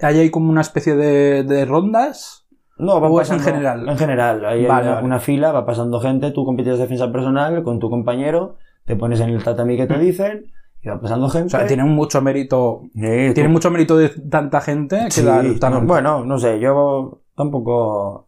Ahí 0.00 0.18
hay 0.18 0.30
como 0.30 0.50
una 0.50 0.60
especie 0.62 0.94
de, 0.96 1.42
de 1.42 1.64
rondas. 1.66 2.46
No, 2.78 3.00
va 3.00 3.08
¿O 3.08 3.20
es 3.20 3.30
en 3.30 3.36
pasando- 3.38 3.52
general? 3.56 3.88
En 3.88 3.98
general. 3.98 4.44
Ahí 4.44 4.60
hay 4.60 4.66
Vale, 4.66 4.82
una, 4.86 4.94
vale. 4.96 5.06
una 5.06 5.18
fila, 5.20 5.52
va 5.52 5.64
pasando 5.66 6.00
gente, 6.00 6.30
tú 6.30 6.44
compites 6.44 6.78
defensa 6.78 7.10
personal 7.12 7.62
con 7.62 7.78
tu 7.78 7.88
compañero, 7.90 8.56
te 8.84 8.96
pones 8.96 9.20
en 9.20 9.30
el 9.30 9.42
tatami 9.42 9.76
que 9.76 9.86
te 9.86 9.98
dicen, 9.98 10.46
y 10.82 10.88
va 10.88 11.00
pasando 11.00 11.26
O 11.26 11.30
gente. 11.30 11.50
sea, 11.50 11.66
tiene 11.66 11.84
mucho 11.84 12.20
mérito. 12.22 12.82
Sí, 12.94 13.32
Tiene 13.34 13.48
mucho 13.48 13.70
mérito 13.70 13.96
de 13.96 14.10
tanta 14.30 14.60
gente 14.60 14.98
que 15.06 15.10
sí, 15.10 15.22
da 15.24 15.42
tan 15.58 15.72
no, 15.72 15.80
bueno, 15.82 16.24
no 16.24 16.38
sé, 16.38 16.60
yo 16.60 17.22
tampoco 17.34 18.26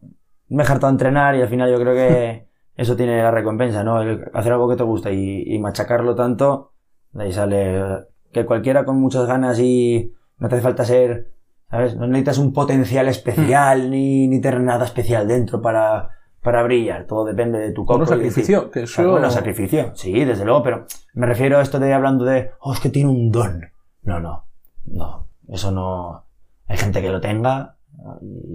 me 0.49 0.63
he 0.63 0.65
hartado 0.65 0.87
a 0.87 0.91
entrenar 0.91 1.35
y 1.35 1.41
al 1.41 1.47
final 1.47 1.71
yo 1.71 1.79
creo 1.79 1.93
que 1.93 2.48
eso 2.79 2.95
tiene 2.95 3.21
la 3.21 3.29
recompensa, 3.29 3.83
¿no? 3.83 4.01
El 4.01 4.31
hacer 4.33 4.53
algo 4.53 4.69
que 4.69 4.77
te 4.77 4.83
gusta 4.83 5.11
y, 5.11 5.43
y 5.45 5.59
machacarlo 5.59 6.15
tanto, 6.15 6.71
de 7.11 7.25
ahí 7.25 7.33
sale 7.33 8.07
que 8.31 8.45
cualquiera 8.45 8.85
con 8.85 9.01
muchas 9.01 9.27
ganas 9.27 9.59
y 9.59 10.13
no 10.37 10.47
te 10.47 10.55
hace 10.55 10.63
falta 10.63 10.85
ser, 10.85 11.33
¿sabes? 11.69 11.97
No 11.97 12.07
necesitas 12.07 12.37
un 12.37 12.53
potencial 12.53 13.09
especial 13.09 13.91
ni, 13.91 14.29
ni 14.29 14.39
tener 14.39 14.61
nada 14.61 14.85
especial 14.85 15.27
dentro 15.27 15.61
para, 15.61 16.11
para 16.41 16.63
brillar, 16.63 17.05
todo 17.05 17.25
depende 17.25 17.59
de 17.59 17.73
tu 17.73 17.85
coco. 17.85 18.05
ti. 18.05 18.11
sacrificio, 18.11 18.71
que 18.71 18.83
eso... 18.83 19.11
Bueno, 19.11 19.29
sacrificio, 19.29 19.91
sí, 19.95 20.23
desde 20.23 20.45
luego, 20.45 20.63
pero 20.63 20.85
me 21.15 21.25
refiero 21.25 21.57
a 21.57 21.61
esto 21.61 21.79
de 21.79 21.93
hablando 21.93 22.23
de, 22.23 22.51
oh, 22.61 22.71
es 22.71 22.79
que 22.79 22.89
tiene 22.89 23.09
un 23.09 23.29
don. 23.29 23.71
No, 24.03 24.21
no, 24.21 24.45
no, 24.85 25.27
eso 25.49 25.71
no. 25.71 26.23
Hay 26.65 26.77
gente 26.77 27.01
que 27.01 27.09
lo 27.09 27.19
tenga, 27.19 27.75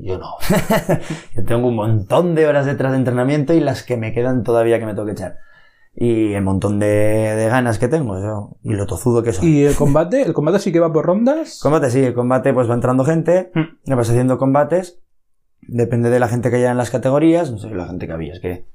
yo 0.03 0.19
no. 0.19 0.37
yo 1.37 1.45
tengo 1.45 1.69
un 1.69 1.77
montón 1.77 2.35
de 2.35 2.47
horas 2.47 2.67
detrás 2.67 2.93
de 2.93 2.99
entrenamiento 2.99 3.53
y 3.55 3.61
las 3.61 3.83
que 3.83 3.97
me 3.97 4.13
quedan 4.13 4.43
todavía 4.43 4.79
que 4.79 4.87
me 4.87 4.95
tengo 4.95 5.07
que 5.07 5.13
echar. 5.13 5.39
Y 5.97 6.33
el 6.33 6.43
montón 6.43 6.81
de, 6.81 6.87
de 6.87 7.49
ganas 7.49 7.79
que 7.79 7.87
tengo, 7.87 8.19
yo, 8.21 8.57
y 8.65 8.73
lo 8.75 8.85
tozudo 8.87 9.23
que 9.23 9.33
soy. 9.33 9.49
Y 9.49 9.65
el 9.65 9.77
combate, 9.77 10.23
el 10.23 10.33
combate 10.33 10.59
sí 10.59 10.73
que 10.73 10.81
va 10.81 10.93
por 10.93 11.07
rondas. 11.07 11.61
Combate, 11.63 11.91
sí, 11.91 12.01
el 12.01 12.15
combate 12.15 12.53
pues 12.53 12.69
va 12.69 12.75
entrando 12.75 13.05
gente, 13.05 13.53
Hmm. 13.55 13.95
vas 13.95 14.11
haciendo 14.11 14.37
combates, 14.37 15.01
depende 15.61 16.11
de 16.11 16.19
la 16.19 16.27
gente 16.29 16.51
que 16.51 16.57
haya 16.57 16.73
en 16.73 16.79
las 16.79 16.91
categorías, 16.91 17.53
no 17.53 17.59
sé 17.59 17.71
la 17.71 17.87
gente 17.87 18.07
que 18.07 18.13
había, 18.13 18.33
es 18.33 18.41
que 18.41 18.67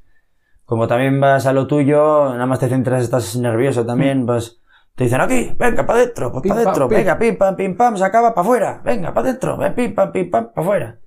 como 0.64 0.88
también 0.88 1.20
vas 1.20 1.46
a 1.46 1.52
lo 1.52 1.68
tuyo, 1.68 2.30
nada 2.30 2.46
más 2.46 2.60
te 2.60 2.70
centras, 2.70 3.04
estás 3.04 3.36
nervioso 3.36 3.86
también, 3.86 4.26
pues 4.26 4.62
te 5.00 5.06
dicen 5.06 5.22
aquí, 5.22 5.56
venga, 5.58 5.86
para 5.86 6.00
adentro, 6.00 6.30
pues 6.34 6.44
para 6.46 6.60
adentro, 6.60 6.90
venga, 6.90 7.18
pim, 7.18 7.38
pam, 7.38 7.56
pim, 7.56 7.78
pam, 7.78 7.96
se 7.96 8.04
acaba 8.04 8.36
para 8.36 8.42
afuera, 8.46 8.82
venga, 8.84 9.14
para 9.14 9.30
adentro, 9.30 9.58
pim, 9.74 9.96
pam, 9.96 10.12
pim, 10.12 10.30
pam, 10.30 10.50
para 10.54 10.62
afuera. 10.62 11.00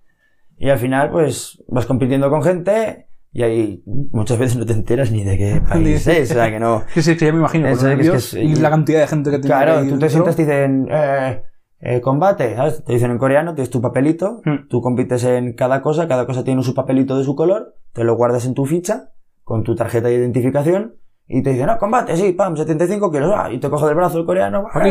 Y 0.56 0.70
al 0.70 0.78
final, 0.78 1.10
pues, 1.10 1.62
vas 1.68 1.84
compitiendo 1.84 2.30
con 2.30 2.42
gente 2.42 3.06
y 3.32 3.42
ahí 3.42 3.82
muchas 4.10 4.38
veces 4.38 4.56
no 4.56 4.64
te 4.64 4.72
enteras 4.72 5.10
ni 5.10 5.24
de 5.24 5.36
qué 5.36 5.60
país 5.68 6.06
es, 6.06 6.30
o 6.30 6.34
sea, 6.34 6.50
que 6.50 6.58
no... 6.58 6.84
Sí, 6.94 7.02
sí, 7.02 7.18
que 7.18 7.26
ya 7.26 7.32
me 7.32 7.40
imagino. 7.40 7.68
Es 7.68 7.82
los 7.82 7.92
que 7.92 8.16
es- 8.16 8.34
y 8.34 8.54
la 8.56 8.70
cantidad 8.70 9.00
de 9.00 9.06
gente 9.08 9.30
que 9.30 9.38
tiene 9.40 9.54
Claro, 9.54 9.74
tú 9.80 9.84
te 9.84 9.90
dentro. 9.90 10.08
sientas, 10.08 10.36
te 10.36 10.42
dicen, 10.42 10.88
eh, 10.90 11.42
eh, 11.80 12.00
combate, 12.00 12.56
¿sabes? 12.56 12.82
Te 12.84 12.94
dicen 12.94 13.10
en 13.10 13.18
coreano, 13.18 13.54
tienes 13.54 13.68
tu 13.68 13.82
papelito, 13.82 14.40
Hmm. 14.46 14.68
tú 14.70 14.80
compites 14.80 15.22
en 15.24 15.52
cada 15.52 15.82
cosa, 15.82 16.08
cada 16.08 16.24
cosa 16.24 16.44
tiene 16.44 16.62
su 16.62 16.72
papelito 16.74 17.18
de 17.18 17.24
su 17.24 17.36
color, 17.36 17.74
te 17.92 18.04
lo 18.04 18.16
guardas 18.16 18.46
en 18.46 18.54
tu 18.54 18.64
ficha, 18.64 19.10
con 19.44 19.64
tu 19.64 19.74
tarjeta 19.74 20.08
de 20.08 20.14
identificación, 20.14 20.94
y 21.38 21.42
te 21.42 21.50
dicen, 21.50 21.66
no, 21.66 21.78
combate, 21.78 22.16
sí, 22.16 22.32
pam, 22.32 22.56
75 22.56 23.10
kilos, 23.10 23.32
ah, 23.36 23.50
y 23.50 23.58
te 23.58 23.68
coge 23.70 23.86
del 23.86 23.94
brazo 23.94 24.18
el 24.18 24.26
coreano, 24.26 24.66
Aquí. 24.72 24.90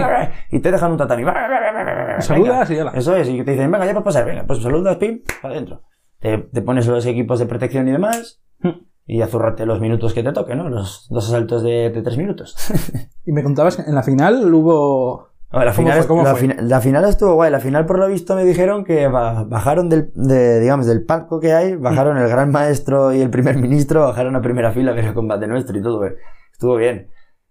y 0.51 0.59
te 0.59 0.71
dejan 0.71 0.91
un 0.91 0.97
tatami. 0.97 1.23
Saludas 2.19 2.69
y 2.71 2.75
ya 2.75 2.83
la- 2.85 2.91
Eso 2.91 3.15
es, 3.15 3.27
y 3.29 3.43
te 3.43 3.51
dicen, 3.51 3.71
venga, 3.71 3.85
ya 3.85 3.91
puedes 3.93 4.05
pasar, 4.05 4.25
venga, 4.25 4.43
pues 4.45 4.61
saludas, 4.61 4.97
pim, 4.97 5.21
para 5.41 5.53
adentro. 5.55 5.81
Te, 6.19 6.37
te 6.37 6.61
pones 6.61 6.87
los 6.87 7.05
equipos 7.05 7.39
de 7.39 7.45
protección 7.45 7.87
y 7.87 7.91
demás, 7.91 8.41
y 9.05 9.21
azurrate 9.21 9.65
los 9.65 9.79
minutos 9.81 10.13
que 10.13 10.23
te 10.23 10.31
toquen, 10.31 10.59
¿no? 10.59 10.69
Los 10.69 11.07
dos 11.09 11.27
asaltos 11.27 11.63
de, 11.63 11.89
de 11.89 12.01
tres 12.01 12.17
minutos. 12.17 12.55
Y 13.25 13.33
me 13.33 13.43
contabas 13.43 13.75
que 13.77 13.83
en 13.83 13.93
la 13.93 14.01
final 14.01 14.51
hubo... 14.51 15.27
La, 15.51 15.59
¿Cómo 15.65 15.73
final, 15.73 15.97
fue? 15.97 16.07
¿Cómo 16.07 16.23
la, 16.23 16.33
la 16.61 16.79
final 16.81 17.05
estuvo 17.05 17.33
guay. 17.33 17.51
La 17.51 17.59
final, 17.59 17.85
por 17.85 17.99
lo 17.99 18.07
visto, 18.07 18.35
me 18.35 18.45
dijeron 18.45 18.83
que 18.85 19.07
ba- 19.07 19.43
bajaron 19.43 19.89
del, 19.89 20.11
de, 20.15 20.59
digamos, 20.61 20.85
del 20.87 21.03
palco 21.05 21.39
que 21.41 21.51
hay, 21.53 21.75
bajaron 21.75 22.17
el 22.17 22.29
gran 22.29 22.51
maestro 22.51 23.13
y 23.13 23.21
el 23.21 23.29
primer 23.29 23.57
ministro, 23.57 24.01
bajaron 24.01 24.35
a 24.37 24.41
primera 24.41 24.71
fila 24.71 24.91
a 24.91 24.95
ver 24.95 25.05
el 25.05 25.13
combate 25.13 25.47
nuestro 25.47 25.77
y 25.77 25.81
todo. 25.81 26.05
eh. 26.05 26.15
Estuvo 26.53 26.75
bien. 26.77 27.09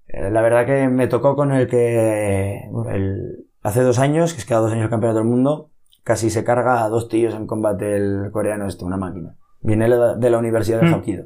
Eh, 0.09 0.31
La 0.31 0.41
verdad 0.41 0.65
que 0.65 0.89
me 0.89 1.09
tocó 1.09 1.37
con 1.37 1.53
el 1.53 1.67
que 1.69 2.63
bueno, 2.71 2.91
el, 2.91 3.47
hace 3.63 3.83
dos 3.83 3.99
años, 3.99 4.33
que 4.33 4.41
es 4.41 4.47
cada 4.47 4.63
dos 4.63 4.73
años 4.73 4.85
el 4.85 4.91
campeonato 4.91 5.19
del 5.19 5.29
mundo, 5.29 5.71
casi 6.03 6.31
se 6.31 6.43
carga 6.43 6.83
a 6.85 6.89
dos 6.89 7.09
tíos 7.09 7.35
en 7.35 7.47
combate 7.47 7.97
el 7.97 8.31
coreano 8.33 8.67
este, 8.67 8.85
una 8.85 8.97
máquina. 8.97 9.37
Viene 9.61 9.89
de 10.17 10.31
la- 10.31 10.39
Universidad 10.39 10.81
de 10.81 10.87
Mm. 10.89 10.95
Hapkido. 10.95 11.25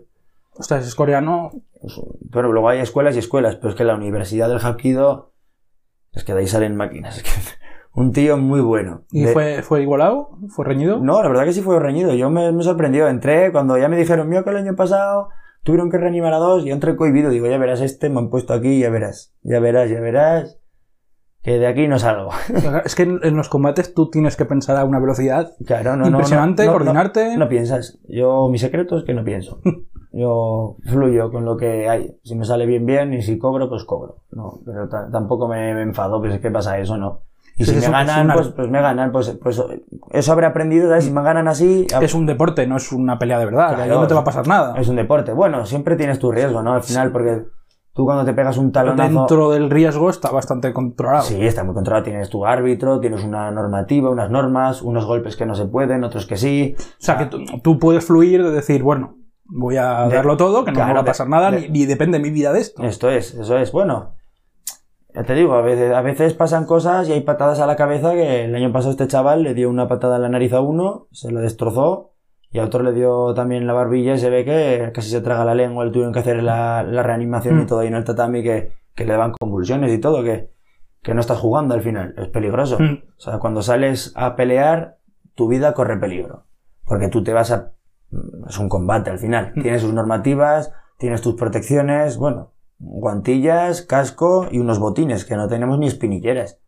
Ostras, 0.56 0.84
es 0.86 0.94
coreano. 0.96 1.50
Pues, 1.80 2.00
Pero 2.32 2.50
luego 2.52 2.68
hay 2.68 2.80
escuelas 2.80 3.14
y 3.14 3.20
escuelas, 3.20 3.54
pero 3.56 3.68
es 3.70 3.74
que 3.76 3.84
la 3.84 3.94
Universidad 3.94 4.48
del 4.48 4.58
Hapkido 4.58 5.34
es 6.14 6.24
que 6.24 6.32
de 6.32 6.40
ahí 6.40 6.46
salen 6.46 6.76
máquinas. 6.76 7.18
Es 7.18 7.22
que 7.22 7.30
Un 8.00 8.12
tío 8.12 8.36
muy 8.36 8.60
bueno. 8.60 9.04
¿Y 9.12 9.22
De- 9.24 9.32
fue, 9.32 9.62
fue 9.62 9.82
igualado? 9.82 10.30
¿Fue 10.48 10.64
reñido? 10.64 10.98
No, 10.98 11.22
la 11.22 11.28
verdad 11.28 11.44
que 11.44 11.52
sí 11.52 11.60
fue 11.62 11.78
reñido. 11.78 12.12
Yo 12.14 12.28
me, 12.28 12.50
me 12.50 12.62
sorprendió. 12.64 13.06
Entré 13.08 13.52
cuando 13.52 13.78
ya 13.78 13.88
me 13.88 13.96
dijeron, 13.96 14.28
mío, 14.28 14.42
que 14.42 14.50
el 14.50 14.56
año 14.56 14.74
pasado 14.74 15.28
tuvieron 15.62 15.90
que 15.90 15.98
reanimar 15.98 16.32
a 16.34 16.38
dos. 16.38 16.64
Y 16.64 16.68
yo 16.70 16.74
entré 16.74 16.96
cohibido. 16.96 17.30
Digo, 17.30 17.46
ya 17.46 17.56
verás 17.58 17.80
este, 17.80 18.10
me 18.10 18.18
han 18.18 18.30
puesto 18.30 18.52
aquí, 18.52 18.80
ya 18.80 18.90
verás. 18.90 19.32
Ya 19.42 19.60
verás, 19.60 19.90
ya 19.90 20.00
verás. 20.00 20.58
Que 21.42 21.58
de 21.58 21.66
aquí 21.66 21.86
no 21.86 21.98
salgo. 21.98 22.30
Es 22.84 22.94
que 22.94 23.02
en, 23.02 23.36
los 23.36 23.48
combates 23.48 23.94
tú 23.94 24.10
tienes 24.10 24.34
que 24.36 24.46
pensar 24.46 24.78
a 24.78 24.84
una 24.84 24.98
velocidad 24.98 25.52
Claro, 25.66 25.94
no, 25.94 26.04
no, 26.04 26.08
impresionante, 26.08 26.64
no, 26.64 26.72
no, 26.72 26.78
coordinarte. 26.78 27.36
No 27.36 27.48
piensas. 27.48 28.00
Yo, 28.08 28.48
mi 28.48 28.58
secreto 28.58 28.96
es 28.98 29.04
que 29.04 29.14
no 29.14 29.24
pienso. 29.24 29.60
Yo 30.16 30.76
fluyo 30.84 31.30
con 31.32 31.44
lo 31.44 31.56
que 31.56 31.88
hay. 31.88 32.16
Si 32.22 32.34
me 32.36 32.44
sale 32.44 32.66
bien, 32.66 32.86
bien. 32.86 33.12
Y 33.14 33.22
si 33.22 33.36
cobro, 33.38 33.68
pues 33.68 33.84
cobro. 33.84 34.18
No, 34.30 34.60
pero 34.64 34.88
ta- 34.88 35.08
tampoco 35.10 35.48
me, 35.48 35.74
me 35.74 35.82
enfado. 35.82 36.20
Pues, 36.20 36.38
¿qué 36.40 36.50
pasa 36.50 36.78
eso? 36.78 36.96
No. 36.96 37.20
Y 37.56 37.64
Sí, 37.64 37.72
si 37.72 37.80
me 37.80 37.86
un- 37.86 37.92
ganan, 37.92 38.24
una- 38.26 38.34
pues, 38.34 38.48
pues 38.48 38.68
me 38.68 38.80
ganan. 38.80 39.10
Pues, 39.12 39.30
pues 39.42 39.62
eso 40.12 40.32
habré 40.32 40.46
aprendido, 40.46 40.88
¿sabes? 40.88 41.04
Si 41.04 41.10
me 41.10 41.22
ganan 41.22 41.48
así, 41.48 41.86
Es 42.00 42.14
un 42.14 42.26
deporte, 42.26 42.66
no 42.66 42.76
es 42.76 42.92
una 42.92 43.18
pelea 43.18 43.38
de 43.40 43.44
verdad. 43.46 43.70
que 43.70 43.74
Claro, 43.84 44.00
no 44.02 44.06
te 44.06 44.14
va 44.14 44.20
a 44.20 44.24
pasar 44.24 44.46
nada. 44.46 44.78
Es 44.78 44.88
un 44.88 44.96
deporte. 44.96 45.32
Bueno, 45.32 45.66
siempre 45.66 45.96
tienes 45.96 46.18
tu 46.20 46.30
riesgo, 46.30 46.62
¿no? 46.62 46.74
Al 46.74 46.82
final, 46.84 47.10
porque 47.10 47.42
tú 47.92 48.04
cuando 48.04 48.24
te 48.24 48.34
pegas 48.34 48.56
un 48.56 48.70
Pero 48.72 48.86
talonazo... 48.94 49.18
dentro 49.20 49.50
del 49.50 49.70
riesgo 49.70 50.10
está 50.10 50.30
bastante 50.30 50.72
controlado. 50.72 51.24
Sí, 51.24 51.44
está 51.44 51.62
muy 51.64 51.74
controlado. 51.74 52.04
Tienes 52.04 52.28
tu 52.30 52.44
árbitro, 52.46 53.00
tienes 53.00 53.24
una 53.24 53.50
normativa, 53.50 54.10
unas 54.10 54.30
normas, 54.30 54.80
unos 54.82 55.04
golpes 55.06 55.36
que 55.36 55.46
no 55.46 55.54
se 55.56 55.66
pueden, 55.66 56.02
otros 56.04 56.26
que 56.26 56.36
sí. 56.36 56.74
O 56.78 56.82
sea, 56.98 57.18
que 57.18 57.26
tú, 57.26 57.38
tú 57.62 57.78
puedes 57.80 58.04
fluir 58.04 58.42
de 58.44 58.50
decir, 58.50 58.82
bueno, 58.82 59.16
voy 59.47 59.76
a 59.76 60.07
De- 60.09 60.16
darlo 60.16 60.36
todo, 60.36 60.64
que 60.64 60.72
no 60.72 60.86
me 60.86 60.92
va 60.95 61.01
a 61.01 61.05
pasar 61.05 61.28
nada, 61.28 61.51
de- 61.51 61.62
ni, 61.62 61.80
ni 61.80 61.86
depende 61.86 62.18
mi 62.18 62.30
vida 62.30 62.53
de 62.53 62.61
esto. 62.61 62.82
Esto 62.82 63.11
es, 63.11 63.34
eso 63.34 63.57
es. 63.59 63.72
Bueno, 63.72 64.14
ya 65.14 65.22
te 65.22 65.34
digo, 65.34 65.55
a 65.55 65.61
veces, 65.62 65.92
a 65.92 66.03
veces 66.03 66.34
pasan 66.34 66.66
cosas 66.66 67.09
y 67.09 67.12
hay 67.12 67.20
patadas 67.20 67.61
a 67.61 67.66
la 67.66 67.76
cabeza 67.76 68.12
que 68.12 68.45
el 68.45 68.55
año 68.55 68.72
pasado 68.72 68.90
este 68.92 69.07
chaval 69.07 69.42
le 69.42 69.55
dio 69.55 69.68
una 69.70 69.86
patada 69.86 70.16
en 70.16 70.22
la 70.22 70.28
nariz 70.28 70.53
a 70.53 70.61
uno, 70.61 71.07
se 71.12 71.30
lo 71.30 71.40
destrozó, 71.40 72.12
y 72.51 72.59
a 72.59 72.64
otro 72.64 72.82
le 72.82 72.92
dio 72.92 73.34
también 73.34 73.66
la 73.66 73.72
barbilla 73.72 74.14
y 74.14 74.18
se 74.18 74.30
ve 74.30 74.45
que 74.45 74.90
casi 74.95 75.11
se 75.11 75.20
traga 75.20 75.45
la 75.45 75.55
lengua, 75.55 75.84
le 75.84 75.90
tuvieron 75.90 76.12
que 76.12 76.20
hacer 76.20 76.42
la, 76.42 76.82
la 76.82 77.03
reanimación 77.03 77.59
y 77.61 77.62
Mm. 77.62 77.66
todo 77.66 77.80
ahí 77.80 77.88
en 77.88 77.95
el 77.95 78.05
tatami 78.05 78.42
que, 78.42 78.70
que 78.95 79.05
le 79.05 79.12
daban 79.12 79.32
convulsiones 79.32 79.92
y 79.92 79.99
todo, 79.99 80.22
que, 80.22 80.51
que 81.03 81.14
no 81.14 81.20
estás 81.20 81.38
jugando 81.38 81.74
al 81.74 81.82
final, 81.82 82.14
es 82.16 82.28
peligroso. 82.28 82.78
Mm. 82.80 83.03
O 83.16 83.20
sea, 83.20 83.38
cuando 83.38 83.61
sales 83.62 84.12
a 84.16 84.36
pelear, 84.36 84.99
tu 85.34 85.49
vida 85.49 85.74
corre 85.74 85.99
peligro. 85.99 86.45
Porque 86.86 87.09
tú 87.09 87.22
te 87.24 87.32
vas 87.32 87.51
a... 87.51 87.72
Es 88.48 88.58
un 88.58 88.68
combate 88.68 89.10
al 89.10 89.18
final. 89.18 89.52
Mm. 89.54 89.62
Tienes 89.62 89.82
sus 89.82 89.92
normativas, 89.92 90.72
tienes 90.98 91.22
tus 91.22 91.34
protecciones, 91.34 92.16
bueno, 92.16 92.52
guantillas, 92.78 93.82
casco 93.82 94.48
y 94.50 94.58
unos 94.58 94.78
botines, 94.78 95.24
que 95.24 95.36
no 95.36 95.48
tenemos 95.48 95.78
ni 95.78 95.86
espinilleras. 95.86 96.60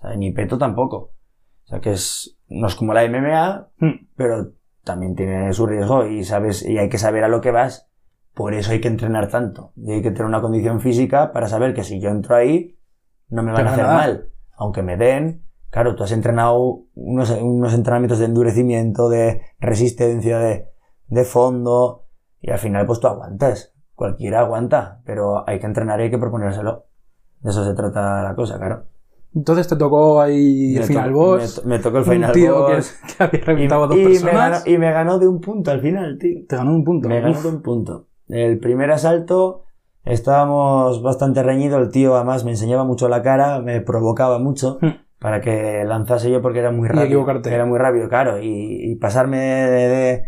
Sea, 0.00 0.16
ni 0.16 0.32
peto 0.32 0.58
tampoco. 0.58 0.96
O 1.64 1.66
sea, 1.66 1.80
que 1.80 1.92
es... 1.92 2.36
No 2.48 2.66
es 2.66 2.74
como 2.74 2.92
la 2.92 3.04
MMA, 3.08 3.68
Mm. 3.78 4.06
pero 4.16 4.52
también 4.84 5.14
tiene 5.14 5.52
su 5.54 5.66
riesgo 5.66 6.06
y 6.06 6.24
sabes, 6.24 6.62
y 6.64 6.78
hay 6.78 6.88
que 6.88 6.98
saber 6.98 7.24
a 7.24 7.28
lo 7.28 7.40
que 7.40 7.50
vas. 7.50 7.88
Por 8.34 8.52
eso 8.52 8.72
hay 8.72 8.80
que 8.80 8.88
entrenar 8.88 9.28
tanto. 9.28 9.72
Y 9.76 9.92
hay 9.92 10.02
que 10.02 10.10
tener 10.10 10.26
una 10.26 10.42
condición 10.42 10.80
física 10.80 11.32
para 11.32 11.48
saber 11.48 11.72
que 11.72 11.84
si 11.84 12.00
yo 12.00 12.10
entro 12.10 12.36
ahí, 12.36 12.76
no 13.28 13.42
me 13.42 13.52
van 13.52 13.66
a 13.66 13.72
hacer 13.72 13.86
mal. 13.86 14.28
Aunque 14.56 14.82
me 14.82 14.96
den, 14.96 15.44
claro, 15.70 15.94
tú 15.94 16.04
has 16.04 16.12
entrenado 16.12 16.82
unos, 16.94 17.30
unos 17.30 17.74
entrenamientos 17.74 18.18
de 18.18 18.26
endurecimiento, 18.26 19.08
de 19.08 19.42
resistencia, 19.58 20.38
de, 20.38 20.68
de 21.08 21.24
fondo, 21.24 22.04
y 22.40 22.50
al 22.50 22.58
final 22.58 22.86
pues 22.86 23.00
tú 23.00 23.06
aguantas. 23.08 23.72
Cualquiera 23.94 24.40
aguanta, 24.40 25.00
pero 25.04 25.48
hay 25.48 25.60
que 25.60 25.66
entrenar 25.66 26.00
y 26.00 26.04
hay 26.04 26.10
que 26.10 26.18
proponérselo. 26.18 26.86
De 27.40 27.50
eso 27.50 27.64
se 27.64 27.74
trata 27.74 28.22
la 28.22 28.34
cosa, 28.34 28.58
claro. 28.58 28.84
Entonces 29.34 29.66
te 29.68 29.76
tocó 29.76 30.20
ahí 30.20 30.74
el 30.74 30.80
Me 30.82 30.86
final 30.86 31.10
to- 31.12 31.16
boss. 31.16 31.40
Me, 31.42 31.62
to- 31.62 31.68
me 31.68 31.78
tocó 31.78 31.98
el 31.98 32.04
un 32.04 32.10
final 32.10 32.32
tío 32.32 32.66
que, 32.66 32.74
boss. 32.74 32.94
que 33.18 33.22
había 33.24 33.40
Y, 33.40 33.42
reventado 33.44 33.84
a 33.84 33.86
dos 33.88 33.96
y 33.96 34.24
me 34.24 34.32
ganó, 34.32 34.56
y 34.66 34.78
me 34.78 34.92
ganó 34.92 35.18
de 35.18 35.28
un 35.28 35.40
punto 35.40 35.70
al 35.70 35.80
final, 35.80 36.18
tío. 36.18 36.40
Te 36.48 36.56
ganó 36.56 36.70
un 36.72 36.84
punto. 36.84 37.08
Me 37.08 37.20
ganó 37.20 37.40
de 37.40 37.48
un 37.48 37.62
punto. 37.62 38.06
El 38.28 38.58
primer 38.58 38.90
asalto 38.90 39.64
estábamos 40.04 41.02
bastante 41.02 41.42
reñidos. 41.42 41.80
El 41.82 41.90
tío 41.90 42.14
además 42.16 42.44
me 42.44 42.52
enseñaba 42.52 42.84
mucho 42.84 43.08
la 43.08 43.22
cara, 43.22 43.60
me 43.60 43.80
provocaba 43.80 44.38
mucho 44.38 44.78
Hmm. 44.80 44.90
para 45.18 45.40
que 45.40 45.84
lanzase 45.84 46.30
yo 46.30 46.40
porque 46.42 46.60
era 46.60 46.70
muy 46.70 46.88
rápido. 46.88 47.04
equivocarte. 47.06 47.52
Era 47.54 47.66
muy 47.66 47.78
rápido, 47.78 48.08
claro. 48.08 48.40
Y, 48.40 48.92
y 48.92 48.96
pasarme 48.96 49.38
de, 49.38 49.88
de- 49.88 50.24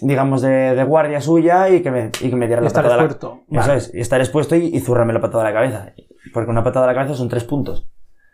digamos, 0.00 0.42
de, 0.42 0.74
de 0.74 0.84
guardia 0.84 1.20
suya 1.20 1.68
y 1.70 1.82
que 1.82 1.90
me, 1.90 2.10
y 2.20 2.30
que 2.30 2.36
me 2.36 2.46
diera 2.46 2.60
la 2.62 2.68
estar 2.68 2.82
patada. 2.84 3.02
la- 3.02 3.08
expuesto. 3.08 3.42
Eso 3.50 3.60
Vale. 3.68 3.76
es, 3.76 3.90
y 3.94 4.00
estar 4.00 4.20
expuesto 4.20 4.56
y, 4.56 4.66
y 4.66 4.80
zurrarme 4.80 5.12
la 5.12 5.20
patada 5.20 5.44
a 5.46 5.50
la 5.50 5.52
cabeza. 5.54 5.92
Porque 6.32 6.50
una 6.50 6.64
patada 6.64 6.86
a 6.86 6.88
la 6.88 6.94
cabeza 6.94 7.14
son 7.14 7.28
tres 7.28 7.44
puntos. 7.44 7.88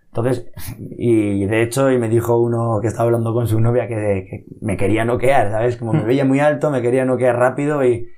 Entonces, 0.09 0.47
y 0.78 1.45
de 1.47 1.62
hecho, 1.62 1.91
y 1.91 1.99
me 1.99 2.09
dijo 2.09 2.39
uno 2.39 2.78
que 2.81 2.89
estaba 2.89 3.05
hablando 3.05 3.33
con 3.35 3.47
su 3.47 3.61
novia 3.61 3.87
que, 3.89 4.26
que 4.28 4.45
me 4.61 4.76
quería 4.76 5.05
noquear, 5.05 5.51
¿sabes? 5.51 5.76
Como 5.76 5.93
me 5.93 6.05
veía 6.05 6.24
muy 6.24 6.41
alto, 6.41 6.70
me 6.70 6.83
quería 6.83 7.05
noquear 7.05 7.37
rápido 7.37 7.85
y, 7.85 8.09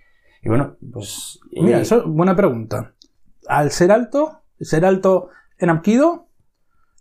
y 0.43 0.49
bueno, 0.49 0.77
pues... 0.93 1.41
y- 1.51 1.63
Mira, 1.63 1.81
eso 1.81 2.05
buena 2.07 2.35
pregunta. 2.37 2.93
Al 3.49 3.71
ser 3.71 3.91
alto, 3.93 4.41
ser 4.61 4.85
alto 4.85 5.29
en 5.59 5.71
Apkido, 5.71 6.27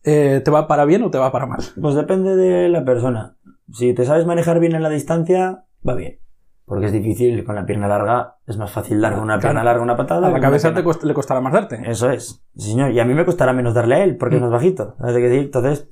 eh, 0.04 0.42
¿te 0.44 0.50
va 0.52 0.68
para 0.68 0.86
bien 0.86 1.04
o 1.04 1.12
te 1.12 1.18
va 1.20 1.32
para 1.32 1.46
mal? 1.46 1.60
Pues 1.80 1.96
depende 1.96 2.36
de 2.36 2.68
la 2.70 2.84
persona. 2.84 3.36
Si 3.72 3.94
te 3.94 4.04
sabes 4.06 4.26
manejar 4.26 4.60
bien 4.60 4.76
en 4.76 4.84
la 4.84 4.90
distancia, 4.90 5.64
va 5.88 5.96
bien. 5.96 6.20
Porque 6.66 6.86
es 6.86 6.92
difícil 6.94 7.44
con 7.44 7.56
la 7.56 7.66
pierna 7.66 7.88
larga, 7.88 8.38
es 8.48 8.58
más 8.58 8.72
fácil 8.72 9.02
dar 9.02 9.14
una 9.14 9.24
Claro. 9.26 9.42
pierna 9.42 9.64
larga 9.64 9.84
una 9.84 9.98
patada. 9.98 10.28
A 10.28 10.32
la 10.32 10.40
cabeza 10.40 10.74
te 10.74 10.84
le 11.06 11.14
costará 11.14 11.42
más 11.42 11.52
darte. 11.54 11.82
Eso 11.86 12.10
es, 12.10 12.44
sí, 12.56 12.72
señor. 12.72 12.92
Y 12.92 13.00
a 13.00 13.06
mí 13.06 13.14
me 13.14 13.26
costará 13.26 13.52
menos 13.52 13.74
darle 13.74 13.96
a 13.96 14.04
él, 14.04 14.16
porque 14.18 14.36
es 14.36 14.42
Mm. 14.42 14.46
más 14.46 14.52
bajito. 14.54 14.96
Entonces, 15.04 15.90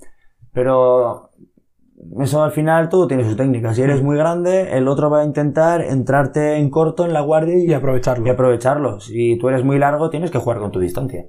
pero 0.53 1.31
eso 2.21 2.43
al 2.43 2.51
final 2.51 2.87
todo 2.89 3.07
tiene 3.07 3.27
su 3.29 3.35
técnica. 3.35 3.73
Si 3.73 3.81
eres 3.81 4.01
muy 4.01 4.15
grande, 4.15 4.77
el 4.77 4.87
otro 4.87 5.09
va 5.09 5.21
a 5.21 5.25
intentar 5.25 5.81
entrarte 5.81 6.55
en 6.57 6.69
corto 6.69 7.05
en 7.05 7.11
la 7.13 7.21
guardia 7.21 7.57
y, 7.57 7.65
Y 7.69 7.73
aprovecharlo. 7.73 8.25
y 8.25 8.29
aprovecharlo. 8.29 8.99
Si 9.01 9.37
tú 9.37 9.49
eres 9.49 9.65
muy 9.65 9.79
largo, 9.79 10.09
tienes 10.09 10.31
que 10.31 10.37
jugar 10.37 10.59
con 10.59 10.71
tu 10.71 10.79
distancia. 10.79 11.25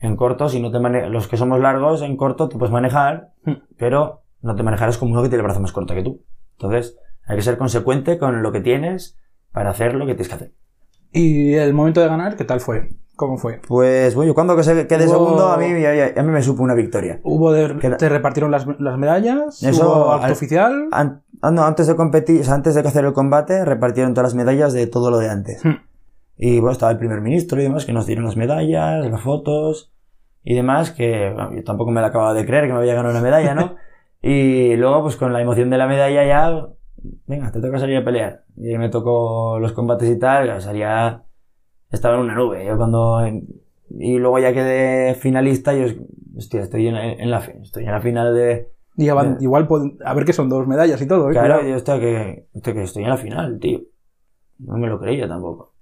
En 0.00 0.16
corto, 0.16 0.48
si 0.48 0.60
no 0.60 0.70
te 0.70 0.78
mane- 0.80 1.08
los 1.10 1.28
que 1.28 1.36
somos 1.36 1.60
largos, 1.60 2.00
en 2.02 2.16
corto 2.16 2.48
te 2.48 2.56
puedes 2.58 2.72
manejar, 2.72 3.32
Mm. 3.44 3.52
pero 3.78 4.22
no 4.42 4.54
te 4.54 4.62
manejarás 4.62 4.96
como 4.98 5.12
uno 5.12 5.22
que 5.22 5.28
tiene 5.28 5.40
el 5.40 5.46
brazo 5.46 5.60
más 5.60 5.72
corto 5.72 5.94
que 5.94 6.02
tú. 6.02 6.22
Entonces, 6.58 6.96
hay 7.26 7.36
que 7.36 7.42
ser 7.42 7.56
consecuente 7.58 8.18
con 8.18 8.42
lo 8.42 8.52
que 8.52 8.60
tienes 8.60 9.18
para 9.52 9.70
hacer 9.70 9.94
lo 9.94 10.06
que 10.06 10.14
tienes 10.14 10.28
que 10.28 10.34
hacer. 10.34 10.52
Y 11.12 11.54
el 11.54 11.72
momento 11.74 12.00
de 12.00 12.08
ganar, 12.08 12.36
¿qué 12.36 12.44
tal 12.44 12.60
fue? 12.60 12.88
¿Cómo 13.16 13.38
fue? 13.38 13.60
Pues, 13.68 14.16
bueno, 14.16 14.34
cuando 14.34 14.56
que 14.56 14.64
se 14.64 14.88
quede 14.88 15.06
Hubo- 15.06 15.12
segundo, 15.12 15.48
a 15.48 15.56
mí, 15.56 15.66
a, 15.84 16.20
a 16.20 16.22
mí 16.24 16.32
me 16.32 16.42
supo 16.42 16.64
una 16.64 16.74
victoria. 16.74 17.20
¿Hubo 17.22 17.52
de- 17.52 17.68
¿Te 17.96 18.08
repartieron 18.08 18.50
las, 18.50 18.66
las 18.80 18.98
medallas? 18.98 19.62
Eso, 19.62 19.86
¿Hubo 19.86 20.12
acto 20.12 20.26
al- 20.26 20.32
oficial? 20.32 20.88
An- 20.90 21.22
ah, 21.40 21.50
no, 21.52 21.62
antes 21.64 21.86
de 21.86 21.94
competir, 21.94 22.40
o 22.40 22.44
sea, 22.44 22.54
antes 22.54 22.74
de 22.74 22.80
hacer 22.80 23.04
el 23.04 23.12
combate, 23.12 23.64
repartieron 23.64 24.14
todas 24.14 24.32
las 24.32 24.34
medallas 24.34 24.72
de 24.72 24.88
todo 24.88 25.12
lo 25.12 25.18
de 25.18 25.28
antes. 25.30 25.64
Hmm. 25.64 25.76
Y 26.36 26.58
bueno, 26.58 26.72
estaba 26.72 26.90
el 26.90 26.98
primer 26.98 27.20
ministro 27.20 27.60
y 27.60 27.62
demás, 27.62 27.84
que 27.84 27.92
nos 27.92 28.06
dieron 28.06 28.24
las 28.24 28.36
medallas, 28.36 29.06
las 29.08 29.20
fotos 29.20 29.92
y 30.42 30.54
demás, 30.56 30.90
que 30.90 31.30
bueno, 31.32 31.54
yo 31.54 31.62
tampoco 31.62 31.92
me 31.92 32.00
la 32.00 32.08
acababa 32.08 32.34
de 32.34 32.44
creer 32.44 32.66
que 32.66 32.72
me 32.72 32.80
había 32.80 32.94
ganado 32.94 33.12
una 33.14 33.22
medalla, 33.22 33.54
¿no? 33.54 33.76
y 34.22 34.74
luego, 34.74 35.02
pues 35.02 35.14
con 35.14 35.32
la 35.32 35.40
emoción 35.40 35.70
de 35.70 35.78
la 35.78 35.86
medalla 35.86 36.26
ya, 36.26 36.66
venga, 37.26 37.50
te 37.52 37.60
toca 37.60 37.78
salir 37.78 37.96
a 37.98 38.04
pelear. 38.04 38.44
Y 38.56 38.76
me 38.78 38.88
tocó 38.88 39.58
los 39.60 39.72
combates 39.72 40.08
y 40.10 40.18
tal, 40.18 40.60
salía, 40.60 41.22
estaba 41.90 42.14
en 42.16 42.22
una 42.22 42.34
nube. 42.34 42.64
Yo 42.64 42.76
cuando, 42.76 43.20
y 43.90 44.18
luego 44.18 44.38
ya 44.38 44.52
quedé 44.52 45.14
finalista, 45.14 45.74
yo, 45.74 45.86
hostia, 46.36 46.60
estoy 46.62 46.88
en 46.88 46.94
la, 46.94 47.12
en 47.12 47.30
la, 47.30 47.38
estoy 47.38 47.84
en 47.84 47.92
la 47.92 48.00
final 48.00 48.34
de, 48.34 48.70
Y 48.96 49.06
Ya. 49.06 49.36
igual, 49.40 49.68
a 50.04 50.14
ver 50.14 50.24
que 50.24 50.32
son 50.32 50.48
dos 50.48 50.66
medallas 50.66 51.00
y 51.02 51.06
todo. 51.08 51.28
¿eh? 51.30 51.32
Claro, 51.32 51.66
yo 51.66 51.76
hostia, 51.76 51.98
que, 51.98 52.46
hostia, 52.54 52.72
que 52.74 52.82
estoy 52.82 53.02
en 53.04 53.10
la 53.10 53.16
final, 53.16 53.58
tío. 53.58 53.80
No 54.58 54.76
me 54.78 54.86
lo 54.88 55.00
creía 55.00 55.26
tampoco. 55.28 55.72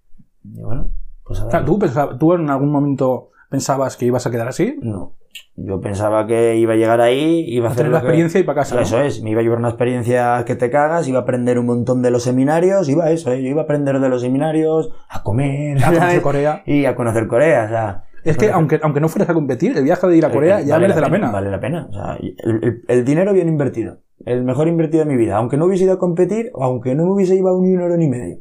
Y 0.45 0.62
bueno, 0.62 0.91
pues 1.25 1.39
a 1.41 1.43
O 1.43 1.47
ver. 1.47 1.51
sea, 1.53 1.64
¿tú, 1.64 1.79
pensaba- 1.79 2.16
¿tú 2.18 2.33
en 2.35 2.49
algún 2.49 2.70
momento 2.73 3.32
pensabas 3.53 3.97
que 3.97 4.07
ibas 4.07 4.27
a 4.27 4.31
quedar 4.33 4.49
así? 4.49 4.77
No. 4.83 5.15
Yo 5.57 5.81
pensaba 5.81 6.27
que 6.27 6.57
iba 6.57 6.73
a 6.73 6.77
llegar 6.77 7.01
ahí, 7.01 7.45
iba 7.47 7.67
a 7.69 7.71
A 7.71 7.73
hacer 7.73 7.87
la 7.87 7.91
lo 7.93 7.97
que- 8.01 8.07
experiencia 8.07 8.41
y 8.41 8.43
para 8.43 8.61
casa. 8.63 8.75
¿no? 8.75 8.81
Eso 8.83 9.01
es, 9.01 9.23
me 9.23 9.31
iba 9.31 9.41
a 9.41 9.43
llevar 9.45 9.59
una 9.59 9.69
experiencia 9.69 10.43
que 10.47 10.57
te 10.57 10.71
cagas, 10.71 11.07
iba 11.09 11.21
a 11.21 11.23
aprender 11.23 11.59
un 11.59 11.67
montón 11.67 12.03
de 12.03 12.11
los 12.11 12.23
seminarios, 12.25 12.89
iba 12.89 13.05
a 13.05 13.11
eso, 13.13 13.31
¿eh? 13.33 13.43
yo 13.43 13.49
iba 13.49 13.61
a 13.61 13.65
aprender 13.65 14.01
de 14.01 14.09
los 14.09 14.23
seminarios, 14.23 14.91
a 15.09 15.23
comer, 15.23 15.79
A 15.79 15.87
conocer 15.87 16.01
¿sabes? 16.09 16.21
Corea. 16.21 16.63
y 16.67 16.85
a 16.87 16.95
conocer 16.97 17.29
Corea, 17.29 17.65
o 17.65 17.69
sea... 17.69 18.03
Es 18.25 18.37
que 18.37 18.51
aunque, 18.53 18.79
aunque 18.83 19.01
no 19.01 19.09
fueras 19.09 19.29
a 19.31 19.35
competir, 19.35 19.77
el 19.77 19.83
viaje 19.85 20.07
de 20.07 20.17
ir 20.17 20.25
a 20.25 20.31
Corea 20.31 20.61
Eh, 20.61 20.65
ya 20.67 20.75
vale 20.75 20.83
merece 20.87 21.01
la 21.01 21.11
pena. 21.11 21.31
Vale 21.33 21.51
la 21.51 21.59
pena. 21.61 21.87
O 21.91 21.93
sea, 21.93 22.17
el, 22.21 22.37
el- 22.63 22.83
el 22.87 23.05
dinero 23.05 23.33
bien 23.33 23.49
invertido. 23.49 23.99
El 24.25 24.45
mejor 24.45 24.69
invertido 24.69 25.05
de 25.05 25.11
mi 25.11 25.17
vida. 25.17 25.37
Aunque 25.39 25.57
no 25.57 25.65
hubiese 25.67 25.83
ido 25.85 25.95
a 25.95 25.99
competir, 25.99 26.51
aunque 26.55 26.95
no 26.95 27.05
me 27.05 27.11
hubiese 27.15 27.35
llevado 27.35 27.61
ni 27.61 27.75
un 27.75 27.81
euro 27.81 27.97
ni 27.97 28.07
medio. 28.09 28.37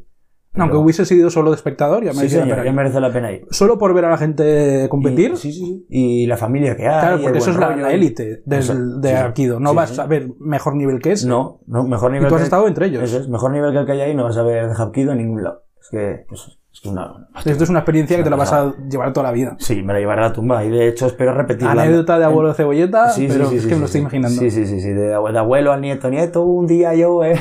Aunque 0.54 0.72
Pero- 0.72 0.80
hubiese 0.80 1.06
sido 1.06 1.30
solo 1.30 1.50
de 1.50 1.56
espectador, 1.56 2.04
ya 2.04 2.12
Sí, 2.12 2.24
la 2.24 2.28
señor, 2.28 2.48
pena. 2.50 2.64
ya 2.64 2.72
merece 2.72 3.00
la 3.00 3.10
pena 3.10 3.32
ir. 3.32 3.46
Solo 3.50 3.78
por 3.78 3.94
ver 3.94 4.04
a 4.04 4.10
la 4.10 4.18
gente 4.18 4.86
competir. 4.90 5.30
Y, 5.32 5.36
sí, 5.38 5.52
sí. 5.52 5.86
Y 5.88 6.26
la 6.26 6.36
familia 6.36 6.76
que 6.76 6.86
hay. 6.86 7.00
Claro, 7.00 7.22
porque 7.22 7.38
eso 7.38 7.50
es 7.52 7.56
la- 7.56 7.74
la 7.74 7.92
élite 7.92 8.42
del- 8.44 9.00
de. 9.00 9.16
Aikido. 9.16 9.60
No 9.60 9.72
vas 9.72 9.98
a 9.98 10.06
ver 10.06 10.28
mejor 10.38 10.76
nivel 10.76 11.00
que 11.00 11.12
ese. 11.12 11.26
No, 11.26 11.60
no, 11.66 11.84
mejor 11.84 12.10
y 12.10 12.14
nivel 12.14 12.28
tú 12.28 12.34
has 12.34 12.40
que- 12.42 12.44
estado 12.44 12.68
entre 12.68 12.86
ellos. 12.86 13.02
Eso 13.02 13.18
es, 13.20 13.28
mejor 13.30 13.50
nivel 13.52 13.72
que 13.72 13.78
el 13.78 13.86
que 13.86 13.92
hay 13.92 14.00
ahí 14.02 14.14
no 14.14 14.24
vas 14.24 14.36
a 14.36 14.42
ver 14.42 14.68
de 14.68 14.74
Hapkido 14.74 15.12
en 15.12 15.18
ningún 15.18 15.42
lado. 15.42 15.62
Es 15.82 15.88
que, 15.90 16.24
pues, 16.28 16.58
es 16.72 16.80
que 16.80 16.88
una, 16.88 17.28
Esto 17.44 17.64
es 17.64 17.68
una 17.70 17.80
experiencia 17.80 18.16
que 18.16 18.22
te 18.22 18.30
la 18.30 18.36
vas 18.36 18.52
a 18.52 18.72
llevar 18.88 19.12
toda 19.12 19.24
la 19.26 19.32
vida. 19.32 19.56
Sí, 19.58 19.82
me 19.82 19.92
la 19.92 19.98
llevaré 19.98 20.22
a 20.22 20.28
la 20.28 20.32
tumba 20.32 20.64
y 20.64 20.70
de 20.70 20.86
hecho 20.88 21.06
espero 21.06 21.34
repetirla. 21.34 21.72
Anécdota 21.72 22.18
de 22.18 22.24
abuelo 22.24 22.54
cebolleta, 22.54 23.10
Sí, 23.10 23.22
sí, 23.26 23.28
pero 23.32 23.50
sí, 23.50 23.56
es 23.56 23.62
sí, 23.64 23.68
que 23.68 23.74
me 23.74 23.80
lo 23.80 23.86
estoy 23.86 23.98
sí. 23.98 24.02
imaginando. 24.02 24.40
Sí, 24.40 24.50
sí, 24.50 24.66
sí, 24.66 24.80
sí, 24.80 24.88
de, 24.90 25.14
abue- 25.14 25.32
de 25.32 25.38
abuelo 25.40 25.72
al 25.72 25.80
nieto. 25.82 26.08
Nieto, 26.08 26.44
un 26.44 26.66
día 26.66 26.94
yo, 26.94 27.24
eh, 27.24 27.34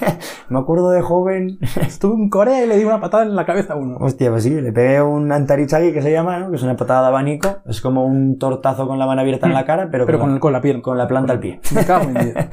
me 0.48 0.58
acuerdo 0.60 0.90
de 0.90 1.02
joven. 1.02 1.58
Estuve 1.82 2.14
en 2.14 2.30
Corea 2.30 2.64
y 2.64 2.68
le 2.68 2.76
di 2.78 2.84
una 2.84 3.00
patada 3.00 3.24
en 3.24 3.34
la 3.36 3.44
cabeza 3.44 3.74
a 3.74 3.76
uno. 3.76 3.96
Hostia, 4.00 4.30
pues 4.30 4.44
sí, 4.44 4.50
le 4.58 4.72
pegué 4.72 5.02
un 5.02 5.30
antarichagi 5.32 5.92
que 5.92 6.00
se 6.00 6.10
llama, 6.12 6.38
¿no? 6.38 6.50
Que 6.50 6.56
es 6.56 6.62
una 6.62 6.76
patada 6.76 7.02
de 7.02 7.06
abanico. 7.08 7.58
Es 7.66 7.80
como 7.80 8.06
un 8.06 8.38
tortazo 8.38 8.86
con 8.86 8.98
la 8.98 9.06
mano 9.06 9.20
abierta 9.20 9.46
en 9.48 9.54
la 9.54 9.66
cara, 9.66 9.88
pero, 9.90 10.06
Pero 10.06 10.18
con, 10.18 10.28
con, 10.28 10.34
la, 10.34 10.40
con 10.40 10.52
la 10.54 10.60
piel. 10.62 10.82
con 10.82 10.96
la 10.96 11.08
planta 11.08 11.32
al 11.34 11.40
pie. 11.40 11.60
Me 11.74 11.84
cago 11.84 12.04
en 12.04 12.14
Dios. 12.14 12.46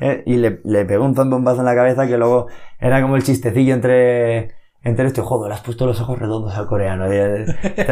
Eh, 0.00 0.22
y 0.26 0.36
le, 0.36 0.60
le 0.64 0.84
pegó 0.84 1.04
un 1.04 1.14
zambombazo 1.14 1.60
en 1.60 1.64
la 1.66 1.74
cabeza 1.74 2.06
que 2.06 2.18
luego 2.18 2.46
era 2.78 3.00
como 3.00 3.16
el 3.16 3.22
chistecillo 3.22 3.74
entre, 3.74 4.52
entre 4.88 5.06
esto 5.06 5.20
y 5.20 5.24
joder, 5.24 5.48
le 5.48 5.54
has 5.54 5.60
puesto 5.60 5.86
los 5.86 6.00
ojos 6.00 6.18
redondos 6.18 6.56
al 6.56 6.66
coreano. 6.66 7.12
Y, 7.12 7.16
eh, 7.16 7.46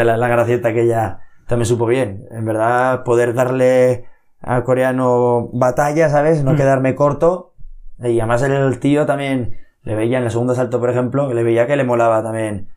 la, 0.04 0.16
la 0.16 0.28
gracieta 0.28 0.72
que 0.72 0.82
ella 0.82 1.20
también 1.46 1.66
supo 1.66 1.86
bien. 1.86 2.24
En 2.30 2.44
verdad, 2.44 3.04
poder 3.04 3.34
darle 3.34 4.06
al 4.40 4.64
coreano 4.64 5.48
batalla, 5.52 6.08
¿sabes? 6.08 6.42
No 6.44 6.52
Mm. 6.52 6.56
quedarme 6.56 6.94
corto. 6.94 7.54
Y 7.98 8.20
además 8.20 8.42
el, 8.42 8.78
tío 8.78 9.06
también 9.06 9.56
le 9.82 9.94
veía 9.94 10.18
en 10.18 10.24
el 10.24 10.30
segundo 10.30 10.52
asalto, 10.52 10.80
por 10.80 10.90
ejemplo, 10.90 11.32
le 11.32 11.42
veía 11.42 11.66
que 11.66 11.76
le 11.76 11.84
molaba 11.84 12.22
también. 12.22 12.68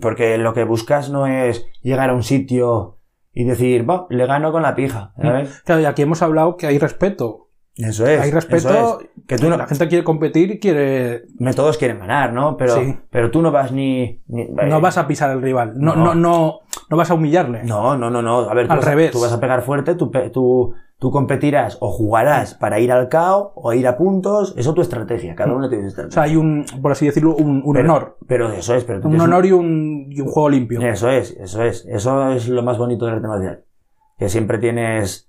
Porque 0.00 0.36
lo 0.38 0.52
que 0.54 0.64
buscas 0.64 1.10
no 1.10 1.26
es 1.26 1.66
llegar 1.82 2.10
a 2.10 2.14
un 2.14 2.22
sitio 2.22 2.98
y 3.32 3.44
decir, 3.44 3.88
va, 3.88 4.06
le 4.10 4.26
gano 4.26 4.52
con 4.52 4.62
la 4.62 4.74
pija, 4.74 5.12
¿sabes? 5.20 5.62
Claro, 5.64 5.80
y 5.80 5.84
aquí 5.84 6.02
hemos 6.02 6.22
hablado 6.22 6.56
que 6.56 6.66
hay 6.66 6.78
respeto. 6.78 7.43
Eso 7.76 8.06
es. 8.06 8.20
hay 8.20 8.30
respeto. 8.30 8.68
eso 8.68 9.00
es. 9.00 9.08
Que 9.26 9.36
tú 9.36 9.48
no, 9.48 9.56
La 9.56 9.66
gente 9.66 9.88
quiere 9.88 10.04
competir 10.04 10.50
y 10.52 10.58
quiere. 10.60 11.24
todos 11.56 11.76
quieren 11.78 11.98
ganar, 11.98 12.32
¿no? 12.32 12.56
Pero, 12.56 12.76
Sí. 12.76 12.96
pero 13.10 13.30
tú 13.30 13.42
no 13.42 13.50
vas 13.50 13.72
ni, 13.72 14.22
ni- 14.28 14.46
No 14.48 14.80
vas 14.80 14.96
a 14.98 15.06
pisar 15.08 15.30
al 15.30 15.42
rival. 15.42 15.72
No, 15.76 15.94
No. 15.96 16.04
no, 16.06 16.14
no, 16.14 16.58
no 16.90 16.96
vas 16.96 17.10
a 17.10 17.14
humillarle. 17.14 17.64
No, 17.64 17.96
no, 17.96 18.10
no, 18.10 18.22
no. 18.22 18.40
A 18.48 18.54
ver, 18.54 18.66
tú, 18.66 18.72
Al 18.72 18.78
vas, 18.78 18.86
a- 18.86 18.90
revés. 18.90 19.10
tú 19.10 19.20
vas 19.20 19.32
a 19.32 19.40
pegar 19.40 19.62
fuerte, 19.62 19.94
tú, 19.96 20.10
tú, 20.32 20.74
tú 21.00 21.10
competirás 21.10 21.78
o 21.80 21.90
jugarás 21.90 22.54
para 22.54 22.78
ir 22.78 22.92
al 22.92 23.08
KO 23.08 23.52
o 23.56 23.72
ir 23.72 23.88
a 23.88 23.96
puntos. 23.96 24.54
Eso 24.56 24.70
es 24.70 24.74
tu 24.76 24.82
estrategia. 24.82 25.34
Cada 25.34 25.52
uno 25.54 25.68
tiene 25.68 25.84
su 25.84 25.86
O 25.86 25.88
estrategia. 25.88 26.14
sea, 26.14 26.22
hay 26.24 26.36
un, 26.36 26.64
por 26.80 26.92
así 26.92 27.06
decirlo, 27.06 27.34
un, 27.34 27.62
un 27.64 27.72
pero, 27.74 27.90
honor. 27.92 28.18
Pero 28.28 28.52
eso 28.52 28.74
es, 28.76 28.84
pero 28.84 29.00
tú 29.00 29.08
Un 29.08 29.20
honor 29.20 29.46
y 29.46 29.52
un, 29.52 30.06
y 30.10 30.20
un 30.20 30.28
juego 30.28 30.48
limpio. 30.50 30.80
Eso 30.80 31.08
es, 31.10 31.32
eso 31.40 31.62
es. 31.64 31.84
Eso 31.88 32.30
es 32.30 32.46
lo 32.48 32.62
más 32.62 32.78
bonito 32.78 33.06
del 33.06 33.16
arte 33.16 33.26
marcial. 33.26 33.64
Que 34.18 34.28
siempre 34.28 34.58
tienes... 34.58 35.28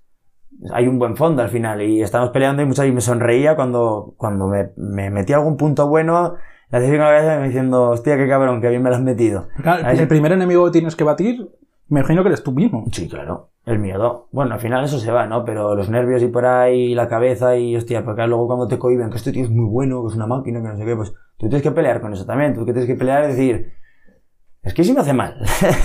Hay 0.72 0.88
un 0.88 0.98
buen 0.98 1.16
fondo 1.16 1.42
al 1.42 1.48
final 1.48 1.82
y 1.82 2.02
estamos 2.02 2.30
peleando 2.30 2.62
y 2.62 2.66
muchas 2.66 2.84
veces 2.84 2.94
me 2.94 3.00
sonreía 3.00 3.56
cuando, 3.56 4.14
cuando 4.16 4.48
me, 4.48 4.70
me 4.76 5.10
metí 5.10 5.32
algún 5.32 5.56
punto 5.56 5.88
bueno, 5.88 6.36
la 6.70 6.80
cabeza 6.80 7.38
me 7.38 7.46
diciendo, 7.46 7.90
hostia, 7.90 8.16
qué 8.16 8.28
cabrón, 8.28 8.60
que 8.60 8.68
bien 8.68 8.82
me 8.82 8.90
lo 8.90 8.96
has 8.96 9.02
metido. 9.02 9.48
Claro, 9.62 9.88
el 9.88 10.08
primer 10.08 10.32
enemigo 10.32 10.64
que 10.66 10.72
tienes 10.72 10.96
que 10.96 11.04
batir, 11.04 11.48
me 11.88 12.00
imagino 12.00 12.22
que 12.22 12.28
eres 12.28 12.42
tú 12.42 12.52
mismo. 12.52 12.84
Sí, 12.90 13.08
claro. 13.08 13.50
El 13.64 13.78
miedo. 13.78 14.28
Bueno, 14.32 14.54
al 14.54 14.60
final 14.60 14.84
eso 14.84 14.98
se 14.98 15.10
va, 15.10 15.26
¿no? 15.26 15.44
Pero 15.44 15.74
los 15.74 15.88
nervios 15.88 16.22
y 16.22 16.28
por 16.28 16.46
ahí, 16.46 16.94
la 16.94 17.08
cabeza 17.08 17.56
y, 17.56 17.76
hostia, 17.76 18.04
porque 18.04 18.26
luego 18.26 18.46
cuando 18.46 18.68
te 18.68 18.78
cohiben 18.78 19.10
que 19.10 19.16
este 19.16 19.32
tío 19.32 19.44
es 19.44 19.50
muy 19.50 19.68
bueno, 19.68 20.02
que 20.02 20.08
es 20.08 20.16
una 20.16 20.26
máquina, 20.26 20.60
que 20.60 20.68
no 20.68 20.76
sé 20.76 20.84
qué, 20.84 20.96
pues 20.96 21.12
tú 21.36 21.48
tienes 21.48 21.62
que 21.62 21.72
pelear 21.72 22.00
con 22.00 22.12
eso 22.12 22.26
también. 22.26 22.54
Tú 22.54 22.64
que 22.64 22.72
tienes 22.72 22.88
que 22.88 22.96
pelear 22.96 23.24
y 23.24 23.28
decir, 23.28 23.72
es 24.62 24.74
que 24.74 24.84
sí 24.84 24.92
me 24.92 25.00
hace 25.00 25.12
mal. 25.12 25.36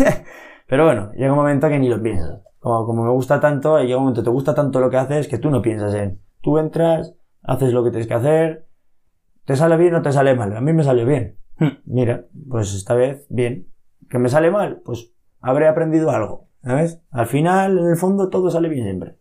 Pero 0.67 0.85
bueno, 0.85 1.11
llega 1.13 1.31
un 1.31 1.37
momento 1.37 1.69
que 1.69 1.79
ni 1.79 1.89
lo 1.89 2.01
piensas. 2.01 2.41
Como, 2.61 2.85
como 2.85 3.03
me 3.03 3.09
gusta 3.09 3.39
tanto, 3.39 3.79
llega 3.79 3.97
un 3.97 4.03
momento, 4.03 4.21
te 4.23 4.29
gusta 4.29 4.53
tanto 4.53 4.79
lo 4.79 4.91
que 4.91 4.97
haces 4.97 5.27
que 5.27 5.39
tú 5.39 5.49
no 5.49 5.63
piensas 5.63 5.95
en, 5.95 6.21
tú 6.41 6.59
entras, 6.59 7.15
haces 7.41 7.73
lo 7.73 7.83
que 7.83 7.89
tienes 7.89 8.07
que 8.07 8.13
hacer, 8.13 8.67
te 9.45 9.55
sale 9.55 9.77
bien 9.77 9.95
o 9.95 10.03
te 10.03 10.11
sale 10.11 10.35
mal. 10.35 10.55
A 10.55 10.61
mí 10.61 10.71
me 10.71 10.83
salió 10.83 11.03
bien. 11.07 11.37
Hmm. 11.57 11.79
Mira, 11.85 12.25
pues 12.47 12.75
esta 12.75 12.93
vez 12.93 13.25
bien. 13.29 13.67
¿Que 14.11 14.19
me 14.19 14.29
sale 14.29 14.51
mal? 14.51 14.81
Pues 14.85 15.11
habré 15.39 15.67
aprendido 15.67 16.11
algo. 16.11 16.49
¿Sabes? 16.63 17.01
Al 17.09 17.25
final, 17.25 17.79
en 17.79 17.87
el 17.87 17.97
fondo, 17.97 18.29
todo 18.29 18.51
sale 18.51 18.69
bien 18.69 18.83
siempre. 18.85 19.17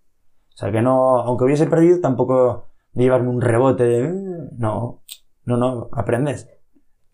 O 0.54 0.56
sea 0.60 0.70
que 0.70 0.82
no, 0.82 1.16
aunque 1.20 1.44
hubiese 1.44 1.66
perdido, 1.66 1.98
tampoco 2.00 2.66
de 2.92 3.04
llevarme 3.04 3.30
un 3.30 3.40
rebote 3.40 3.84
de, 3.84 4.04
"Eh", 4.04 4.12
no, 4.58 5.00
no, 5.46 5.56
no, 5.56 5.88
aprendes. 5.92 6.50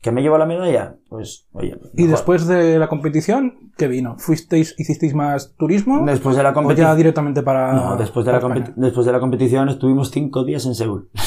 ¿Que 0.06 0.12
me 0.12 0.22
llevo 0.22 0.38
la 0.38 0.46
medalla? 0.46 0.94
Pues, 1.08 1.48
oye. 1.52 1.76
Y 1.94 2.02
mejor. 2.02 2.10
después 2.12 2.46
de 2.46 2.78
la 2.78 2.86
competición, 2.88 3.72
¿qué 3.76 3.88
vino? 3.88 4.14
¿Fuisteis, 4.18 4.72
hicisteis 4.78 5.14
más 5.14 5.56
turismo? 5.56 6.06
Después 6.06 6.36
de 6.36 6.44
la 6.44 6.50
¿O 6.50 6.52
ya 6.52 6.54
competición. 6.54 6.96
directamente 6.96 7.42
para.? 7.42 7.72
No, 7.72 7.96
después 7.96 8.24
de, 8.24 8.30
la 8.30 8.40
competi- 8.40 8.72
después 8.76 9.04
de 9.04 9.10
la 9.12 9.18
competición 9.18 9.68
estuvimos 9.68 10.12
cinco 10.12 10.44
días 10.44 10.64
en 10.64 10.76
Seúl. 10.76 11.10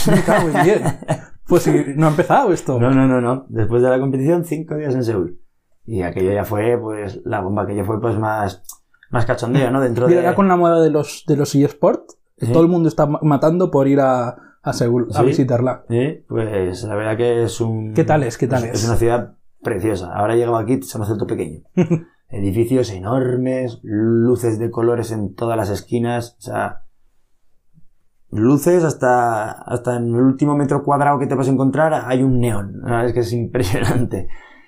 Pues 1.48 1.64
sí, 1.64 1.72
no 1.96 2.06
ha 2.06 2.10
empezado 2.12 2.54
esto. 2.54 2.80
No, 2.80 2.92
no, 2.92 3.08
no, 3.08 3.20
no. 3.22 3.46
Después 3.50 3.82
de 3.82 3.90
la 3.90 4.00
competición, 4.00 4.46
cinco 4.46 4.76
días 4.76 4.94
en 4.94 5.04
Seúl. 5.04 5.40
Y 5.86 6.04
aquello 6.04 6.32
ya 6.32 6.46
fue, 6.46 6.78
pues, 6.78 7.22
la 7.26 7.42
bomba 7.42 7.66
que 7.66 7.76
ya 7.76 7.84
fue, 7.84 8.00
pues, 8.00 8.18
más, 8.20 8.62
más 9.10 9.26
cachondeo, 9.26 9.72
¿no? 9.72 9.82
Dentro 9.82 10.08
Mira, 10.08 10.30
de... 10.30 10.36
con 10.36 10.48
la 10.48 10.56
moda 10.56 10.80
de 10.80 10.92
los, 10.92 11.24
de 11.28 11.36
los 11.38 11.56
eSport, 11.56 12.04
Sí. 12.38 12.52
todo 12.54 12.62
el 12.64 12.70
mundo 12.70 12.88
está 12.88 13.06
ma- 13.08 13.20
matando 13.24 13.70
por 13.72 13.88
ir 13.88 14.00
a, 14.00 14.38
a 14.62 14.74
Seúl 14.74 15.08
a 15.14 15.20
Sí. 15.20 15.26
visitarla. 15.26 15.84
Sí, 15.90 16.24
pues 16.28 16.84
la 16.84 16.96
verdad 16.96 17.18
que 17.18 17.44
es 17.44 17.62
un... 17.62 17.94
¿Qué 17.94 18.04
tal 18.04 18.24
es? 18.24 18.38
¿Qué 18.38 18.48
tal 18.48 18.64
es? 18.66 18.76
es? 18.76 18.86
una 18.86 18.96
ciudad 18.98 19.36
preciosa. 19.62 20.14
Ahora 20.14 20.34
he 20.34 20.38
llegado 20.38 20.58
aquí, 20.58 20.82
se 20.82 20.98
me 20.98 21.06
hace 21.06 21.14
todo 21.16 21.28
pequeño. 21.28 21.62
Edificios 22.30 22.92
enormes, 22.92 23.80
luces 23.84 24.60
de 24.60 24.70
colores 24.70 25.12
en 25.12 25.34
todas 25.36 25.58
las 25.58 25.70
esquinas, 25.70 26.36
o 26.40 26.42
sea... 26.42 26.84
Luces 28.32 28.84
hasta, 28.84 29.52
hasta 29.52 29.96
en 29.96 30.14
el 30.14 30.22
último 30.22 30.56
metro 30.56 30.84
cuadrado 30.84 31.18
que 31.18 31.26
te 31.26 31.34
vas 31.34 31.48
a 31.48 31.52
encontrar 31.52 31.94
hay 32.06 32.22
un 32.22 32.40
neón. 32.40 32.84
Es 33.04 33.14
que 33.14 33.22
es 33.22 33.34
impresionante. 33.34 34.28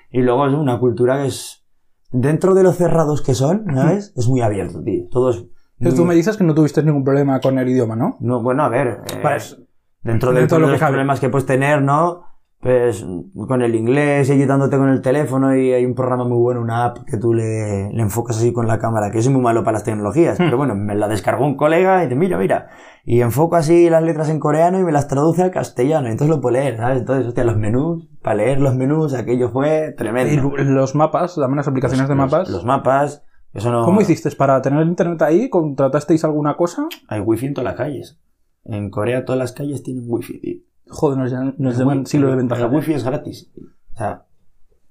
Y 0.10 0.22
luego 0.22 0.48
es 0.48 0.54
una 0.56 0.80
cultura 0.80 1.22
que 1.22 1.28
es... 1.28 1.64
Dentro 2.12 2.56
de 2.56 2.64
lo 2.64 2.72
cerrados 2.74 3.22
que 3.22 3.36
son, 3.36 3.66
¿sabes? 3.74 4.14
Es 4.18 4.28
muy 4.28 4.42
abierto, 4.42 4.82
tío. 4.82 5.04
Todo 5.12 5.30
es... 5.30 5.46
Entonces 5.78 6.00
tú 6.00 6.06
me 6.06 6.16
dices 6.16 6.38
que 6.38 6.44
no 6.44 6.54
tuviste 6.56 6.82
ningún 6.84 7.04
problema 7.04 7.40
con 7.40 7.58
el 7.60 7.70
idioma, 7.70 7.96
¿no? 7.96 8.18
No, 8.20 8.42
bueno, 8.42 8.64
a 8.64 8.70
ver... 8.70 9.02
eh, 9.14 9.22
Vale, 9.24 9.38
es- 9.38 9.61
dentro 10.04 10.32
de, 10.32 10.40
Dentro 10.42 10.58
de 10.60 10.66
que 10.66 10.72
los 10.72 10.80
problemas 10.82 11.20
que 11.20 11.30
puedes 11.30 11.46
tener, 11.46 11.82
¿no? 11.82 12.24
Pues 12.60 13.04
con 13.48 13.64
el 13.64 13.74
inglés 13.74 14.30
y 14.30 14.34
ayudándote 14.34 14.78
con 14.78 14.88
el 14.90 15.02
teléfono 15.02 15.56
y 15.56 15.74
hay 15.74 15.84
un 15.84 15.96
programa 15.96 16.26
muy 16.26 16.38
bueno, 16.38 16.62
una 16.62 16.86
app 16.86 17.00
que 17.08 17.18
tú 17.18 17.34
le, 17.34 17.92
le 17.92 18.02
enfocas 18.04 18.38
así 18.38 18.54
con 18.54 18.68
la 18.68 18.78
cámara, 18.78 19.10
que 19.10 19.20
soy 19.24 19.34
muy 19.34 19.42
malo 19.42 19.64
para 19.64 19.74
las 19.78 19.84
tecnologías, 19.84 20.40
Hmm. 20.40 20.44
pero 20.44 20.58
bueno, 20.58 20.76
me 20.76 20.94
la 20.94 21.08
descargó 21.08 21.44
un 21.44 21.56
colega 21.58 22.02
y 22.02 22.06
dice, 22.06 22.16
mira, 22.16 22.38
mira, 22.38 22.68
y 23.04 23.22
enfoco 23.22 23.56
así 23.56 23.90
las 23.90 24.04
letras 24.04 24.30
en 24.30 24.40
coreano 24.40 24.80
y 24.80 24.84
me 24.84 24.92
las 24.92 25.08
traduce 25.08 25.42
al 25.42 25.50
castellano, 25.50 26.08
entonces 26.08 26.30
lo 26.36 26.40
puedo 26.40 26.54
leer, 26.54 26.78
¿sabes? 26.78 27.00
Entonces, 27.00 27.26
hostia, 27.26 27.44
los 27.46 27.58
menús, 27.58 28.08
para 28.22 28.36
leer 28.36 28.60
los 28.62 28.76
menús, 28.76 29.16
aquello 29.16 29.50
fue 29.50 29.88
Y 29.94 29.96
tremendo. 29.96 30.44
lu- 30.44 30.58
los 30.58 30.94
mapas, 30.94 31.34
también 31.34 31.58
las 31.58 31.68
aplicaciones 31.68 32.08
de 32.08 32.14
Los- 32.16 32.32
mapas. 32.32 32.48
Los, 32.48 32.64
mapas, 32.64 33.24
eso 33.54 33.72
no... 33.72 33.86
¿Cómo 33.86 34.02
hicisteis 34.02 34.36
para 34.36 34.62
tener 34.62 34.86
internet 34.86 35.20
ahí? 35.24 35.50
¿Contratasteis 35.50 36.24
alguna 36.26 36.56
cosa? 36.58 36.86
Hay 37.08 37.22
wifi 37.22 37.48
en 37.48 37.54
todas 37.56 37.72
las 37.72 37.76
calles. 37.76 38.20
En 38.64 38.90
Corea 38.90 39.26
todas 39.26 39.40
las 39.40 39.52
calles 39.54 39.84
tienen 39.84 40.06
wifi, 40.08 40.40
tío. 40.40 40.60
Joder, 40.90 41.18
nos, 41.18 41.32
llaman- 41.32 41.56
nos 41.58 41.78
llevan 41.78 42.00
wi- 42.00 42.06
siglo 42.06 42.30
de 42.30 42.36
ventaja. 42.36 42.66
El 42.66 42.74
wifi 42.76 42.94
es 42.94 43.04
gratis. 43.04 43.52
O 43.94 43.98
sea, 43.98 44.26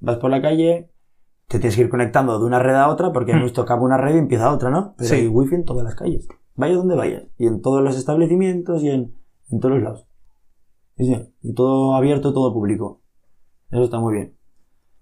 vas 0.00 0.16
por 0.16 0.30
la 0.30 0.40
calle, 0.42 0.90
te 1.48 1.58
tienes 1.58 1.76
que 1.76 1.82
ir 1.82 1.88
conectando 1.90 2.38
de 2.38 2.44
una 2.44 2.58
red 2.58 2.74
a 2.74 2.88
otra 2.88 3.12
porque 3.12 3.32
hemos 3.32 3.52
tocado 3.52 3.82
una 3.82 3.96
red 3.96 4.14
y 4.14 4.18
empieza 4.18 4.52
otra, 4.52 4.70
¿no? 4.70 4.94
Pero 4.96 5.08
Sí. 5.10 5.16
hay 5.16 5.28
wifi 5.28 5.54
en 5.56 5.64
todas 5.64 5.84
las 5.84 5.94
calles. 5.94 6.26
Vaya 6.56 6.74
donde 6.76 6.96
vayas. 6.96 7.24
Y 7.38 7.46
en 7.46 7.60
todos 7.62 7.82
los 7.82 7.96
establecimientos 7.96 8.82
y 8.82 8.90
en, 8.90 9.14
en 9.50 9.60
todos 9.60 9.74
los 9.76 9.82
lados. 9.84 10.06
Sí, 10.96 11.06
sí. 11.06 11.34
Y 11.42 11.54
todo 11.54 11.94
abierto, 11.94 12.32
todo 12.34 12.52
público. 12.52 13.00
Eso 13.70 13.82
está 13.84 13.98
muy 13.98 14.14
bien. 14.14 14.36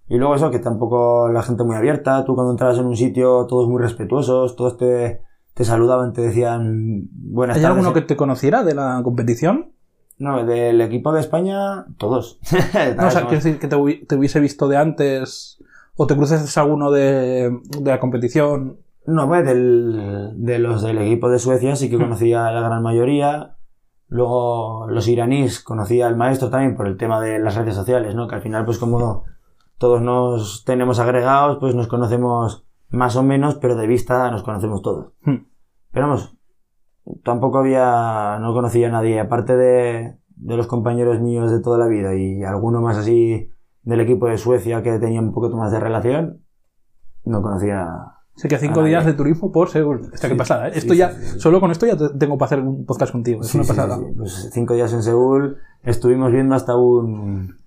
Y 0.07 0.17
luego 0.17 0.35
eso, 0.35 0.49
que 0.51 0.59
tampoco 0.59 1.29
la 1.29 1.43
gente 1.43 1.63
muy 1.63 1.75
abierta. 1.75 2.23
Tú 2.25 2.33
cuando 2.35 2.51
entrabas 2.51 2.77
en 2.79 2.85
un 2.85 2.95
sitio, 2.95 3.45
todos 3.47 3.67
muy 3.67 3.81
respetuosos, 3.81 4.55
todos 4.55 4.77
te, 4.77 5.21
te 5.53 5.65
saludaban, 5.65 6.13
te 6.13 6.21
decían 6.21 7.07
buenas 7.11 7.57
¿Hay 7.57 7.61
tardes. 7.63 7.77
alguno 7.77 7.93
que 7.93 8.01
te 8.01 8.15
conociera 8.15 8.63
de 8.63 8.75
la 8.75 9.01
competición? 9.03 9.71
No, 10.17 10.45
del 10.45 10.81
equipo 10.81 11.11
de 11.13 11.21
España, 11.21 11.85
todos. 11.97 12.39
No, 12.97 13.07
o 13.07 13.11
sea, 13.11 13.21
Somos- 13.21 13.29
quiero 13.29 13.43
decir 13.43 13.59
que 13.59 13.67
te 13.67 14.15
hubiese 14.15 14.39
visto 14.39 14.67
de 14.67 14.77
antes 14.77 15.57
o 15.95 16.07
te 16.07 16.15
cruces 16.15 16.57
alguno 16.57 16.91
de, 16.91 17.57
de 17.79 17.91
la 17.91 17.99
competición. 17.99 18.77
No, 19.05 19.27
pues 19.27 19.45
del, 19.45 20.31
de 20.35 20.59
los 20.59 20.81
del 20.83 20.97
equipo 20.99 21.29
de 21.29 21.39
Suecia 21.39 21.75
sí 21.75 21.89
que 21.89 21.97
Hmm. 21.97 22.01
conocía 22.01 22.47
a 22.47 22.51
la 22.51 22.61
gran 22.61 22.83
mayoría. 22.83 23.55
Luego 24.07 24.87
los 24.89 25.07
iraníes 25.07 25.61
conocía 25.61 26.07
al 26.07 26.15
maestro 26.17 26.49
también 26.49 26.75
por 26.75 26.87
el 26.87 26.97
tema 26.97 27.21
de 27.21 27.39
las 27.39 27.55
redes 27.55 27.75
sociales, 27.75 28.15
¿no? 28.15 28.27
Que 28.27 28.35
al 28.35 28.41
final, 28.41 28.65
pues 28.65 28.77
como 28.79 29.23
todos 29.77 30.01
nos 30.01 30.63
tenemos 30.65 30.99
agregados, 30.99 31.57
pues 31.59 31.75
nos 31.75 31.87
conocemos 31.87 32.65
más 32.89 33.15
o 33.15 33.23
menos, 33.23 33.55
pero 33.55 33.75
de 33.75 33.87
vista 33.87 34.29
nos 34.31 34.43
conocemos 34.43 34.81
todos. 34.81 35.13
Hmm. 35.23 35.45
Pero 35.91 36.07
vamos, 36.07 36.37
tampoco 37.23 37.59
había, 37.59 38.37
no 38.39 38.53
conocía 38.53 38.87
a 38.89 38.91
nadie, 38.91 39.19
aparte 39.19 39.55
de, 39.57 40.17
de 40.35 40.57
los 40.57 40.67
compañeros 40.67 41.19
míos 41.19 41.51
de 41.51 41.59
toda 41.61 41.77
la 41.77 41.87
vida 41.87 42.15
y 42.15 42.43
alguno 42.43 42.81
más 42.81 42.97
así 42.97 43.49
del 43.83 44.01
equipo 44.01 44.27
de 44.27 44.37
Suecia 44.37 44.83
que 44.83 44.99
tenía 44.99 45.19
un 45.21 45.31
poquito 45.33 45.57
más 45.57 45.71
de 45.71 45.79
relación, 45.79 46.43
no 47.25 47.41
conocía 47.41 47.87
Sé 48.35 48.47
que 48.47 48.57
cinco 48.57 48.83
días 48.85 49.05
de 49.05 49.11
turismo 49.13 49.51
por 49.51 49.67
Seúl. 49.69 49.99
Esta 50.13 50.27
Sí, 50.27 50.33
que 50.33 50.35
pasada, 50.37 50.69
¿eh? 50.69 50.71
sí, 50.71 50.77
Esto 50.79 50.93
sí, 50.93 50.99
ya, 50.99 51.11
solo 51.39 51.59
con 51.59 51.71
esto 51.71 51.85
ya 51.85 51.97
te- 51.97 52.07
tengo 52.17 52.37
para 52.37 52.45
hacer 52.45 52.59
un 52.61 52.85
podcast 52.85 53.11
contigo. 53.11 53.41
Es 53.41 53.53
una 53.53 53.65
pasada. 53.65 53.99
Pues 54.15 54.49
cinco 54.53 54.75
días 54.75 54.93
en 54.93 55.03
Seúl 55.03 55.57
estuvimos 55.83 56.31
viendo 56.31 56.55
hasta 56.55 56.77
un 56.77 57.57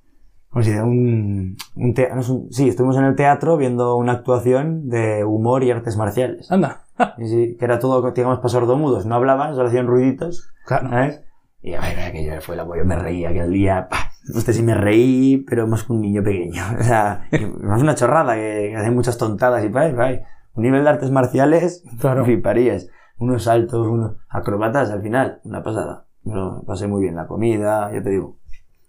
¿cómo 0.53 0.63
se 0.63 0.71
dice? 0.71 0.83
Un, 0.83 1.57
un 1.77 1.95
te- 1.95 2.15
no 2.15 2.21
es 2.21 2.29
un- 2.29 2.53
sí, 2.53 2.69
estuvimos 2.69 2.97
en 2.97 3.05
el 3.05 3.17
teatro 3.17 3.57
viendo 3.57 3.97
una 3.97 4.13
actuación 4.13 4.89
de 4.89 5.25
humor 5.25 5.65
y 5.65 5.71
artes 5.71 5.97
marciales. 5.97 6.51
Anda. 6.53 6.83
Y 7.19 7.27
sí, 7.27 7.57
que 7.59 7.65
era 7.65 7.79
todo, 7.79 8.09
digamos, 8.13 8.39
para 8.39 8.49
sordomudos. 8.51 9.07
No 9.07 9.15
hablaban, 9.17 9.55
solo 9.55 9.69
hacían 9.69 9.87
ruiditos, 9.87 10.49
Claro. 10.67 10.89
¿sabes? 10.91 11.23
Y 11.63 11.75
ay, 11.75 11.95
ay, 11.97 12.05
aquello 12.09 12.41
fue 12.41 12.57
la 12.57 12.65
yo 12.65 12.85
me 12.85 12.97
reía 12.97 13.31
aquel 13.31 13.53
día. 13.53 13.89
¡pah! 13.89 14.11
Usted 14.35 14.53
sí 14.53 14.63
me 14.63 14.75
reí, 14.75 15.39
pero 15.49 15.67
más 15.67 15.85
que 15.85 15.93
un 15.93 16.01
niño 16.01 16.23
pequeño. 16.23 16.63
O 16.81 16.83
sea, 16.83 17.27
es 17.31 17.43
una 17.43 17.95
chorrada 17.95 18.35
que, 18.35 18.69
que 18.71 18.77
hacen 18.77 18.95
muchas 18.95 19.17
tontadas 19.19 19.65
y 19.65 19.69
¡pay, 19.69 19.95
pay! 19.95 20.21
Un 20.55 20.65
nivel 20.65 20.85
de 20.85 20.91
artes 20.91 21.11
marciales, 21.11 21.83
Claro. 22.01 22.25
fliparías. 22.27 22.89
Unos 23.19 23.45
saltos, 23.45 23.87
unos 23.87 24.17
acrobatas 24.29 24.91
al 24.91 25.03
final, 25.03 25.41
una 25.45 25.63
pasada. 25.63 26.07
Pero 26.25 26.63
pasé 26.67 26.89
muy 26.89 27.03
bien 27.03 27.15
la 27.17 27.27
comida, 27.27 27.91
ya 27.93 28.03
te 28.03 28.11
digo. 28.11 28.37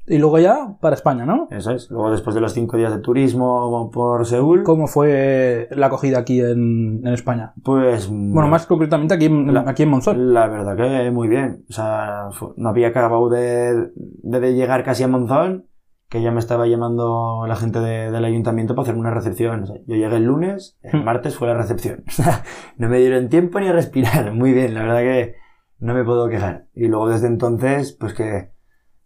Y 0.06 0.18
luego 0.18 0.38
ya 0.40 0.76
para 0.82 0.96
España, 0.96 1.26
¿no? 1.26 1.48
Eso 1.50 1.72
es. 1.72 1.90
Luego, 1.90 2.12
después 2.12 2.36
de 2.36 2.42
los 2.42 2.52
cinco 2.54 2.76
días 2.76 2.92
de 2.94 3.00
turismo 3.00 3.90
por 3.92 4.26
Seúl, 4.26 4.64
¿Cómo 4.64 4.88
fue 4.88 5.70
la 5.72 5.88
acogida 5.88 6.20
aquí 6.20 6.42
en, 6.42 7.02
en 7.06 7.14
España? 7.14 7.54
pues. 7.64 8.10
Bueno, 8.10 8.50
más 8.50 8.66
concretamente 8.66 9.14
aquí 9.14 9.30
La- 9.30 9.64
aquí 9.68 9.84
en 9.84 9.90
Monzón. 9.90 10.34
La 10.34 10.48
verdad 10.48 10.76
que 10.76 11.10
muy 11.12 11.28
bien. 11.30 11.64
O 11.70 11.74
sea, 11.74 12.28
fu- 12.32 12.54
no 12.58 12.70
había 12.70 12.90
acabado 12.90 13.30
de, 13.30 13.92
de, 13.96 14.40
de 14.40 14.54
llegar 14.56 14.84
casi 14.84 15.04
a 15.04 15.08
Monzón, 15.08 15.68
que 16.10 16.22
ya 16.22 16.32
me 16.32 16.40
estaba 16.40 16.68
llamando 16.68 17.46
la 17.48 17.56
gente 17.56 17.80
de- 17.80 18.12
del 18.12 18.26
ayuntamiento 18.26 18.76
para 18.76 18.84
hacer 18.84 18.96
una 19.00 19.12
recepción. 19.12 19.64
O 19.64 19.66
sea, 19.68 19.78
yo 19.88 19.96
llegué 19.96 20.18
el 20.18 20.26
lunes, 20.26 20.78
el 20.84 21.00
Hmm. 21.00 21.06
martes 21.06 21.38
fue 21.38 21.48
la 21.48 21.54
recepción. 21.56 22.04
O 22.10 22.12
sea, 22.12 22.44
no 22.78 22.90
me 22.90 23.00
dieron 23.00 23.30
tiempo 23.30 23.60
ni 23.62 23.68
a 23.70 23.72
respirar. 23.74 24.34
Muy 24.34 24.52
bien, 24.52 24.74
la 24.74 24.82
verdad 24.84 25.00
que 25.00 25.36
no 25.80 25.94
me 25.94 26.04
puedo 26.04 26.28
quejar. 26.28 26.68
Y 26.76 26.88
luego 26.88 27.08
desde 27.10 27.28
entonces, 27.28 27.96
pues 28.00 28.14
que 28.14 28.52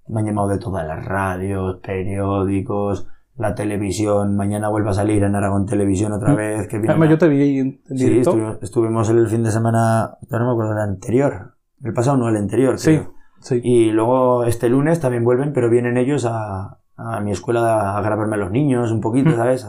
me 0.09 0.19
han 0.21 0.25
llamado 0.27 0.47
de 0.49 0.59
todas 0.59 0.85
las 0.87 1.03
radios, 1.05 1.77
periódicos, 1.81 3.07
la 3.37 3.53
televisión. 3.55 4.35
Mañana 4.35 4.69
vuelve 4.69 4.89
a 4.89 4.93
salir 4.93 5.23
en 5.23 5.35
Aragón 5.35 5.65
Televisión 5.65 6.11
otra 6.13 6.33
Hmm. 6.33 6.37
vez. 6.37 6.67
Que 6.67 6.77
Además, 6.77 7.09
yo 7.09 7.17
te 7.17 7.27
vi 7.27 7.59
en 7.59 7.81
en 7.89 7.97
Sí, 7.97 8.19
estuvimos, 8.19 8.57
estuvimos 8.61 9.09
el 9.09 9.27
fin 9.27 9.43
de 9.43 9.51
semana, 9.51 10.17
no 10.29 10.45
me 10.45 10.51
acuerdo, 10.51 10.73
el 10.73 10.79
anterior. 10.79 11.53
El 11.83 11.93
pasado 11.93 12.17
no, 12.17 12.29
el 12.29 12.37
anterior. 12.37 12.79
Sí, 12.79 12.97
creo. 12.97 13.13
sí. 13.39 13.61
Y 13.63 13.91
luego 13.91 14.43
este 14.45 14.69
lunes 14.69 14.99
también 14.99 15.23
vuelven, 15.23 15.53
pero 15.53 15.69
vienen 15.69 15.97
ellos 15.97 16.25
a, 16.25 16.79
a 16.95 17.19
mi 17.21 17.31
escuela 17.31 17.95
a 17.97 18.01
grabarme 18.01 18.35
a 18.35 18.39
los 18.39 18.51
niños 18.51 18.91
un 18.91 19.01
poquito, 19.01 19.29
Mm. 19.29 19.35
¿sabes? 19.35 19.67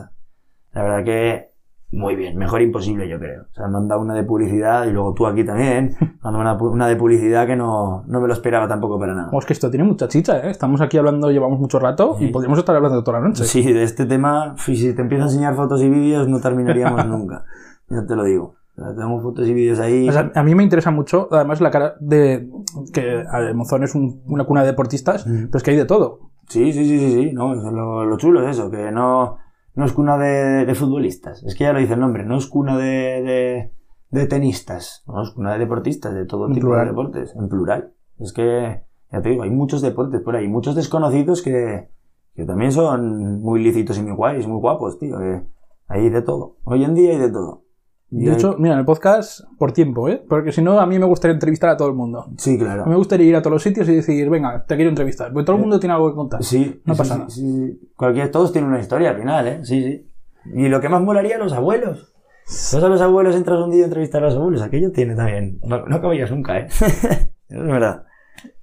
La 0.72 0.82
verdad 0.82 1.04
que 1.04 1.47
muy 1.90 2.16
bien, 2.16 2.36
mejor 2.36 2.60
imposible 2.60 3.08
yo 3.08 3.18
creo. 3.18 3.44
O 3.50 3.54
sea, 3.54 3.66
me 3.68 3.78
han 3.78 3.88
dado 3.88 4.00
una 4.02 4.14
de 4.14 4.22
publicidad 4.24 4.84
y 4.86 4.90
luego 4.92 5.14
tú 5.14 5.26
aquí 5.26 5.42
también, 5.44 5.94
dado 6.22 6.38
una, 6.38 6.54
una 6.54 6.86
de 6.86 6.96
publicidad 6.96 7.46
que 7.46 7.56
no, 7.56 8.04
no 8.06 8.20
me 8.20 8.26
lo 8.28 8.32
esperaba 8.34 8.68
tampoco 8.68 8.98
para 8.98 9.14
nada. 9.14 9.26
Vamos, 9.28 9.46
que 9.46 9.54
esto 9.54 9.70
tiene 9.70 9.84
mucha 9.84 10.06
chicha, 10.08 10.38
¿eh? 10.46 10.50
Estamos 10.50 10.80
aquí 10.80 10.98
hablando, 10.98 11.30
llevamos 11.30 11.58
mucho 11.58 11.78
rato 11.78 12.16
y 12.20 12.26
Sí. 12.26 12.32
podríamos 12.32 12.58
estar 12.58 12.76
hablando 12.76 13.02
toda 13.02 13.20
la 13.20 13.28
noche. 13.28 13.44
Sí, 13.44 13.72
de 13.72 13.82
este 13.84 14.04
tema, 14.06 14.54
y 14.66 14.76
si 14.76 14.94
te 14.94 15.00
empiezo 15.02 15.24
a 15.24 15.28
enseñar 15.28 15.54
fotos 15.54 15.82
y 15.82 15.88
vídeos 15.88 16.28
no 16.28 16.40
terminaríamos 16.40 17.06
nunca. 17.06 17.44
Ya 17.88 18.04
te 18.06 18.14
lo 18.16 18.24
digo. 18.24 18.54
O 18.76 18.80
sea, 18.80 18.94
tenemos 18.94 19.22
fotos 19.22 19.48
y 19.48 19.54
vídeos 19.54 19.80
ahí. 19.80 20.08
O 20.08 20.12
sea, 20.12 20.30
a 20.34 20.42
mí 20.44 20.54
me 20.54 20.62
interesa 20.62 20.90
mucho, 20.92 21.28
además, 21.32 21.60
la 21.60 21.70
cara 21.70 21.94
de 22.00 22.48
que 22.92 23.00
ver, 23.00 23.54
Monzón 23.54 23.82
es 23.82 23.94
un- 23.94 24.22
una 24.26 24.44
cuna 24.44 24.60
de 24.60 24.68
deportistas, 24.68 25.26
Mm. 25.26 25.46
pero 25.46 25.56
es 25.56 25.62
que 25.64 25.70
hay 25.72 25.76
de 25.78 25.84
todo. 25.86 26.20
Sí, 26.48 26.72
sí, 26.72 26.84
sí, 26.84 26.98
sí, 26.98 27.12
sí, 27.12 27.32
no, 27.32 27.54
eso 27.54 27.66
es 27.66 27.72
lo, 27.72 28.04
lo 28.04 28.16
chulo 28.18 28.42
es 28.42 28.56
eso, 28.56 28.70
que 28.70 28.92
no, 28.92 29.36
no 29.78 29.84
es 29.84 29.92
cuna 29.92 30.18
de, 30.18 30.66
de 30.66 30.74
futbolistas, 30.74 31.44
es 31.44 31.54
que 31.54 31.62
ya 31.62 31.72
lo 31.72 31.78
dice 31.78 31.94
el 31.94 32.00
nombre, 32.00 32.24
no 32.24 32.36
es 32.36 32.48
cuna 32.48 32.76
de, 32.76 33.22
de, 33.22 33.72
de 34.10 34.26
tenistas, 34.26 35.04
no, 35.06 35.22
es 35.22 35.30
cuna 35.30 35.52
de 35.52 35.60
deportistas, 35.60 36.12
de 36.14 36.26
todo 36.26 36.48
En 36.48 36.54
tipo 36.54 36.66
plural. 36.66 36.86
de 36.86 36.90
deportes, 36.90 37.36
en 37.36 37.48
plural. 37.48 37.92
Es 38.18 38.32
que, 38.32 38.82
ya 39.12 39.22
te 39.22 39.28
digo, 39.28 39.44
hay 39.44 39.50
muchos 39.50 39.80
deportes 39.80 40.20
por 40.22 40.34
ahí, 40.34 40.48
muchos 40.48 40.74
desconocidos 40.74 41.42
que, 41.42 41.90
que 42.34 42.44
también 42.44 42.72
son 42.72 43.40
muy 43.40 43.62
lícitos 43.62 43.96
y 43.98 44.02
muy 44.02 44.16
guays, 44.16 44.48
muy 44.48 44.58
guapos, 44.58 44.98
tío, 44.98 45.16
que 45.16 45.42
hay 45.86 46.10
de 46.10 46.22
todo, 46.22 46.56
hoy 46.64 46.82
en 46.82 46.94
día 46.94 47.12
hay 47.12 47.18
de 47.18 47.30
todo. 47.30 47.62
De 48.10 48.32
hecho, 48.32 48.56
mira, 48.58 48.72
en 48.74 48.80
el 48.80 48.84
podcast, 48.86 49.42
por 49.58 49.72
tiempo, 49.72 50.08
¿eh? 50.08 50.22
Porque 50.28 50.50
si 50.50 50.62
no, 50.62 50.80
a 50.80 50.86
mí 50.86 50.98
me 50.98 51.04
gustaría 51.04 51.34
entrevistar 51.34 51.70
a 51.70 51.76
todo 51.76 51.88
el 51.88 51.94
mundo. 51.94 52.26
sí, 52.38 52.58
claro. 52.58 52.86
Me 52.86 52.96
gustaría 52.96 53.26
ir 53.26 53.36
a 53.36 53.42
todos 53.42 53.52
los 53.52 53.62
sitios 53.62 53.86
y 53.88 53.96
decir, 53.96 54.30
venga, 54.30 54.64
te 54.64 54.76
quiero 54.76 54.88
entrevistar. 54.88 55.30
Porque 55.32 55.44
todo 55.44 55.56
el 55.56 55.60
mundo 55.62 55.78
tiene 55.78 55.94
algo 55.94 56.08
que 56.08 56.16
contar. 56.16 56.42
Sí, 56.42 56.80
No 56.86 56.94
sí, 56.94 56.98
pasa 56.98 57.14
sí, 57.14 57.18
nada. 57.18 57.30
sí. 57.30 57.90
Cualquier, 57.96 58.30
todos 58.30 58.50
tienen 58.52 58.70
una 58.70 58.80
historia 58.80 59.10
al 59.10 59.18
final, 59.18 59.46
¿eh? 59.46 59.60
Sí, 59.62 59.82
sí. 59.82 60.10
Y 60.54 60.68
lo 60.68 60.80
que 60.80 60.88
más 60.88 61.02
molaría, 61.02 61.36
los 61.36 61.52
abuelos. 61.52 62.12
Vas 62.46 62.82
a 62.82 62.88
los 62.88 63.00
abuelos, 63.02 63.36
entras 63.36 63.58
un 63.60 63.70
día 63.70 63.82
a 63.82 63.86
entrevistar 63.86 64.22
a 64.22 64.26
los 64.28 64.36
abuelos. 64.36 64.62
Aquello 64.62 64.90
tiene 64.90 65.14
también. 65.14 65.60
No, 65.62 65.84
no 65.84 65.98
nunca, 66.30 66.58
¿eh? 66.58 66.66
es 66.70 67.30
verdad. 67.50 68.04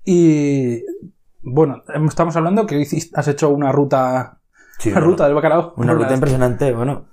Y 0.04 0.84
bueno, 1.44 1.84
estamos 2.08 2.36
hablando 2.36 2.66
que 2.66 2.82
has 3.14 3.28
hecho 3.28 3.50
una 3.50 3.72
ruta, 3.72 4.40
una 4.86 5.00
ruta 5.00 5.26
del 5.26 5.36
bacalao 5.36 5.74
una 5.78 5.94
ruta 5.94 6.14
impresionante. 6.16 6.74
Bueno, 6.74 7.06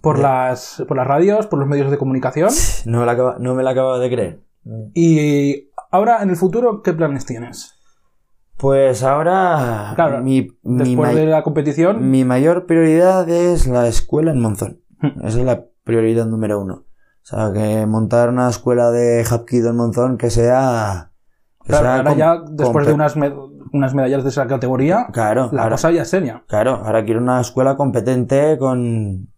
por 0.00 0.18
las 0.18 0.82
por 0.88 0.96
las 0.96 1.06
radios, 1.06 1.46
por 1.46 1.58
los 1.58 1.68
medios 1.68 1.90
de 1.90 1.98
comunicación. 1.98 2.50
no 2.86 3.00
me 3.00 3.06
la 3.06 3.12
acaba, 3.12 3.36
no 3.38 3.54
me 3.54 3.62
la 3.62 3.70
acabo 3.70 3.98
de 3.98 4.08
creer. 4.10 4.40
Y 4.94 5.70
ahora, 5.90 6.22
en 6.22 6.30
el 6.30 6.36
futuro, 6.36 6.82
¿qué 6.82 6.92
planes 6.92 7.24
tienes? 7.26 7.74
Pues 8.56 9.02
ahora, 9.02 9.92
Claro, 9.94 10.22
mi, 10.22 10.48
Después 10.62 11.14
de 11.14 11.24
la 11.26 11.42
competición, 11.42 12.10
mi 12.10 12.24
mayor 12.24 12.66
prioridad 12.66 13.26
es 13.28 13.66
la 13.66 13.88
escuela 13.88 14.32
en 14.32 14.40
Monzón. 14.40 14.80
Hmm. 15.00 15.26
Esa 15.26 15.38
es 15.38 15.44
la 15.46 15.64
prioridad 15.82 16.26
número 16.26 16.60
uno. 16.60 16.74
O 16.74 16.86
sea, 17.22 17.52
que 17.54 17.86
montar 17.86 18.28
una 18.28 18.50
escuela 18.50 18.90
de 18.90 19.24
Hapkido 19.24 19.70
en 19.70 19.76
Monzón 19.76 20.18
que 20.18 20.28
sea... 20.28 21.12
que 21.62 21.68
claro, 21.70 21.84
sea 21.84 21.96
ahora 21.96 22.12
ya 22.14 22.42
después 22.50 22.86
de 22.86 22.92
unas, 22.92 23.16
med- 23.16 23.34
unas 23.72 23.94
medallas 23.94 24.24
de 24.24 24.28
esa 24.28 24.46
categoría, 24.46 25.06
Claro, 25.12 25.48
la 25.52 25.62
ahora, 25.62 25.76
cosa 25.76 25.90
ya 25.90 26.02
es 26.02 26.10
seria. 26.10 26.42
claro, 26.46 26.82
ahora 26.84 27.02
quiero 27.04 27.20
una 27.22 27.40
escuela 27.40 27.76
competente 27.76 28.58
con, 28.58 29.29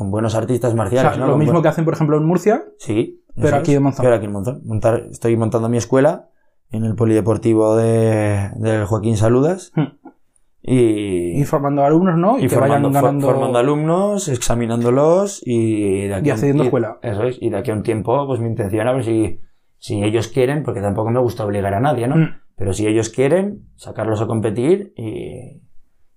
con 0.00 0.10
buenos 0.10 0.34
artistas 0.34 0.72
O 0.72 0.76
marciales. 0.76 1.12
sea, 1.12 1.20
¿no? 1.20 1.26
lo 1.28 1.36
mismo 1.36 1.52
buen- 1.52 1.62
que 1.62 1.68
hacen, 1.68 1.84
por 1.84 1.92
ejemplo, 1.92 2.16
en 2.16 2.24
Murcia, 2.24 2.64
Sí. 2.78 3.22
Pero 3.36 3.56
aquí 3.56 3.78
Monzón. 3.78 4.02
Pero 4.02 4.16
aquí 4.16 4.24
en 4.24 4.32
Monzón. 4.32 4.62
Montar, 4.64 5.04
estoy 5.10 5.36
montando 5.36 5.68
mi 5.68 5.76
escuela 5.76 6.30
en 6.70 6.84
el 6.84 6.94
polideportivo 6.94 7.76
de, 7.76 8.50
del 8.56 8.86
Joaquín 8.86 9.16
Saludas. 9.18 9.72
Hmm. 9.76 9.98
Y, 10.62 11.40
y 11.40 11.44
formando 11.44 11.82
alumnos, 11.84 12.16
¿no? 12.18 12.38
Y, 12.38 12.44
y 12.44 12.48
que 12.48 12.54
formando, 12.54 12.88
vayan 12.88 13.02
ganando. 13.02 13.26
formando 13.28 13.58
alumnos, 13.58 14.28
examinándolos 14.28 15.42
y 15.44 16.06
de 16.08 16.14
aquí 16.14 16.30
un- 16.30 16.56
y- 16.58 16.62
escuela. 16.62 16.98
Eso 17.02 17.24
es. 17.24 17.38
Y 17.40 17.50
de 17.50 17.56
aquí 17.58 17.70
a 17.70 17.74
un 17.74 17.82
tiempo, 17.82 18.26
pues 18.26 18.40
mi 18.40 18.48
intención 18.48 18.86
a 18.88 18.92
ver 18.92 19.04
si, 19.04 19.40
si 19.78 20.02
ellos 20.02 20.28
quieren, 20.28 20.62
porque 20.62 20.80
tampoco 20.80 21.10
me 21.10 21.20
gusta 21.20 21.44
obligar 21.44 21.74
a 21.74 21.80
nadie, 21.80 22.08
¿no? 22.08 22.16
Mm. 22.16 22.28
Pero 22.56 22.72
si 22.72 22.86
ellos 22.86 23.08
quieren, 23.10 23.68
sacarlos 23.76 24.20
a 24.20 24.26
competir 24.26 24.92
y, 24.96 25.62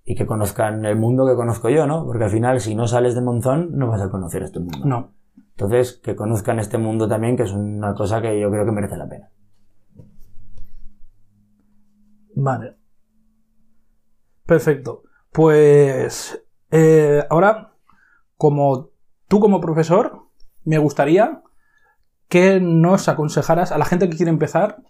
y 0.04 0.14
que 0.14 0.26
conozcan 0.26 0.84
el 0.84 0.96
mundo 0.96 1.26
que 1.26 1.34
conozco 1.34 1.70
yo, 1.70 1.86
¿no? 1.86 2.04
Porque 2.04 2.24
al 2.24 2.30
final, 2.30 2.60
si 2.60 2.74
no 2.74 2.86
sales 2.86 3.14
de 3.14 3.22
Monzón, 3.22 3.76
no 3.76 3.88
vas 3.88 4.02
a 4.02 4.10
conocer 4.10 4.42
este 4.42 4.60
mundo. 4.60 4.80
No. 4.84 5.14
Entonces, 5.36 5.94
que 6.02 6.14
conozcan 6.14 6.58
este 6.58 6.78
mundo 6.78 7.08
también, 7.08 7.36
que 7.36 7.44
es 7.44 7.52
una 7.52 7.94
cosa 7.94 8.20
que 8.20 8.38
yo 8.38 8.50
creo 8.50 8.66
que 8.66 8.72
merece 8.72 8.96
la 8.96 9.08
pena. 9.08 9.30
Vale. 12.34 12.76
Perfecto. 14.44 15.04
Pues 15.32 16.44
eh, 16.70 17.24
ahora, 17.30 17.72
como 18.36 18.90
tú 19.28 19.40
como 19.40 19.60
profesor, 19.60 20.24
me 20.64 20.78
gustaría 20.78 21.42
que 22.28 22.60
nos 22.60 23.08
aconsejaras 23.08 23.72
a 23.72 23.78
la 23.78 23.84
gente 23.84 24.10
que 24.10 24.16
quiere 24.16 24.30
empezar 24.30 24.82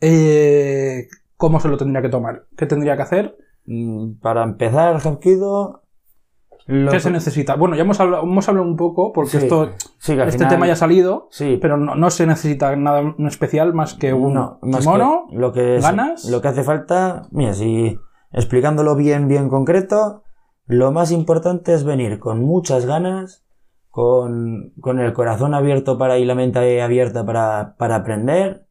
eh, 0.00 1.08
cómo 1.36 1.58
se 1.58 1.68
lo 1.68 1.78
tendría 1.78 2.02
que 2.02 2.08
tomar, 2.08 2.46
qué 2.56 2.66
tendría 2.66 2.96
que 2.96 3.02
hacer, 3.02 3.36
Para 4.20 4.42
empezar, 4.44 4.96
Hapkido... 4.96 5.82
lo 6.66 6.90
qué 6.90 6.96
que- 6.96 7.00
se 7.02 7.10
necesita. 7.10 7.56
Bueno, 7.56 7.74
ya 7.76 7.82
hemos 7.82 8.00
hablado, 8.00 8.22
hemos 8.24 8.48
hablado 8.48 8.66
un 8.66 8.76
poco 8.76 9.12
porque 9.12 9.30
Sí, 9.30 9.36
esto, 9.38 9.70
sí, 9.98 10.12
este 10.12 10.30
final- 10.32 10.48
tema 10.48 10.66
ya 10.66 10.72
ha 10.74 10.76
salido, 10.76 11.28
Sí, 11.30 11.58
pero 11.60 11.76
no, 11.76 11.94
no 11.94 12.10
se 12.10 12.26
necesita 12.26 12.74
nada 12.76 13.14
especial 13.26 13.72
más 13.74 13.94
que 13.94 14.12
un 14.12 14.34
no, 14.34 14.58
más 14.62 14.86
que 14.86 15.36
lo 15.36 15.52
que 15.52 15.76
es- 15.76 15.82
ganas. 15.84 16.24
lo 16.26 16.40
que 16.40 16.48
hace 16.48 16.62
falta, 16.62 17.22
mira, 17.30 17.54
si 17.54 17.98
explicándolo 18.32 18.94
bien, 18.96 19.26
bien 19.28 19.48
concreto, 19.48 20.22
lo 20.66 20.92
más 20.92 21.10
importante 21.12 21.74
es 21.74 21.82
venir 21.84 22.18
con 22.20 22.40
muchas 22.44 22.86
ganas, 22.86 23.44
con, 23.90 24.72
con 24.80 25.00
el 25.00 25.12
corazón 25.12 25.52
abierto 25.54 25.98
para 25.98 26.18
y 26.18 26.24
la 26.24 26.36
mente 26.36 26.80
abierta 26.80 27.26
para, 27.26 27.74
para 27.76 27.96
aprender 27.96 28.66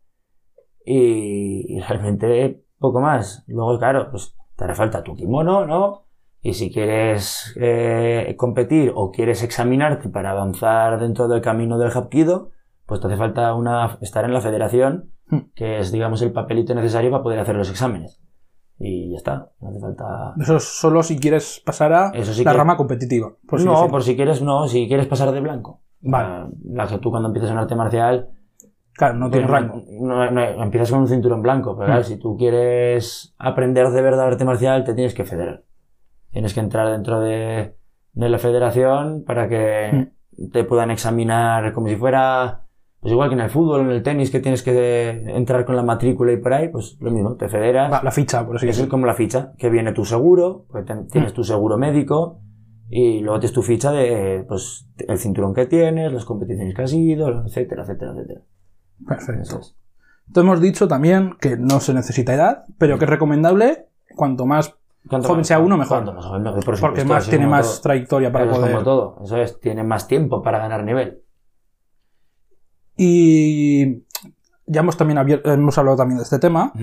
y, 0.86 1.76
y 1.76 1.80
realmente 1.82 2.64
poco 2.80 3.02
más. 3.02 3.44
Luego, 3.48 3.78
claro, 3.80 4.08
pues 4.12 4.34
te 4.60 4.66
hará 4.66 4.76
falta 4.76 5.02
tu 5.04 5.16
kimono, 5.16 5.66
¿no? 5.66 6.04
Y 6.42 6.54
si 6.54 6.70
quieres 6.72 7.54
eh, 7.60 8.36
competir 8.38 8.92
o 8.94 9.10
quieres 9.12 9.42
examinarte 9.42 10.10
para 10.10 10.32
avanzar 10.32 11.00
dentro 11.00 11.28
del 11.30 11.42
camino 11.42 11.78
del 11.80 11.92
Hapkido, 11.92 12.52
pues 12.86 13.00
te 13.02 13.08
hace 13.08 13.18
falta 13.18 13.54
una, 13.56 13.98
estar 14.02 14.24
en 14.26 14.34
la 14.34 14.42
federación, 14.42 15.12
Hmm. 15.32 15.52
que 15.56 15.78
es, 15.80 15.92
digamos, 15.92 16.24
el 16.24 16.32
papelito 16.32 16.74
necesario 16.74 17.12
para 17.12 17.22
poder 17.22 17.38
hacer 17.40 17.56
los 17.56 17.70
exámenes. 17.70 18.20
Y 18.80 19.12
ya 19.12 19.18
está, 19.18 19.52
no 19.62 19.70
hace 19.70 19.80
falta... 19.80 20.34
Eso 20.42 20.56
es 20.58 20.64
solo 20.64 21.04
si 21.04 21.20
quieres 21.20 21.62
pasar 21.64 21.94
a 21.94 22.10
Eso 22.16 22.34
sí 22.34 22.44
la 22.44 22.52
que- 22.52 22.58
rama 22.58 22.76
competitiva. 22.78 23.34
por 23.48 23.62
no, 23.62 23.88
por 23.90 24.02
si 24.04 24.16
quieres, 24.16 24.42
no, 24.42 24.68
si 24.68 24.88
quieres 24.88 25.06
pasar 25.06 25.32
de 25.32 25.40
blanco. 25.42 25.82
Vale. 26.02 26.28
Ah, 26.30 26.50
La 26.72 26.88
que 26.88 26.98
tú 26.98 27.12
cuando 27.12 27.28
empiezas 27.30 27.52
en 27.52 27.58
arte 27.60 27.76
marcial, 27.76 28.30
Claro, 29.00 29.14
no 29.16 29.30
tiene 29.32 29.48
pues, 29.48 29.62
rango. 29.62 29.82
no- 30.02 30.30
no- 30.30 30.64
empiezas 30.64 30.92
con 30.92 31.00
un 31.00 31.08
cinturón 31.08 31.42
blanco, 31.42 31.74
pero 31.78 31.86
claro, 31.88 32.02
Hmm. 32.02 32.04
si 32.04 32.18
tú 32.18 32.36
quieres 32.38 33.34
aprender 33.40 33.88
de 33.92 34.02
verdad 34.02 34.28
arte 34.28 34.44
marcial, 34.44 34.84
te 34.84 34.94
tienes 34.94 35.14
que 35.14 35.24
federar. 35.24 35.64
Tienes 36.32 36.54
que 36.54 36.60
entrar 36.60 36.90
dentro 36.92 37.22
de, 37.22 37.76
de 38.12 38.30
la 38.30 38.38
federación 38.38 39.24
para 39.26 39.48
que 39.48 40.10
te 40.52 40.64
puedan 40.66 40.92
examinar 40.92 41.72
como 41.74 41.88
si 41.88 41.96
fuera, 41.96 42.66
pues 43.00 43.14
igual 43.14 43.30
que 43.30 43.36
en 43.36 43.42
el 43.42 43.50
fútbol, 43.50 43.82
en 43.82 43.92
el 43.92 44.04
tenis, 44.04 44.32
que 44.32 44.42
tienes 44.42 44.64
que 44.64 45.10
entrar 45.28 45.64
con 45.64 45.78
la 45.78 45.84
matrícula 45.84 46.34
y 46.34 46.38
por 46.38 46.54
ahí, 46.54 46.68
pues 46.68 46.98
lo 47.00 47.10
mismo, 47.10 47.36
te 47.38 47.48
federas. 47.48 47.90
La, 47.90 48.04
la 48.04 48.12
ficha, 48.12 48.46
por 48.46 48.58
así 48.58 48.68
Es 48.68 48.76
decirlo. 48.76 48.92
como 48.92 49.06
la 49.06 49.14
ficha, 49.14 49.54
que 49.58 49.70
viene 49.70 49.94
tu 49.94 50.04
seguro, 50.04 50.66
pues 50.70 50.86
tienes 51.10 51.32
tu 51.34 51.46
seguro 51.46 51.78
médico 51.78 52.42
y 52.90 53.22
luego 53.22 53.40
tienes 53.40 53.54
tu 53.54 53.62
ficha 53.62 53.92
de 53.94 54.44
pues 54.48 54.88
el 55.08 55.18
cinturón 55.18 55.54
que 55.54 55.68
tienes, 55.68 56.12
las 56.12 56.26
competiciones 56.26 56.76
que 56.76 56.82
has 56.82 56.92
ido, 56.94 57.46
etcétera, 57.46 57.84
etcétera, 57.84 58.12
etcétera. 58.12 58.42
Perfecto. 59.08 59.60
Es. 59.60 59.76
Entonces 60.28 60.44
hemos 60.50 60.62
dicho 60.62 60.88
también 60.88 61.36
que 61.40 61.58
no 61.58 61.80
se 61.80 61.94
necesita 61.94 62.34
edad, 62.34 62.64
pero 62.78 62.98
que 63.00 63.06
es 63.06 63.10
recomendable 63.10 63.88
cuanto 64.16 64.46
más 64.46 64.76
Cuanto 65.08 65.28
Joven 65.30 65.40
más- 65.40 65.48
sea 65.48 65.60
uno, 65.60 65.78
mejor. 65.78 65.98
cuanto 66.04 66.14
más 66.14 66.26
joven, 66.26 66.44
mejor, 66.44 66.66
por 66.66 66.80
porque 66.80 67.02
supuesto, 67.02 67.14
más 67.14 67.30
tiene 67.30 67.46
como 67.46 67.56
más 67.56 67.72
todo. 67.72 67.82
trayectoria 67.82 68.32
para 68.32 68.44
Eso 68.46 68.54
es 68.54 68.60
poder. 68.60 68.72
como 68.74 68.84
todo, 68.84 69.20
eso 69.24 69.38
es, 69.38 69.60
tiene 69.60 69.84
más 69.84 70.08
tiempo 70.08 70.44
para 70.44 70.60
ganar 70.60 70.84
nivel. 70.84 71.24
Y 72.98 74.04
ya 74.66 74.82
hemos 74.82 74.98
también 74.98 75.18
abier- 75.20 75.42
hemos 75.46 75.78
hablado 75.78 75.98
también 75.98 76.18
de 76.18 76.24
este 76.24 76.40
tema. 76.40 76.74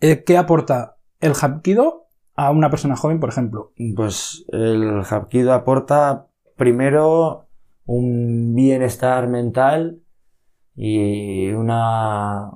Eh, 0.00 0.24
¿Qué 0.24 0.36
aporta 0.36 0.96
el 1.20 1.32
Hapkido 1.40 2.06
a 2.34 2.50
una 2.50 2.68
persona 2.68 2.96
joven, 2.96 3.20
por 3.20 3.28
ejemplo? 3.28 3.72
Pues 3.94 4.44
el 4.48 5.02
Hapkido 5.08 5.52
aporta 5.52 6.26
primero 6.56 7.46
un 7.86 8.54
bienestar 8.54 9.28
mental 9.28 9.98
y 10.74 11.50
una, 11.52 12.50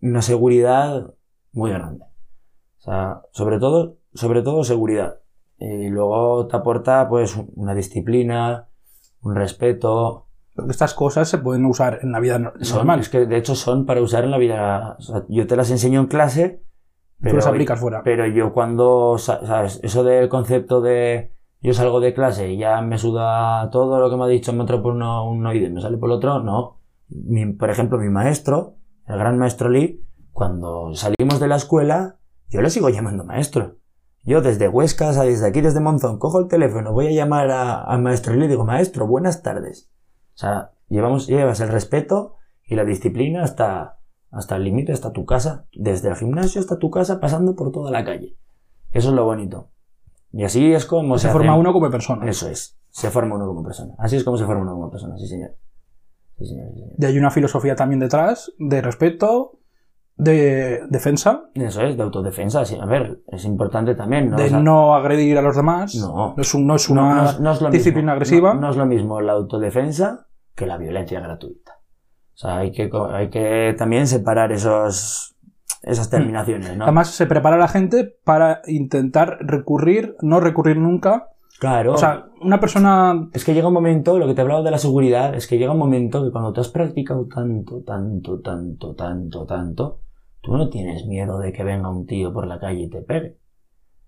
una 0.00 0.22
seguridad 0.22 1.14
muy 1.52 1.70
grande. 1.70 2.04
O 2.78 2.82
sea, 2.82 3.22
sobre 3.32 3.58
todo, 3.58 3.96
sobre 4.14 4.42
todo 4.42 4.64
seguridad. 4.64 5.20
Y 5.58 5.88
luego 5.88 6.46
te 6.46 6.56
aporta 6.56 7.08
pues 7.08 7.36
una 7.54 7.74
disciplina, 7.74 8.68
un 9.22 9.34
respeto. 9.34 10.26
Estas 10.68 10.94
cosas 10.94 11.28
se 11.28 11.38
pueden 11.38 11.64
usar 11.64 12.00
en 12.02 12.12
la 12.12 12.20
vida 12.20 12.38
normal. 12.38 13.00
es 13.00 13.08
que 13.08 13.26
de 13.26 13.36
hecho 13.36 13.54
son 13.54 13.86
para 13.86 14.02
usar 14.02 14.24
en 14.24 14.30
la 14.30 14.38
vida. 14.38 14.96
o 14.98 15.02
sea, 15.02 15.24
yo 15.28 15.46
te 15.46 15.56
las 15.56 15.70
enseño 15.70 16.00
en 16.00 16.06
clase, 16.06 16.62
las 17.20 17.46
aplicas 17.46 17.80
fuera. 17.80 18.02
pero 18.02 18.26
yo 18.26 18.52
cuando, 18.52 19.16
sa- 19.18 19.44
¿sabes? 19.46 19.80
Eso 19.82 20.04
del 20.04 20.28
concepto 20.28 20.80
de 20.80 21.32
yo 21.62 21.72
salgo 21.72 21.98
de 22.00 22.12
clase 22.12 22.52
y 22.52 22.58
ya 22.58 22.82
me 22.82 22.98
suda 22.98 23.70
todo 23.70 23.98
lo 23.98 24.10
que 24.10 24.16
me 24.16 24.24
ha 24.24 24.28
dicho, 24.28 24.52
me 24.52 24.60
entra 24.60 24.82
por 24.82 24.92
uno, 24.94 25.26
un 25.30 25.46
oído 25.46 25.66
y 25.66 25.70
me 25.70 25.80
sale 25.80 25.96
por 25.96 26.10
el 26.10 26.16
otro, 26.16 26.40
no. 26.40 26.76
Mi- 27.08 27.52
por 27.52 27.70
ejemplo, 27.70 27.98
mi 27.98 28.08
maestro, 28.08 28.76
el 29.06 29.18
gran 29.18 29.38
maestro 29.38 29.68
Lee, 29.68 30.04
cuando 30.32 30.94
salimos 30.94 31.40
de 31.40 31.48
la 31.48 31.56
escuela, 31.56 32.16
yo 32.48 32.60
le 32.62 32.70
sigo 32.70 32.88
llamando 32.88 33.24
maestro. 33.24 33.76
Yo 34.22 34.40
desde 34.40 34.68
Huesca, 34.68 35.10
o 35.10 35.12
sea, 35.12 35.24
desde 35.24 35.46
aquí, 35.46 35.60
desde 35.60 35.80
Monzón, 35.80 36.18
cojo 36.18 36.40
el 36.40 36.48
teléfono, 36.48 36.92
voy 36.92 37.08
a 37.08 37.12
llamar 37.12 37.50
al 37.50 38.00
maestro 38.02 38.34
Lee 38.34 38.46
y 38.46 38.48
digo, 38.48 38.64
maestro, 38.64 39.06
buenas 39.06 39.42
tardes. 39.42 39.90
O 40.34 40.38
sea, 40.38 40.72
llevamos, 40.88 41.26
llevas 41.26 41.60
el 41.60 41.68
respeto 41.68 42.36
y 42.66 42.74
la 42.74 42.84
disciplina 42.84 43.42
hasta, 43.42 43.98
hasta 44.30 44.56
el 44.56 44.64
límite, 44.64 44.92
hasta 44.92 45.12
tu 45.12 45.26
casa, 45.26 45.66
desde 45.74 46.08
el 46.08 46.16
gimnasio 46.16 46.60
hasta 46.60 46.78
tu 46.78 46.90
casa, 46.90 47.20
pasando 47.20 47.54
por 47.54 47.70
toda 47.70 47.90
la 47.90 48.04
calle. 48.04 48.36
Eso 48.92 49.10
es 49.10 49.14
lo 49.14 49.24
bonito. 49.24 49.68
Y 50.32 50.44
así 50.44 50.72
es 50.72 50.86
como 50.86 51.18
se 51.18 51.28
se, 51.28 51.32
forma 51.32 51.56
uno 51.56 51.72
como 51.72 51.90
persona. 51.90 52.26
Eso 52.28 52.48
es. 52.48 52.78
Se 52.90 53.10
forma 53.10 53.36
uno 53.36 53.46
como 53.46 53.62
persona. 53.62 53.94
Así 53.98 54.16
es 54.16 54.24
como 54.24 54.36
se 54.36 54.46
forma 54.46 54.62
uno 54.62 54.72
como 54.72 54.90
persona, 54.90 55.16
sí 55.18 55.26
señor. 55.28 55.54
Sí 56.38 56.46
señor, 56.46 56.66
sí 56.74 56.80
señor. 56.80 56.92
Y 56.98 57.04
hay 57.04 57.18
una 57.18 57.30
filosofía 57.30 57.76
también 57.76 58.00
detrás 58.00 58.52
de 58.58 58.80
respeto, 58.82 59.58
de 60.16 60.82
defensa, 60.90 61.44
Eso 61.54 61.82
es, 61.82 61.96
de 61.96 62.02
autodefensa. 62.04 62.64
Sí. 62.64 62.78
A 62.80 62.86
ver, 62.86 63.20
es 63.28 63.44
importante 63.44 63.94
también, 63.96 64.30
¿no? 64.30 64.36
de 64.36 64.44
O 64.44 64.48
sea, 64.48 64.60
no 64.60 64.94
agredir 64.94 65.36
a 65.38 65.42
los 65.42 65.56
demás. 65.56 65.94
No. 65.96 66.34
es, 66.38 66.54
un- 66.54 66.66
no 66.66 66.76
es 66.76 66.88
una 66.88 67.14
no 67.14 67.24
es- 67.30 67.40
no 67.40 67.52
es 67.52 67.60
lo 67.60 67.70
disciplina 67.70 68.00
mismo. 68.00 68.12
agresiva. 68.12 68.54
No, 68.54 68.70
es 68.70 68.76
lo 68.76 68.86
mismo 68.86 69.20
la 69.20 69.32
autodefensa 69.32 70.26
que 70.54 70.66
la 70.66 70.76
violencia 70.76 71.18
gratuita. 71.20 71.72
O 72.34 72.36
sea, 72.36 72.58
hay 72.58 72.70
que, 72.72 72.90
hay 73.12 73.28
que 73.30 73.74
también 73.76 74.06
separar 74.06 74.52
esos, 74.52 75.34
esas 75.82 76.10
terminaciones, 76.10 76.76
¿no? 76.76 76.84
Además, 76.84 77.08
se 77.10 77.26
prepara 77.26 77.56
a 77.56 77.60
la 77.60 77.68
gente 77.68 78.16
para 78.24 78.60
intentar 78.66 79.38
recurrir, 79.40 80.16
no 80.20 80.38
recurrir 80.40 80.76
nunca. 80.76 81.30
Claro. 81.58 81.94
O 81.94 81.98
sea, 81.98 82.26
una 82.40 82.60
persona. 82.60 83.28
Es 83.32 83.44
que 83.44 83.54
llega 83.54 83.68
un 83.68 83.74
momento, 83.74 84.18
lo 84.18 84.26
que 84.26 84.34
te 84.34 84.40
hablaba 84.40 84.62
de 84.62 84.70
la 84.70 84.78
seguridad, 84.78 85.34
es 85.34 85.46
que 85.46 85.58
llega 85.58 85.72
un 85.72 85.78
momento 85.78 86.24
que 86.24 86.30
cuando 86.30 86.52
tú 86.52 86.60
has 86.60 86.68
practicado 86.68 87.26
tanto, 87.26 87.82
tanto, 87.82 88.40
tanto, 88.40 88.94
tanto, 88.94 89.44
tanto, 89.46 90.00
tú 90.40 90.56
no 90.56 90.68
tienes 90.68 91.06
miedo 91.06 91.38
de 91.38 91.52
que 91.52 91.64
venga 91.64 91.88
un 91.88 92.06
tío 92.06 92.32
por 92.32 92.46
la 92.46 92.58
calle 92.58 92.82
y 92.82 92.90
te 92.90 93.02
pegue. 93.02 93.38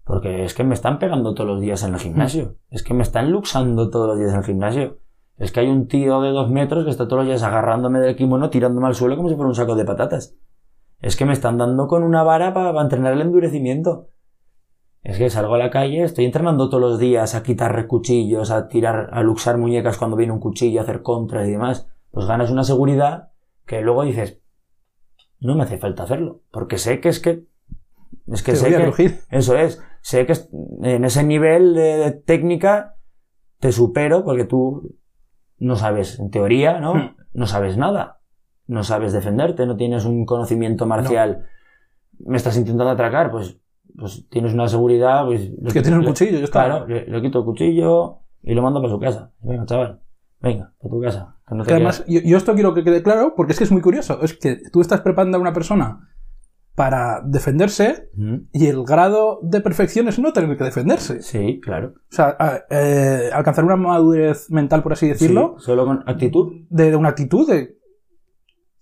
Porque 0.05 0.45
es 0.45 0.55
que 0.55 0.63
me 0.63 0.75
están 0.75 1.01
pegando 1.01 1.35
todos 1.35 1.51
los 1.51 1.61
días 1.61 1.83
en 1.83 1.95
el 1.95 2.01
gimnasio. 2.01 2.57
Es 2.71 2.83
que 2.85 2.95
me 2.95 3.03
están 3.03 3.31
luxando 3.33 3.91
todos 3.91 4.09
los 4.09 4.19
días 4.19 4.33
en 4.33 4.39
el 4.39 4.45
gimnasio. 4.45 4.99
Es 5.37 5.51
que 5.51 5.61
hay 5.61 5.69
un 5.69 5.89
tío 5.89 6.21
de 6.21 6.31
dos 6.31 6.51
metros 6.51 6.85
que 6.85 6.91
está 6.91 7.07
todos 7.07 7.21
los 7.21 7.27
días 7.27 7.43
agarrándome 7.43 7.99
del 8.01 8.17
kimono, 8.17 8.49
tirándome 8.49 8.87
al 8.87 8.95
suelo 8.95 9.17
como 9.17 9.29
si 9.29 9.35
fuera 9.35 9.49
un 9.49 9.55
saco 9.55 9.75
de 9.75 9.85
patatas. 9.85 10.37
Es 11.01 11.17
que 11.17 11.27
me 11.27 11.33
están 11.33 11.59
dando 11.59 11.89
con 11.89 12.05
una 12.05 12.23
vara 12.23 12.55
para 12.55 12.81
entrenar 12.81 13.13
el 13.13 13.21
endurecimiento. 13.21 14.09
Es 15.07 15.19
que 15.19 15.31
salgo 15.31 15.55
a 15.55 15.59
la 15.59 15.71
calle, 15.71 16.03
estoy 16.03 16.25
entrenando 16.25 16.69
todos 16.69 16.81
los 16.81 16.99
días 16.99 17.37
a 17.37 17.45
quitar 17.45 17.87
cuchillos, 17.87 18.51
a 18.51 18.67
tirar, 18.67 19.09
a 19.13 19.23
luxar 19.23 19.57
muñecas 19.57 19.99
cuando 19.99 20.17
viene 20.17 20.33
un 20.33 20.41
cuchillo, 20.41 20.81
a 20.81 20.83
hacer 20.83 21.03
contra 21.03 21.47
y 21.47 21.53
demás. 21.53 21.87
Pues 22.11 22.27
ganas 22.27 22.51
una 22.51 22.65
seguridad 22.65 23.31
que 23.67 23.83
luego 23.83 24.03
dices, 24.03 24.41
no 25.39 25.55
me 25.55 25.63
hace 25.63 25.79
falta 25.79 26.03
hacerlo. 26.03 26.43
Porque 26.51 26.77
sé 26.77 26.99
que 26.99 27.09
es 27.09 27.21
que, 27.21 27.45
es 28.27 28.43
que 28.43 28.51
Te 28.51 28.59
sé 28.59 28.69
que, 28.69 29.15
eso 29.31 29.57
es, 29.57 29.81
sé 30.01 30.27
que 30.27 30.35
en 30.83 31.05
ese 31.05 31.23
nivel 31.23 31.75
de, 31.75 31.99
de 31.99 32.11
técnica 32.11 32.97
te 33.61 33.71
supero 33.71 34.25
porque 34.25 34.45
tú 34.45 34.97
no 35.59 35.77
sabes, 35.77 36.19
en 36.19 36.33
teoría, 36.33 36.81
¿no? 36.81 36.95
Hmm. 36.95 37.17
No 37.33 37.47
sabes 37.47 37.77
nada. 37.77 38.23
No 38.67 38.83
sabes 38.83 39.13
defenderte, 39.13 39.67
no 39.67 39.77
tienes 39.77 40.05
un 40.05 40.27
conocimiento 40.27 40.85
marcial. 40.85 41.47
Me 42.19 42.39
estás 42.39 42.57
intentando 42.57 42.91
atracar, 42.91 43.31
pues, 43.31 43.61
pues 43.99 44.27
tienes 44.29 44.55
una 44.55 44.69
seguridad, 44.69 45.25
pues... 45.27 45.51
Es 45.65 45.73
que 45.73 45.83
tienes 45.83 46.01
un 46.01 46.07
cuchillo, 46.07 46.39
ya 46.39 46.45
está. 46.45 46.65
Claro, 46.67 46.87
le, 46.87 47.07
le 47.07 47.23
quito 47.23 47.39
el 47.41 47.45
cuchillo 47.45 48.19
y 48.43 48.55
lo 48.55 48.63
mando 48.63 48.81
para 48.81 48.93
su 48.93 49.01
casa. 49.01 49.33
Venga, 49.41 49.65
chaval, 49.67 50.01
venga, 50.41 50.73
para 50.81 50.91
tu 50.91 51.01
casa. 51.01 51.37
que 51.49 51.55
no 51.55 51.63
te 51.65 51.69
Que 51.69 51.75
además, 51.75 52.05
yo, 52.07 52.21
yo 52.25 52.37
esto 52.37 52.55
quiero 52.55 52.75
que 52.75 52.85
quede 52.85 53.03
claro 53.03 53.35
porque 53.37 53.53
es 53.53 53.59
que 53.59 53.65
es 53.65 53.73
muy 53.73 53.81
curioso. 53.83 54.21
Es 54.23 54.35
que 54.37 54.59
tú 54.73 54.81
estás 54.81 55.01
preparando 55.01 55.39
a 55.39 55.41
una 55.41 55.53
persona 55.53 56.09
para 56.75 57.23
defenderse 57.25 58.11
y 58.53 58.67
el 58.67 58.85
grado 58.85 59.39
de 59.43 59.63
perfección 59.63 60.09
es 60.09 60.19
no 60.19 60.35
tener 60.35 60.59
que 60.59 60.65
defenderse. 60.65 61.23
Sí, 61.23 61.59
claro. 61.63 61.95
O 61.97 62.15
sea, 62.15 62.37
a- 62.39 62.61
eh, 62.69 63.31
alcanzar 63.33 63.65
una 63.65 63.77
madurez 63.77 64.51
mental, 64.51 64.83
por 64.83 64.93
así 64.93 65.09
decirlo, 65.09 65.55
Sí, 65.59 65.65
solo 65.65 65.87
con 65.87 66.05
actitud. 66.07 66.53
de, 66.69 66.91
de 66.91 66.97
una 66.97 67.09
actitud 67.09 67.49
de, 67.49 67.76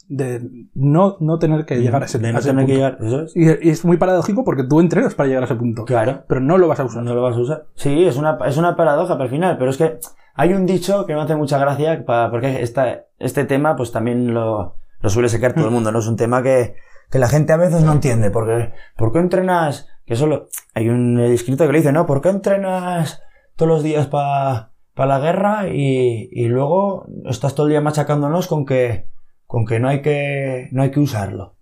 de 0.09 0.41
no, 0.75 1.17
no 1.21 1.39
tener 1.39 1.65
que 1.65 1.77
llegar 1.81 2.03
a 2.03 2.07
ese, 2.07 2.19
de 2.19 2.29
a 2.29 2.33
no 2.33 2.39
ese 2.39 2.51
tener 2.51 2.67
que 2.67 2.73
punto. 2.73 2.77
llegar, 2.77 2.99
eso 3.05 3.23
es. 3.23 3.37
Y, 3.37 3.69
y 3.69 3.71
es 3.71 3.85
muy 3.85 3.97
paradójico 3.97 4.45
porque 4.45 4.65
tú 4.65 4.81
entrenas 4.81 5.15
para 5.15 5.27
llegar 5.29 5.43
a 5.45 5.47
ese 5.47 5.55
punto, 5.55 5.85
Claro. 5.85 6.25
pero 6.29 6.41
no 6.41 6.59
lo 6.59 6.69
vas 6.69 6.81
a 6.81 6.85
usar. 6.85 7.03
No 7.03 7.15
lo 7.15 7.23
vas 7.23 7.37
a 7.37 7.41
usar. 7.41 7.67
Sí, 7.75 8.05
es 8.05 8.17
una, 8.17 8.39
es 8.47 8.57
una 8.57 8.77
paradoja 8.77 9.15
para 9.15 9.25
el 9.25 9.31
final, 9.31 9.57
pero 9.59 9.71
es 9.71 9.77
que 9.79 9.99
hay 10.35 10.53
un 10.53 10.67
dicho 10.67 11.07
que 11.07 11.15
me 11.15 11.21
hace 11.23 11.37
mucha 11.37 11.59
gracia, 11.59 12.05
pa- 12.05 12.31
porque 12.31 12.63
esta, 12.63 13.05
este 13.19 13.45
tema 13.45 13.77
pues 13.77 13.93
también 13.93 14.35
lo, 14.35 14.77
lo 15.01 15.09
suele 15.11 15.29
sacar 15.29 15.55
todo 15.55 15.67
el 15.67 15.71
mundo, 15.75 15.91
¿no? 15.93 15.99
Es 16.01 16.07
un 16.07 16.17
tema 16.17 16.43
que, 16.43 16.75
que 17.11 17.19
la 17.19 17.29
gente 17.29 17.53
a 17.53 17.57
veces 17.57 17.83
no 17.83 17.93
entiende, 17.93 18.31
porque, 18.31 18.73
¿por 18.97 19.13
qué 19.13 19.21
entrenas? 19.21 19.89
Que 20.07 20.17
solo, 20.17 20.49
hay 20.75 20.91
un 20.91 21.19
escrito 21.19 21.65
que 21.67 21.73
le 21.73 21.79
dice, 21.79 21.93
¿no? 21.93 22.05
¿Por 22.05 22.21
qué 22.21 22.29
entrenas 22.29 23.23
todos 23.57 23.71
los 23.71 23.83
días 23.83 24.07
para 24.07 24.71
la 24.97 25.19
guerra 25.19 25.69
y, 25.69 26.29
y 26.31 26.49
luego 26.49 27.07
estás 27.25 27.55
todo 27.55 27.67
el 27.67 27.71
día 27.71 27.81
machacándonos 27.81 28.47
con 28.49 28.67
que, 28.67 29.07
con 29.47 29.67
que 29.67 29.81
no 29.81 29.89
hay 29.89 30.03
que, 30.03 30.69
no 30.73 30.83
hay 30.83 30.91
que 30.91 31.01
usarlo? 31.01 31.57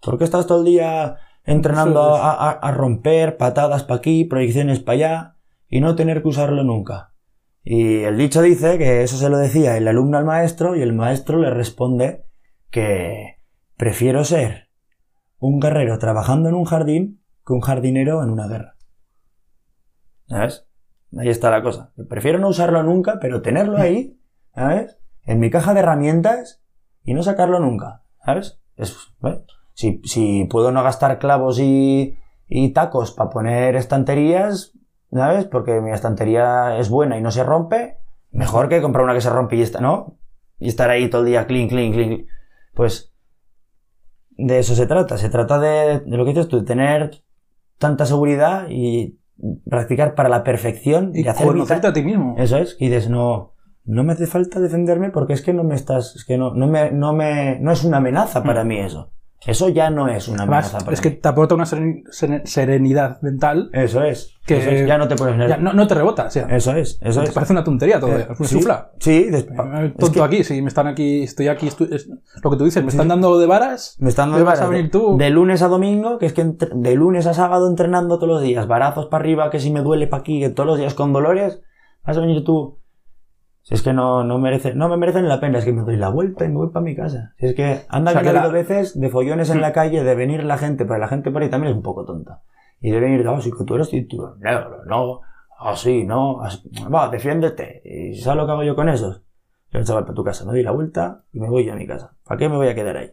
¿Por 0.00 0.18
qué 0.18 0.24
estás 0.24 0.46
todo 0.46 0.60
el 0.60 0.66
día 0.66 1.16
entrenando 1.44 2.14
a 2.16 2.70
romper 2.72 3.36
patadas 3.36 3.84
para 3.84 3.98
aquí, 3.98 4.24
proyecciones 4.24 4.80
para 4.80 4.94
allá 4.94 5.36
y 5.68 5.80
no 5.80 5.96
tener 5.96 6.22
que 6.22 6.28
usarlo 6.28 6.62
nunca? 6.64 7.14
Y 7.70 8.04
el 8.04 8.16
dicho 8.16 8.40
dice 8.40 8.78
que 8.78 9.02
eso 9.02 9.18
se 9.18 9.28
lo 9.28 9.36
decía 9.36 9.76
el 9.76 9.88
alumno 9.88 10.16
al 10.16 10.24
maestro 10.24 10.74
y 10.74 10.80
el 10.80 10.94
maestro 10.94 11.38
le 11.38 11.50
responde 11.50 12.24
que 12.70 13.42
prefiero 13.76 14.24
ser 14.24 14.70
un 15.38 15.60
guerrero 15.60 15.98
trabajando 15.98 16.48
en 16.48 16.54
un 16.54 16.64
jardín 16.64 17.22
que 17.46 17.52
un 17.52 17.60
jardinero 17.60 18.22
en 18.22 18.30
una 18.30 18.48
guerra. 18.48 18.76
¿Sabes? 20.28 20.66
Ahí 21.18 21.28
está 21.28 21.50
la 21.50 21.62
cosa. 21.62 21.92
Prefiero 22.08 22.38
no 22.38 22.48
usarlo 22.48 22.82
nunca, 22.82 23.18
pero 23.20 23.42
tenerlo 23.42 23.76
ahí, 23.76 24.18
¿sabes? 24.54 24.98
En 25.24 25.38
mi 25.38 25.50
caja 25.50 25.74
de 25.74 25.80
herramientas 25.80 26.62
y 27.08 27.14
no 27.14 27.22
sacarlo 27.22 27.58
nunca, 27.58 28.02
¿sabes? 28.22 28.60
Es, 28.76 28.94
¿ves? 29.20 29.38
Si, 29.72 30.02
si 30.04 30.44
puedo 30.44 30.72
no 30.72 30.82
gastar 30.82 31.18
clavos 31.18 31.58
y, 31.58 32.18
y 32.46 32.74
tacos 32.74 33.12
para 33.12 33.30
poner 33.30 33.76
estanterías, 33.76 34.74
¿sabes? 35.10 35.46
Porque 35.46 35.80
mi 35.80 35.90
estantería 35.90 36.76
es 36.76 36.90
buena 36.90 37.16
y 37.16 37.22
no 37.22 37.30
se 37.30 37.44
rompe, 37.44 37.96
mejor 38.30 38.68
que 38.68 38.82
comprar 38.82 39.04
una 39.04 39.14
que 39.14 39.22
se 39.22 39.30
rompe 39.30 39.56
y 39.56 39.62
está, 39.62 39.80
¿no? 39.80 40.18
Y 40.58 40.68
estar 40.68 40.90
ahí 40.90 41.08
todo 41.08 41.22
el 41.22 41.28
día 41.28 41.46
clean, 41.46 41.68
clean, 41.68 41.92
clean. 41.92 42.26
Pues 42.74 43.14
de 44.32 44.58
eso 44.58 44.74
se 44.74 44.86
trata. 44.86 45.16
Se 45.16 45.30
trata 45.30 45.58
de, 45.58 46.00
de 46.00 46.16
lo 46.18 46.26
que 46.26 46.32
dices 46.32 46.48
tú, 46.48 46.58
de 46.58 46.66
tener 46.66 47.22
tanta 47.78 48.04
seguridad 48.04 48.66
y 48.68 49.18
practicar 49.70 50.14
para 50.14 50.28
la 50.28 50.44
perfección 50.44 51.12
Y 51.14 51.22
y 51.22 51.28
hacer 51.28 51.86
a 51.86 51.92
ti 51.94 52.02
mismo. 52.02 52.34
Eso 52.36 52.58
es, 52.58 52.76
y 52.78 52.88
dices, 52.88 53.08
no, 53.08 53.54
no 53.88 54.04
me 54.04 54.12
hace 54.12 54.26
falta 54.26 54.60
defenderme 54.60 55.10
porque 55.10 55.32
es 55.32 55.42
que 55.42 55.52
no 55.52 55.64
me 55.64 55.74
estás, 55.74 56.14
es 56.14 56.24
que 56.24 56.38
no, 56.38 56.54
no 56.54 56.66
me, 56.66 56.90
no 56.92 57.12
me, 57.12 57.58
no 57.60 57.72
es 57.72 57.82
una 57.84 57.96
amenaza 57.96 58.42
para 58.42 58.62
mí 58.64 58.78
eso. 58.78 59.10
Eso 59.46 59.68
ya 59.68 59.88
no 59.88 60.08
es 60.08 60.26
una 60.26 60.42
Además, 60.42 60.64
amenaza 60.66 60.84
para 60.84 60.94
es 60.94 61.00
que 61.00 61.10
te 61.12 61.28
aporta 61.28 61.54
una 61.54 61.62
seren- 61.64 62.02
seren- 62.10 62.44
serenidad 62.44 63.22
mental 63.22 63.70
Eso 63.72 64.02
es, 64.02 64.34
que- 64.44 64.58
eso 64.58 64.70
es, 64.70 64.86
ya 64.88 64.98
no 64.98 65.06
te 65.06 65.14
pones 65.14 65.36
nervioso. 65.36 65.62
no, 65.62 65.72
no 65.74 65.86
te 65.86 65.94
rebota. 65.94 66.24
O 66.26 66.30
sea, 66.30 66.48
Eso 66.48 66.72
es, 66.74 66.98
eso 67.00 67.22
te 67.22 67.28
es. 67.28 67.34
parece 67.34 67.52
una 67.52 67.62
tontería 67.62 68.00
todo. 68.00 68.18
Eh, 68.18 68.26
es 68.28 68.52
una 68.52 68.88
sí. 68.98 68.98
Sí, 68.98 69.28
Eh, 69.32 69.94
Tonto 69.96 70.12
que 70.12 70.22
aquí, 70.22 70.42
si 70.42 70.60
me 70.60 70.66
están 70.66 70.88
aquí, 70.88 71.22
estoy 71.22 71.46
aquí, 71.46 71.68
estoy- 71.68 71.88
es 71.92 72.08
lo 72.42 72.50
que 72.50 72.56
tú 72.56 72.64
dices, 72.64 72.82
me 72.82 72.90
están 72.90 73.06
dando 73.06 73.38
de 73.38 73.46
varas. 73.46 73.96
me 74.00 74.08
están 74.08 74.30
¿Qué 74.30 74.32
dando 74.32 74.44
vas 74.44 74.58
a 74.58 74.64
varas 74.64 74.70
venir 74.70 74.84
de, 74.86 74.90
tú? 74.98 75.16
de 75.16 75.30
lunes 75.30 75.62
a 75.62 75.68
domingo, 75.68 76.18
que 76.18 76.26
es 76.26 76.32
que 76.32 76.40
entre- 76.40 76.70
de 76.74 76.94
lunes 76.96 77.26
a 77.28 77.32
sábado 77.32 77.68
entrenando 77.70 78.16
todos 78.18 78.28
los 78.28 78.42
días, 78.42 78.66
barazos 78.66 79.06
para 79.06 79.22
arriba, 79.22 79.50
que 79.50 79.60
si 79.60 79.70
me 79.70 79.82
duele 79.82 80.08
para 80.08 80.20
aquí, 80.22 80.40
que 80.40 80.50
todos 80.50 80.66
los 80.66 80.78
días 80.78 80.94
con 80.94 81.12
dolores, 81.12 81.60
vas 82.04 82.16
a 82.16 82.20
venir 82.20 82.42
tú. 82.44 82.80
Si 83.68 83.74
es 83.74 83.82
que 83.82 83.92
no, 83.92 84.24
no 84.24 84.38
merece, 84.38 84.74
no 84.74 84.88
me 84.88 84.96
merecen 84.96 85.28
la 85.28 85.40
pena, 85.40 85.58
es 85.58 85.66
que 85.66 85.74
me 85.74 85.82
doy 85.82 85.96
la 85.98 86.08
vuelta 86.08 86.46
y 86.46 86.48
me 86.48 86.54
voy 86.54 86.70
para 86.70 86.82
mi 86.82 86.96
casa. 86.96 87.34
Si 87.38 87.46
es 87.48 87.54
que 87.54 87.82
anda 87.90 88.12
O 88.12 88.14
sea, 88.14 88.22
que 88.22 88.24
que 88.24 88.30
ha 88.30 88.32
la- 88.32 88.40
habido 88.44 88.52
veces 88.54 88.98
de 88.98 89.10
follones 89.10 89.50
en 89.50 89.60
la 89.60 89.72
calle, 89.74 90.02
de 90.02 90.14
venir 90.14 90.42
la 90.44 90.56
gente, 90.56 90.86
pero 90.86 90.98
la 90.98 91.06
gente 91.08 91.30
por 91.30 91.42
ahí 91.42 91.50
también 91.50 91.72
es 91.72 91.76
un 91.76 91.82
poco 91.82 92.06
tonta. 92.06 92.40
Y 92.80 92.90
de 92.92 92.98
venir, 93.00 93.28
oh, 93.28 93.40
sí 93.42 93.50
que 93.50 93.64
tú 93.66 93.74
eres 93.74 93.90
cinturón 93.90 94.40
negro, 94.40 94.84
no, 94.86 95.20
así, 95.60 96.04
no, 96.04 96.40
así, 96.40 96.62
va, 96.92 97.10
defiéndete. 97.10 97.82
¿Y 97.84 98.16
sabes 98.20 98.38
lo 98.38 98.46
que 98.46 98.52
hago 98.52 98.62
yo 98.62 98.74
con 98.74 98.88
esos? 98.88 99.22
Yo 99.70 99.84
chaval 99.84 100.04
para 100.04 100.14
tu 100.14 100.24
casa, 100.24 100.46
me 100.46 100.52
doy 100.52 100.62
la 100.62 100.70
vuelta 100.70 101.24
y 101.30 101.38
me 101.40 101.50
voy 101.50 101.66
yo 101.66 101.74
a 101.74 101.76
mi 101.76 101.86
casa. 101.86 102.14
¿Para 102.24 102.38
qué 102.38 102.48
me 102.48 102.56
voy 102.56 102.68
a 102.68 102.74
quedar 102.74 102.96
ahí? 102.96 103.10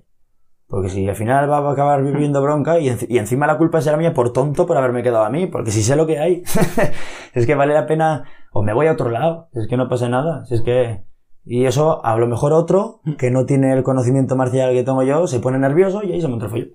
Porque 0.67 0.89
si 0.89 1.07
al 1.07 1.15
final 1.15 1.49
va 1.51 1.57
a 1.59 1.71
acabar 1.71 2.01
viviendo 2.01 2.41
bronca 2.41 2.79
y, 2.79 2.87
y 3.09 3.17
encima 3.19 3.45
la 3.45 3.57
culpa 3.57 3.81
será 3.81 3.97
mía 3.97 4.13
por 4.13 4.31
tonto 4.33 4.65
por 4.65 4.77
haberme 4.77 5.03
quedado 5.03 5.23
a 5.25 5.29
mí, 5.29 5.45
porque 5.47 5.69
si 5.69 5.83
sé 5.83 5.95
lo 5.97 6.07
que 6.07 6.17
hay, 6.17 6.43
es 7.33 7.45
que 7.45 7.55
vale 7.55 7.73
la 7.73 7.85
pena, 7.85 8.23
o 8.57 8.63
me 8.63 8.73
voy 8.73 8.87
a 8.87 8.93
otro 8.93 9.09
lado, 9.09 9.49
es 9.51 9.67
que 9.67 9.75
no 9.75 9.89
pasa 9.89 10.07
nada, 10.07 10.45
si 10.45 10.55
es 10.55 10.61
que... 10.61 11.03
Y 11.43 11.65
eso, 11.65 12.03
a 12.05 12.17
lo 12.17 12.25
mejor 12.25 12.53
otro, 12.53 13.01
que 13.17 13.29
no 13.29 13.45
tiene 13.45 13.73
el 13.73 13.83
conocimiento 13.83 14.37
marcial 14.37 14.71
que 14.71 14.83
tengo 14.83 15.03
yo, 15.03 15.27
se 15.27 15.41
pone 15.41 15.59
nervioso 15.59 16.01
y 16.03 16.13
ahí 16.13 16.21
se 16.21 16.29
monta 16.29 16.45
el 16.45 16.51
follón. 16.51 16.69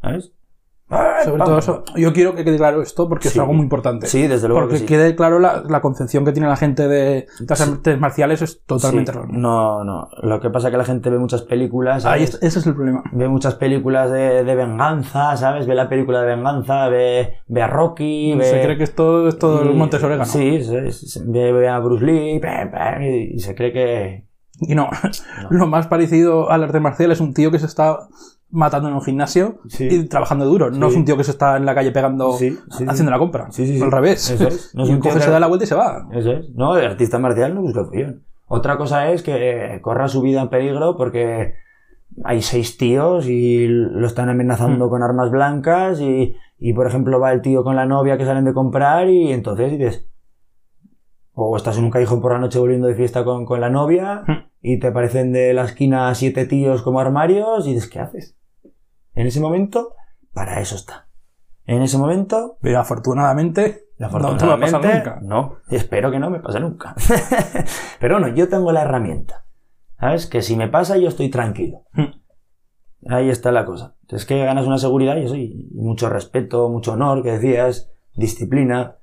¿Sabes? 0.00 0.32
Sobre 1.24 1.42
todo 1.42 1.58
eso, 1.58 1.82
yo 1.96 2.12
quiero 2.12 2.34
que 2.36 2.44
quede 2.44 2.56
claro 2.58 2.80
esto 2.80 3.08
porque 3.08 3.26
es 3.28 3.36
algo 3.38 3.52
muy 3.52 3.64
importante. 3.64 4.06
Sí, 4.06 4.28
desde 4.28 4.46
luego 4.46 4.60
porque 4.62 4.74
que 4.74 4.80
sí. 4.80 4.86
quede 4.86 5.16
claro 5.16 5.40
la, 5.40 5.64
la 5.68 5.80
concepción 5.80 6.24
que 6.24 6.30
tiene 6.30 6.46
la 6.48 6.54
gente 6.56 6.86
de 6.86 7.26
las 7.48 7.60
artes 7.60 7.98
marciales 7.98 8.42
es 8.42 8.62
totalmente 8.64 9.12
Sí. 9.12 9.18
No, 9.30 9.82
no. 9.82 10.08
Lo 10.22 10.40
que 10.40 10.48
pasa 10.50 10.68
es 10.68 10.72
que 10.72 10.78
la 10.78 10.84
gente 10.84 11.10
ve 11.10 11.18
muchas 11.18 11.42
películas. 11.42 12.04
Ahí 12.06 12.22
es- 12.22 12.38
ese 12.40 12.60
es 12.60 12.66
el 12.66 12.74
problema. 12.74 13.02
Ve 13.12 13.28
muchas 13.28 13.56
películas 13.56 14.12
de, 14.12 14.44
de 14.44 14.54
venganza, 14.54 15.36
¿sabes? 15.36 15.66
Ve 15.66 15.74
la 15.74 15.88
película 15.88 16.20
de 16.20 16.36
venganza, 16.36 16.88
ve, 16.88 17.34
ve 17.48 17.62
a 17.62 17.66
Rocky, 17.66 18.34
ve... 18.36 18.44
Se 18.44 18.62
cree 18.62 18.76
que 18.78 18.84
esto 18.84 19.26
es 19.26 19.38
todo 19.38 19.62
el 19.62 19.70
y- 19.72 19.74
Montes 19.74 20.02
Orégano. 20.04 20.24
Sí, 20.26 20.62
sí, 20.62 21.20
ve, 21.26 21.52
ve 21.52 21.68
a 21.68 21.80
Bruce 21.80 22.04
Lee, 22.04 22.40
y, 23.00 23.34
y 23.34 23.38
se 23.40 23.54
cree 23.56 23.72
que... 23.72 24.26
Y 24.60 24.74
no, 24.76 24.88
lo 25.50 25.66
más 25.66 25.86
parecido 25.88 26.50
al 26.50 26.62
arte 26.64 26.80
marcial 26.80 27.10
es 27.12 27.20
un 27.20 27.34
tío 27.34 27.50
que 27.50 27.58
se 27.58 27.66
está 27.66 27.98
matando 28.50 28.88
en 28.88 28.94
un 28.94 29.02
gimnasio 29.02 29.58
Sí. 29.68 29.88
y 29.90 30.04
trabajando 30.08 30.44
duro. 30.46 30.70
No 30.70 30.86
Sí. 30.86 30.92
es 30.92 30.98
un 30.98 31.04
tío 31.04 31.16
que 31.16 31.24
se 31.24 31.32
está 31.32 31.56
en 31.56 31.66
la 31.66 31.74
calle 31.74 31.90
pegando, 31.92 32.32
Sí, 32.32 32.56
haciendo 32.86 33.10
la 33.10 33.18
compra. 33.18 33.50
Sí, 33.50 33.66
sí, 33.66 33.76
sí. 33.78 33.82
Al 33.82 33.90
revés. 33.92 34.30
Eso 34.30 34.48
es. 34.48 34.70
No 34.74 34.84
es 34.84 34.90
y 34.90 34.92
un 34.92 35.00
tío 35.00 35.10
coge, 35.10 35.20
que- 35.20 35.24
se 35.26 35.30
da 35.30 35.40
la 35.40 35.46
vuelta 35.48 35.64
y 35.64 35.68
se 35.68 35.74
va. 35.74 36.08
Eso 36.12 36.32
es. 36.32 36.50
No, 36.54 36.76
el 36.76 36.86
artista 36.86 37.18
marcial 37.18 37.54
no 37.54 37.60
busca 37.62 37.84
follón. 37.84 38.22
Otra 38.48 38.76
cosa 38.78 39.10
es 39.10 39.22
que 39.22 39.80
corra 39.82 40.06
su 40.08 40.22
vida 40.22 40.40
en 40.42 40.48
peligro 40.48 40.96
porque 40.96 41.54
hay 42.24 42.40
seis 42.42 42.78
tíos 42.78 43.26
y 43.28 43.66
lo 43.66 44.06
están 44.06 44.26
Hmm. 44.28 44.30
amenazando 44.30 44.88
con 44.88 45.02
armas 45.02 45.30
blancas 45.30 46.00
y, 46.00 46.36
y, 46.58 46.72
por 46.72 46.86
ejemplo, 46.86 47.18
va 47.20 47.32
el 47.32 47.42
tío 47.42 47.64
con 47.64 47.74
la 47.76 47.84
novia 47.86 48.16
que 48.16 48.24
salen 48.24 48.44
de 48.44 48.54
comprar 48.54 49.08
y 49.10 49.32
entonces 49.32 49.72
dices... 49.72 50.06
O 51.38 51.54
estás 51.54 51.76
en 51.76 51.84
un 51.84 51.90
callejón 51.90 52.22
por 52.22 52.32
la 52.32 52.38
noche 52.38 52.58
volviendo 52.58 52.86
de 52.88 52.94
fiesta 52.94 53.22
con, 53.24 53.44
con 53.44 53.60
la 53.60 53.68
novia 53.68 54.22
Hmm. 54.26 54.48
y 54.62 54.78
te 54.78 54.86
aparecen 54.86 55.32
de 55.32 55.52
la 55.52 55.64
esquina 55.64 56.14
siete 56.14 56.46
tíos 56.46 56.80
como 56.82 56.98
armarios 56.98 57.66
y 57.66 57.74
dices, 57.74 57.90
¿qué 57.90 58.00
haces? 58.00 58.38
En 59.14 59.26
ese 59.26 59.40
momento, 59.40 59.94
para 60.32 60.60
eso 60.60 60.76
está. 60.76 61.08
En 61.66 61.82
ese 61.82 61.98
momento, 61.98 62.56
Pero 62.62 62.78
afortunadamente, 62.80 63.84
no 63.98 64.08
te 64.08 64.14
va 64.14 64.54
a 64.54 64.58
pasar 64.60 64.80
Afortunadamente, 64.80 65.10
nunca. 65.10 65.20
no. 65.22 65.56
Espero 65.68 66.10
que 66.10 66.18
no 66.18 66.30
me 66.30 66.40
pase 66.40 66.60
nunca. 66.60 66.94
Pero 68.00 68.18
bueno, 68.18 68.34
yo 68.34 68.48
tengo 68.48 68.72
la 68.72 68.82
herramienta. 68.82 69.44
¿Sabes? 69.98 70.26
Que 70.26 70.42
si 70.42 70.56
me 70.56 70.68
pasa, 70.68 70.96
yo 70.96 71.08
estoy 71.08 71.28
tranquilo. 71.30 71.82
Hmm. 71.92 72.20
Ahí 73.08 73.28
está 73.30 73.52
la 73.52 73.64
cosa. 73.66 73.96
Es 74.08 74.24
que 74.26 74.44
ganas 74.44 74.66
una 74.66 74.78
seguridad 74.78 75.16
y 75.16 75.24
eso, 75.24 75.36
y 75.36 75.68
mucho 75.74 76.08
respeto, 76.08 76.68
mucho 76.68 76.92
honor, 76.92 77.22
que 77.22 77.32
decías, 77.32 77.90
disciplina. 78.14 78.96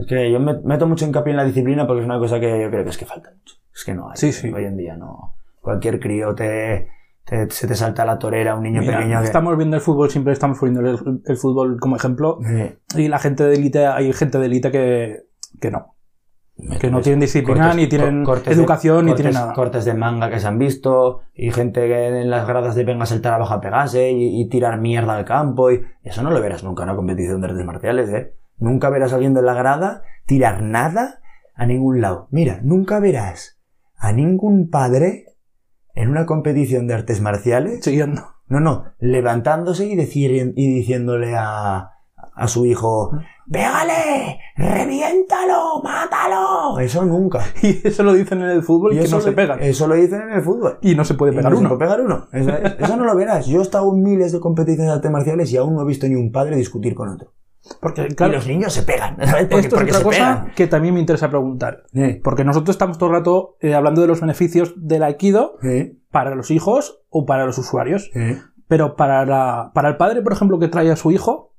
Es 0.00 0.06
que 0.06 0.30
yo 0.30 0.40
me 0.40 0.58
meto 0.64 0.86
mucho 0.86 1.04
hincapié 1.06 1.30
en 1.32 1.36
la 1.36 1.44
disciplina 1.44 1.86
porque 1.86 2.00
es 2.00 2.06
una 2.06 2.18
cosa 2.18 2.40
que 2.40 2.60
yo 2.62 2.70
creo 2.70 2.84
que 2.84 2.90
es 2.90 2.98
que 2.98 3.06
falta 3.06 3.30
mucho. 3.30 3.54
Es 3.74 3.84
que 3.84 3.94
no 3.94 4.08
hay. 4.10 4.16
Sí, 4.16 4.32
sí. 4.32 4.50
Hoy 4.52 4.64
en 4.64 4.76
día 4.76 4.96
no. 4.96 5.34
Cualquier 5.60 6.00
crío 6.00 6.34
te, 6.34 6.88
te- 7.24 7.50
se 7.50 7.66
te 7.68 7.74
salta 7.74 8.04
la 8.04 8.18
torera, 8.18 8.54
un 8.56 8.62
niño 8.62 8.80
Mira, 8.80 8.96
pequeño 8.98 9.18
que... 9.20 9.24
estamos 9.26 9.56
viendo 9.56 9.76
el 9.76 9.82
fútbol, 9.82 10.10
siempre 10.10 10.32
estamos 10.32 10.58
poniendo 10.58 10.88
el, 10.88 11.20
el 11.24 11.36
fútbol 11.36 11.78
como 11.78 11.96
ejemplo. 11.96 12.38
Y 12.96 13.08
la 13.08 13.18
gente 13.18 13.44
de 13.44 13.54
élite, 13.54 13.86
hay 13.86 14.12
gente 14.12 14.38
de 14.38 14.46
élite 14.46 14.70
que, 14.70 15.22
que 15.60 15.70
no. 15.70 15.94
Que 16.78 16.90
no 16.90 17.00
tienen 17.00 17.20
disciplina, 17.20 17.72
ni 17.72 17.86
tienen 17.86 18.22
de- 18.22 18.52
educación, 18.52 19.06
ni 19.06 19.14
tienen 19.14 19.32
nada. 19.32 19.54
Cortes 19.54 19.86
de 19.86 19.94
manga 19.94 20.28
que 20.28 20.40
se 20.40 20.46
han 20.46 20.58
visto, 20.58 21.20
y 21.34 21.50
gente 21.52 21.86
que 21.88 22.06
en 22.20 22.28
las 22.28 22.46
gradas 22.46 22.74
de 22.74 22.84
venga 22.84 23.04
a 23.04 23.06
saltar 23.06 23.32
abajo 23.32 23.54
a 23.54 23.60
pegarse 23.62 24.10
y, 24.10 24.40
y 24.42 24.48
tirar 24.50 24.78
mierda 24.78 25.16
al 25.16 25.24
campo. 25.24 25.70
Y 25.70 25.82
eso 26.02 26.22
no 26.22 26.30
lo 26.30 26.40
verás 26.40 26.62
nunca 26.62 26.82
en 26.82 26.90
una 26.90 26.96
competición 26.96 27.40
de 27.40 27.46
artes 27.48 27.64
marciales, 27.64 28.10
¿eh? 28.10 28.34
Nunca 28.60 28.88
verás 28.90 29.12
a 29.12 29.16
alguien 29.16 29.34
de 29.34 29.42
la 29.42 29.54
grada 29.54 30.02
tirar 30.26 30.62
nada 30.62 31.20
a 31.56 31.66
ningún 31.66 32.00
lado. 32.00 32.28
Mira, 32.30 32.60
nunca 32.62 33.00
verás 33.00 33.60
a 33.96 34.12
ningún 34.12 34.70
padre 34.70 35.24
en 35.94 36.08
una 36.08 36.24
competición 36.26 36.86
de 36.86 36.94
artes 36.94 37.20
marciales 37.20 37.82
Siguiendo. 37.84 38.22
no, 38.46 38.60
no, 38.60 38.84
levantándose 39.00 39.86
y, 39.86 39.96
decir, 39.96 40.30
y 40.56 40.74
diciéndole 40.74 41.34
a, 41.36 41.90
a 42.34 42.48
su 42.48 42.64
hijo, 42.64 43.10
¡Pégale! 43.50 44.38
¡Reviéntalo! 44.56 45.82
¡Mátalo! 45.82 46.78
Eso 46.78 47.04
nunca. 47.04 47.40
Y 47.62 47.86
eso 47.86 48.02
lo 48.04 48.12
dicen 48.12 48.40
en 48.42 48.50
el 48.50 48.62
fútbol, 48.62 48.92
Y 48.94 48.98
que 48.98 49.04
eso 49.04 49.16
no 49.16 49.22
se 49.22 49.32
pegan. 49.32 49.58
Eso 49.60 49.86
lo 49.88 49.94
dicen 49.96 50.22
en 50.22 50.30
el 50.32 50.42
fútbol. 50.42 50.78
Y 50.82 50.94
no 50.94 51.04
se 51.04 51.14
puede 51.14 51.32
pegar 51.32 51.50
Y 51.52 51.54
no 51.54 51.58
se 51.58 51.66
uno. 51.66 51.68
puede 51.70 51.80
pegar 51.80 52.00
uno. 52.00 52.28
Eso, 52.32 52.50
es- 52.50 52.76
eso 52.78 52.96
no 52.96 53.04
lo 53.04 53.16
verás. 53.16 53.46
Yo 53.46 53.58
he 53.58 53.62
estado 53.62 53.92
en 53.92 54.02
miles 54.02 54.32
de 54.32 54.40
competiciones 54.40 54.86
de 54.86 54.92
artes 54.94 55.10
marciales 55.10 55.52
y 55.52 55.56
aún 55.56 55.74
no 55.74 55.82
he 55.82 55.86
visto 55.86 56.06
ni 56.06 56.14
un 56.14 56.30
padre 56.32 56.56
discutir 56.56 56.94
con 56.94 57.08
otro. 57.08 57.32
Porque, 57.80 58.06
Y 58.10 58.14
claro, 58.14 58.34
los 58.34 58.46
niños 58.46 58.72
se 58.72 58.82
pegan. 58.82 59.16
¿sabes? 59.16 59.46
Porque, 59.46 59.66
esto 59.66 59.76
es 59.76 59.82
otra 59.82 60.02
cosa 60.02 60.40
pegan. 60.40 60.54
que 60.54 60.66
también 60.66 60.94
me 60.94 61.00
interesa 61.00 61.28
preguntar. 61.28 61.84
Porque 62.22 62.44
nosotros 62.44 62.74
estamos 62.74 62.98
todo 62.98 63.10
el 63.10 63.16
rato 63.16 63.56
eh, 63.60 63.74
hablando 63.74 64.00
de 64.00 64.06
los 64.06 64.20
beneficios 64.20 64.74
del 64.76 65.02
Aikido 65.02 65.56
para 66.10 66.34
los 66.34 66.50
hijos 66.50 67.02
o 67.08 67.26
para 67.26 67.44
los 67.44 67.58
usuarios. 67.58 68.10
Pero 68.68 68.96
para, 68.96 69.26
la, 69.26 69.72
para 69.74 69.88
el 69.88 69.96
padre, 69.96 70.22
por 70.22 70.32
ejemplo, 70.32 70.58
que 70.58 70.68
trae 70.68 70.90
a 70.90 70.96
su 70.96 71.10
hijo, 71.10 71.54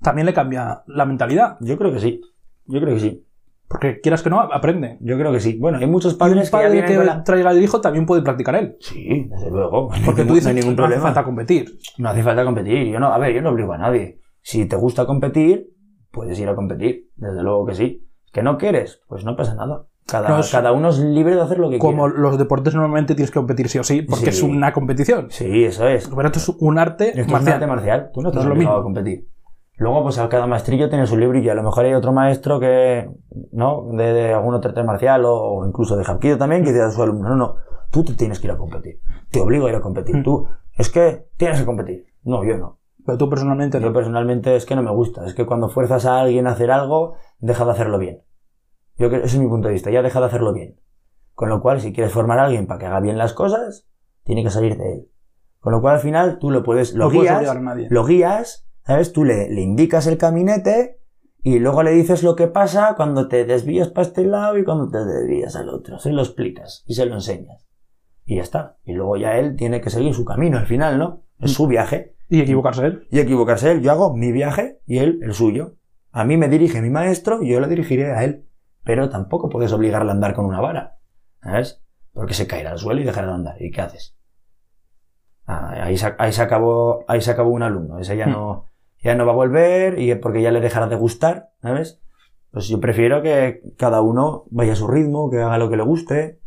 también 0.00 0.26
le 0.26 0.34
cambia 0.34 0.82
la 0.86 1.04
mentalidad. 1.06 1.56
Yo 1.60 1.76
creo 1.78 1.92
que 1.92 2.00
sí. 2.00 2.20
Yo 2.66 2.80
creo 2.80 2.94
que 2.94 3.00
sí. 3.00 3.26
Porque 3.68 4.00
quieras 4.00 4.22
que 4.22 4.28
no, 4.28 4.38
aprende. 4.38 4.98
Yo 5.00 5.16
creo 5.16 5.32
que 5.32 5.40
sí. 5.40 5.56
Bueno, 5.58 5.78
hay 5.78 5.86
muchos 5.86 6.12
Y 6.12 6.14
un 6.14 6.18
padres 6.18 6.50
que 6.50 6.56
ya 6.56 6.62
padre 6.62 6.84
que 6.84 6.96
con 6.96 7.06
la... 7.06 7.24
traiga 7.24 7.50
al 7.50 7.62
hijo 7.62 7.80
también 7.80 8.04
puede 8.04 8.20
practicar 8.20 8.54
él. 8.54 8.76
Sí, 8.80 9.26
desde 9.30 9.50
luego. 9.50 9.88
Porque 10.04 10.22
tú 10.22 10.28
no 10.28 10.34
dices 10.34 10.48
hay 10.48 10.54
ningún 10.56 10.76
no 10.76 10.84
hace 10.84 10.88
problema. 10.94 11.02
falta 11.02 11.24
competir. 11.24 11.78
No 11.96 12.10
hace 12.10 12.22
falta 12.22 12.44
competir. 12.44 12.88
Yo 12.88 13.00
no, 13.00 13.12
a 13.12 13.18
ver, 13.18 13.34
yo 13.34 13.40
no 13.40 13.48
obligo 13.50 13.72
a 13.72 13.78
nadie. 13.78 14.20
Si 14.42 14.66
te 14.66 14.76
gusta 14.76 15.06
competir, 15.06 15.70
puedes 16.10 16.38
ir 16.38 16.48
a 16.48 16.54
competir. 16.54 17.10
Desde 17.16 17.42
luego 17.42 17.66
que 17.66 17.74
sí. 17.74 18.08
¿Que 18.32 18.42
no 18.42 18.58
quieres? 18.58 19.00
Pues 19.08 19.24
no 19.24 19.36
pasa 19.36 19.54
nada. 19.54 19.86
Cada, 20.06 20.40
cada 20.50 20.72
uno 20.72 20.88
es 20.88 20.98
libre 20.98 21.36
de 21.36 21.40
hacer 21.42 21.58
lo 21.58 21.70
que 21.70 21.78
Como 21.78 22.04
quiera. 22.06 22.20
los 22.20 22.36
deportes 22.38 22.74
normalmente 22.74 23.14
tienes 23.14 23.30
que 23.30 23.38
competir 23.38 23.68
sí 23.68 23.78
o 23.78 23.84
sí, 23.84 24.02
porque 24.02 24.24
Sí. 24.26 24.30
es 24.30 24.42
una 24.42 24.72
competición. 24.72 25.26
Sí, 25.30 25.64
eso 25.64 25.86
es. 25.86 26.08
Pero 26.08 26.26
esto 26.26 26.38
es 26.40 26.48
un 26.60 26.78
arte 26.78 27.08
Esto 27.10 27.20
es 27.20 27.26
un 27.26 27.32
marcial. 27.32 27.54
arte 27.54 27.66
marcial. 27.66 28.10
Tú 28.12 28.20
no 28.20 28.28
estás 28.30 28.44
No 28.44 28.48
es 28.48 28.48
lo 28.48 28.54
obligado 28.54 28.76
mismo. 28.78 28.80
a 28.80 28.84
competir. 28.84 29.28
Luego, 29.76 30.02
pues 30.02 30.18
a 30.18 30.28
cada 30.28 30.46
maestrillo 30.46 30.88
tiene 30.88 31.06
su 31.06 31.16
librillo. 31.16 31.52
A 31.52 31.54
lo 31.54 31.62
mejor 31.62 31.84
hay 31.84 31.94
otro 31.94 32.12
maestro 32.12 32.58
que, 32.60 33.10
¿no? 33.52 33.84
De, 33.92 34.12
de 34.12 34.32
algún 34.34 34.54
otro 34.54 34.70
arte 34.70 34.82
marcial 34.82 35.24
o, 35.24 35.34
o 35.34 35.66
incluso 35.66 35.96
de 35.96 36.04
Hapkido 36.04 36.36
también, 36.36 36.62
que 36.64 36.70
dice 36.72 36.82
a 36.82 36.90
su 36.90 37.02
alumno, 37.02 37.28
no, 37.30 37.36
no, 37.36 37.54
tú 37.90 38.04
te 38.04 38.14
tienes 38.14 38.38
que 38.40 38.48
ir 38.48 38.52
a 38.52 38.56
competir. 38.58 39.00
Te 39.30 39.40
obligo 39.40 39.66
a 39.66 39.70
ir 39.70 39.76
a 39.76 39.80
competir. 39.80 40.16
Mm. 40.16 40.22
Tú, 40.24 40.46
es 40.76 40.90
que 40.90 41.26
tienes 41.36 41.60
que 41.60 41.64
competir. 41.66 42.04
No, 42.24 42.44
yo 42.44 42.58
no. 42.58 42.80
Pero 43.04 43.18
tú 43.18 43.28
personalmente 43.28 43.80
Yo 43.80 43.86
no. 43.88 43.92
personalmente 43.92 44.54
es 44.56 44.64
que 44.64 44.76
no 44.76 44.82
me 44.82 44.90
gusta. 44.92 45.24
Es 45.26 45.34
que 45.34 45.46
cuando 45.46 45.68
fuerzas 45.68 46.06
a 46.06 46.20
alguien 46.20 46.46
a 46.46 46.52
hacer 46.52 46.70
algo, 46.70 47.14
deja 47.38 47.64
de 47.64 47.70
hacerlo 47.72 47.98
bien. 47.98 48.22
Yo 48.96 49.08
creo, 49.08 49.24
ese 49.24 49.36
es 49.36 49.42
mi 49.42 49.48
punto 49.48 49.68
de 49.68 49.74
vista. 49.74 49.90
Ya 49.90 50.02
deja 50.02 50.20
de 50.20 50.26
hacerlo 50.26 50.52
bien. 50.52 50.80
Con 51.34 51.48
lo 51.48 51.60
cual, 51.60 51.80
si 51.80 51.92
quieres 51.92 52.12
formar 52.12 52.38
a 52.38 52.44
alguien 52.44 52.66
para 52.66 52.78
que 52.78 52.86
haga 52.86 53.00
bien 53.00 53.18
las 53.18 53.32
cosas, 53.32 53.88
tiene 54.22 54.44
que 54.44 54.50
salir 54.50 54.76
de 54.76 54.92
él. 54.92 55.08
Con 55.60 55.72
lo 55.72 55.80
cual, 55.80 55.96
al 55.96 56.00
final, 56.00 56.38
tú 56.38 56.50
lo 56.50 56.62
puedes, 56.62 56.94
lo 56.94 57.06
no 57.06 57.10
puedes 57.10 57.22
guías, 57.22 57.36
obligar 57.38 57.56
a 57.56 57.60
nadie. 57.60 57.88
lo 57.90 58.04
guías, 58.04 58.66
¿sabes? 58.84 59.12
Tú 59.12 59.24
le, 59.24 59.48
le 59.48 59.60
indicas 59.62 60.06
el 60.06 60.18
caminete 60.18 61.00
y 61.42 61.58
luego 61.58 61.82
le 61.82 61.92
dices 61.92 62.22
lo 62.22 62.36
que 62.36 62.46
pasa 62.46 62.94
cuando 62.96 63.26
te 63.28 63.44
desvías 63.44 63.88
para 63.88 64.06
este 64.06 64.24
lado 64.24 64.58
y 64.58 64.64
cuando 64.64 64.88
te 64.88 65.04
desvías 65.04 65.56
al 65.56 65.70
otro. 65.70 65.98
Se 65.98 66.12
lo 66.12 66.22
explicas 66.22 66.84
y 66.86 66.94
se 66.94 67.06
lo 67.06 67.14
enseñas. 67.14 67.66
Y 68.24 68.36
ya 68.36 68.42
está. 68.42 68.78
Y 68.84 68.92
luego 68.92 69.16
ya 69.16 69.36
él 69.38 69.56
tiene 69.56 69.80
que 69.80 69.90
seguir 69.90 70.14
su 70.14 70.24
camino 70.24 70.58
al 70.58 70.66
final, 70.66 70.98
¿no? 70.98 71.22
Es 71.40 71.52
su 71.52 71.66
viaje 71.66 72.14
Y 72.32 72.40
equivocarse 72.40 72.86
él. 72.86 73.06
y 73.10 73.18
equivocarse 73.20 73.70
él. 73.72 73.82
Yo 73.82 73.90
hago 73.92 74.14
mi 74.16 74.32
viaje 74.32 74.78
y 74.86 74.98
él 74.98 75.20
el 75.22 75.34
suyo. 75.34 75.76
A 76.10 76.24
mí 76.24 76.36
me 76.36 76.48
dirige 76.48 76.80
mi 76.80 76.90
maestro 76.90 77.42
y 77.42 77.50
yo 77.50 77.60
le 77.60 77.68
dirigiré 77.68 78.10
a 78.12 78.24
él. 78.24 78.46
Pero 78.84 79.08
tampoco 79.10 79.48
puedes 79.48 79.72
obligarle 79.72 80.10
a 80.10 80.14
andar 80.14 80.34
con 80.34 80.46
una 80.46 80.60
vara. 80.60 80.96
¿Sabes? 81.42 81.82
Porque 82.12 82.34
se 82.34 82.46
caerá 82.46 82.70
al 82.72 82.78
suelo 82.78 83.00
y 83.00 83.04
dejará 83.04 83.28
de 83.28 83.34
andar. 83.34 83.56
¿Y 83.62 83.70
qué 83.70 83.80
haces? 83.82 84.16
Ah, 85.46 85.84
ahí, 85.84 85.96
se, 85.98 86.14
ahí, 86.18 86.32
se, 86.32 86.42
acabó, 86.42 87.04
ahí 87.08 87.20
se 87.20 87.30
acabó 87.30 87.50
un 87.50 87.62
alumno. 87.62 87.98
Ese 87.98 88.16
ya, 88.16 88.26
Hmm. 88.26 88.30
no, 88.32 88.66
ya 89.02 89.14
no 89.14 89.26
va 89.26 89.32
a 89.32 89.36
volver 89.36 89.98
y 89.98 90.14
porque 90.14 90.40
ya 90.42 90.50
le 90.50 90.60
dejará 90.60 90.86
de 90.86 90.96
gustar. 90.96 91.50
¿Sabes? 91.60 92.00
Pues 92.50 92.68
yo 92.68 92.80
prefiero 92.80 93.22
que 93.22 93.60
cada 93.76 94.00
uno 94.02 94.44
vaya 94.50 94.72
a 94.72 94.76
su 94.76 94.86
ritmo, 94.88 95.30
que 95.30 95.38
haga 95.40 95.58
lo 95.58 95.68
que 95.70 95.76
le 95.76 95.82
guste. 95.82 96.40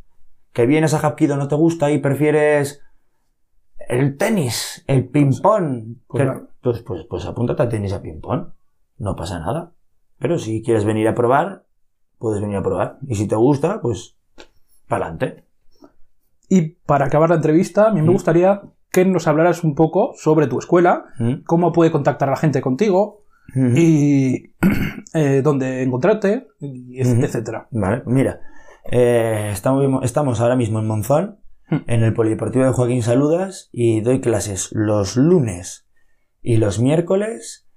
Que 0.54 0.66
vienes 0.66 0.94
a 0.94 1.00
Hapkido 1.00 1.36
no 1.38 1.48
te 1.48 1.56
gusta 1.56 1.92
y 1.92 1.98
prefieres 1.98 2.82
el 3.90 4.18
tenis, 4.18 4.84
el 4.88 5.08
ping-pong. 5.10 5.98
pues 6.08 6.30
pues, 6.62 6.82
pues, 6.82 7.06
pues 7.10 7.26
apúntate 7.26 7.64
a 7.64 7.70
tenis 7.70 7.94
a 7.94 8.02
ping-pong. 8.02 8.48
No 8.98 9.16
pasa 9.16 9.40
nada. 9.40 9.72
Pero 10.20 10.40
si 10.40 10.62
quieres 10.64 10.86
venir 10.86 11.08
a 11.08 11.16
probar, 11.16 11.66
puedes 12.18 12.42
venir 12.42 12.58
a 12.58 12.64
probar. 12.64 12.98
Y 13.08 13.16
si 13.16 13.28
te 13.28 13.36
gusta, 13.36 13.82
pues, 13.82 14.16
para 14.88 15.08
adelante. 15.08 15.44
Y 16.50 16.62
para 16.86 17.06
acabar 17.06 17.30
la 17.30 17.36
entrevista, 17.36 17.88
a 17.88 17.92
mí 17.92 18.02
me 18.02 18.10
Mm. 18.10 18.14
gustaría 18.14 18.62
que 18.92 19.04
nos 19.06 19.28
hablaras 19.28 19.64
un 19.64 19.76
poco 19.76 20.14
sobre 20.16 20.48
tu 20.48 20.58
escuela, 20.60 21.06
cómo 21.46 21.72
puede 21.74 21.92
contactar 21.92 22.30
la 22.30 22.38
gente 22.38 22.62
contigo 22.62 23.24
y 23.76 24.54
eh, 25.14 25.42
dónde 25.44 25.84
encontrarte, 25.84 26.48
Ujú. 26.62 26.84
etcétera. 27.24 27.68
Vale, 27.72 28.04
mira. 28.06 28.40
eh, 28.92 29.50
estamos, 29.52 30.04
estamos 30.04 30.40
ahora 30.40 30.56
mismo 30.56 30.80
en 30.80 30.88
Monzón. 30.88 31.40
en 31.88 32.04
el 32.04 32.14
Polideportivo 32.14 32.66
de 32.66 32.72
Joaquín 32.72 33.04
Saludas, 33.04 33.70
y 33.72 34.02
doy 34.02 34.22
clases 34.22 34.70
los 34.72 35.18
lunes 35.18 35.88
y 36.42 36.58
los 36.58 36.80
miércoles 36.80 37.68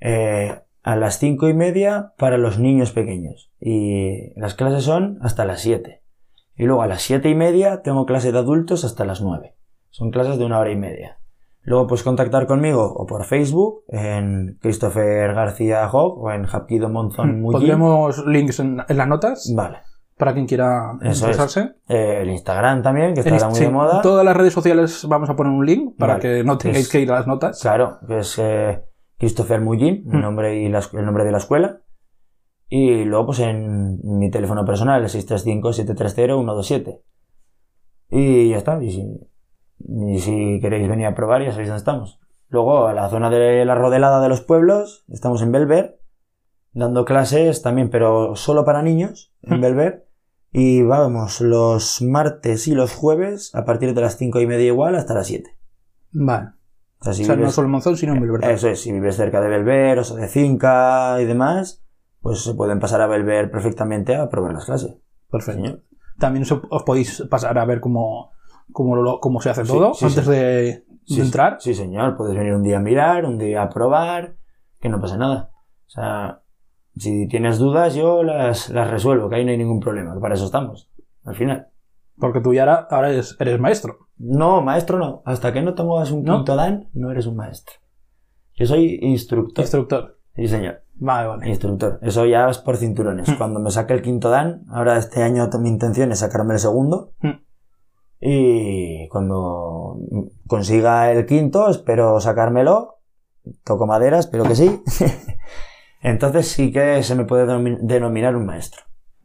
eh, 0.00 0.60
a 0.82 0.96
las 0.96 1.18
cinco 1.18 1.48
y 1.48 1.54
media 1.54 2.12
para 2.18 2.38
los 2.38 2.58
niños 2.58 2.92
pequeños. 2.92 3.50
Y 3.58 4.38
las 4.38 4.54
clases 4.54 4.84
son 4.84 5.18
hasta 5.22 5.44
las 5.44 5.60
7. 5.62 6.02
Y 6.56 6.64
luego 6.64 6.82
a 6.82 6.86
las 6.86 7.02
siete 7.02 7.30
y 7.30 7.34
media 7.34 7.82
tengo 7.82 8.06
clase 8.06 8.30
de 8.32 8.38
adultos 8.38 8.84
hasta 8.84 9.04
las 9.04 9.20
9. 9.20 9.54
Son 9.90 10.10
clases 10.10 10.38
de 10.38 10.44
una 10.44 10.58
hora 10.58 10.70
y 10.70 10.76
media. 10.76 11.18
Luego 11.62 11.86
puedes 11.86 12.02
contactar 12.02 12.46
conmigo 12.46 12.84
o 12.84 13.06
por 13.06 13.24
Facebook 13.24 13.84
en 13.88 14.58
Christopher 14.60 15.32
García 15.32 15.88
Hog 15.90 16.22
o 16.22 16.30
en 16.30 16.44
Hapkido 16.44 16.90
Monzón 16.90 17.40
Mullín. 17.40 17.60
Pondremos 17.60 18.26
links 18.26 18.60
en, 18.60 18.82
en 18.86 18.96
las 18.96 19.08
notas 19.08 19.52
Vale. 19.56 19.78
Para 20.16 20.32
quien 20.32 20.46
quiera 20.46 20.92
Eso 21.00 21.10
es. 21.10 21.20
interesarse. 21.20 21.74
Eh, 21.88 22.20
el 22.22 22.30
Instagram 22.30 22.82
también, 22.82 23.14
que 23.14 23.20
está 23.20 23.32
ahora 23.34 23.48
muy 23.48 23.58
sí, 23.58 23.64
de 23.64 23.70
moda. 23.70 24.00
todas 24.02 24.24
las 24.24 24.36
redes 24.36 24.52
sociales 24.52 25.04
vamos 25.08 25.28
a 25.30 25.36
poner 25.36 25.52
un 25.52 25.64
link 25.66 25.96
para 25.98 26.14
Vale. 26.14 26.22
que 26.22 26.44
no 26.44 26.56
tengáis 26.58 26.86
Es- 26.86 26.92
que 26.92 27.00
ir 27.00 27.10
a 27.10 27.16
las 27.16 27.26
notas. 27.26 27.60
Claro, 27.60 27.98
que 28.06 28.18
es 28.18 28.38
eh, 28.38 28.82
Christopher 29.18 29.60
Mullin, 29.60 30.04
mi 30.06 30.18
Hmm. 30.18 30.20
nombre 30.22 30.60
y 30.62 30.68
la 30.68 30.80
el 30.92 31.04
nombre 31.04 31.24
de 31.24 31.32
la 31.32 31.38
escuela. 31.38 31.80
Y 32.68 33.04
luego, 33.04 33.26
pues 33.26 33.40
en 33.40 33.98
mi 34.02 34.30
teléfono 34.30 34.64
personal, 34.64 35.02
el 35.02 35.08
635-730-127. 35.08 37.00
Y 38.10 38.50
ya 38.50 38.56
está. 38.58 38.82
Y 38.82 38.90
si, 38.90 39.20
y 39.86 40.18
si 40.20 40.60
queréis 40.60 40.88
venir 40.88 41.06
a 41.06 41.14
probar, 41.14 41.42
ya 41.42 41.50
sabéis 41.50 41.68
dónde 41.68 41.78
estamos. 41.78 42.20
Luego, 42.48 42.86
a 42.86 42.92
la 42.92 43.08
zona 43.08 43.30
de 43.30 43.64
la 43.64 43.74
rodelada 43.74 44.20
de 44.20 44.28
los 44.28 44.40
pueblos, 44.40 45.04
estamos 45.08 45.42
en 45.42 45.52
Belver, 45.52 46.00
dando 46.72 47.04
clases 47.04 47.62
también, 47.62 47.90
pero 47.90 48.34
solo 48.36 48.64
para 48.64 48.82
niños, 48.82 49.32
en 49.42 49.58
Hmm. 49.58 49.60
Belver. 49.60 50.03
Y 50.56 50.82
vamos 50.82 51.40
los 51.40 52.00
martes 52.00 52.68
y 52.68 52.74
los 52.76 52.94
jueves, 52.94 53.52
a 53.56 53.64
partir 53.64 53.92
de 53.92 54.00
las 54.00 54.16
cinco 54.16 54.40
y 54.40 54.46
media 54.46 54.66
igual, 54.68 54.94
hasta 54.94 55.12
las 55.12 55.26
7. 55.26 55.50
Vale. 56.12 56.50
O 57.00 57.04
sea, 57.04 57.12
si 57.12 57.24
o 57.24 57.26
sea, 57.26 57.34
no 57.34 57.50
solo 57.50 57.66
en 57.66 57.72
Monzón, 57.72 57.96
sino 57.96 58.14
en 58.14 58.20
Belver. 58.20 58.48
eso 58.50 58.68
es, 58.68 58.80
si 58.80 58.92
vives 58.92 59.16
cerca 59.16 59.40
de 59.40 59.48
Belver, 59.48 59.98
o 59.98 60.04
sea, 60.04 60.16
de 60.16 60.28
Cinca 60.28 61.16
y 61.20 61.24
demás, 61.24 61.84
pues 62.20 62.44
se 62.44 62.54
pueden 62.54 62.78
pasar 62.78 63.00
a 63.00 63.08
Belver 63.08 63.50
perfectamente 63.50 64.14
a 64.14 64.28
probar 64.28 64.52
las 64.54 64.64
clases. 64.64 64.96
Perfecto. 65.28 65.60
Señor. 65.60 65.82
También 66.20 66.46
os, 66.70 66.82
podéis 66.84 67.24
pasar 67.28 67.58
a 67.58 67.64
ver 67.64 67.80
cómo, 67.80 68.30
cómo, 68.72 68.94
lo- 68.94 69.18
cómo 69.18 69.40
se 69.40 69.50
hace 69.50 69.64
Sí, 69.64 69.72
todo 69.72 69.92
sí, 69.92 70.04
antes 70.04 70.24
sí. 70.24 70.30
de, 70.30 70.84
de 71.08 71.20
entrar. 71.20 71.56
Sí, 71.58 71.74
señor, 71.74 72.16
puedes 72.16 72.36
venir 72.36 72.54
un 72.54 72.62
día 72.62 72.76
a 72.76 72.80
mirar, 72.80 73.24
un 73.24 73.38
día 73.38 73.62
a 73.64 73.70
probar, 73.70 74.36
que 74.78 74.88
no 74.88 75.00
pasa 75.00 75.16
nada. 75.16 75.50
O 75.86 75.90
sea, 75.90 76.43
si 76.96 77.26
tienes 77.28 77.58
dudas, 77.58 77.94
yo 77.94 78.22
las, 78.22 78.70
las 78.70 78.90
resuelvo, 78.90 79.28
que 79.28 79.36
ahí 79.36 79.44
no 79.44 79.50
hay 79.50 79.58
ningún 79.58 79.80
problema, 79.80 80.18
para 80.20 80.34
eso 80.34 80.44
estamos, 80.44 80.90
al 81.24 81.34
final. 81.34 81.68
Porque 82.18 82.40
tú 82.40 82.54
ya 82.54 82.62
ahora, 82.62 82.86
ahora 82.90 83.10
eres, 83.10 83.36
eres 83.40 83.58
maestro. 83.58 84.08
No, 84.16 84.62
maestro 84.62 84.98
no. 84.98 85.22
Hasta 85.24 85.52
que 85.52 85.62
no 85.62 85.74
tengas 85.74 86.10
un 86.12 86.22
¿No? 86.22 86.36
quinto 86.36 86.54
dan, 86.54 86.88
no 86.92 87.10
eres 87.10 87.26
un 87.26 87.36
maestro. 87.36 87.74
Yo 88.54 88.66
soy 88.66 88.98
instructor. 89.02 89.62
Instructor. 89.62 90.18
sí, 90.36 90.46
señor. 90.46 90.82
Vale, 90.94 91.28
vale. 91.28 91.48
Instructor. 91.48 91.98
Eso 92.02 92.24
ya 92.24 92.48
es 92.48 92.58
por 92.58 92.76
cinturones. 92.76 93.28
Hmm. 93.28 93.36
Cuando 93.36 93.58
me 93.58 93.70
saque 93.70 93.94
el 93.94 94.02
quinto 94.02 94.30
dan, 94.30 94.64
ahora 94.70 94.96
este 94.96 95.22
año 95.22 95.48
mi 95.60 95.68
intención 95.68 96.12
es 96.12 96.20
sacarme 96.20 96.54
el 96.54 96.60
segundo. 96.60 97.12
Hmm. 97.20 97.42
Y 98.20 99.08
cuando 99.08 99.98
consiga 100.46 101.10
el 101.10 101.26
quinto, 101.26 101.68
espero 101.68 102.20
sacármelo. 102.20 103.00
Toco 103.64 103.86
madera, 103.86 104.18
espero 104.18 104.44
que 104.44 104.54
sí. 104.54 104.82
Entonces 106.04 106.46
sí 106.48 106.70
que 106.70 107.02
se 107.02 107.16
me 107.16 107.24
puede 107.24 107.46
denomi- 107.46 107.78
denominar 107.80 108.36
un 108.36 108.46
maestro. 108.46 108.82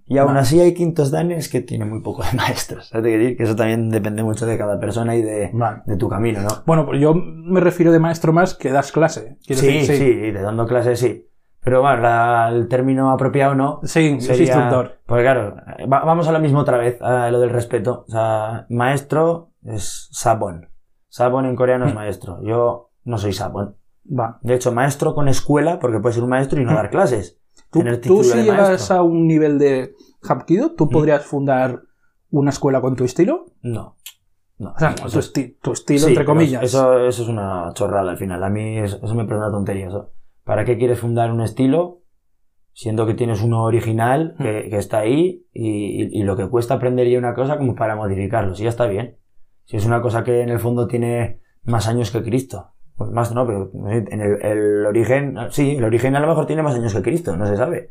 Y 0.07 0.17
aún 0.17 0.37
así 0.37 0.59
hay 0.59 0.73
quintos 0.73 1.11
danes 1.11 1.49
que 1.49 1.61
tienen 1.61 1.87
muy 1.89 2.01
pocos 2.01 2.25
maestros. 2.33 2.87
¿Sabes 2.87 3.05
qué 3.11 3.17
decir? 3.19 3.37
Que 3.37 3.43
eso 3.43 3.55
también 3.55 3.89
depende 3.91 4.23
mucho 4.23 4.47
de 4.47 4.57
cada 4.57 4.79
persona 4.79 5.15
y 5.15 5.21
de, 5.21 5.51
Vale. 5.53 5.83
de 5.85 5.97
tu 5.97 6.09
camino, 6.09 6.41
¿no? 6.41 6.47
Bueno, 6.65 6.87
pues 6.87 6.99
yo 6.99 7.13
me 7.13 7.59
refiero 7.59 7.91
de 7.91 7.99
maestro 7.99 8.33
más 8.33 8.55
que 8.55 8.71
das 8.71 8.91
clase. 8.91 9.37
Sí, 9.41 9.53
decir, 9.53 9.83
sí, 9.85 10.31
de 10.31 10.41
dando 10.41 10.65
clases 10.65 10.99
sí. 10.99 11.27
Pero 11.61 11.81
bueno, 11.81 11.97
la- 12.01 12.49
el 12.51 12.67
término 12.69 13.11
apropiado 13.11 13.53
no. 13.53 13.81
Sí, 13.83 14.15
es 14.17 14.25
sería- 14.25 14.45
instructor. 14.45 14.99
Pues 15.05 15.21
claro, 15.21 15.57
va- 15.91 16.05
vamos 16.05 16.27
a 16.27 16.31
lo 16.31 16.39
mismo 16.39 16.59
otra 16.59 16.77
vez, 16.77 16.99
a 17.01 17.29
lo 17.29 17.39
del 17.41 17.49
respeto. 17.51 18.05
O 18.07 18.11
sea, 18.11 18.65
maestro 18.69 19.51
es 19.65 20.07
sabon. 20.11 20.69
Sabon 21.09 21.45
en 21.45 21.55
coreano 21.57 21.85
es 21.85 21.93
maestro. 21.93 22.39
Yo 22.41 22.89
no 23.03 23.17
soy 23.17 23.33
sabon. 23.33 23.75
Va. 24.11 24.39
De 24.41 24.55
hecho, 24.55 24.71
maestro 24.71 25.13
con 25.13 25.27
escuela, 25.27 25.79
porque 25.79 25.99
puedes 25.99 26.15
ser 26.15 26.23
un 26.23 26.29
maestro 26.31 26.59
y 26.61 26.65
no 26.65 26.73
dar 26.73 26.89
clases. 26.89 27.39
Tú, 27.71 27.79
Tener 27.79 27.95
tú 27.97 28.01
título 28.01 28.23
si 28.23 28.37
de 28.37 28.43
llegas 28.43 28.89
a 28.91 29.01
un 29.03 29.27
nivel 29.27 29.59
de 29.59 29.93
Hapkido, 30.23 30.73
¿tú 30.75 30.89
podrías 30.89 31.23
fundar 31.25 31.81
una 32.31 32.49
escuela 32.49 32.81
con 32.81 32.95
tu 32.95 33.03
estilo? 33.03 33.45
No. 33.61 33.95
No. 34.57 34.71
O 34.75 34.79
sea, 34.79 34.89
Eso 34.91 35.09
tu, 35.09 35.19
es- 35.19 35.33
esti- 35.33 35.57
tu 35.61 35.71
estilo, 35.71 35.99
Sí, 35.99 36.07
entre 36.09 36.25
comillas. 36.25 36.63
Eso, 36.63 37.05
eso 37.05 37.23
es 37.23 37.29
una 37.29 37.71
chorrada 37.73 38.09
al 38.11 38.17
final. 38.17 38.43
A 38.43 38.49
mí 38.49 38.77
eso, 38.79 38.97
eso 39.03 39.13
me 39.15 39.23
parece 39.25 39.37
una 39.45 39.51
tontería. 39.51 39.87
Eso. 39.87 40.11
¿Para 40.43 40.65
qué 40.65 40.77
quieres 40.77 40.99
fundar 40.99 41.31
un 41.31 41.41
estilo 41.41 42.01
siendo 42.73 43.05
que 43.05 43.13
tienes 43.13 43.41
uno 43.41 43.63
original 43.63 44.35
que, 44.37 44.67
que 44.69 44.77
está 44.77 44.99
ahí 44.99 45.45
y, 45.53 46.03
y- 46.03 46.09
y 46.19 46.23
lo 46.23 46.35
que 46.35 46.47
cuesta 46.49 46.73
aprender 46.73 47.07
ya 47.07 47.19
una 47.19 47.35
cosa 47.35 47.57
como 47.57 47.75
para 47.75 47.95
modificarlo? 47.95 48.55
Si 48.55 48.63
ya 48.63 48.69
está 48.69 48.87
bien. 48.87 49.17
Si 49.65 49.77
es 49.77 49.85
una 49.85 50.01
cosa 50.01 50.23
que 50.23 50.41
en 50.41 50.49
el 50.49 50.59
fondo 50.59 50.87
tiene 50.87 51.39
más 51.63 51.87
años 51.87 52.11
que 52.11 52.23
Cristo. 52.23 52.71
Pues 52.99 53.11
más 53.11 53.33
no, 53.33 53.47
pero 53.47 53.71
en 53.89 54.21
el, 54.21 54.45
el 54.45 54.85
origen, 54.85 55.37
sí, 55.51 55.77
el 55.77 55.83
origen 55.85 56.15
a 56.17 56.19
lo 56.19 56.27
mejor 56.27 56.45
tiene 56.45 56.61
más 56.63 56.75
años 56.75 56.93
que 56.93 57.01
Cristo, 57.01 57.35
no 57.37 57.47
se 57.47 57.55
sabe. 57.55 57.89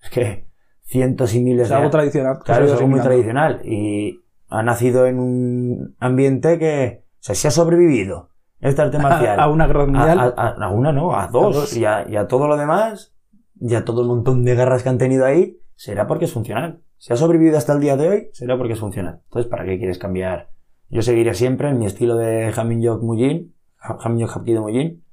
Es 0.00 0.10
que 0.10 0.46
cientos 0.84 1.34
y 1.34 1.42
miles 1.42 1.64
es 1.64 1.68
de 1.70 1.74
algo 1.74 1.86
años. 1.86 1.90
tradicional. 1.92 2.38
Claro, 2.44 2.64
es 2.66 2.72
algo 2.72 2.86
muy 2.86 3.00
tradicional 3.00 3.60
y 3.64 4.22
ha 4.48 4.62
nacido 4.62 5.06
en 5.06 5.18
un 5.18 5.96
ambiente 5.98 6.58
que, 6.60 7.02
o 7.04 7.16
sea, 7.18 7.34
se 7.34 7.48
ha 7.48 7.50
sobrevivido 7.50 8.30
este 8.60 8.80
arte 8.80 8.98
marcial. 9.02 9.40
A, 9.40 9.48
una 9.48 9.66
guerra 9.66 9.86
mundial. 9.86 10.18
A, 10.20 10.24
a- 10.36 10.64
a 10.66 10.70
una 10.70 10.92
no, 10.92 11.18
a 11.18 11.26
dos. 11.26 11.56
A 11.56 11.60
dos. 11.60 11.76
Y, 11.76 11.84
a, 11.84 12.08
y 12.08 12.14
a 12.14 12.28
todo 12.28 12.46
lo 12.46 12.56
demás, 12.56 13.12
y 13.60 13.74
a 13.74 13.84
todo 13.84 14.02
el 14.02 14.06
montón 14.06 14.44
de 14.44 14.54
guerras 14.54 14.84
que 14.84 14.88
han 14.88 14.98
tenido 14.98 15.26
ahí, 15.26 15.58
será 15.74 16.06
porque 16.06 16.26
es 16.26 16.32
funcional. 16.32 16.80
Si 16.98 17.12
ha 17.12 17.16
sobrevivido 17.16 17.58
hasta 17.58 17.72
el 17.72 17.80
día 17.80 17.96
de 17.96 18.08
hoy, 18.08 18.28
será 18.32 18.56
porque 18.56 18.74
es 18.74 18.78
funcional. 18.78 19.20
Entonces, 19.24 19.50
¿para 19.50 19.64
qué 19.64 19.78
quieres 19.78 19.98
cambiar? 19.98 20.50
Yo 20.90 21.02
seguiré 21.02 21.34
siempre 21.34 21.70
en 21.70 21.78
mi 21.80 21.86
estilo 21.86 22.14
de 22.16 22.52
Haminjok 22.56 23.02
Mujin, 23.02 23.52
Haminjok 24.00 24.36
Hapkido 24.36 24.62
Mujin, 24.62 25.04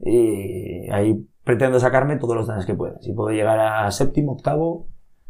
y 0.00 0.90
ahí 0.90 1.26
pretendo 1.44 1.80
sacarme 1.80 2.16
todos 2.16 2.36
los 2.36 2.46
danes 2.46 2.66
que 2.66 2.74
pueda. 2.74 3.00
Si 3.00 3.12
puedo 3.12 3.30
llegar 3.30 3.58
a 3.58 3.90
séptimo, 3.90 4.32
octavo, 4.32 4.88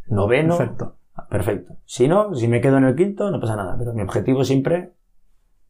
noveno, 0.09 0.57
Perfecto. 0.57 0.99
Perfecto. 1.29 1.75
Si 1.85 2.07
no, 2.09 2.35
si 2.35 2.49
me 2.49 2.61
quedo 2.61 2.79
en 2.79 2.85
el 2.85 2.95
quinto, 2.95 3.31
no 3.31 3.41
pasa 3.41 3.57
nada. 3.57 3.77
Pero 3.79 3.93
mi 3.93 4.03
objetivo 4.03 4.45
siempre 4.45 4.95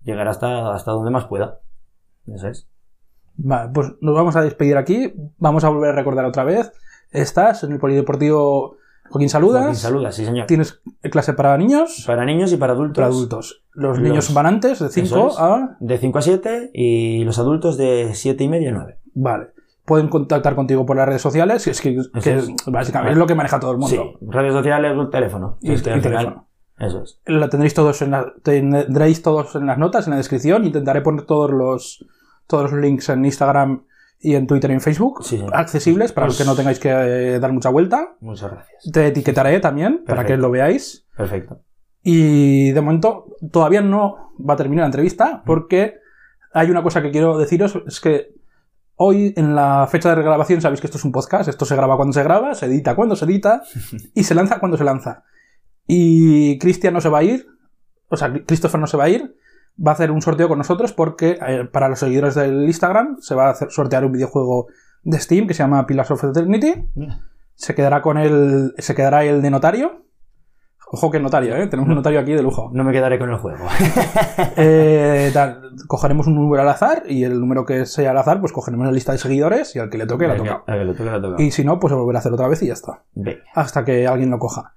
llegar 0.02 0.28
hasta, 0.28 0.74
hasta 0.74 0.92
donde 0.92 1.10
más 1.10 1.24
pueda. 1.24 1.60
Eso 2.26 2.48
es. 2.48 2.68
Vale, 3.36 3.70
pues 3.72 3.92
nos 4.00 4.14
vamos 4.14 4.36
a 4.36 4.42
despedir 4.42 4.76
aquí. 4.76 5.12
Vamos 5.38 5.64
a 5.64 5.70
volver 5.70 5.90
a 5.90 5.94
recordar 5.94 6.24
otra 6.24 6.44
vez. 6.44 6.72
Estás 7.10 7.64
en 7.64 7.72
el 7.72 7.78
Polideportivo 7.78 8.76
Joaquín 9.10 9.30
Saludas. 9.30 9.62
Joaquín, 9.62 9.80
saluda, 9.80 10.12
sí 10.12 10.24
señor. 10.24 10.46
Tienes 10.46 10.82
clase 11.10 11.32
para 11.32 11.56
niños, 11.56 12.04
Para 12.06 12.24
niños 12.24 12.52
y 12.52 12.56
para 12.56 12.74
adultos. 12.74 12.96
para 12.96 13.06
adultos. 13.06 13.64
Los, 13.78 13.98
Los- 13.98 14.00
niños 14.00 14.34
van 14.34 14.46
antes, 14.46 14.78
de 14.80 14.88
5 14.88 15.06
Eso 15.06 15.28
es. 15.28 15.36
a... 15.38 15.76
De 15.80 15.98
5 15.98 16.18
a 16.18 16.22
7 16.22 16.70
y 16.74 17.24
los 17.24 17.38
adultos 17.38 17.76
de 17.76 18.10
7 18.14 18.42
y 18.44 18.48
media 18.48 18.70
a 18.70 18.72
9. 18.74 18.98
Vale. 19.14 19.46
Pueden 19.84 20.08
contactar 20.08 20.54
contigo 20.54 20.84
por 20.84 20.96
las 20.96 21.06
redes 21.06 21.22
sociales, 21.22 21.64
que 21.64 21.70
es 21.70 21.80
que, 21.80 21.96
que 22.22 22.34
es. 22.36 22.50
básicamente 22.66 23.12
es 23.12 23.18
lo 23.18 23.26
que 23.26 23.34
maneja 23.34 23.58
todo 23.60 23.70
el 23.72 23.78
mundo. 23.78 23.96
Sí, 24.20 24.26
redes 24.26 24.52
sociales, 24.52 24.92
teléfono. 25.10 25.58
Y, 25.62 25.72
y 25.72 25.76
teléfono. 25.80 26.46
Eso 26.78 27.02
es. 27.02 27.20
La 27.26 27.48
tendréis 27.48 27.72
todos 27.74 28.02
en 28.02 28.10
la- 28.10 28.32
tendréis 28.42 29.22
todos 29.22 29.54
en 29.56 29.66
las 29.66 29.78
notas, 29.78 30.06
en 30.06 30.10
la 30.12 30.16
descripción. 30.18 30.64
Intentaré 30.64 31.00
poner 31.00 31.22
todos 31.24 31.50
los, 31.50 32.04
todos 32.46 32.70
los 32.72 32.80
links 32.80 33.08
en 33.08 33.24
Instagram 33.24 33.84
y 34.20 34.34
en 34.34 34.46
Twitter 34.46 34.70
y 34.70 34.74
en 34.74 34.80
Facebook, 34.80 35.24
Sí, 35.24 35.40
accesibles 35.52 36.12
para 36.12 36.26
los 36.26 36.36
Pues- 36.36 36.44
que 36.44 36.50
no 36.50 36.56
tengáis 36.56 36.80
que 36.80 36.90
eh, 36.90 37.38
dar 37.40 37.52
mucha 37.52 37.70
vuelta. 37.70 38.16
Muchas 38.20 38.50
gracias. 38.50 38.90
Te 38.92 39.06
etiquetaré 39.06 39.58
también 39.60 40.02
para 40.06 40.24
que 40.26 40.36
lo 40.36 40.50
veáis. 40.50 41.06
Perfecto. 41.16 41.60
Y 42.10 42.72
de 42.72 42.80
momento 42.80 43.36
todavía 43.52 43.82
no 43.82 44.32
va 44.40 44.54
a 44.54 44.56
terminar 44.56 44.84
la 44.84 44.86
entrevista 44.86 45.42
porque 45.44 45.98
hay 46.54 46.70
una 46.70 46.82
cosa 46.82 47.02
que 47.02 47.10
quiero 47.10 47.36
deciros, 47.36 47.78
es 47.86 48.00
que 48.00 48.28
hoy 48.94 49.34
en 49.36 49.54
la 49.54 49.86
fecha 49.90 50.16
de 50.16 50.22
grabación 50.22 50.62
sabéis 50.62 50.80
que 50.80 50.86
esto 50.86 50.96
es 50.96 51.04
un 51.04 51.12
podcast, 51.12 51.50
esto 51.50 51.66
se 51.66 51.76
graba 51.76 51.96
cuando 51.96 52.14
se 52.14 52.22
graba, 52.22 52.54
se 52.54 52.64
edita 52.64 52.96
cuando 52.96 53.14
se 53.14 53.26
edita 53.26 53.62
y 54.14 54.24
se 54.24 54.34
lanza 54.34 54.58
cuando 54.58 54.78
se 54.78 54.84
lanza. 54.84 55.24
Y 55.86 56.58
Cristian 56.58 56.94
no 56.94 57.02
se 57.02 57.10
va 57.10 57.18
a 57.18 57.24
ir, 57.24 57.46
o 58.08 58.16
sea, 58.16 58.32
Christopher 58.32 58.80
no 58.80 58.86
se 58.86 58.96
va 58.96 59.04
a 59.04 59.10
ir, 59.10 59.36
va 59.78 59.90
a 59.90 59.94
hacer 59.94 60.10
un 60.10 60.22
sorteo 60.22 60.48
con 60.48 60.56
nosotros 60.56 60.94
porque 60.94 61.38
eh, 61.46 61.68
para 61.70 61.90
los 61.90 61.98
seguidores 61.98 62.36
del 62.36 62.64
Instagram 62.64 63.18
se 63.20 63.34
va 63.34 63.48
a 63.48 63.50
hacer, 63.50 63.70
sortear 63.70 64.06
un 64.06 64.12
videojuego 64.12 64.68
de 65.02 65.18
Steam 65.18 65.46
que 65.46 65.52
se 65.52 65.62
llama 65.62 65.86
Pillars 65.86 66.10
of 66.10 66.24
Eternity. 66.24 66.88
Se 67.54 67.74
quedará 67.74 68.00
con 68.00 68.16
el, 68.16 68.72
se 68.78 68.94
quedará 68.94 69.26
el 69.26 69.42
de 69.42 69.50
notario. 69.50 70.07
Ojo 70.90 71.10
que 71.10 71.20
notario, 71.20 71.54
¿eh? 71.56 71.66
Tenemos 71.66 71.88
un 71.90 71.96
notario 71.96 72.18
aquí 72.20 72.32
de 72.32 72.42
lujo. 72.42 72.70
No 72.72 72.82
me 72.82 72.92
quedaré 72.92 73.18
con 73.18 73.28
el 73.30 73.36
juego. 73.36 73.58
Eh, 74.56 75.30
tal, 75.32 75.70
cogeremos 75.86 76.26
un 76.26 76.34
número 76.34 76.62
al 76.62 76.68
azar 76.68 77.02
y 77.08 77.24
el 77.24 77.38
número 77.40 77.64
que 77.64 77.86
sea 77.86 78.10
al 78.12 78.18
azar, 78.18 78.40
pues 78.40 78.52
cogeremos 78.52 78.86
la 78.86 78.92
lista 78.92 79.12
de 79.12 79.18
seguidores 79.18 79.74
y 79.76 79.78
al 79.78 79.90
que 79.90 79.98
le 79.98 80.06
toque, 80.06 80.26
la 80.26 80.36
toca. 80.36 80.62
que 80.66 80.72
le 80.84 80.94
toque, 80.94 81.10
toca. 81.20 81.42
Y 81.42 81.50
si 81.50 81.64
no, 81.64 81.78
pues 81.78 81.92
se 81.92 81.96
volverá 81.98 82.18
a 82.18 82.20
hacer 82.20 82.32
otra 82.32 82.48
vez 82.48 82.62
y 82.62 82.66
ya 82.68 82.72
está. 82.72 83.02
Venga. 83.14 83.40
Hasta 83.54 83.84
que 83.84 84.06
alguien 84.06 84.30
lo 84.30 84.38
coja. 84.38 84.74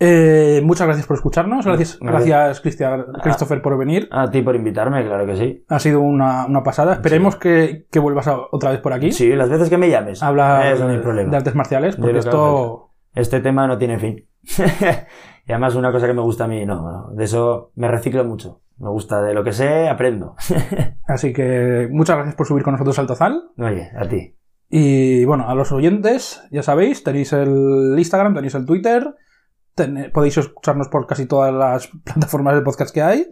Eh, 0.00 0.60
muchas 0.64 0.86
gracias 0.86 1.06
por 1.06 1.16
escucharnos. 1.16 1.64
Gracias, 1.64 1.98
Gracias. 2.00 2.26
gracias 2.28 2.60
Cristian, 2.60 3.04
Christopher, 3.22 3.62
por 3.62 3.78
venir. 3.78 4.08
A 4.10 4.28
ti 4.30 4.42
por 4.42 4.56
invitarme, 4.56 5.04
claro 5.06 5.24
que 5.26 5.36
sí. 5.36 5.64
Ha 5.68 5.78
sido 5.78 6.00
una, 6.00 6.46
una 6.46 6.62
pasada. 6.62 6.94
Esperemos 6.94 7.36
que, 7.36 7.86
que 7.90 7.98
vuelvas 8.00 8.26
a- 8.26 8.38
otra 8.50 8.70
vez 8.70 8.80
por 8.80 8.92
aquí. 8.92 9.12
Sí, 9.12 9.28
las 9.34 9.48
veces 9.48 9.70
que 9.70 9.78
me 9.78 9.88
llames. 9.88 10.22
a 10.22 10.26
hablar 10.28 10.66
Eso 10.66 10.84
no 10.88 10.90
hay 11.18 11.26
de 11.26 11.36
artes 11.36 11.54
marciales, 11.54 11.96
porque 11.96 12.18
esto. 12.18 12.83
Este 13.14 13.40
tema 13.40 13.66
no 13.66 13.78
tiene 13.78 13.98
fin. 13.98 14.26
y 15.46 15.52
además 15.52 15.74
una 15.74 15.92
cosa 15.92 16.06
que 16.06 16.14
me 16.14 16.22
gusta 16.22 16.44
a 16.44 16.48
mí, 16.48 16.64
no, 16.66 16.82
no, 16.82 17.10
de 17.14 17.24
eso 17.24 17.70
me 17.76 17.88
reciclo 17.88 18.24
mucho. 18.24 18.60
Me 18.76 18.88
gusta 18.90 19.22
de 19.22 19.34
lo 19.34 19.44
que 19.44 19.52
sé, 19.52 19.88
aprendo. 19.88 20.34
Así 21.06 21.32
que 21.32 21.88
muchas 21.92 22.16
gracias 22.16 22.34
por 22.34 22.46
subir 22.46 22.64
con 22.64 22.72
nosotros 22.72 22.98
al 22.98 23.06
Tozal. 23.06 23.40
Oye, 23.56 23.88
a 23.96 24.08
ti. 24.08 24.36
Y 24.68 25.24
bueno, 25.26 25.48
a 25.48 25.54
los 25.54 25.70
oyentes, 25.70 26.42
ya 26.50 26.62
sabéis, 26.64 27.04
tenéis 27.04 27.32
el 27.32 27.94
Instagram, 27.96 28.34
tenéis 28.34 28.56
el 28.56 28.66
Twitter, 28.66 29.14
ten- 29.76 30.10
podéis 30.12 30.36
escucharnos 30.38 30.88
por 30.88 31.06
casi 31.06 31.26
todas 31.26 31.54
las 31.54 31.86
plataformas 32.04 32.56
de 32.56 32.62
podcast 32.62 32.92
que 32.92 33.02
hay. 33.02 33.26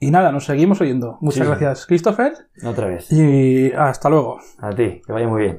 Y 0.00 0.10
nada, 0.10 0.32
nos 0.32 0.46
seguimos 0.46 0.80
oyendo. 0.80 1.18
Muchas 1.20 1.44
Sí, 1.44 1.48
gracias, 1.48 1.86
Christopher. 1.86 2.32
Otra 2.66 2.88
vez. 2.88 3.12
Y 3.12 3.70
hasta 3.72 4.08
luego. 4.10 4.38
A 4.58 4.70
ti, 4.70 5.00
que 5.06 5.12
vaya 5.12 5.28
muy 5.28 5.42
bien. 5.42 5.58